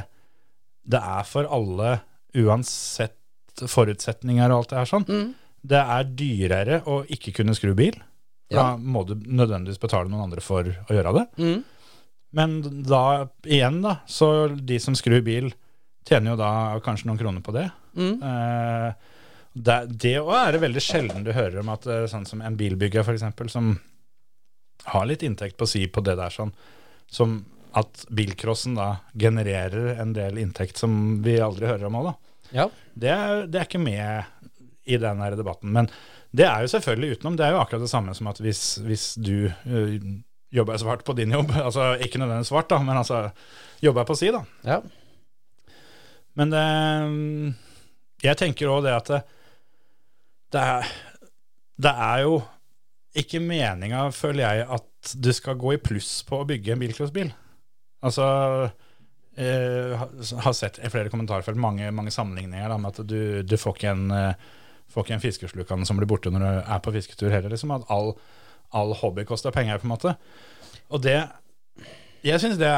det, 0.87 1.01
er 1.01 1.25
for 1.27 1.49
alle, 1.51 1.97
uansett 2.37 3.17
forutsetninger 3.59 4.47
og 4.47 4.61
alt 4.61 4.71
det 4.71 4.79
her 4.79 4.91
sånn. 4.93 5.07
Mm. 5.09 5.33
Det 5.69 5.81
er 5.97 6.13
dyrere 6.21 6.81
å 6.87 7.01
ikke 7.11 7.33
kunne 7.41 7.57
skru 7.57 7.73
bil. 7.75 7.97
Da 8.49 8.71
må 8.77 9.03
du 9.05 9.13
nødvendigvis 9.19 9.81
betale 9.81 10.09
noen 10.09 10.25
andre 10.29 10.41
for 10.41 10.65
å 10.65 10.95
gjøre 10.95 11.11
det. 11.19 11.25
Mm. 11.37 11.59
Men 12.39 12.55
da, 12.85 13.01
igjen 13.45 13.81
da, 13.83 13.99
så 14.09 14.47
de 14.53 14.77
som 14.81 14.95
skrur 14.97 15.21
bil 15.25 15.51
tjener 16.09 16.33
jo 16.33 16.39
da 16.39 16.51
kanskje 16.85 17.09
noen 17.09 17.21
kroner 17.21 17.45
på 17.45 17.53
det. 17.55 17.67
Eh, 17.99 18.89
det, 19.53 19.77
det 20.01 20.15
også 20.21 20.41
er 20.41 20.55
det 20.55 20.63
veldig 20.63 20.83
sjelden 20.83 21.25
du 21.25 21.31
hører 21.35 21.61
om 21.61 21.71
at 21.73 21.87
eh, 21.89 22.07
sånn 22.11 22.27
som 22.29 22.43
en 22.45 22.57
bilbygger 22.59 23.07
eksempel, 23.13 23.49
som 23.51 23.77
har 24.89 25.07
litt 25.09 25.23
inntekt 25.27 25.57
på 25.59 25.67
si 25.67 25.85
på 25.91 26.03
det 26.05 26.15
der 26.19 26.33
sånn, 26.33 26.53
som 27.11 27.41
at 27.77 28.05
bilcrossen 28.09 28.77
da 28.77 28.95
genererer 29.13 29.99
en 30.01 30.13
del 30.15 30.39
inntekt 30.41 30.79
som 30.81 31.19
vi 31.25 31.37
aldri 31.43 31.69
hører 31.69 31.89
om 31.89 31.99
òg, 31.99 32.07
da. 32.09 32.15
Ja. 32.49 32.65
Det 32.97 33.11
er, 33.13 33.43
det 33.45 33.59
er 33.59 33.67
ikke 33.67 33.81
med 33.83 34.47
i 34.89 34.97
den 34.97 35.21
her 35.21 35.35
debatten. 35.37 35.69
Men 35.75 35.89
det 36.33 36.47
er 36.49 36.63
jo 36.63 36.71
selvfølgelig 36.73 37.19
utenom. 37.19 37.37
Det 37.37 37.45
er 37.45 37.53
jo 37.53 37.61
akkurat 37.61 37.83
det 37.85 37.91
samme 37.91 38.15
som 38.17 38.29
at 38.31 38.41
hvis, 38.41 38.63
hvis 38.85 39.05
du 39.21 39.51
øh, 39.51 39.99
jobber 40.53 40.79
svart 40.81 41.05
på 41.05 41.13
din 41.17 41.33
jobb, 41.33 41.53
altså 41.67 41.91
ikke 42.01 42.21
nødvendigvis 42.21 42.53
svart, 42.53 42.69
da, 42.71 42.81
men 42.81 42.97
altså 42.97 43.27
jobber 43.85 44.07
på 44.09 44.17
si, 44.17 44.31
da. 44.33 44.43
ja. 44.65 44.81
Men 46.39 46.53
det, 46.53 46.65
jeg 48.23 48.39
tenker 48.39 48.71
òg 48.71 48.85
det 48.85 48.95
at 48.95 49.11
det, 49.11 49.19
det, 50.55 50.63
er, 50.63 50.91
det 51.83 51.93
er 52.07 52.23
jo 52.23 52.37
ikke 53.19 53.41
meninga, 53.43 54.05
føler 54.15 54.45
jeg, 54.45 54.67
at 54.77 55.15
du 55.19 55.31
skal 55.35 55.57
gå 55.59 55.75
i 55.75 55.81
pluss 55.81 56.21
på 56.27 56.41
å 56.41 56.47
bygge 56.47 56.75
en 56.75 56.83
bilcrossbil. 56.83 57.33
Altså 58.05 58.25
jeg 59.39 59.99
Har 60.43 60.55
sett 60.55 60.79
i 60.83 60.89
flere 60.91 61.11
kommentarfelt 61.11 61.59
mange, 61.59 61.91
mange 61.95 62.11
sammenligninger 62.11 62.71
da, 62.71 62.77
med 62.79 62.91
at 62.91 63.07
du, 63.07 63.43
du 63.43 63.55
får 63.59 63.77
ikke 63.77 63.93
en 63.93 64.15
eh, 64.15 64.47
Får 64.89 65.11
en 65.13 65.21
fiskeslukende 65.21 65.85
som 65.85 65.99
blir 65.99 66.09
borte 66.09 66.31
når 66.33 66.41
du 66.41 66.47
er 66.73 66.79
på 66.81 66.91
fisketur 66.95 67.29
heller. 67.29 67.51
Liksom, 67.53 67.69
at 67.75 67.83
all, 67.93 68.15
all 68.73 68.95
hobby 68.97 69.21
koster 69.21 69.53
penger, 69.53 69.77
på 69.77 69.85
en 69.85 69.91
måte. 69.91 70.15
Og 70.89 71.03
det 71.03 71.19
Jeg 72.25 72.41
syns 72.43 72.57
det, 72.59 72.69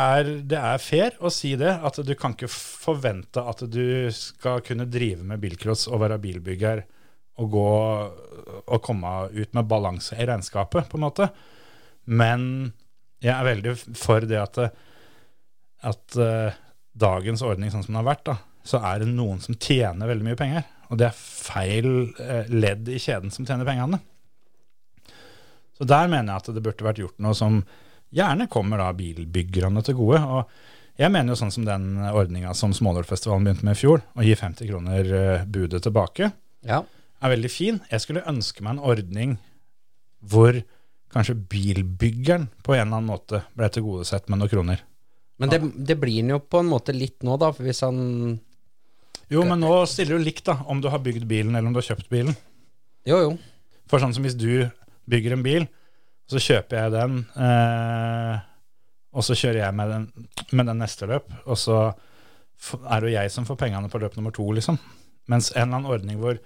det 0.51 0.57
er 0.59 0.81
fair 0.81 1.15
å 1.17 1.31
si 1.33 1.55
det. 1.57 1.71
At 1.81 1.97
du 2.05 2.11
kan 2.17 2.35
ikke 2.35 2.49
forvente 2.51 3.41
at 3.41 3.63
du 3.65 4.11
skal 4.13 4.61
kunne 4.65 4.89
drive 4.89 5.25
med 5.25 5.41
bilcross 5.41 5.87
og 5.89 6.03
være 6.03 6.19
bilbygger 6.21 6.83
og 7.41 7.49
gå 7.49 7.71
og 8.61 8.83
komme 8.85 9.13
ut 9.33 9.57
med 9.57 9.69
balanse 9.69 10.17
i 10.19 10.27
regnskapet, 10.29 10.89
på 10.91 10.99
en 10.99 11.05
måte. 11.07 11.29
Men 12.05 12.43
jeg 13.23 13.33
er 13.33 13.47
veldig 13.47 13.75
for 13.97 14.27
det 14.29 14.37
at, 14.41 14.59
at 15.89 16.17
uh, 16.21 16.53
dagens 16.93 17.41
ordning 17.45 17.73
sånn 17.73 17.85
som 17.85 17.95
den 17.95 18.01
har 18.01 18.09
vært, 18.11 18.25
da, 18.29 18.37
så 18.67 18.81
er 18.91 19.01
det 19.01 19.09
noen 19.09 19.41
som 19.41 19.57
tjener 19.57 20.11
veldig 20.11 20.27
mye 20.27 20.37
penger. 20.37 20.67
Og 20.91 20.99
det 21.01 21.07
er 21.09 21.17
feil 21.17 21.91
uh, 22.19 22.49
ledd 22.51 22.91
i 22.91 23.01
kjeden 23.01 23.33
som 23.33 23.47
tjener 23.47 23.65
pengene. 23.65 24.01
Så 25.77 25.87
der 25.89 26.11
mener 26.11 26.35
jeg 26.35 26.43
at 26.43 26.51
det 26.53 26.65
burde 26.65 26.85
vært 26.85 27.01
gjort 27.01 27.23
noe 27.23 27.37
som 27.37 27.63
gjerne 28.15 28.47
kommer 28.51 28.81
da 28.81 28.91
bilbyggerne 28.95 29.83
til 29.85 29.97
gode. 29.99 30.21
Og 30.21 31.01
jeg 31.01 31.11
mener 31.13 31.33
jo 31.33 31.39
sånn 31.39 31.53
som 31.53 31.67
den 31.67 31.95
ordninga 32.11 32.53
som 32.57 32.75
Smålørfestivalen 32.75 33.47
begynte 33.47 33.67
med 33.67 33.77
i 33.77 33.81
fjor, 33.81 34.03
å 34.15 34.25
gi 34.25 34.35
50 34.37 34.69
kroner 34.69 35.15
eh, 35.17 35.47
budet 35.47 35.81
tilbake, 35.85 36.31
ja. 36.67 36.83
er 36.83 37.33
veldig 37.33 37.51
fin. 37.51 37.79
Jeg 37.91 38.03
skulle 38.03 38.27
ønske 38.29 38.63
meg 38.65 38.75
en 38.75 38.85
ordning 38.91 39.39
hvor 40.21 40.59
kanskje 41.11 41.35
bilbyggeren 41.51 42.47
på 42.63 42.75
en 42.75 42.85
eller 42.85 43.01
annen 43.01 43.09
måte 43.09 43.41
ble 43.57 43.67
tilgodesett 43.73 44.29
med 44.29 44.41
noen 44.41 44.51
kroner. 44.51 44.83
Men 45.41 45.49
det, 45.49 45.59
det 45.89 45.97
blir 45.97 46.21
han 46.21 46.35
jo 46.35 46.39
på 46.45 46.61
en 46.61 46.69
måte 46.69 46.93
litt 46.93 47.25
nå, 47.25 47.35
da, 47.41 47.49
for 47.55 47.65
hvis 47.65 47.81
han 47.81 47.97
Jo, 49.31 49.41
men 49.47 49.63
nå 49.63 49.73
stiller 49.89 50.19
du 50.19 50.27
likt 50.27 50.45
da, 50.45 50.59
om 50.69 50.83
du 50.83 50.89
har 50.93 51.01
bygd 51.01 51.25
bilen 51.25 51.55
eller 51.55 51.71
om 51.71 51.73
du 51.73 51.81
har 51.81 51.87
kjøpt 51.87 52.11
bilen. 52.11 52.35
Jo, 53.09 53.17
jo. 53.23 53.31
For 53.89 54.03
sånn 54.03 54.13
som 54.13 54.27
hvis 54.27 54.37
du 54.37 54.67
bygger 55.09 55.33
en 55.35 55.45
bil, 55.45 55.65
så 56.31 56.41
kjøper 56.41 56.77
jeg 56.79 56.93
den, 56.95 57.19
eh, 57.35 58.39
og 59.11 59.25
så 59.27 59.35
kjører 59.35 59.63
jeg 59.65 59.75
med 59.75 59.91
den, 59.91 60.07
med 60.55 60.69
den 60.71 60.81
neste 60.81 61.09
løp, 61.09 61.27
og 61.45 61.59
så 61.59 61.81
er 61.91 63.01
det 63.01 63.09
jo 63.09 63.15
jeg 63.17 63.31
som 63.33 63.47
får 63.47 63.59
pengene 63.59 63.89
på 63.91 63.99
løp 64.01 64.15
nummer 64.17 64.33
to, 64.35 64.45
liksom. 64.55 64.77
Mens 65.31 65.51
en 65.55 65.63
eller 65.65 65.79
annen 65.81 65.91
ordning 65.91 66.19
hvor 66.21 66.39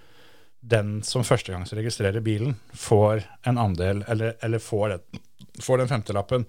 den 0.65 0.95
som 1.05 1.25
førstegangsregistrerer 1.27 2.23
bilen, 2.25 2.55
får 2.73 3.25
en 3.45 3.59
andel, 3.61 4.01
eller, 4.09 4.33
eller 4.41 4.63
får, 4.63 4.95
det, 4.95 5.21
får 5.61 5.83
den 5.83 5.91
femtelappen, 5.91 6.47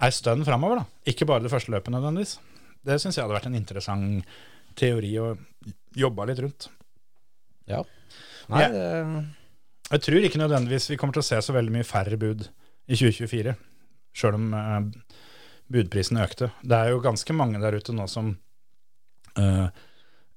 er 0.00 0.12
stønn 0.12 0.44
framover, 0.46 0.80
da. 0.80 1.02
Ikke 1.12 1.28
bare 1.28 1.44
det 1.44 1.52
første 1.52 1.72
løpet 1.74 1.92
nødvendigvis. 1.92 2.38
Det 2.86 2.96
syns 3.02 3.18
jeg 3.18 3.24
hadde 3.26 3.36
vært 3.36 3.48
en 3.50 3.58
interessant 3.58 4.36
teori 4.78 5.12
å 5.20 5.34
jobbe 5.96 6.26
litt 6.30 6.40
rundt. 6.44 6.68
Ja. 7.68 7.82
Nei, 8.52 8.62
Ja. 8.62 9.24
Jeg 9.86 10.02
tror 10.02 10.24
ikke 10.26 10.40
nødvendigvis 10.40 10.88
vi 10.90 10.96
kommer 10.98 11.14
til 11.14 11.22
å 11.22 11.28
se 11.28 11.38
så 11.44 11.54
veldig 11.54 11.74
mye 11.76 11.86
færre 11.86 12.18
bud 12.18 12.48
i 12.86 12.96
2024, 12.98 13.52
sjøl 14.16 14.38
om 14.38 14.54
eh, 14.58 15.18
budprisen 15.72 16.18
økte. 16.22 16.50
Det 16.62 16.78
er 16.78 16.90
jo 16.90 17.02
ganske 17.04 17.36
mange 17.36 17.60
der 17.62 17.76
ute 17.78 17.94
nå 17.94 18.08
som 18.10 18.32
eh, 19.38 19.68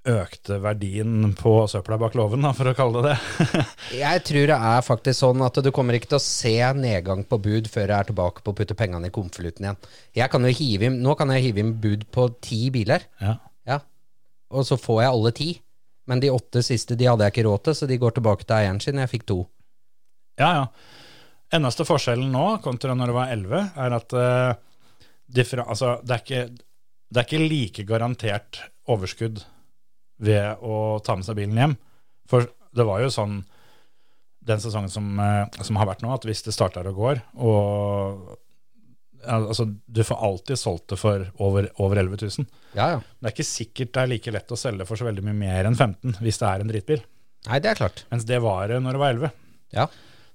økte 0.10 0.60
verdien 0.62 1.34
på 1.38 1.54
søpla 1.72 1.98
bak 2.02 2.16
låven, 2.18 2.46
for 2.56 2.70
å 2.70 2.76
kalle 2.78 3.02
det 3.04 3.16
det. 3.16 3.64
jeg 4.04 4.24
tror 4.30 4.52
det 4.52 4.60
er 4.72 4.86
faktisk 4.86 5.20
sånn 5.20 5.42
at 5.46 5.58
du 5.66 5.72
kommer 5.76 5.98
ikke 5.98 6.12
til 6.14 6.20
å 6.20 6.24
se 6.24 6.56
nedgang 6.78 7.26
på 7.26 7.42
bud 7.42 7.70
før 7.72 7.88
jeg 7.88 7.98
er 7.98 8.10
tilbake 8.12 8.46
på 8.46 8.54
å 8.54 8.60
putte 8.60 8.78
pengene 8.78 9.10
i 9.10 9.16
konvolutten 9.16 9.66
igjen. 9.66 9.82
Jeg 10.22 10.34
kan 10.34 10.46
jo 10.46 10.54
hive 10.62 10.90
inn, 10.90 11.02
nå 11.06 11.18
kan 11.18 11.34
jeg 11.34 11.50
hive 11.50 11.66
inn 11.66 11.74
bud 11.82 12.06
på 12.14 12.30
ti 12.46 12.68
biler, 12.74 13.10
ja. 13.22 13.40
ja. 13.70 13.82
og 14.54 14.70
så 14.70 14.78
får 14.78 15.04
jeg 15.04 15.18
alle 15.18 15.34
ti. 15.42 15.50
Men 16.10 16.24
de 16.24 16.32
åtte 16.34 16.64
siste 16.66 16.98
de 16.98 17.06
hadde 17.06 17.28
jeg 17.28 17.36
ikke 17.36 17.46
råd 17.46 17.68
til, 17.68 17.78
så 17.78 17.90
de 17.90 18.00
går 18.02 18.16
tilbake 18.18 18.48
til 18.48 18.58
eieren 18.58 18.82
sin. 18.82 18.98
Jeg 19.02 19.12
fikk 19.12 19.28
to. 19.30 19.44
ja, 20.42 20.50
ja. 20.62 20.66
Eneste 21.50 21.82
forskjellen 21.82 22.30
nå 22.30 22.60
kontra 22.62 22.94
når 22.94 23.10
det 23.10 23.14
var 23.16 23.32
11, 23.34 23.62
er 23.82 23.94
at 23.98 24.14
uh, 24.14 24.52
differa- 25.34 25.66
altså, 25.66 25.96
det, 26.06 26.14
er 26.14 26.22
ikke, 26.22 26.66
det 27.10 27.22
er 27.22 27.26
ikke 27.26 27.40
like 27.42 27.86
garantert 27.90 28.60
overskudd 28.86 29.42
ved 30.22 30.62
å 30.62 31.00
ta 31.02 31.16
med 31.18 31.26
seg 31.26 31.40
bilen 31.40 31.58
hjem. 31.58 31.74
For 32.30 32.46
det 32.46 32.86
var 32.86 33.02
jo 33.02 33.10
sånn 33.14 33.40
den 34.46 34.62
sesongen 34.62 34.94
som, 34.94 35.10
uh, 35.18 35.50
som 35.66 35.82
har 35.82 35.90
vært 35.90 36.06
nå, 36.06 36.14
at 36.14 36.30
hvis 36.30 36.46
det 36.46 36.54
starter 36.54 36.86
og 36.92 37.02
går, 37.02 37.24
og 37.42 38.38
altså, 39.26 39.66
du 39.86 40.02
får 40.04 40.26
alltid 40.26 40.60
solgt 40.60 40.88
det 40.94 41.00
for 41.02 41.26
over, 41.44 41.70
over 41.82 42.02
11 42.02 42.18
000. 42.22 42.48
Ja, 42.78 42.90
ja. 42.96 43.00
Det 43.00 43.30
er 43.30 43.36
ikke 43.36 43.48
sikkert 43.48 43.94
det 43.96 44.04
er 44.04 44.12
like 44.14 44.34
lett 44.34 44.54
å 44.54 44.60
selge 44.60 44.88
for 44.90 45.00
så 45.00 45.08
veldig 45.08 45.26
mye 45.26 45.38
mer 45.42 45.70
enn 45.70 45.78
15 45.78 46.20
hvis 46.24 46.42
det 46.42 46.50
er 46.50 46.64
en 46.64 46.72
drittbil. 46.72 47.04
Nei, 47.48 47.60
det 47.64 47.72
er 47.72 47.80
klart. 47.80 48.04
Mens 48.12 48.28
det 48.28 48.42
var 48.44 48.68
det 48.72 48.80
når 48.84 48.96
det 48.98 49.04
var 49.04 49.16
11. 49.16 49.38
Ja. 49.76 49.86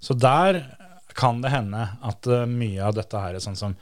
Så 0.05 0.17
der 0.19 0.63
kan 1.15 1.43
det 1.45 1.53
hende 1.55 1.89
at 2.03 2.27
eh, 2.27 2.47
mye 2.51 2.85
av 2.85 2.97
dette 2.97 3.21
her 3.21 3.37
er 3.37 3.45
sånn 3.45 3.59
som, 3.59 3.77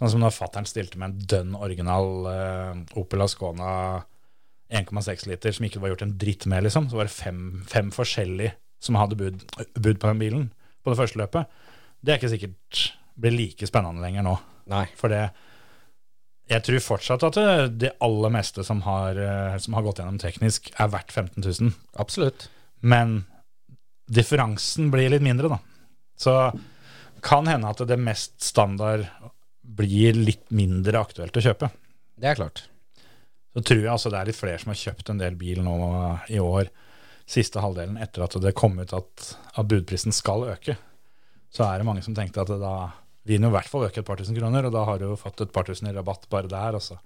sånn 0.00 0.14
som 0.14 0.24
når 0.24 0.34
fattern 0.34 0.66
stilte 0.68 0.98
med 1.00 1.12
en 1.12 1.28
dønn 1.30 1.58
original 1.58 2.08
eh, 2.32 2.98
Opel 2.98 3.22
Ascona 3.24 4.02
1,6 4.72 5.28
liter 5.28 5.54
som 5.54 5.66
ikke 5.68 5.82
var 5.82 5.92
gjort 5.92 6.06
en 6.06 6.16
dritt 6.18 6.48
med, 6.48 6.64
liksom. 6.66 6.88
Så 6.88 6.98
var 6.98 7.08
det 7.08 7.14
fem, 7.14 7.62
fem 7.68 7.92
forskjellige 7.94 8.56
som 8.82 8.98
hadde 8.98 9.18
bud, 9.20 9.44
bud 9.76 10.00
på 10.00 10.08
den 10.08 10.22
bilen 10.22 10.48
på 10.82 10.90
det 10.90 10.98
første 10.98 11.20
løpet. 11.20 11.60
Det 12.02 12.14
er 12.14 12.18
ikke 12.18 12.32
sikkert 12.32 12.82
blir 13.14 13.34
like 13.34 13.66
spennende 13.68 14.02
lenger 14.04 14.26
nå. 14.26 14.36
Nei. 14.72 14.86
For 14.98 15.12
det 15.12 15.24
Jeg 16.50 16.64
tror 16.66 16.82
fortsatt 16.84 17.22
at 17.24 17.36
det, 17.38 17.50
det 17.80 17.92
aller 18.02 18.32
meste 18.34 18.64
som 18.66 18.82
har, 18.84 19.16
eh, 19.16 19.58
som 19.62 19.76
har 19.76 19.84
gått 19.86 20.00
gjennom 20.02 20.18
teknisk, 20.20 20.72
er 20.76 20.90
verdt 20.92 21.12
15 21.14 21.44
000. 21.44 21.70
Absolutt. 22.02 22.48
Men 22.82 23.22
differansen 24.10 24.90
blir 24.92 25.12
litt 25.14 25.24
mindre, 25.24 25.48
da. 25.48 25.58
Så 26.18 26.34
kan 27.22 27.46
hende 27.48 27.70
at 27.70 27.80
det 27.88 27.96
mest 27.96 28.42
standard 28.42 29.06
blir 29.62 30.18
litt 30.18 30.50
mindre 30.50 31.00
aktuelt 31.00 31.36
å 31.38 31.44
kjøpe. 31.44 31.70
Det 32.18 32.28
er 32.28 32.38
klart. 32.38 32.64
Så 33.52 33.62
tror 33.62 33.82
jeg 33.84 33.92
altså 33.92 34.10
det 34.12 34.20
er 34.20 34.30
litt 34.30 34.38
flere 34.38 34.60
som 34.60 34.72
har 34.72 34.80
kjøpt 34.80 35.12
en 35.12 35.20
del 35.20 35.36
bil 35.38 35.60
nå 35.64 35.76
i 36.32 36.40
år, 36.42 36.70
siste 37.28 37.62
halvdelen, 37.62 37.98
etter 38.02 38.24
at 38.24 38.36
det 38.42 38.54
kom 38.58 38.78
ut 38.80 38.92
at, 38.96 39.28
at 39.54 39.68
budprisen 39.68 40.14
skal 40.14 40.48
øke. 40.50 40.76
Så 41.52 41.64
er 41.66 41.78
det 41.78 41.86
mange 41.86 42.02
som 42.04 42.16
tenkte 42.16 42.42
at 42.42 42.50
det 42.50 42.58
da 42.60 42.74
vil 43.28 43.42
jo 43.44 43.48
i 43.50 43.52
hvert 43.54 43.70
fall 43.70 43.84
øke 43.86 44.00
et 44.02 44.08
par 44.08 44.18
tusen 44.18 44.36
kroner, 44.36 44.62
og 44.66 44.72
da 44.74 44.82
har 44.88 44.96
du 44.98 45.04
jo 45.10 45.16
fått 45.20 45.38
et 45.44 45.52
par 45.54 45.64
tusen 45.68 45.88
i 45.90 45.94
rabatt 45.94 46.22
bare 46.32 46.48
der, 46.50 46.72
altså. 46.78 46.96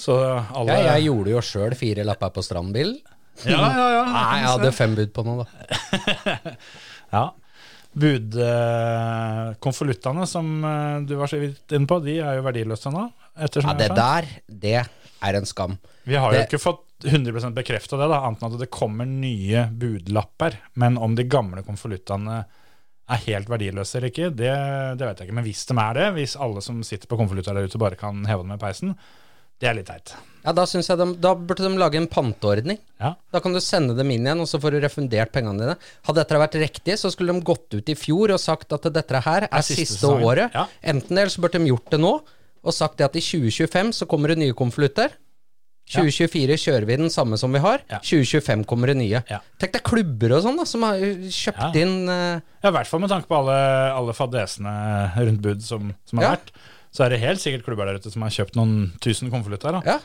Så 0.00 0.14
alle 0.16 0.72
Ja, 0.72 0.78
jeg 0.94 1.00
gjorde 1.10 1.30
jo 1.34 1.40
sjøl 1.44 1.74
fire 1.76 2.02
lapper 2.06 2.30
på 2.34 2.40
strandbilen. 2.46 2.98
Ja, 3.44 3.64
ja, 3.74 3.86
ja. 3.96 4.04
Nei, 4.14 4.36
jeg 4.40 4.50
hadde 4.54 4.76
fem 4.76 4.92
bud 4.98 5.10
på 5.16 5.20
noe, 5.26 5.36
da. 5.44 5.50
Ja. 7.10 7.24
Budkonvoluttene 7.90 10.24
som 10.30 10.46
eh, 10.62 11.02
du 11.10 11.14
var 11.18 11.26
så 11.30 11.38
vidt 11.40 11.72
inne 11.74 11.88
på, 11.90 11.96
de 12.04 12.14
er 12.22 12.32
jo 12.38 12.44
verdiløse 12.46 12.90
nå. 12.94 13.02
Ja, 13.34 13.46
det 13.74 13.90
der, 13.96 14.22
det 14.46 14.78
er 14.78 15.34
en 15.34 15.48
skam. 15.48 15.74
Vi 16.06 16.14
har 16.14 16.30
jo 16.34 16.40
ikke 16.44 16.60
fått 16.62 16.86
100% 17.08 17.54
bekrefta 17.56 17.96
det, 17.98 18.08
da, 18.12 18.18
annet 18.28 18.42
enn 18.44 18.54
at 18.54 18.60
det 18.62 18.70
kommer 18.72 19.06
nye 19.08 19.66
budlapper. 19.72 20.52
Men 20.78 20.98
om 21.00 21.14
de 21.18 21.24
gamle 21.30 21.62
konvoluttene 21.66 22.44
er 23.10 23.24
helt 23.26 23.50
verdiløse 23.50 23.98
eller 23.98 24.12
ikke, 24.12 24.30
det, 24.34 24.50
det 25.00 25.06
vet 25.06 25.20
jeg 25.20 25.28
ikke. 25.28 25.38
Men 25.38 25.46
hvis 25.46 25.64
de 25.68 25.76
er 25.82 25.96
det, 25.98 26.08
hvis 26.16 26.36
alle 26.40 26.62
som 26.64 26.82
sitter 26.86 27.10
på 27.10 27.18
konvolutter 27.20 27.56
der 27.56 27.66
ute 27.66 27.80
bare 27.80 27.98
kan 27.98 28.22
heve 28.28 28.44
dem 28.44 28.52
med 28.54 28.62
peisen, 28.62 28.94
det 29.60 29.68
er 29.68 29.76
litt 29.76 29.90
teit. 29.90 30.14
Ja, 30.40 30.54
da 30.56 30.64
synes 30.64 30.88
jeg 30.88 30.96
de, 30.96 31.06
Da 31.20 31.34
burde 31.36 31.66
de 31.66 31.76
lage 31.76 31.98
en 32.00 32.08
panteordning. 32.08 32.78
Ja. 33.00 33.12
Da 33.32 33.42
kan 33.44 33.52
du 33.52 33.60
sende 33.60 33.92
dem 33.98 34.08
inn 34.14 34.24
igjen, 34.24 34.40
og 34.40 34.48
så 34.48 34.60
får 34.62 34.72
du 34.72 34.80
refundert 34.80 35.32
pengene 35.34 35.60
dine. 35.60 35.74
Hadde 36.08 36.22
dette 36.22 36.40
vært 36.40 36.56
riktig, 36.62 36.96
så 36.96 37.10
skulle 37.12 37.34
de 37.36 37.44
gått 37.44 37.76
ut 37.76 37.92
i 37.92 37.96
fjor 37.98 38.32
og 38.32 38.40
sagt 38.40 38.72
at 38.72 38.88
dette 38.94 39.20
her 39.26 39.50
er, 39.50 39.66
siste 39.66 39.84
siste, 39.98 40.08
året. 40.08 40.56
Ja. 40.56 40.64
Enten 40.80 41.12
det, 41.12 41.26
eller 41.26 41.34
så 41.34 41.44
burde 41.44 41.60
de 41.60 41.72
gjort 41.74 41.92
det 41.92 42.00
nå, 42.00 42.14
og 42.60 42.76
sagt 42.76 42.96
det 43.00 43.10
at 43.10 43.18
i 43.20 43.24
2025 43.24 43.92
så 44.00 44.08
kommer 44.08 44.32
det 44.32 44.40
nye 44.40 44.56
konvolutter. 44.56 45.12
2024 45.90 46.56
kjører 46.60 46.86
vi 46.86 46.96
den 47.00 47.10
samme 47.10 47.38
som 47.40 47.50
vi 47.52 47.58
har. 47.62 47.80
Ja. 47.90 47.98
2025 48.04 48.64
kommer 48.68 48.92
det 48.92 48.98
nye. 49.00 49.22
Ja. 49.30 49.40
Tenk 49.58 49.72
deg 49.74 49.82
klubber 49.86 50.36
og 50.36 50.44
sånn 50.44 50.60
da, 50.60 50.66
som 50.68 50.84
har 50.86 51.00
kjøpt 51.00 51.64
Ja. 51.64 51.70
inn 51.82 51.96
uh... 52.06 52.38
Ja, 52.62 52.68
I 52.70 52.74
hvert 52.76 52.90
fall 52.90 53.00
med 53.02 53.10
tanke 53.10 53.26
på 53.30 53.38
alle, 53.40 53.56
alle 53.96 54.14
fadesene 54.14 54.74
rundt 55.16 55.42
bud 55.42 55.64
som, 55.66 55.90
som 56.06 56.20
har 56.22 56.36
vært. 56.36 56.52
Så 56.94 57.04
er 57.06 57.14
det 57.14 57.20
helt 57.22 57.42
sikkert 57.42 57.64
klubber 57.66 57.86
der 57.90 57.98
ute 58.02 58.10
som 58.12 58.22
har 58.22 58.30
kjøpt 58.34 58.56
noen 58.58 58.92
tusen 59.02 59.30
konvolutter. 59.32 59.80
Ja. 59.86 59.98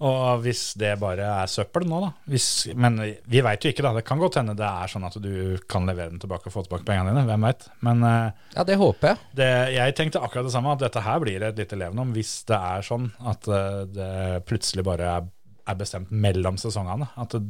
Og 0.00 0.40
hvis 0.44 0.62
det 0.80 0.94
bare 1.00 1.26
er 1.42 1.50
søppel 1.50 1.84
nå, 1.88 1.98
da 2.06 2.10
hvis, 2.32 2.46
Men 2.72 2.96
vi 3.00 3.42
veit 3.44 3.64
jo 3.64 3.72
ikke, 3.72 3.84
da. 3.84 3.92
Det 3.98 4.04
kan 4.08 4.20
godt 4.22 4.38
hende 4.40 4.56
det 4.56 4.66
er 4.66 4.90
sånn 4.90 5.04
at 5.04 5.18
du 5.20 5.58
kan 5.70 5.88
levere 5.88 6.14
den 6.14 6.22
tilbake 6.22 6.48
og 6.48 6.54
få 6.54 6.64
tilbake 6.64 6.86
pengene 6.88 7.12
dine. 7.12 7.26
Hvem 7.28 7.48
veit. 7.48 7.66
Men 7.84 8.04
eh, 8.08 8.46
ja, 8.56 8.64
det 8.68 8.78
håper 8.80 9.12
jeg. 9.12 9.20
det, 9.42 9.50
jeg 9.76 9.96
tenkte 9.98 10.22
akkurat 10.24 10.48
det 10.48 10.54
samme, 10.54 10.72
at 10.72 10.84
dette 10.86 11.02
her 11.04 11.20
blir 11.22 11.44
et 11.44 11.60
lite 11.60 11.78
leven 11.80 12.00
om 12.00 12.14
hvis 12.16 12.32
det 12.48 12.60
er 12.72 12.86
sånn 12.86 13.10
at 13.28 13.50
eh, 13.50 13.82
det 13.92 14.12
plutselig 14.48 14.86
bare 14.88 15.10
er, 15.18 15.28
er 15.68 15.80
bestemt 15.80 16.14
mellom 16.14 16.56
sesongene. 16.60 17.10
At 17.20 17.36
det, 17.36 17.44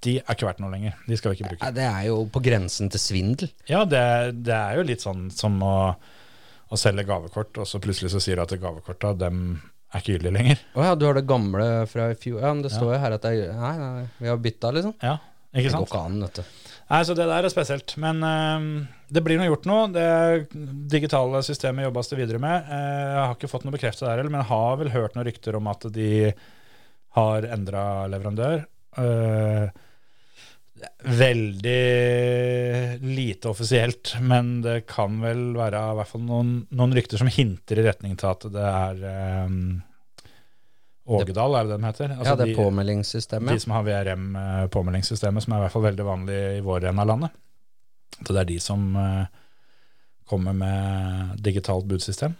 de 0.00 0.16
er 0.22 0.32
ikke 0.32 0.48
verdt 0.48 0.62
noe 0.64 0.72
lenger. 0.72 0.96
De 1.04 1.18
skal 1.20 1.34
vi 1.34 1.40
ikke 1.40 1.52
bruke. 1.52 1.66
Ja, 1.66 1.74
det 1.76 1.84
er 1.84 2.06
jo 2.08 2.22
på 2.32 2.40
grensen 2.44 2.88
til 2.92 3.02
svindel. 3.02 3.52
Ja, 3.68 3.84
det, 3.84 4.04
det 4.46 4.56
er 4.56 4.80
jo 4.80 4.86
litt 4.88 5.04
sånn 5.04 5.26
som 5.34 5.60
å, 5.60 5.74
å 6.72 6.80
selge 6.80 7.04
gavekort, 7.08 7.60
og 7.60 7.68
så 7.68 7.82
plutselig 7.82 8.14
så 8.14 8.22
sier 8.24 8.40
du 8.40 8.46
at 8.46 8.56
gavekorta 8.62 9.12
dem 9.20 9.58
er 9.90 10.02
ikke 10.02 10.16
gyldig 10.16 10.32
lenger. 10.36 10.62
Å 10.78 10.86
ja, 10.86 10.94
du 10.98 11.04
har 11.08 11.18
det 11.18 11.26
gamle 11.28 11.66
fra 11.90 12.10
i 12.12 12.16
fjor. 12.18 12.40
Ja, 12.42 12.54
men 12.54 12.62
det 12.66 12.72
står 12.74 12.94
jo 12.94 13.02
her 13.02 13.16
at 13.16 13.26
det 13.26 13.32
er 13.34 13.58
Nei, 13.58 13.74
nei, 13.80 14.06
vi 14.20 14.30
har 14.30 14.40
bytta, 14.42 14.72
liksom. 14.76 14.94
Ja, 15.02 15.16
ikke 15.50 15.72
sant? 15.74 15.88
Det 15.88 15.90
går 15.90 15.90
ikke 15.90 16.04
an, 16.06 16.20
vet 16.26 16.40
du. 16.40 16.54
Nei, 16.90 17.00
så 17.06 17.14
Det 17.14 17.26
der 17.30 17.46
er 17.46 17.52
spesielt. 17.52 17.96
Men 18.02 18.22
uh, 18.26 18.86
det 19.10 19.22
blir 19.26 19.38
nå 19.38 19.48
gjort 19.50 19.68
noe. 19.70 19.90
Det 19.94 20.06
digitale 20.90 21.42
systemet 21.46 21.86
jobbes 21.88 22.10
det 22.10 22.18
videre 22.22 22.42
med. 22.42 22.70
Uh, 22.70 22.78
jeg 22.78 23.20
har 23.20 23.36
ikke 23.36 23.50
fått 23.50 23.66
noe 23.66 23.74
bekreftet 23.74 24.06
der 24.06 24.16
heller, 24.16 24.32
men 24.32 24.42
jeg 24.42 24.52
har 24.54 24.80
vel 24.80 24.94
hørt 24.94 25.18
noen 25.18 25.28
rykter 25.30 25.58
om 25.58 25.70
at 25.70 25.86
de 25.94 26.10
har 27.16 27.46
endra 27.50 27.84
leverandør. 28.10 28.64
Eh, 28.98 29.70
veldig 31.04 31.82
lite 33.04 33.50
offisielt, 33.50 34.14
men 34.20 34.60
det 34.64 34.82
kan 34.90 35.20
vel 35.22 35.52
være 35.56 35.80
i 35.92 35.98
hvert 35.98 36.10
fall 36.10 36.24
noen, 36.26 36.50
noen 36.76 36.96
rykter 36.96 37.20
som 37.20 37.30
hinter 37.30 37.80
i 37.80 37.86
retning 37.86 38.16
til 38.20 38.30
at 38.30 38.46
det 38.54 38.66
er 38.66 39.46
um, 39.46 39.62
Ågedal, 41.10 41.56
er 41.58 41.66
det 41.66 41.72
det 41.72 41.80
de 41.80 41.88
heter? 41.88 42.12
Altså 42.14 42.32
ja, 42.32 42.36
det 42.38 42.46
de- 42.46 42.52
er 42.52 42.60
påmeldingssystemet. 42.60 43.54
de 43.56 43.62
som 43.64 43.72
har 43.74 43.86
VRM-påmeldingssystemet, 43.88 45.42
som 45.42 45.52
er 45.54 45.58
i 45.58 45.64
hvert 45.64 45.74
fall 45.74 45.86
veldig 45.88 46.06
vanlig 46.06 46.36
i 46.58 46.60
vår 46.66 46.86
ende 46.92 47.02
av 47.02 47.10
landet. 47.10 47.40
Så 48.20 48.30
det 48.34 48.42
er 48.44 48.50
de 48.52 48.58
som 48.62 48.84
uh, 48.94 49.24
kommer 50.30 50.54
med 50.54 51.40
digitalt 51.42 51.88
budsystem. 51.90 52.36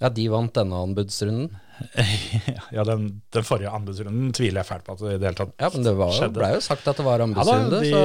Ja, 0.00 0.08
de 0.16 0.24
vant 0.32 0.54
denne 0.56 0.78
anbudsrunden. 0.80 1.50
ja, 2.76 2.84
den, 2.84 3.06
den 3.32 3.44
forrige 3.44 3.72
anbudsrunden 3.72 4.32
tviler 4.36 4.60
jeg 4.60 4.68
fælt 4.68 4.84
på 4.84 4.96
at 4.96 5.04
det 5.04 5.14
i 5.14 5.20
det 5.20 5.30
hele 5.30 5.38
tatt 5.38 5.54
Ja, 5.62 5.70
men 5.72 5.86
det 5.86 5.94
var, 5.96 6.12
skjedde. 6.16 6.36
ble 6.36 6.50
jo 6.52 6.60
sagt 6.64 6.90
at 6.92 7.00
det 7.00 7.06
var 7.06 7.24
Ja 7.24 7.44
da, 7.48 7.54
de, 7.72 7.92
så 7.92 8.02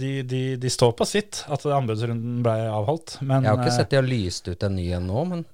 de, 0.00 0.12
de, 0.28 0.40
de 0.60 0.72
står 0.72 0.94
på 0.96 1.08
sitt, 1.08 1.42
at 1.48 1.66
anbudsrunden 1.78 2.40
ble 2.44 2.56
avholdt. 2.72 3.18
Men 3.20 3.44
jeg 3.44 3.52
har 3.52 3.60
ikke 3.60 3.74
eh, 3.74 3.78
sett 3.80 3.92
de 3.92 4.00
har 4.00 4.08
lyst 4.08 4.48
ut 4.48 4.68
en 4.68 4.76
ny 4.76 4.88
en 4.96 5.08
nå, 5.08 5.26
men 5.32 5.44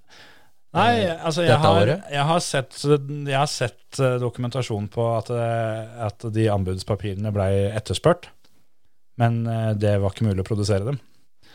Nei, 0.75 1.07
altså 1.07 1.45
jeg 1.47 1.55
har, 1.63 1.87
jeg 2.11 2.23
har 2.27 2.41
sett, 2.43 2.81
jeg 2.83 3.37
har 3.39 3.51
sett 3.51 4.01
eh, 4.03 4.17
dokumentasjon 4.19 4.89
på 4.91 5.05
at, 5.15 5.31
eh, 5.31 6.01
at 6.09 6.27
de 6.35 6.49
anbudspapirene 6.51 7.31
ble 7.35 7.47
etterspurt, 7.79 8.27
men 9.23 9.45
eh, 9.47 9.71
det 9.79 9.93
var 10.03 10.11
ikke 10.11 10.27
mulig 10.27 10.43
å 10.43 10.49
produsere 10.49 10.89
dem. 10.89 10.99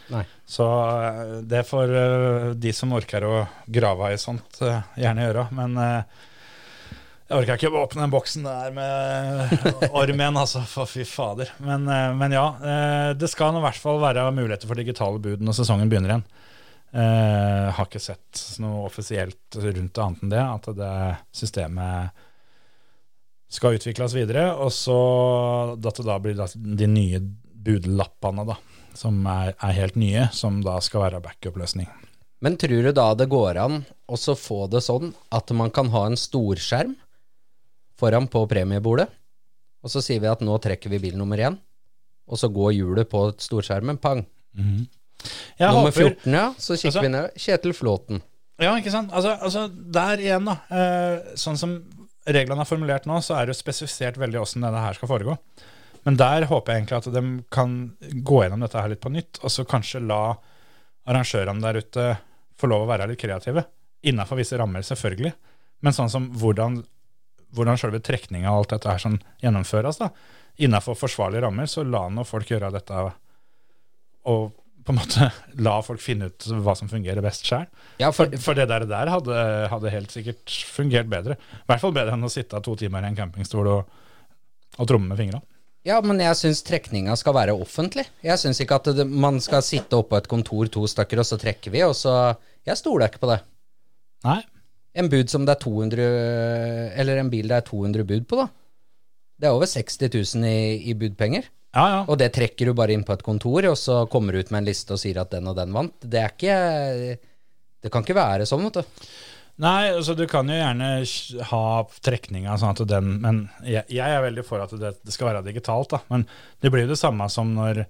Nei. 0.10 0.24
Så 0.45 0.66
eh, 1.03 1.38
det 1.45 1.64
får 1.70 1.95
eh, 1.95 2.49
de 2.57 2.74
som 2.74 2.93
orker 2.97 3.26
å 3.26 3.36
grave 3.66 4.14
i 4.14 4.20
sånt, 4.22 4.62
eh, 4.66 4.82
gjerne 4.97 5.28
gjøre. 5.28 5.45
Men 5.57 5.78
jeg 7.30 7.38
orker 7.38 7.60
ikke 7.60 7.70
å 7.70 7.84
åpne 7.84 8.05
den 8.05 8.14
boksen 8.14 8.47
der 8.47 8.74
med 8.74 9.66
ormen, 10.01 10.39
altså. 10.41 10.64
For 10.70 10.89
fy 10.89 11.05
fader. 11.05 11.51
Men, 11.62 11.86
men 12.18 12.34
ja, 12.34 12.47
det 13.14 13.30
skal 13.30 13.57
i 13.57 13.64
hvert 13.64 13.82
fall 13.82 14.01
være 14.01 14.32
muligheter 14.34 14.70
for 14.70 14.80
digitale 14.80 15.22
bud 15.22 15.45
når 15.45 15.60
sesongen 15.62 15.91
begynner 15.91 16.16
igjen. 16.16 16.30
Jeg 16.89 17.74
har 17.78 17.86
ikke 17.86 18.01
sett 18.01 18.39
noe 18.64 18.88
offisielt 18.88 19.60
rundt 19.62 19.93
det 19.93 20.01
annet 20.01 20.24
enn 20.26 20.32
det, 20.34 20.41
at 20.41 20.72
det 20.74 20.93
systemet 21.38 22.26
skal 23.53 23.78
utvikles 23.78 24.16
videre. 24.18 24.47
Og 24.57 24.74
så 24.74 24.97
at 25.76 25.86
det 25.86 26.07
da 26.07 26.18
blir 26.24 26.41
de 26.82 26.89
nye 26.89 27.22
budlappene, 27.70 28.47
da, 28.49 28.57
som 29.00 29.20
er, 29.32 29.54
er 29.56 29.76
helt 29.78 29.95
nye, 30.00 30.28
som 30.36 30.60
da 30.66 30.78
skal 30.84 31.06
være 31.06 31.22
backup-løsning. 31.24 31.88
Men 32.43 32.56
tror 32.60 32.84
du 32.88 32.91
da 32.95 33.08
det 33.20 33.30
går 33.32 33.60
an 33.60 33.82
å 34.08 34.18
få 34.18 34.66
det 34.72 34.82
sånn 34.86 35.14
at 35.36 35.52
man 35.56 35.72
kan 35.76 35.89
ha 35.93 36.06
en 36.08 36.18
storskjerm 36.20 36.93
foran 38.00 38.28
på 38.32 38.45
premiebordet, 38.52 39.10
og 39.84 39.91
så 39.91 40.02
sier 40.04 40.22
vi 40.24 40.30
at 40.32 40.43
nå 40.43 40.56
trekker 40.64 40.91
vi 40.91 41.00
bil 41.04 41.18
nummer 41.20 41.39
én, 41.39 41.58
og 42.30 42.39
så 42.39 42.50
går 42.52 42.76
hjulet 42.78 43.10
på 43.12 43.26
storskjermen, 43.39 44.00
pang. 44.00 44.26
Jeg 44.56 45.68
nummer 45.68 45.89
håper 45.91 46.16
14, 46.16 46.36
ja, 46.36 46.45
så 46.58 46.76
kikker 46.78 46.91
Altså- 46.91 47.02
vi 47.04 47.14
ned. 47.16 47.32
Kjetil 47.36 47.74
Flåten. 47.76 48.22
Ja, 48.60 48.74
ikke 48.76 48.91
sant? 48.91 49.12
Altså, 49.16 49.38
altså 49.39 49.68
der 49.72 50.18
igjen, 50.20 50.45
da. 50.47 50.58
Eh, 50.70 51.36
sånn 51.39 51.58
som 51.58 51.78
reglene 52.28 52.62
er 52.64 52.68
formulert 52.68 53.06
nå, 53.08 53.20
så 53.24 53.36
er 53.39 53.47
det 53.47 53.56
jo 53.56 53.64
spesifisert 53.64 54.20
veldig 54.20 54.41
åssen 54.41 54.62
dette 54.64 54.84
her 54.84 54.93
skal 54.97 55.08
foregå. 55.12 55.38
Men 56.08 56.18
der 56.20 56.47
håper 56.50 56.74
jeg 56.74 56.84
egentlig 56.84 56.97
at 57.00 57.10
de 57.14 57.24
kan 57.52 57.76
gå 58.26 58.43
gjennom 58.43 58.64
dette 58.64 58.80
her 58.80 58.91
litt 58.91 59.04
på 59.04 59.12
nytt, 59.14 59.41
og 59.43 59.52
så 59.54 59.66
kanskje 59.68 60.04
la 60.06 60.22
arrangørene 61.10 61.64
der 61.64 61.82
ute 61.84 62.08
få 62.60 62.70
lov 62.70 62.86
å 62.86 62.89
være 62.91 63.10
litt 63.12 63.22
kreative. 63.22 63.66
Innafor 64.08 64.39
visse 64.39 64.58
rammer, 64.60 64.86
selvfølgelig. 64.86 65.34
Men 65.86 65.95
sånn 65.95 66.12
som 66.12 66.30
hvordan, 66.39 66.80
hvordan 67.56 67.80
selve 67.80 68.02
trekninga 68.04 68.52
og 68.52 68.64
alt 68.64 68.76
dette 68.76 68.93
her 68.93 69.04
sånn 69.04 69.20
gjennomføres, 69.43 70.00
da. 70.02 70.12
Innafor 70.60 70.97
forsvarlige 71.00 71.45
rammer, 71.45 71.70
så 71.72 71.86
la 71.88 72.06
nå 72.12 72.26
folk 72.28 72.50
gjøre 72.52 72.72
dette 72.76 73.04
og 74.30 74.50
på 74.89 74.93
en 74.93 74.97
måte 74.97 75.30
la 75.66 75.76
folk 75.86 76.02
finne 76.02 76.30
ut 76.32 76.47
hva 76.64 76.76
som 76.78 76.89
fungerer 76.91 77.24
best 77.24 77.47
sjøl. 77.47 77.68
Ja, 78.02 78.12
for, 78.16 78.32
For 78.41 78.58
det 78.58 78.70
der, 78.72 78.88
der 78.89 79.12
hadde, 79.12 79.38
hadde 79.72 79.93
helt 79.93 80.14
sikkert 80.16 80.56
fungert 80.74 81.12
bedre. 81.12 81.38
I 81.38 81.70
hvert 81.70 81.84
fall 81.84 81.95
bedre 81.95 82.16
enn 82.18 82.28
å 82.28 82.32
sitte 82.32 82.60
to 82.66 82.76
timer 82.80 83.06
i 83.06 83.12
en 83.12 83.20
campingstol 83.20 83.70
og, 83.70 83.95
og 84.80 84.89
tromme 84.89 85.12
med 85.12 85.20
fingra. 85.20 85.41
Ja, 85.90 85.98
men 86.06 86.22
jeg 86.22 86.38
syns 86.38 86.62
trekninga 86.66 87.16
skal 87.20 87.36
være 87.36 87.56
offentlig. 87.58 88.06
Jeg 88.26 88.40
syns 88.42 88.62
ikke 88.62 88.78
at 88.80 88.92
det, 89.00 89.08
man 89.10 89.40
skal 89.44 89.64
sitte 89.66 89.98
oppå 89.98 90.20
et 90.20 90.30
kontor 90.30 90.70
to 90.72 90.86
stykker, 90.90 91.22
og 91.24 91.28
så 91.28 91.40
trekker 91.42 91.74
vi, 91.74 91.84
og 91.88 91.96
så 91.98 92.36
Jeg 92.68 92.78
stoler 92.78 93.10
ikke 93.10 93.22
på 93.24 93.32
det. 93.32 93.40
Nei. 94.28 94.42
En 95.00 95.10
bud 95.10 95.30
som 95.32 95.46
det 95.48 95.54
er 95.56 95.62
200 95.64 96.08
Eller 97.00 97.22
en 97.22 97.30
bil 97.32 97.48
det 97.48 97.56
er 97.62 97.66
200 97.66 98.04
bud 98.06 98.28
på, 98.30 98.42
da. 98.42 98.50
Det 99.40 99.48
er 99.48 99.56
over 99.56 99.70
60 99.72 100.10
000 100.12 100.50
i, 100.50 100.92
i 100.92 100.94
budpenger. 101.00 101.48
Ja, 101.76 101.86
ja. 101.94 102.00
Og 102.10 102.18
det 102.20 102.32
trekker 102.36 102.70
du 102.70 102.76
bare 102.78 102.94
inn 102.96 103.06
på 103.08 103.14
et 103.16 103.24
kontor, 103.26 103.66
og 103.70 103.78
så 103.80 104.02
kommer 104.12 104.34
du 104.34 104.42
ut 104.42 104.52
med 104.52 104.64
en 104.64 104.70
liste 104.70 104.96
og 104.96 105.02
sier 105.02 105.22
at 105.22 105.32
den 105.32 105.48
og 105.48 105.56
den 105.58 105.74
vant. 105.76 105.96
Det 106.02 106.22
er 106.22 106.34
ikke 106.34 107.18
Det 107.80 107.92
kan 107.94 108.04
ikke 108.04 108.18
være 108.18 108.48
sånn, 108.50 108.66
vet 108.68 108.82
du. 108.82 109.06
Nei, 109.60 109.89
altså 109.91 110.16
du 110.16 110.24
kan 110.32 110.47
jo 110.47 110.55
gjerne 110.55 110.89
ha 111.49 111.64
trekninga 112.05 112.53
sånn 112.60 112.78
at 112.78 112.84
den 112.88 113.10
Men 113.20 113.41
jeg, 113.68 113.84
jeg 113.91 114.16
er 114.16 114.24
veldig 114.24 114.45
for 114.47 114.64
at 114.64 114.72
det, 114.80 114.93
det 115.03 115.16
skal 115.16 115.34
være 115.34 115.43
digitalt, 115.49 115.91
da. 115.91 115.99
Men 116.12 116.24
det 116.64 116.72
blir 116.72 116.86
jo 116.86 116.93
det 116.93 117.01
samme 117.01 117.28
som 117.32 117.51
når 117.57 117.84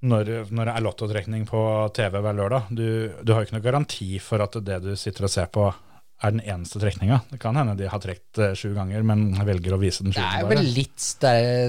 når, 0.00 0.30
når 0.48 0.64
det 0.64 0.74
er 0.74 0.84
lottotrekning 0.84 1.42
på 1.48 1.60
TV 1.92 2.14
hver 2.24 2.36
lørdag. 2.36 2.70
Du, 2.72 2.84
du 3.20 3.32
har 3.34 3.42
jo 3.42 3.48
ikke 3.48 3.56
noe 3.58 3.66
garanti 3.66 4.14
for 4.22 4.40
at 4.40 4.56
det 4.64 4.78
du 4.84 4.94
sitter 4.96 5.26
og 5.28 5.32
ser 5.32 5.50
på, 5.52 5.66
er 6.20 6.34
den 6.34 6.42
eneste 6.44 6.80
trekninga. 6.82 7.20
Det 7.30 7.38
kan 7.40 7.56
hende 7.56 7.74
de 7.78 7.86
har 7.88 8.00
trukket 8.02 8.40
eh, 8.44 8.52
sju 8.58 8.74
ganger, 8.76 9.02
men 9.06 9.30
velger 9.46 9.72
å 9.76 9.78
vise 9.80 10.04
den 10.04 10.12
Det 10.12 10.24
er 10.24 10.44
vel 10.50 10.60
litt 10.74 11.00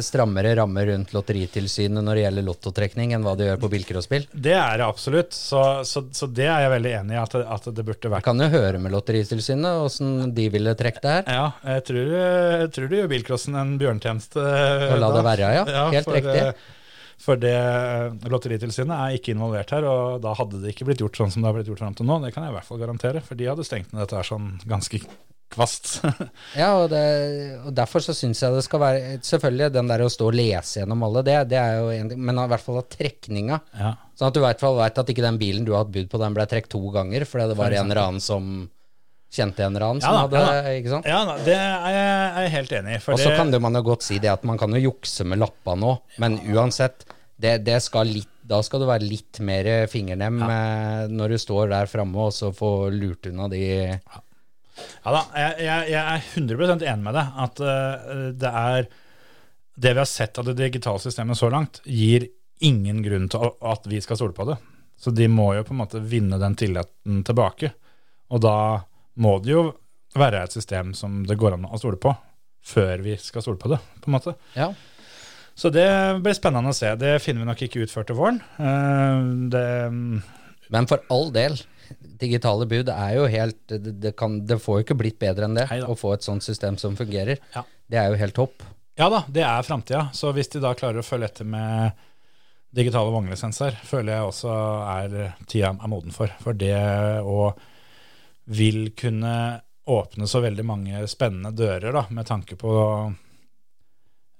strammere 0.03 0.53
rammer 0.60 0.90
rundt 0.91 1.14
Lotteritilsynet 1.15 2.03
når 2.03 2.19
det 2.19 2.26
gjelder 2.26 2.48
lottotrekning, 2.49 3.14
enn 3.15 3.23
hva 3.26 3.36
de 3.40 3.48
gjør 3.48 3.61
på 3.64 3.69
bilcrossspill. 3.72 4.28
Det 4.34 4.57
er 4.57 4.82
det 4.82 4.88
absolutt, 4.88 5.32
så, 5.38 5.64
så, 5.88 6.03
så 6.11 6.28
det 6.28 6.49
er 6.49 6.65
jeg 6.65 6.73
veldig 6.76 6.94
enig 6.99 7.15
i 7.15 7.22
at, 7.22 7.38
at 7.40 7.69
det 7.72 7.86
burde 7.88 8.10
Jeg 8.10 8.15
vært. 8.18 8.28
kan 8.28 8.44
jo 8.44 8.49
høre 8.52 8.82
med 8.84 8.95
Lotteritilsynet 8.95 9.86
åssen 9.88 10.36
de 10.36 10.49
ville 10.53 10.76
trekke 10.80 11.03
det 11.06 11.15
her. 11.15 11.32
Ja, 11.32 11.48
jeg 11.78 11.88
tror, 11.88 12.14
jeg 12.18 12.69
tror 12.76 12.91
du 12.91 12.99
gjør 12.99 13.11
bilcrossen 13.15 13.57
en 13.61 13.73
bjørntjeneste. 13.82 14.44
Å 14.91 14.99
la 14.99 15.11
det 15.15 15.26
være, 15.32 15.56
ja. 15.61 15.65
Helt 15.95 16.07
for, 16.10 16.19
riktig. 16.19 16.78
For 17.22 17.38
det 17.38 17.53
eh, 17.53 18.30
Lotteritilsynet 18.34 18.95
er 18.98 19.18
ikke 19.19 19.35
involvert 19.35 19.69
her, 19.76 19.85
og 19.85 20.22
da 20.23 20.31
hadde 20.39 20.61
det 20.64 20.72
ikke 20.73 20.88
blitt 20.89 21.03
gjort 21.03 21.19
sånn 21.22 21.34
som 21.34 21.43
det 21.43 21.52
har 21.52 21.60
blitt 21.60 21.69
gjort 21.69 21.84
fram 21.84 21.98
til 21.98 22.07
nå. 22.10 22.18
Det 22.23 22.31
kan 22.34 22.48
jeg 22.48 22.53
i 22.56 22.57
hvert 22.60 22.69
fall 22.72 22.81
garantere, 22.81 23.22
for 23.26 23.38
de 23.38 23.49
hadde 23.52 23.65
stengt 23.68 23.91
ned 23.93 24.02
dette 24.06 24.18
her 24.18 24.26
sånn 24.31 24.56
ganske 24.69 25.03
kvast. 25.52 25.99
Ja, 26.61 26.69
og, 26.80 26.89
det, 26.91 27.02
og 27.68 27.72
derfor 27.76 28.03
så 28.03 28.15
syns 28.15 28.39
jeg 28.41 28.56
det 28.56 28.64
skal 28.65 28.80
være 28.81 29.18
Selvfølgelig, 29.27 29.69
den 29.76 29.89
der 29.91 30.03
å 30.06 30.10
stå 30.11 30.30
og 30.31 30.35
lese 30.39 30.80
gjennom 30.81 31.03
alle, 31.07 31.22
det, 31.27 31.35
det 31.52 31.60
er 31.60 31.77
jo 31.81 31.89
en 31.93 32.11
ting, 32.11 32.22
men 32.23 32.39
i 32.39 32.45
hvert 32.52 32.64
fall 32.65 32.80
at 32.81 32.89
trekninga 32.95 33.57
ja. 33.76 33.91
Sånn 34.18 34.30
at 34.31 34.35
du 34.38 34.39
i 34.41 34.45
hvert 34.45 34.64
fall 34.64 34.77
veit 34.80 34.99
at 35.02 35.11
ikke 35.11 35.26
den 35.26 35.39
bilen 35.41 35.68
du 35.68 35.73
har 35.76 35.84
hatt 35.85 35.91
bud 35.93 36.07
på, 36.11 36.19
den 36.22 36.38
ble 36.38 36.45
trukket 36.52 36.72
to 36.73 36.81
ganger 36.95 37.26
fordi 37.27 37.49
det 37.52 37.57
var 37.60 37.76
en 37.76 37.91
eller 37.91 38.02
annen 38.06 38.23
som 38.23 38.48
kjente 39.31 39.64
en 39.64 39.76
eller 39.76 39.85
annen 39.88 40.03
som 40.03 40.11
Ja 40.15 40.23
da, 40.27 40.39
hadde 40.43 40.72
ja. 40.72 40.76
Ikke 40.80 40.91
sant? 40.95 41.07
ja 41.07 41.19
da, 41.27 41.35
det 41.45 41.56
er 41.56 41.95
jeg, 41.95 42.31
er 42.45 42.53
helt 42.56 42.73
enig 42.80 42.95
i. 42.98 43.02
Og 43.14 43.19
så 43.22 43.35
kan 43.35 43.52
det- 43.53 43.61
man 43.64 43.80
jo 43.80 43.84
godt 43.91 44.07
si 44.07 44.19
det 44.23 44.31
at 44.31 44.43
man 44.48 44.60
kan 44.60 44.76
jo 44.76 44.81
jukse 44.89 45.27
med 45.27 45.39
lappa 45.39 45.76
nå, 45.80 45.93
men 46.23 46.39
uansett, 46.52 47.06
det, 47.41 47.57
det 47.65 47.80
skal 47.84 48.09
litt, 48.11 48.30
da 48.41 48.61
skal 48.65 48.84
du 48.84 48.88
være 48.89 49.07
litt 49.07 49.39
mer 49.45 49.69
fingernem 49.91 50.41
ja. 50.43 50.57
når 51.11 51.35
du 51.35 51.38
står 51.41 51.72
der 51.72 51.89
framme 51.91 52.27
og 52.27 52.35
så 52.35 52.51
får 52.55 52.91
lurt 52.95 53.30
unna 53.31 53.47
de 53.51 53.63
Ja 55.03 55.13
da, 55.13 55.22
jeg, 55.35 55.55
jeg, 55.65 55.88
jeg 55.91 56.01
er 56.01 56.27
100 56.39 56.76
enig 56.80 57.05
med 57.05 57.18
deg. 57.18 57.34
At 57.43 57.59
uh, 57.61 58.30
det 58.34 58.51
er 58.61 58.88
Det 59.81 59.93
vi 59.93 60.01
har 60.01 60.09
sett 60.09 60.39
av 60.39 60.47
det 60.47 60.55
digitale 60.57 61.01
systemet 61.01 61.38
så 61.38 61.49
langt, 61.53 61.81
gir 61.85 62.27
ingen 62.61 63.01
grunn 63.01 63.27
til 63.31 63.51
at 63.65 63.88
vi 63.89 64.01
skal 64.03 64.19
stole 64.19 64.35
på 64.38 64.45
det. 64.49 64.57
Så 65.01 65.13
de 65.15 65.26
må 65.31 65.47
jo 65.57 65.63
på 65.65 65.73
en 65.73 65.80
måte 65.81 66.01
vinne 66.05 66.38
den 66.41 66.57
tilliten 66.59 67.23
tilbake. 67.26 67.72
Og 68.30 68.43
da 68.43 68.57
må 69.22 69.38
det 69.41 69.55
jo 69.55 69.63
være 70.13 70.43
et 70.45 70.53
system 70.53 70.93
som 70.97 71.23
det 71.26 71.39
går 71.39 71.55
an 71.55 71.65
å 71.65 71.80
stole 71.81 71.97
på, 72.01 72.13
før 72.61 73.01
vi 73.01 73.15
skal 73.18 73.41
stole 73.41 73.57
på 73.61 73.72
det, 73.72 73.80
på 74.03 74.11
en 74.11 74.15
måte. 74.18 74.35
Ja. 74.53 74.69
Så 75.56 75.69
det 75.73 75.86
blir 76.23 76.34
spennende 76.38 76.72
å 76.72 76.76
se. 76.76 76.94
Det 76.95 77.18
finner 77.22 77.44
vi 77.44 77.49
nok 77.52 77.61
ikke 77.68 77.84
ut 77.84 77.91
før 77.94 78.07
til 78.07 78.18
våren. 78.18 78.40
Eh, 78.60 79.49
Det, 79.52 79.65
Men 80.72 80.88
for 80.88 81.03
all 81.11 81.32
del, 81.36 81.57
digitale 82.22 82.65
bud 82.65 82.88
er 82.90 83.15
jo 83.18 83.26
helt 83.28 83.57
Det, 83.68 84.14
kan, 84.15 84.38
det 84.48 84.61
får 84.64 84.78
jo 84.80 84.84
ikke 84.86 84.95
blitt 85.02 85.18
bedre 85.19 85.45
enn 85.49 85.57
det 85.57 85.65
å 85.84 85.95
få 85.99 86.14
et 86.15 86.23
sånt 86.23 86.44
system 86.44 86.78
som 86.78 86.95
fungerer. 86.95 87.41
Ja. 87.56 87.65
Det 87.91 87.98
er 87.99 88.07
jo 88.14 88.22
helt 88.22 88.36
topp. 88.38 88.64
Ja 88.98 89.10
da, 89.10 89.23
det 89.28 89.44
er 89.44 89.64
framtida. 89.68 90.06
Så 90.14 90.32
hvis 90.36 90.48
de 90.53 90.61
da 90.64 90.72
klarer 90.78 91.02
å 91.02 91.06
følge 91.06 91.28
etter 91.28 91.45
med 91.48 91.91
digitale 92.72 93.11
vognlisenser, 93.11 93.76
føler 93.84 94.14
jeg 94.15 94.30
også 94.30 94.53
er 94.88 95.36
tida 95.52 95.73
er 95.76 95.91
moden 95.91 96.14
for. 96.15 96.32
For 96.40 96.53
det 96.56 96.78
å 97.28 97.52
vil 98.52 98.91
kunne 98.95 99.34
åpne 99.91 100.28
så 100.30 100.40
veldig 100.44 100.64
mange 100.65 101.02
spennende 101.11 101.52
dører, 101.56 101.91
da, 101.91 102.06
med 102.15 102.28
tanke 102.30 102.56
på 102.60 102.72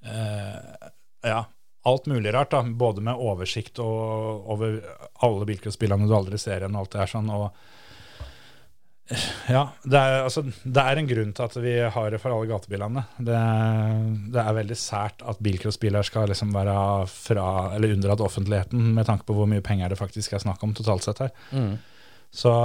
eh, 0.06 0.91
ja, 1.24 1.44
alt 1.84 2.06
mulig 2.12 2.34
rart. 2.34 2.52
da, 2.52 2.64
Både 2.64 3.04
med 3.06 3.20
oversikt 3.20 3.82
og, 3.84 4.48
over 4.54 4.80
alle 5.26 5.48
bilcrossbilene 5.50 6.10
du 6.10 6.16
aldri 6.16 6.40
ser 6.42 6.62
igjen, 6.62 6.76
og 6.76 6.86
alt 6.86 6.96
det 6.96 7.04
her 7.04 7.14
sånn. 7.16 7.32
og 7.34 7.52
ja, 9.52 9.66
det 9.84 10.00
er, 10.00 10.22
altså, 10.24 10.44
det 10.46 10.84
er 10.88 11.00
en 11.00 11.08
grunn 11.10 11.34
til 11.36 11.44
at 11.44 11.56
vi 11.60 11.74
har 11.96 12.14
det 12.14 12.20
for 12.24 12.32
alle 12.32 12.48
gatebilene. 12.48 13.04
Det, 13.18 13.40
det 14.32 14.40
er 14.44 14.56
veldig 14.56 14.78
sært 14.80 15.26
at 15.28 15.42
bilcrossbiler 15.44 16.06
skal 16.08 16.32
liksom 16.32 16.54
være 16.56 16.76
fra, 17.12 17.48
eller 17.76 17.98
unndratt 17.98 18.24
offentligheten, 18.24 18.94
med 18.96 19.10
tanke 19.10 19.28
på 19.28 19.36
hvor 19.36 19.50
mye 19.52 19.66
penger 19.66 19.92
det 19.92 20.00
faktisk 20.00 20.38
er 20.38 20.46
snakk 20.46 20.64
om 20.64 20.76
totalt 20.78 21.04
sett 21.04 21.26
her. 21.26 21.36
Mm. 21.52 21.76
Så 22.32 22.56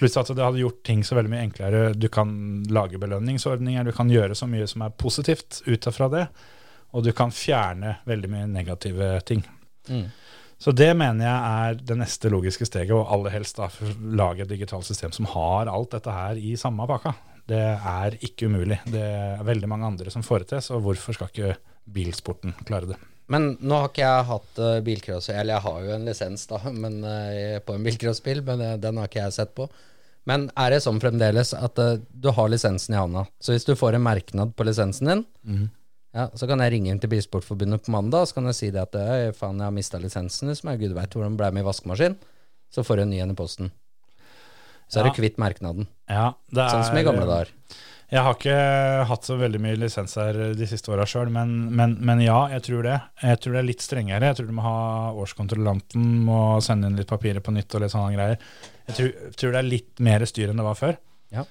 Pluss 0.00 0.16
at 0.16 0.30
det 0.32 0.40
hadde 0.40 0.62
gjort 0.62 0.80
ting 0.86 1.02
så 1.04 1.18
veldig 1.18 1.28
mye 1.28 1.42
enklere. 1.44 1.80
Du 1.92 2.06
kan 2.08 2.30
lage 2.72 2.96
belønningsordninger, 3.00 3.84
du 3.84 3.92
kan 3.92 4.08
gjøre 4.08 4.36
så 4.38 4.48
mye 4.48 4.64
som 4.70 4.86
er 4.86 4.94
positivt 4.96 5.60
ut 5.66 5.88
ifra 5.90 6.08
det. 6.08 6.22
Og 6.90 7.04
du 7.06 7.12
kan 7.16 7.32
fjerne 7.34 7.98
veldig 8.08 8.30
mye 8.32 8.48
negative 8.50 9.12
ting. 9.28 9.44
Mm. 9.88 10.08
Så 10.60 10.74
det 10.76 10.90
mener 10.92 11.24
jeg 11.24 11.60
er 11.64 11.78
det 11.88 11.96
neste 12.02 12.28
logiske 12.32 12.66
steget, 12.68 12.92
og 12.92 13.08
aller 13.14 13.32
helst 13.32 13.56
da 13.56 13.70
lage 14.20 14.44
et 14.44 14.50
digitalt 14.50 14.84
system 14.84 15.14
som 15.16 15.28
har 15.32 15.70
alt 15.72 15.94
dette 15.94 16.12
her 16.12 16.36
i 16.36 16.52
samme 16.60 16.84
pakka. 16.90 17.14
Det 17.48 17.62
er 17.74 18.18
ikke 18.20 18.50
umulig. 18.50 18.76
Det 18.84 19.00
er 19.00 19.46
veldig 19.46 19.70
mange 19.70 19.88
andre 19.88 20.12
som 20.12 20.24
får 20.26 20.44
det 20.44 20.50
til, 20.52 20.66
så 20.66 20.82
hvorfor 20.84 21.16
skal 21.16 21.32
ikke 21.32 21.56
bilsporten 21.90 22.52
klare 22.68 22.92
det? 22.92 23.00
Men 23.30 23.54
nå 23.62 23.78
har 23.78 23.88
ikke 23.88 24.04
jeg 24.04 24.28
hatt 24.28 24.60
uh, 24.60 24.76
bilcross, 24.84 25.30
eller 25.32 25.54
jeg 25.54 25.64
har 25.66 25.82
jo 25.86 25.94
en 25.94 26.06
lisens 26.08 26.48
da, 26.50 26.60
men, 26.82 27.00
eh, 27.06 27.58
på 27.64 27.76
en 27.76 27.86
bilcrossbil, 27.86 28.42
men 28.46 28.64
eh, 28.66 28.78
den 28.82 28.98
har 28.98 29.10
ikke 29.10 29.22
jeg 29.22 29.36
sett 29.38 29.56
på. 29.56 29.68
Men 30.28 30.48
er 30.60 30.74
det 30.74 30.82
sånn 30.84 31.00
fremdeles 31.02 31.54
at 31.56 31.78
uh, 31.80 31.94
du 32.10 32.32
har 32.36 32.50
lisensen 32.50 32.96
i 32.96 33.00
handa, 33.00 33.24
så 33.40 33.54
hvis 33.54 33.68
du 33.68 33.76
får 33.78 33.96
en 33.96 34.04
merknad 34.04 34.52
på 34.58 34.66
lisensen 34.66 35.12
din, 35.12 35.24
ja, 36.16 36.26
så 36.34 36.48
kan 36.50 36.62
jeg 36.64 36.74
ringe 36.74 36.90
inn 36.90 37.00
til 37.02 37.12
Bilsportforbundet 37.12 37.84
på 37.86 37.92
mandag, 37.94 38.26
så 38.26 38.38
kan 38.38 38.50
jeg 38.50 38.58
si 38.58 38.70
det 38.74 38.82
at 38.82 38.96
«Øy, 38.98 39.30
faen, 39.36 39.60
jeg 39.60 39.68
har 39.68 39.76
mista 39.76 40.00
lisensen, 40.02 40.50
som 40.58 40.72
jeg 40.72 40.82
gud 40.82 40.96
veit 40.96 41.14
hvordan 41.14 41.36
ble 41.38 41.52
med 41.54 41.62
i 41.62 41.68
vaskemaskin, 41.68 42.16
så 42.70 42.82
får 42.86 42.98
du 42.98 43.04
en 43.04 43.12
ny 43.14 43.20
en 43.22 43.34
i 43.34 43.38
posten. 43.38 43.70
Så 44.90 45.00
er 45.00 45.06
du 45.06 45.14
kvitt 45.14 45.38
merknaden, 45.38 45.86
Ja, 46.10 46.32
det 46.50 46.64
er, 46.64 46.72
sånn 46.74 46.88
som 46.88 46.98
i 46.98 47.06
gamle 47.06 47.28
dager. 47.28 47.52
Jeg 48.10 48.24
har 48.26 48.34
ikke 48.34 48.54
hatt 49.06 49.26
så 49.28 49.36
veldig 49.38 49.60
mye 49.62 49.78
lisenser 49.78 50.38
de 50.58 50.66
siste 50.66 50.90
åra 50.90 51.04
sjøl, 51.06 51.28
men, 51.30 51.52
men, 51.78 51.94
men 52.02 52.22
ja, 52.24 52.40
jeg 52.56 52.64
tror 52.66 52.82
det. 52.88 52.96
Jeg 53.22 53.38
tror 53.38 53.54
det 53.54 53.60
er 53.60 53.68
litt 53.68 53.84
strengere. 53.84 54.32
Jeg 54.32 54.40
tror 54.40 54.48
du 54.50 54.56
må 54.56 54.64
ha 54.66 54.80
årskontrollanten, 55.22 56.08
må 56.26 56.40
sende 56.66 56.90
inn 56.90 56.98
litt 56.98 57.10
papirer 57.10 57.38
på 57.38 57.54
nytt 57.54 57.78
og 57.78 57.84
litt 57.84 57.94
sånne 57.94 58.16
greier. 58.16 58.42
Jeg 58.90 58.96
tror, 58.96 59.30
tror 59.38 59.54
det 59.54 59.62
er 59.62 59.70
litt 59.70 60.02
mer 60.02 60.26
styr 60.26 60.50
enn 60.50 60.58
det 60.58 60.66
var 60.66 60.80
før. 60.80 60.98
Ja. 61.30 61.46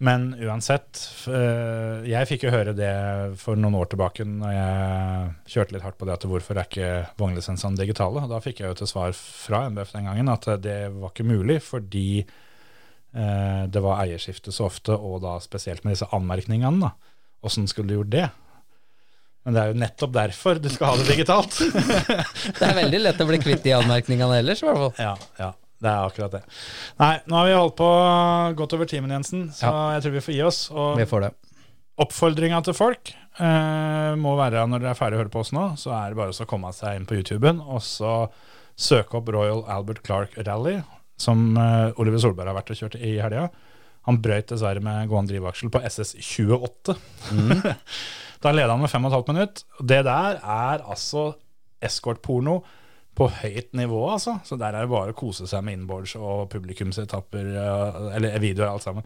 Men 0.00 0.30
uansett, 0.40 0.96
øh, 1.28 2.06
jeg 2.08 2.28
fikk 2.30 2.46
jo 2.46 2.52
høre 2.54 2.72
det 2.72 2.92
for 3.40 3.58
noen 3.60 3.76
år 3.76 3.90
tilbake 3.92 4.24
når 4.24 4.54
jeg 4.54 5.32
kjørte 5.52 5.76
litt 5.76 5.84
hardt 5.84 5.98
på 6.00 6.08
det 6.08 6.14
at 6.14 6.24
hvorfor 6.30 6.56
er 6.56 6.68
ikke 6.68 6.92
vognlisensene 7.20 7.76
digitale? 7.76 8.22
Og 8.24 8.32
da 8.32 8.40
fikk 8.40 8.62
jeg 8.62 8.72
jo 8.72 8.78
til 8.80 8.88
svar 8.88 9.12
fra 9.12 9.66
NBF 9.68 9.92
den 9.92 10.08
gangen 10.08 10.32
at 10.32 10.48
det 10.64 10.78
var 10.94 11.12
ikke 11.12 11.28
mulig 11.28 11.58
fordi 11.66 12.22
eh, 12.22 13.62
det 13.68 13.84
var 13.84 14.00
eierskifte 14.06 14.56
så 14.56 14.70
ofte, 14.70 14.96
og 14.96 15.20
da 15.26 15.36
spesielt 15.44 15.84
med 15.84 15.98
disse 15.98 16.08
anmerkningene. 16.16 16.88
da. 16.88 17.20
Åssen 17.44 17.68
skulle 17.68 17.92
du 17.92 17.98
gjort 17.98 18.14
det? 18.16 18.30
Men 19.44 19.56
det 19.56 19.60
er 19.60 19.74
jo 19.74 19.80
nettopp 19.84 20.16
derfor 20.16 20.64
du 20.64 20.72
skal 20.72 20.94
ha 20.94 21.00
det 21.00 21.12
digitalt. 21.12 21.60
Det 22.58 22.64
er 22.64 22.76
veldig 22.76 23.04
lett 23.04 23.20
å 23.20 23.28
bli 23.28 23.38
kvitt 23.40 23.64
de 23.64 23.76
anmerkningene 23.76 24.40
ellers, 24.40 24.60
i 24.64 24.68
hvert 24.68 24.80
fall. 24.80 24.92
ja, 25.00 25.14
ja, 25.40 25.52
det 25.80 25.88
er 25.88 26.10
akkurat 26.10 26.34
det. 26.36 26.42
Nei, 27.00 27.14
nå 27.24 27.38
har 27.38 27.48
vi 27.48 27.56
holdt 27.56 27.78
på 27.78 27.88
godt 28.58 28.76
over 28.76 28.90
timen, 28.90 29.14
Jensen, 29.14 29.48
så 29.56 29.72
jeg 29.94 30.04
tror 30.04 30.16
vi 30.16 30.24
får 30.26 30.36
gi 30.36 30.42
oss. 30.44 30.60
Vi 30.98 31.08
får 31.08 31.26
det. 31.26 31.32
oppfordringa 32.00 32.60
til 32.64 32.76
folk 32.76 33.12
eh, 33.40 34.12
må 34.20 34.36
være 34.38 34.66
når 34.68 34.84
dere 34.84 34.94
er 34.94 34.98
ferdig 34.98 35.18
å 35.18 35.22
høre 35.22 35.32
på 35.32 35.42
oss 35.42 35.52
nå, 35.56 35.66
så 35.80 35.92
er 35.96 36.12
det 36.12 36.20
bare 36.20 36.36
å 36.36 36.48
komme 36.48 36.72
seg 36.76 36.98
inn 36.98 37.08
på 37.08 37.18
YouTuben 37.18 37.60
og 37.64 37.82
så 37.84 38.14
søke 38.80 39.18
opp 39.18 39.28
Royal 39.32 39.64
Albert 39.68 40.02
Clark 40.06 40.36
Rally, 40.46 40.78
som 41.20 41.52
eh, 41.60 42.00
Oliver 42.00 42.22
Solberg 42.22 42.52
har 42.52 42.56
vært 42.56 42.72
og 42.72 42.80
kjørt 42.80 42.96
i 43.00 43.16
helga. 43.20 43.50
Han 44.08 44.20
brøyt 44.24 44.48
dessverre 44.52 44.80
med 44.84 45.10
gående 45.10 45.34
drivaksel 45.34 45.72
på 45.72 45.82
SS28. 45.84 46.96
da 48.44 48.52
leda 48.56 48.72
han 48.72 48.80
med 48.80 48.92
5 48.92 49.08
15 49.10 49.36
minutt. 49.36 49.64
Det 49.80 50.00
der 50.06 50.40
er 50.40 50.84
altså 50.88 51.34
eskortporno 51.84 52.62
på 53.18 53.26
høyt 53.40 53.72
nivå, 53.76 53.98
altså. 54.14 54.38
Så 54.46 54.56
der 54.60 54.72
er 54.76 54.86
det 54.86 54.92
bare 54.92 55.12
å 55.12 55.16
kose 55.18 55.46
seg 55.50 55.64
med 55.66 55.78
inboards 55.80 56.14
og 56.16 56.46
publikumsetapper, 56.52 57.50
eh, 57.60 58.16
eller 58.16 58.38
videoer, 58.40 58.70
alt 58.72 58.86
sammen. 58.86 59.04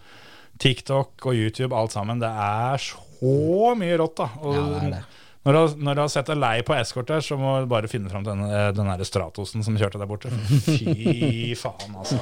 TikTok 0.61 1.25
og 1.27 1.35
YouTube, 1.35 1.75
alt 1.75 1.91
sammen. 1.97 2.21
Det 2.23 2.29
er 2.31 2.79
så 2.79 3.75
mye 3.79 3.97
rått, 3.99 4.17
da. 4.21 4.29
Og 4.45 4.55
Ja, 4.55 4.65
det 4.69 4.83
er 4.85 4.91
det. 4.99 5.05
Når, 5.45 5.53
du, 5.53 5.59
har- 5.59 5.75
når 5.89 5.95
du 5.95 6.01
har 6.01 6.09
sett 6.09 6.27
deg 6.31 6.39
lei 6.41 6.55
på 6.65 6.73
eskort 6.79 7.11
der, 7.11 7.21
så 7.21 7.37
må 7.37 7.57
du 7.61 7.67
bare 7.69 7.89
finne 7.91 8.09
fram 8.09 8.23
den, 8.25 8.45
den 8.77 8.87
der 8.89 9.03
Stratosen 9.05 9.65
som 9.67 9.77
kjørte 9.77 9.99
der 10.01 10.09
borte. 10.09 10.31
Fy 10.31 11.53
faen, 11.59 11.99
altså. 12.01 12.21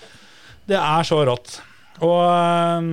Det 0.70 0.76
er 0.76 1.06
så 1.08 1.22
rått. 1.26 1.54
Og 2.04 2.18
øhm, 2.26 2.90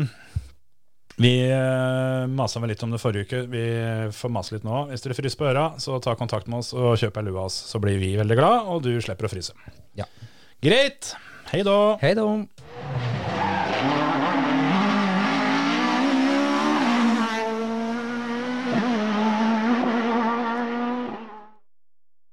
vi 1.18 1.34
øh, 1.50 2.28
masa 2.30 2.62
vel 2.62 2.70
litt 2.74 2.84
om 2.86 2.94
det 2.94 3.02
forrige 3.02 3.26
uke. 3.26 3.44
Vi 3.50 3.64
får 4.14 4.34
mase 4.34 4.54
litt 4.58 4.68
nå. 4.68 4.84
Hvis 4.92 5.06
dere 5.06 5.18
fryser 5.18 5.40
på 5.40 5.50
øra, 5.50 5.68
så 5.82 5.98
ta 6.04 6.14
kontakt 6.20 6.50
med 6.50 6.62
oss 6.62 6.74
og 6.78 6.94
kjøp 7.02 7.18
ei 7.18 7.26
lue 7.26 7.40
av 7.40 7.50
oss. 7.50 7.58
Så 7.72 7.82
blir 7.82 7.98
vi 8.02 8.14
veldig 8.20 8.38
glad, 8.38 8.70
og 8.70 8.86
du 8.86 8.94
slipper 9.02 9.30
å 9.30 9.34
fryse. 9.34 9.58
Ja. 9.98 10.06
Greit. 10.64 11.16
Hei 11.50 11.64
da. 11.66 11.80
Hei 12.04 12.14
da. 12.18 13.27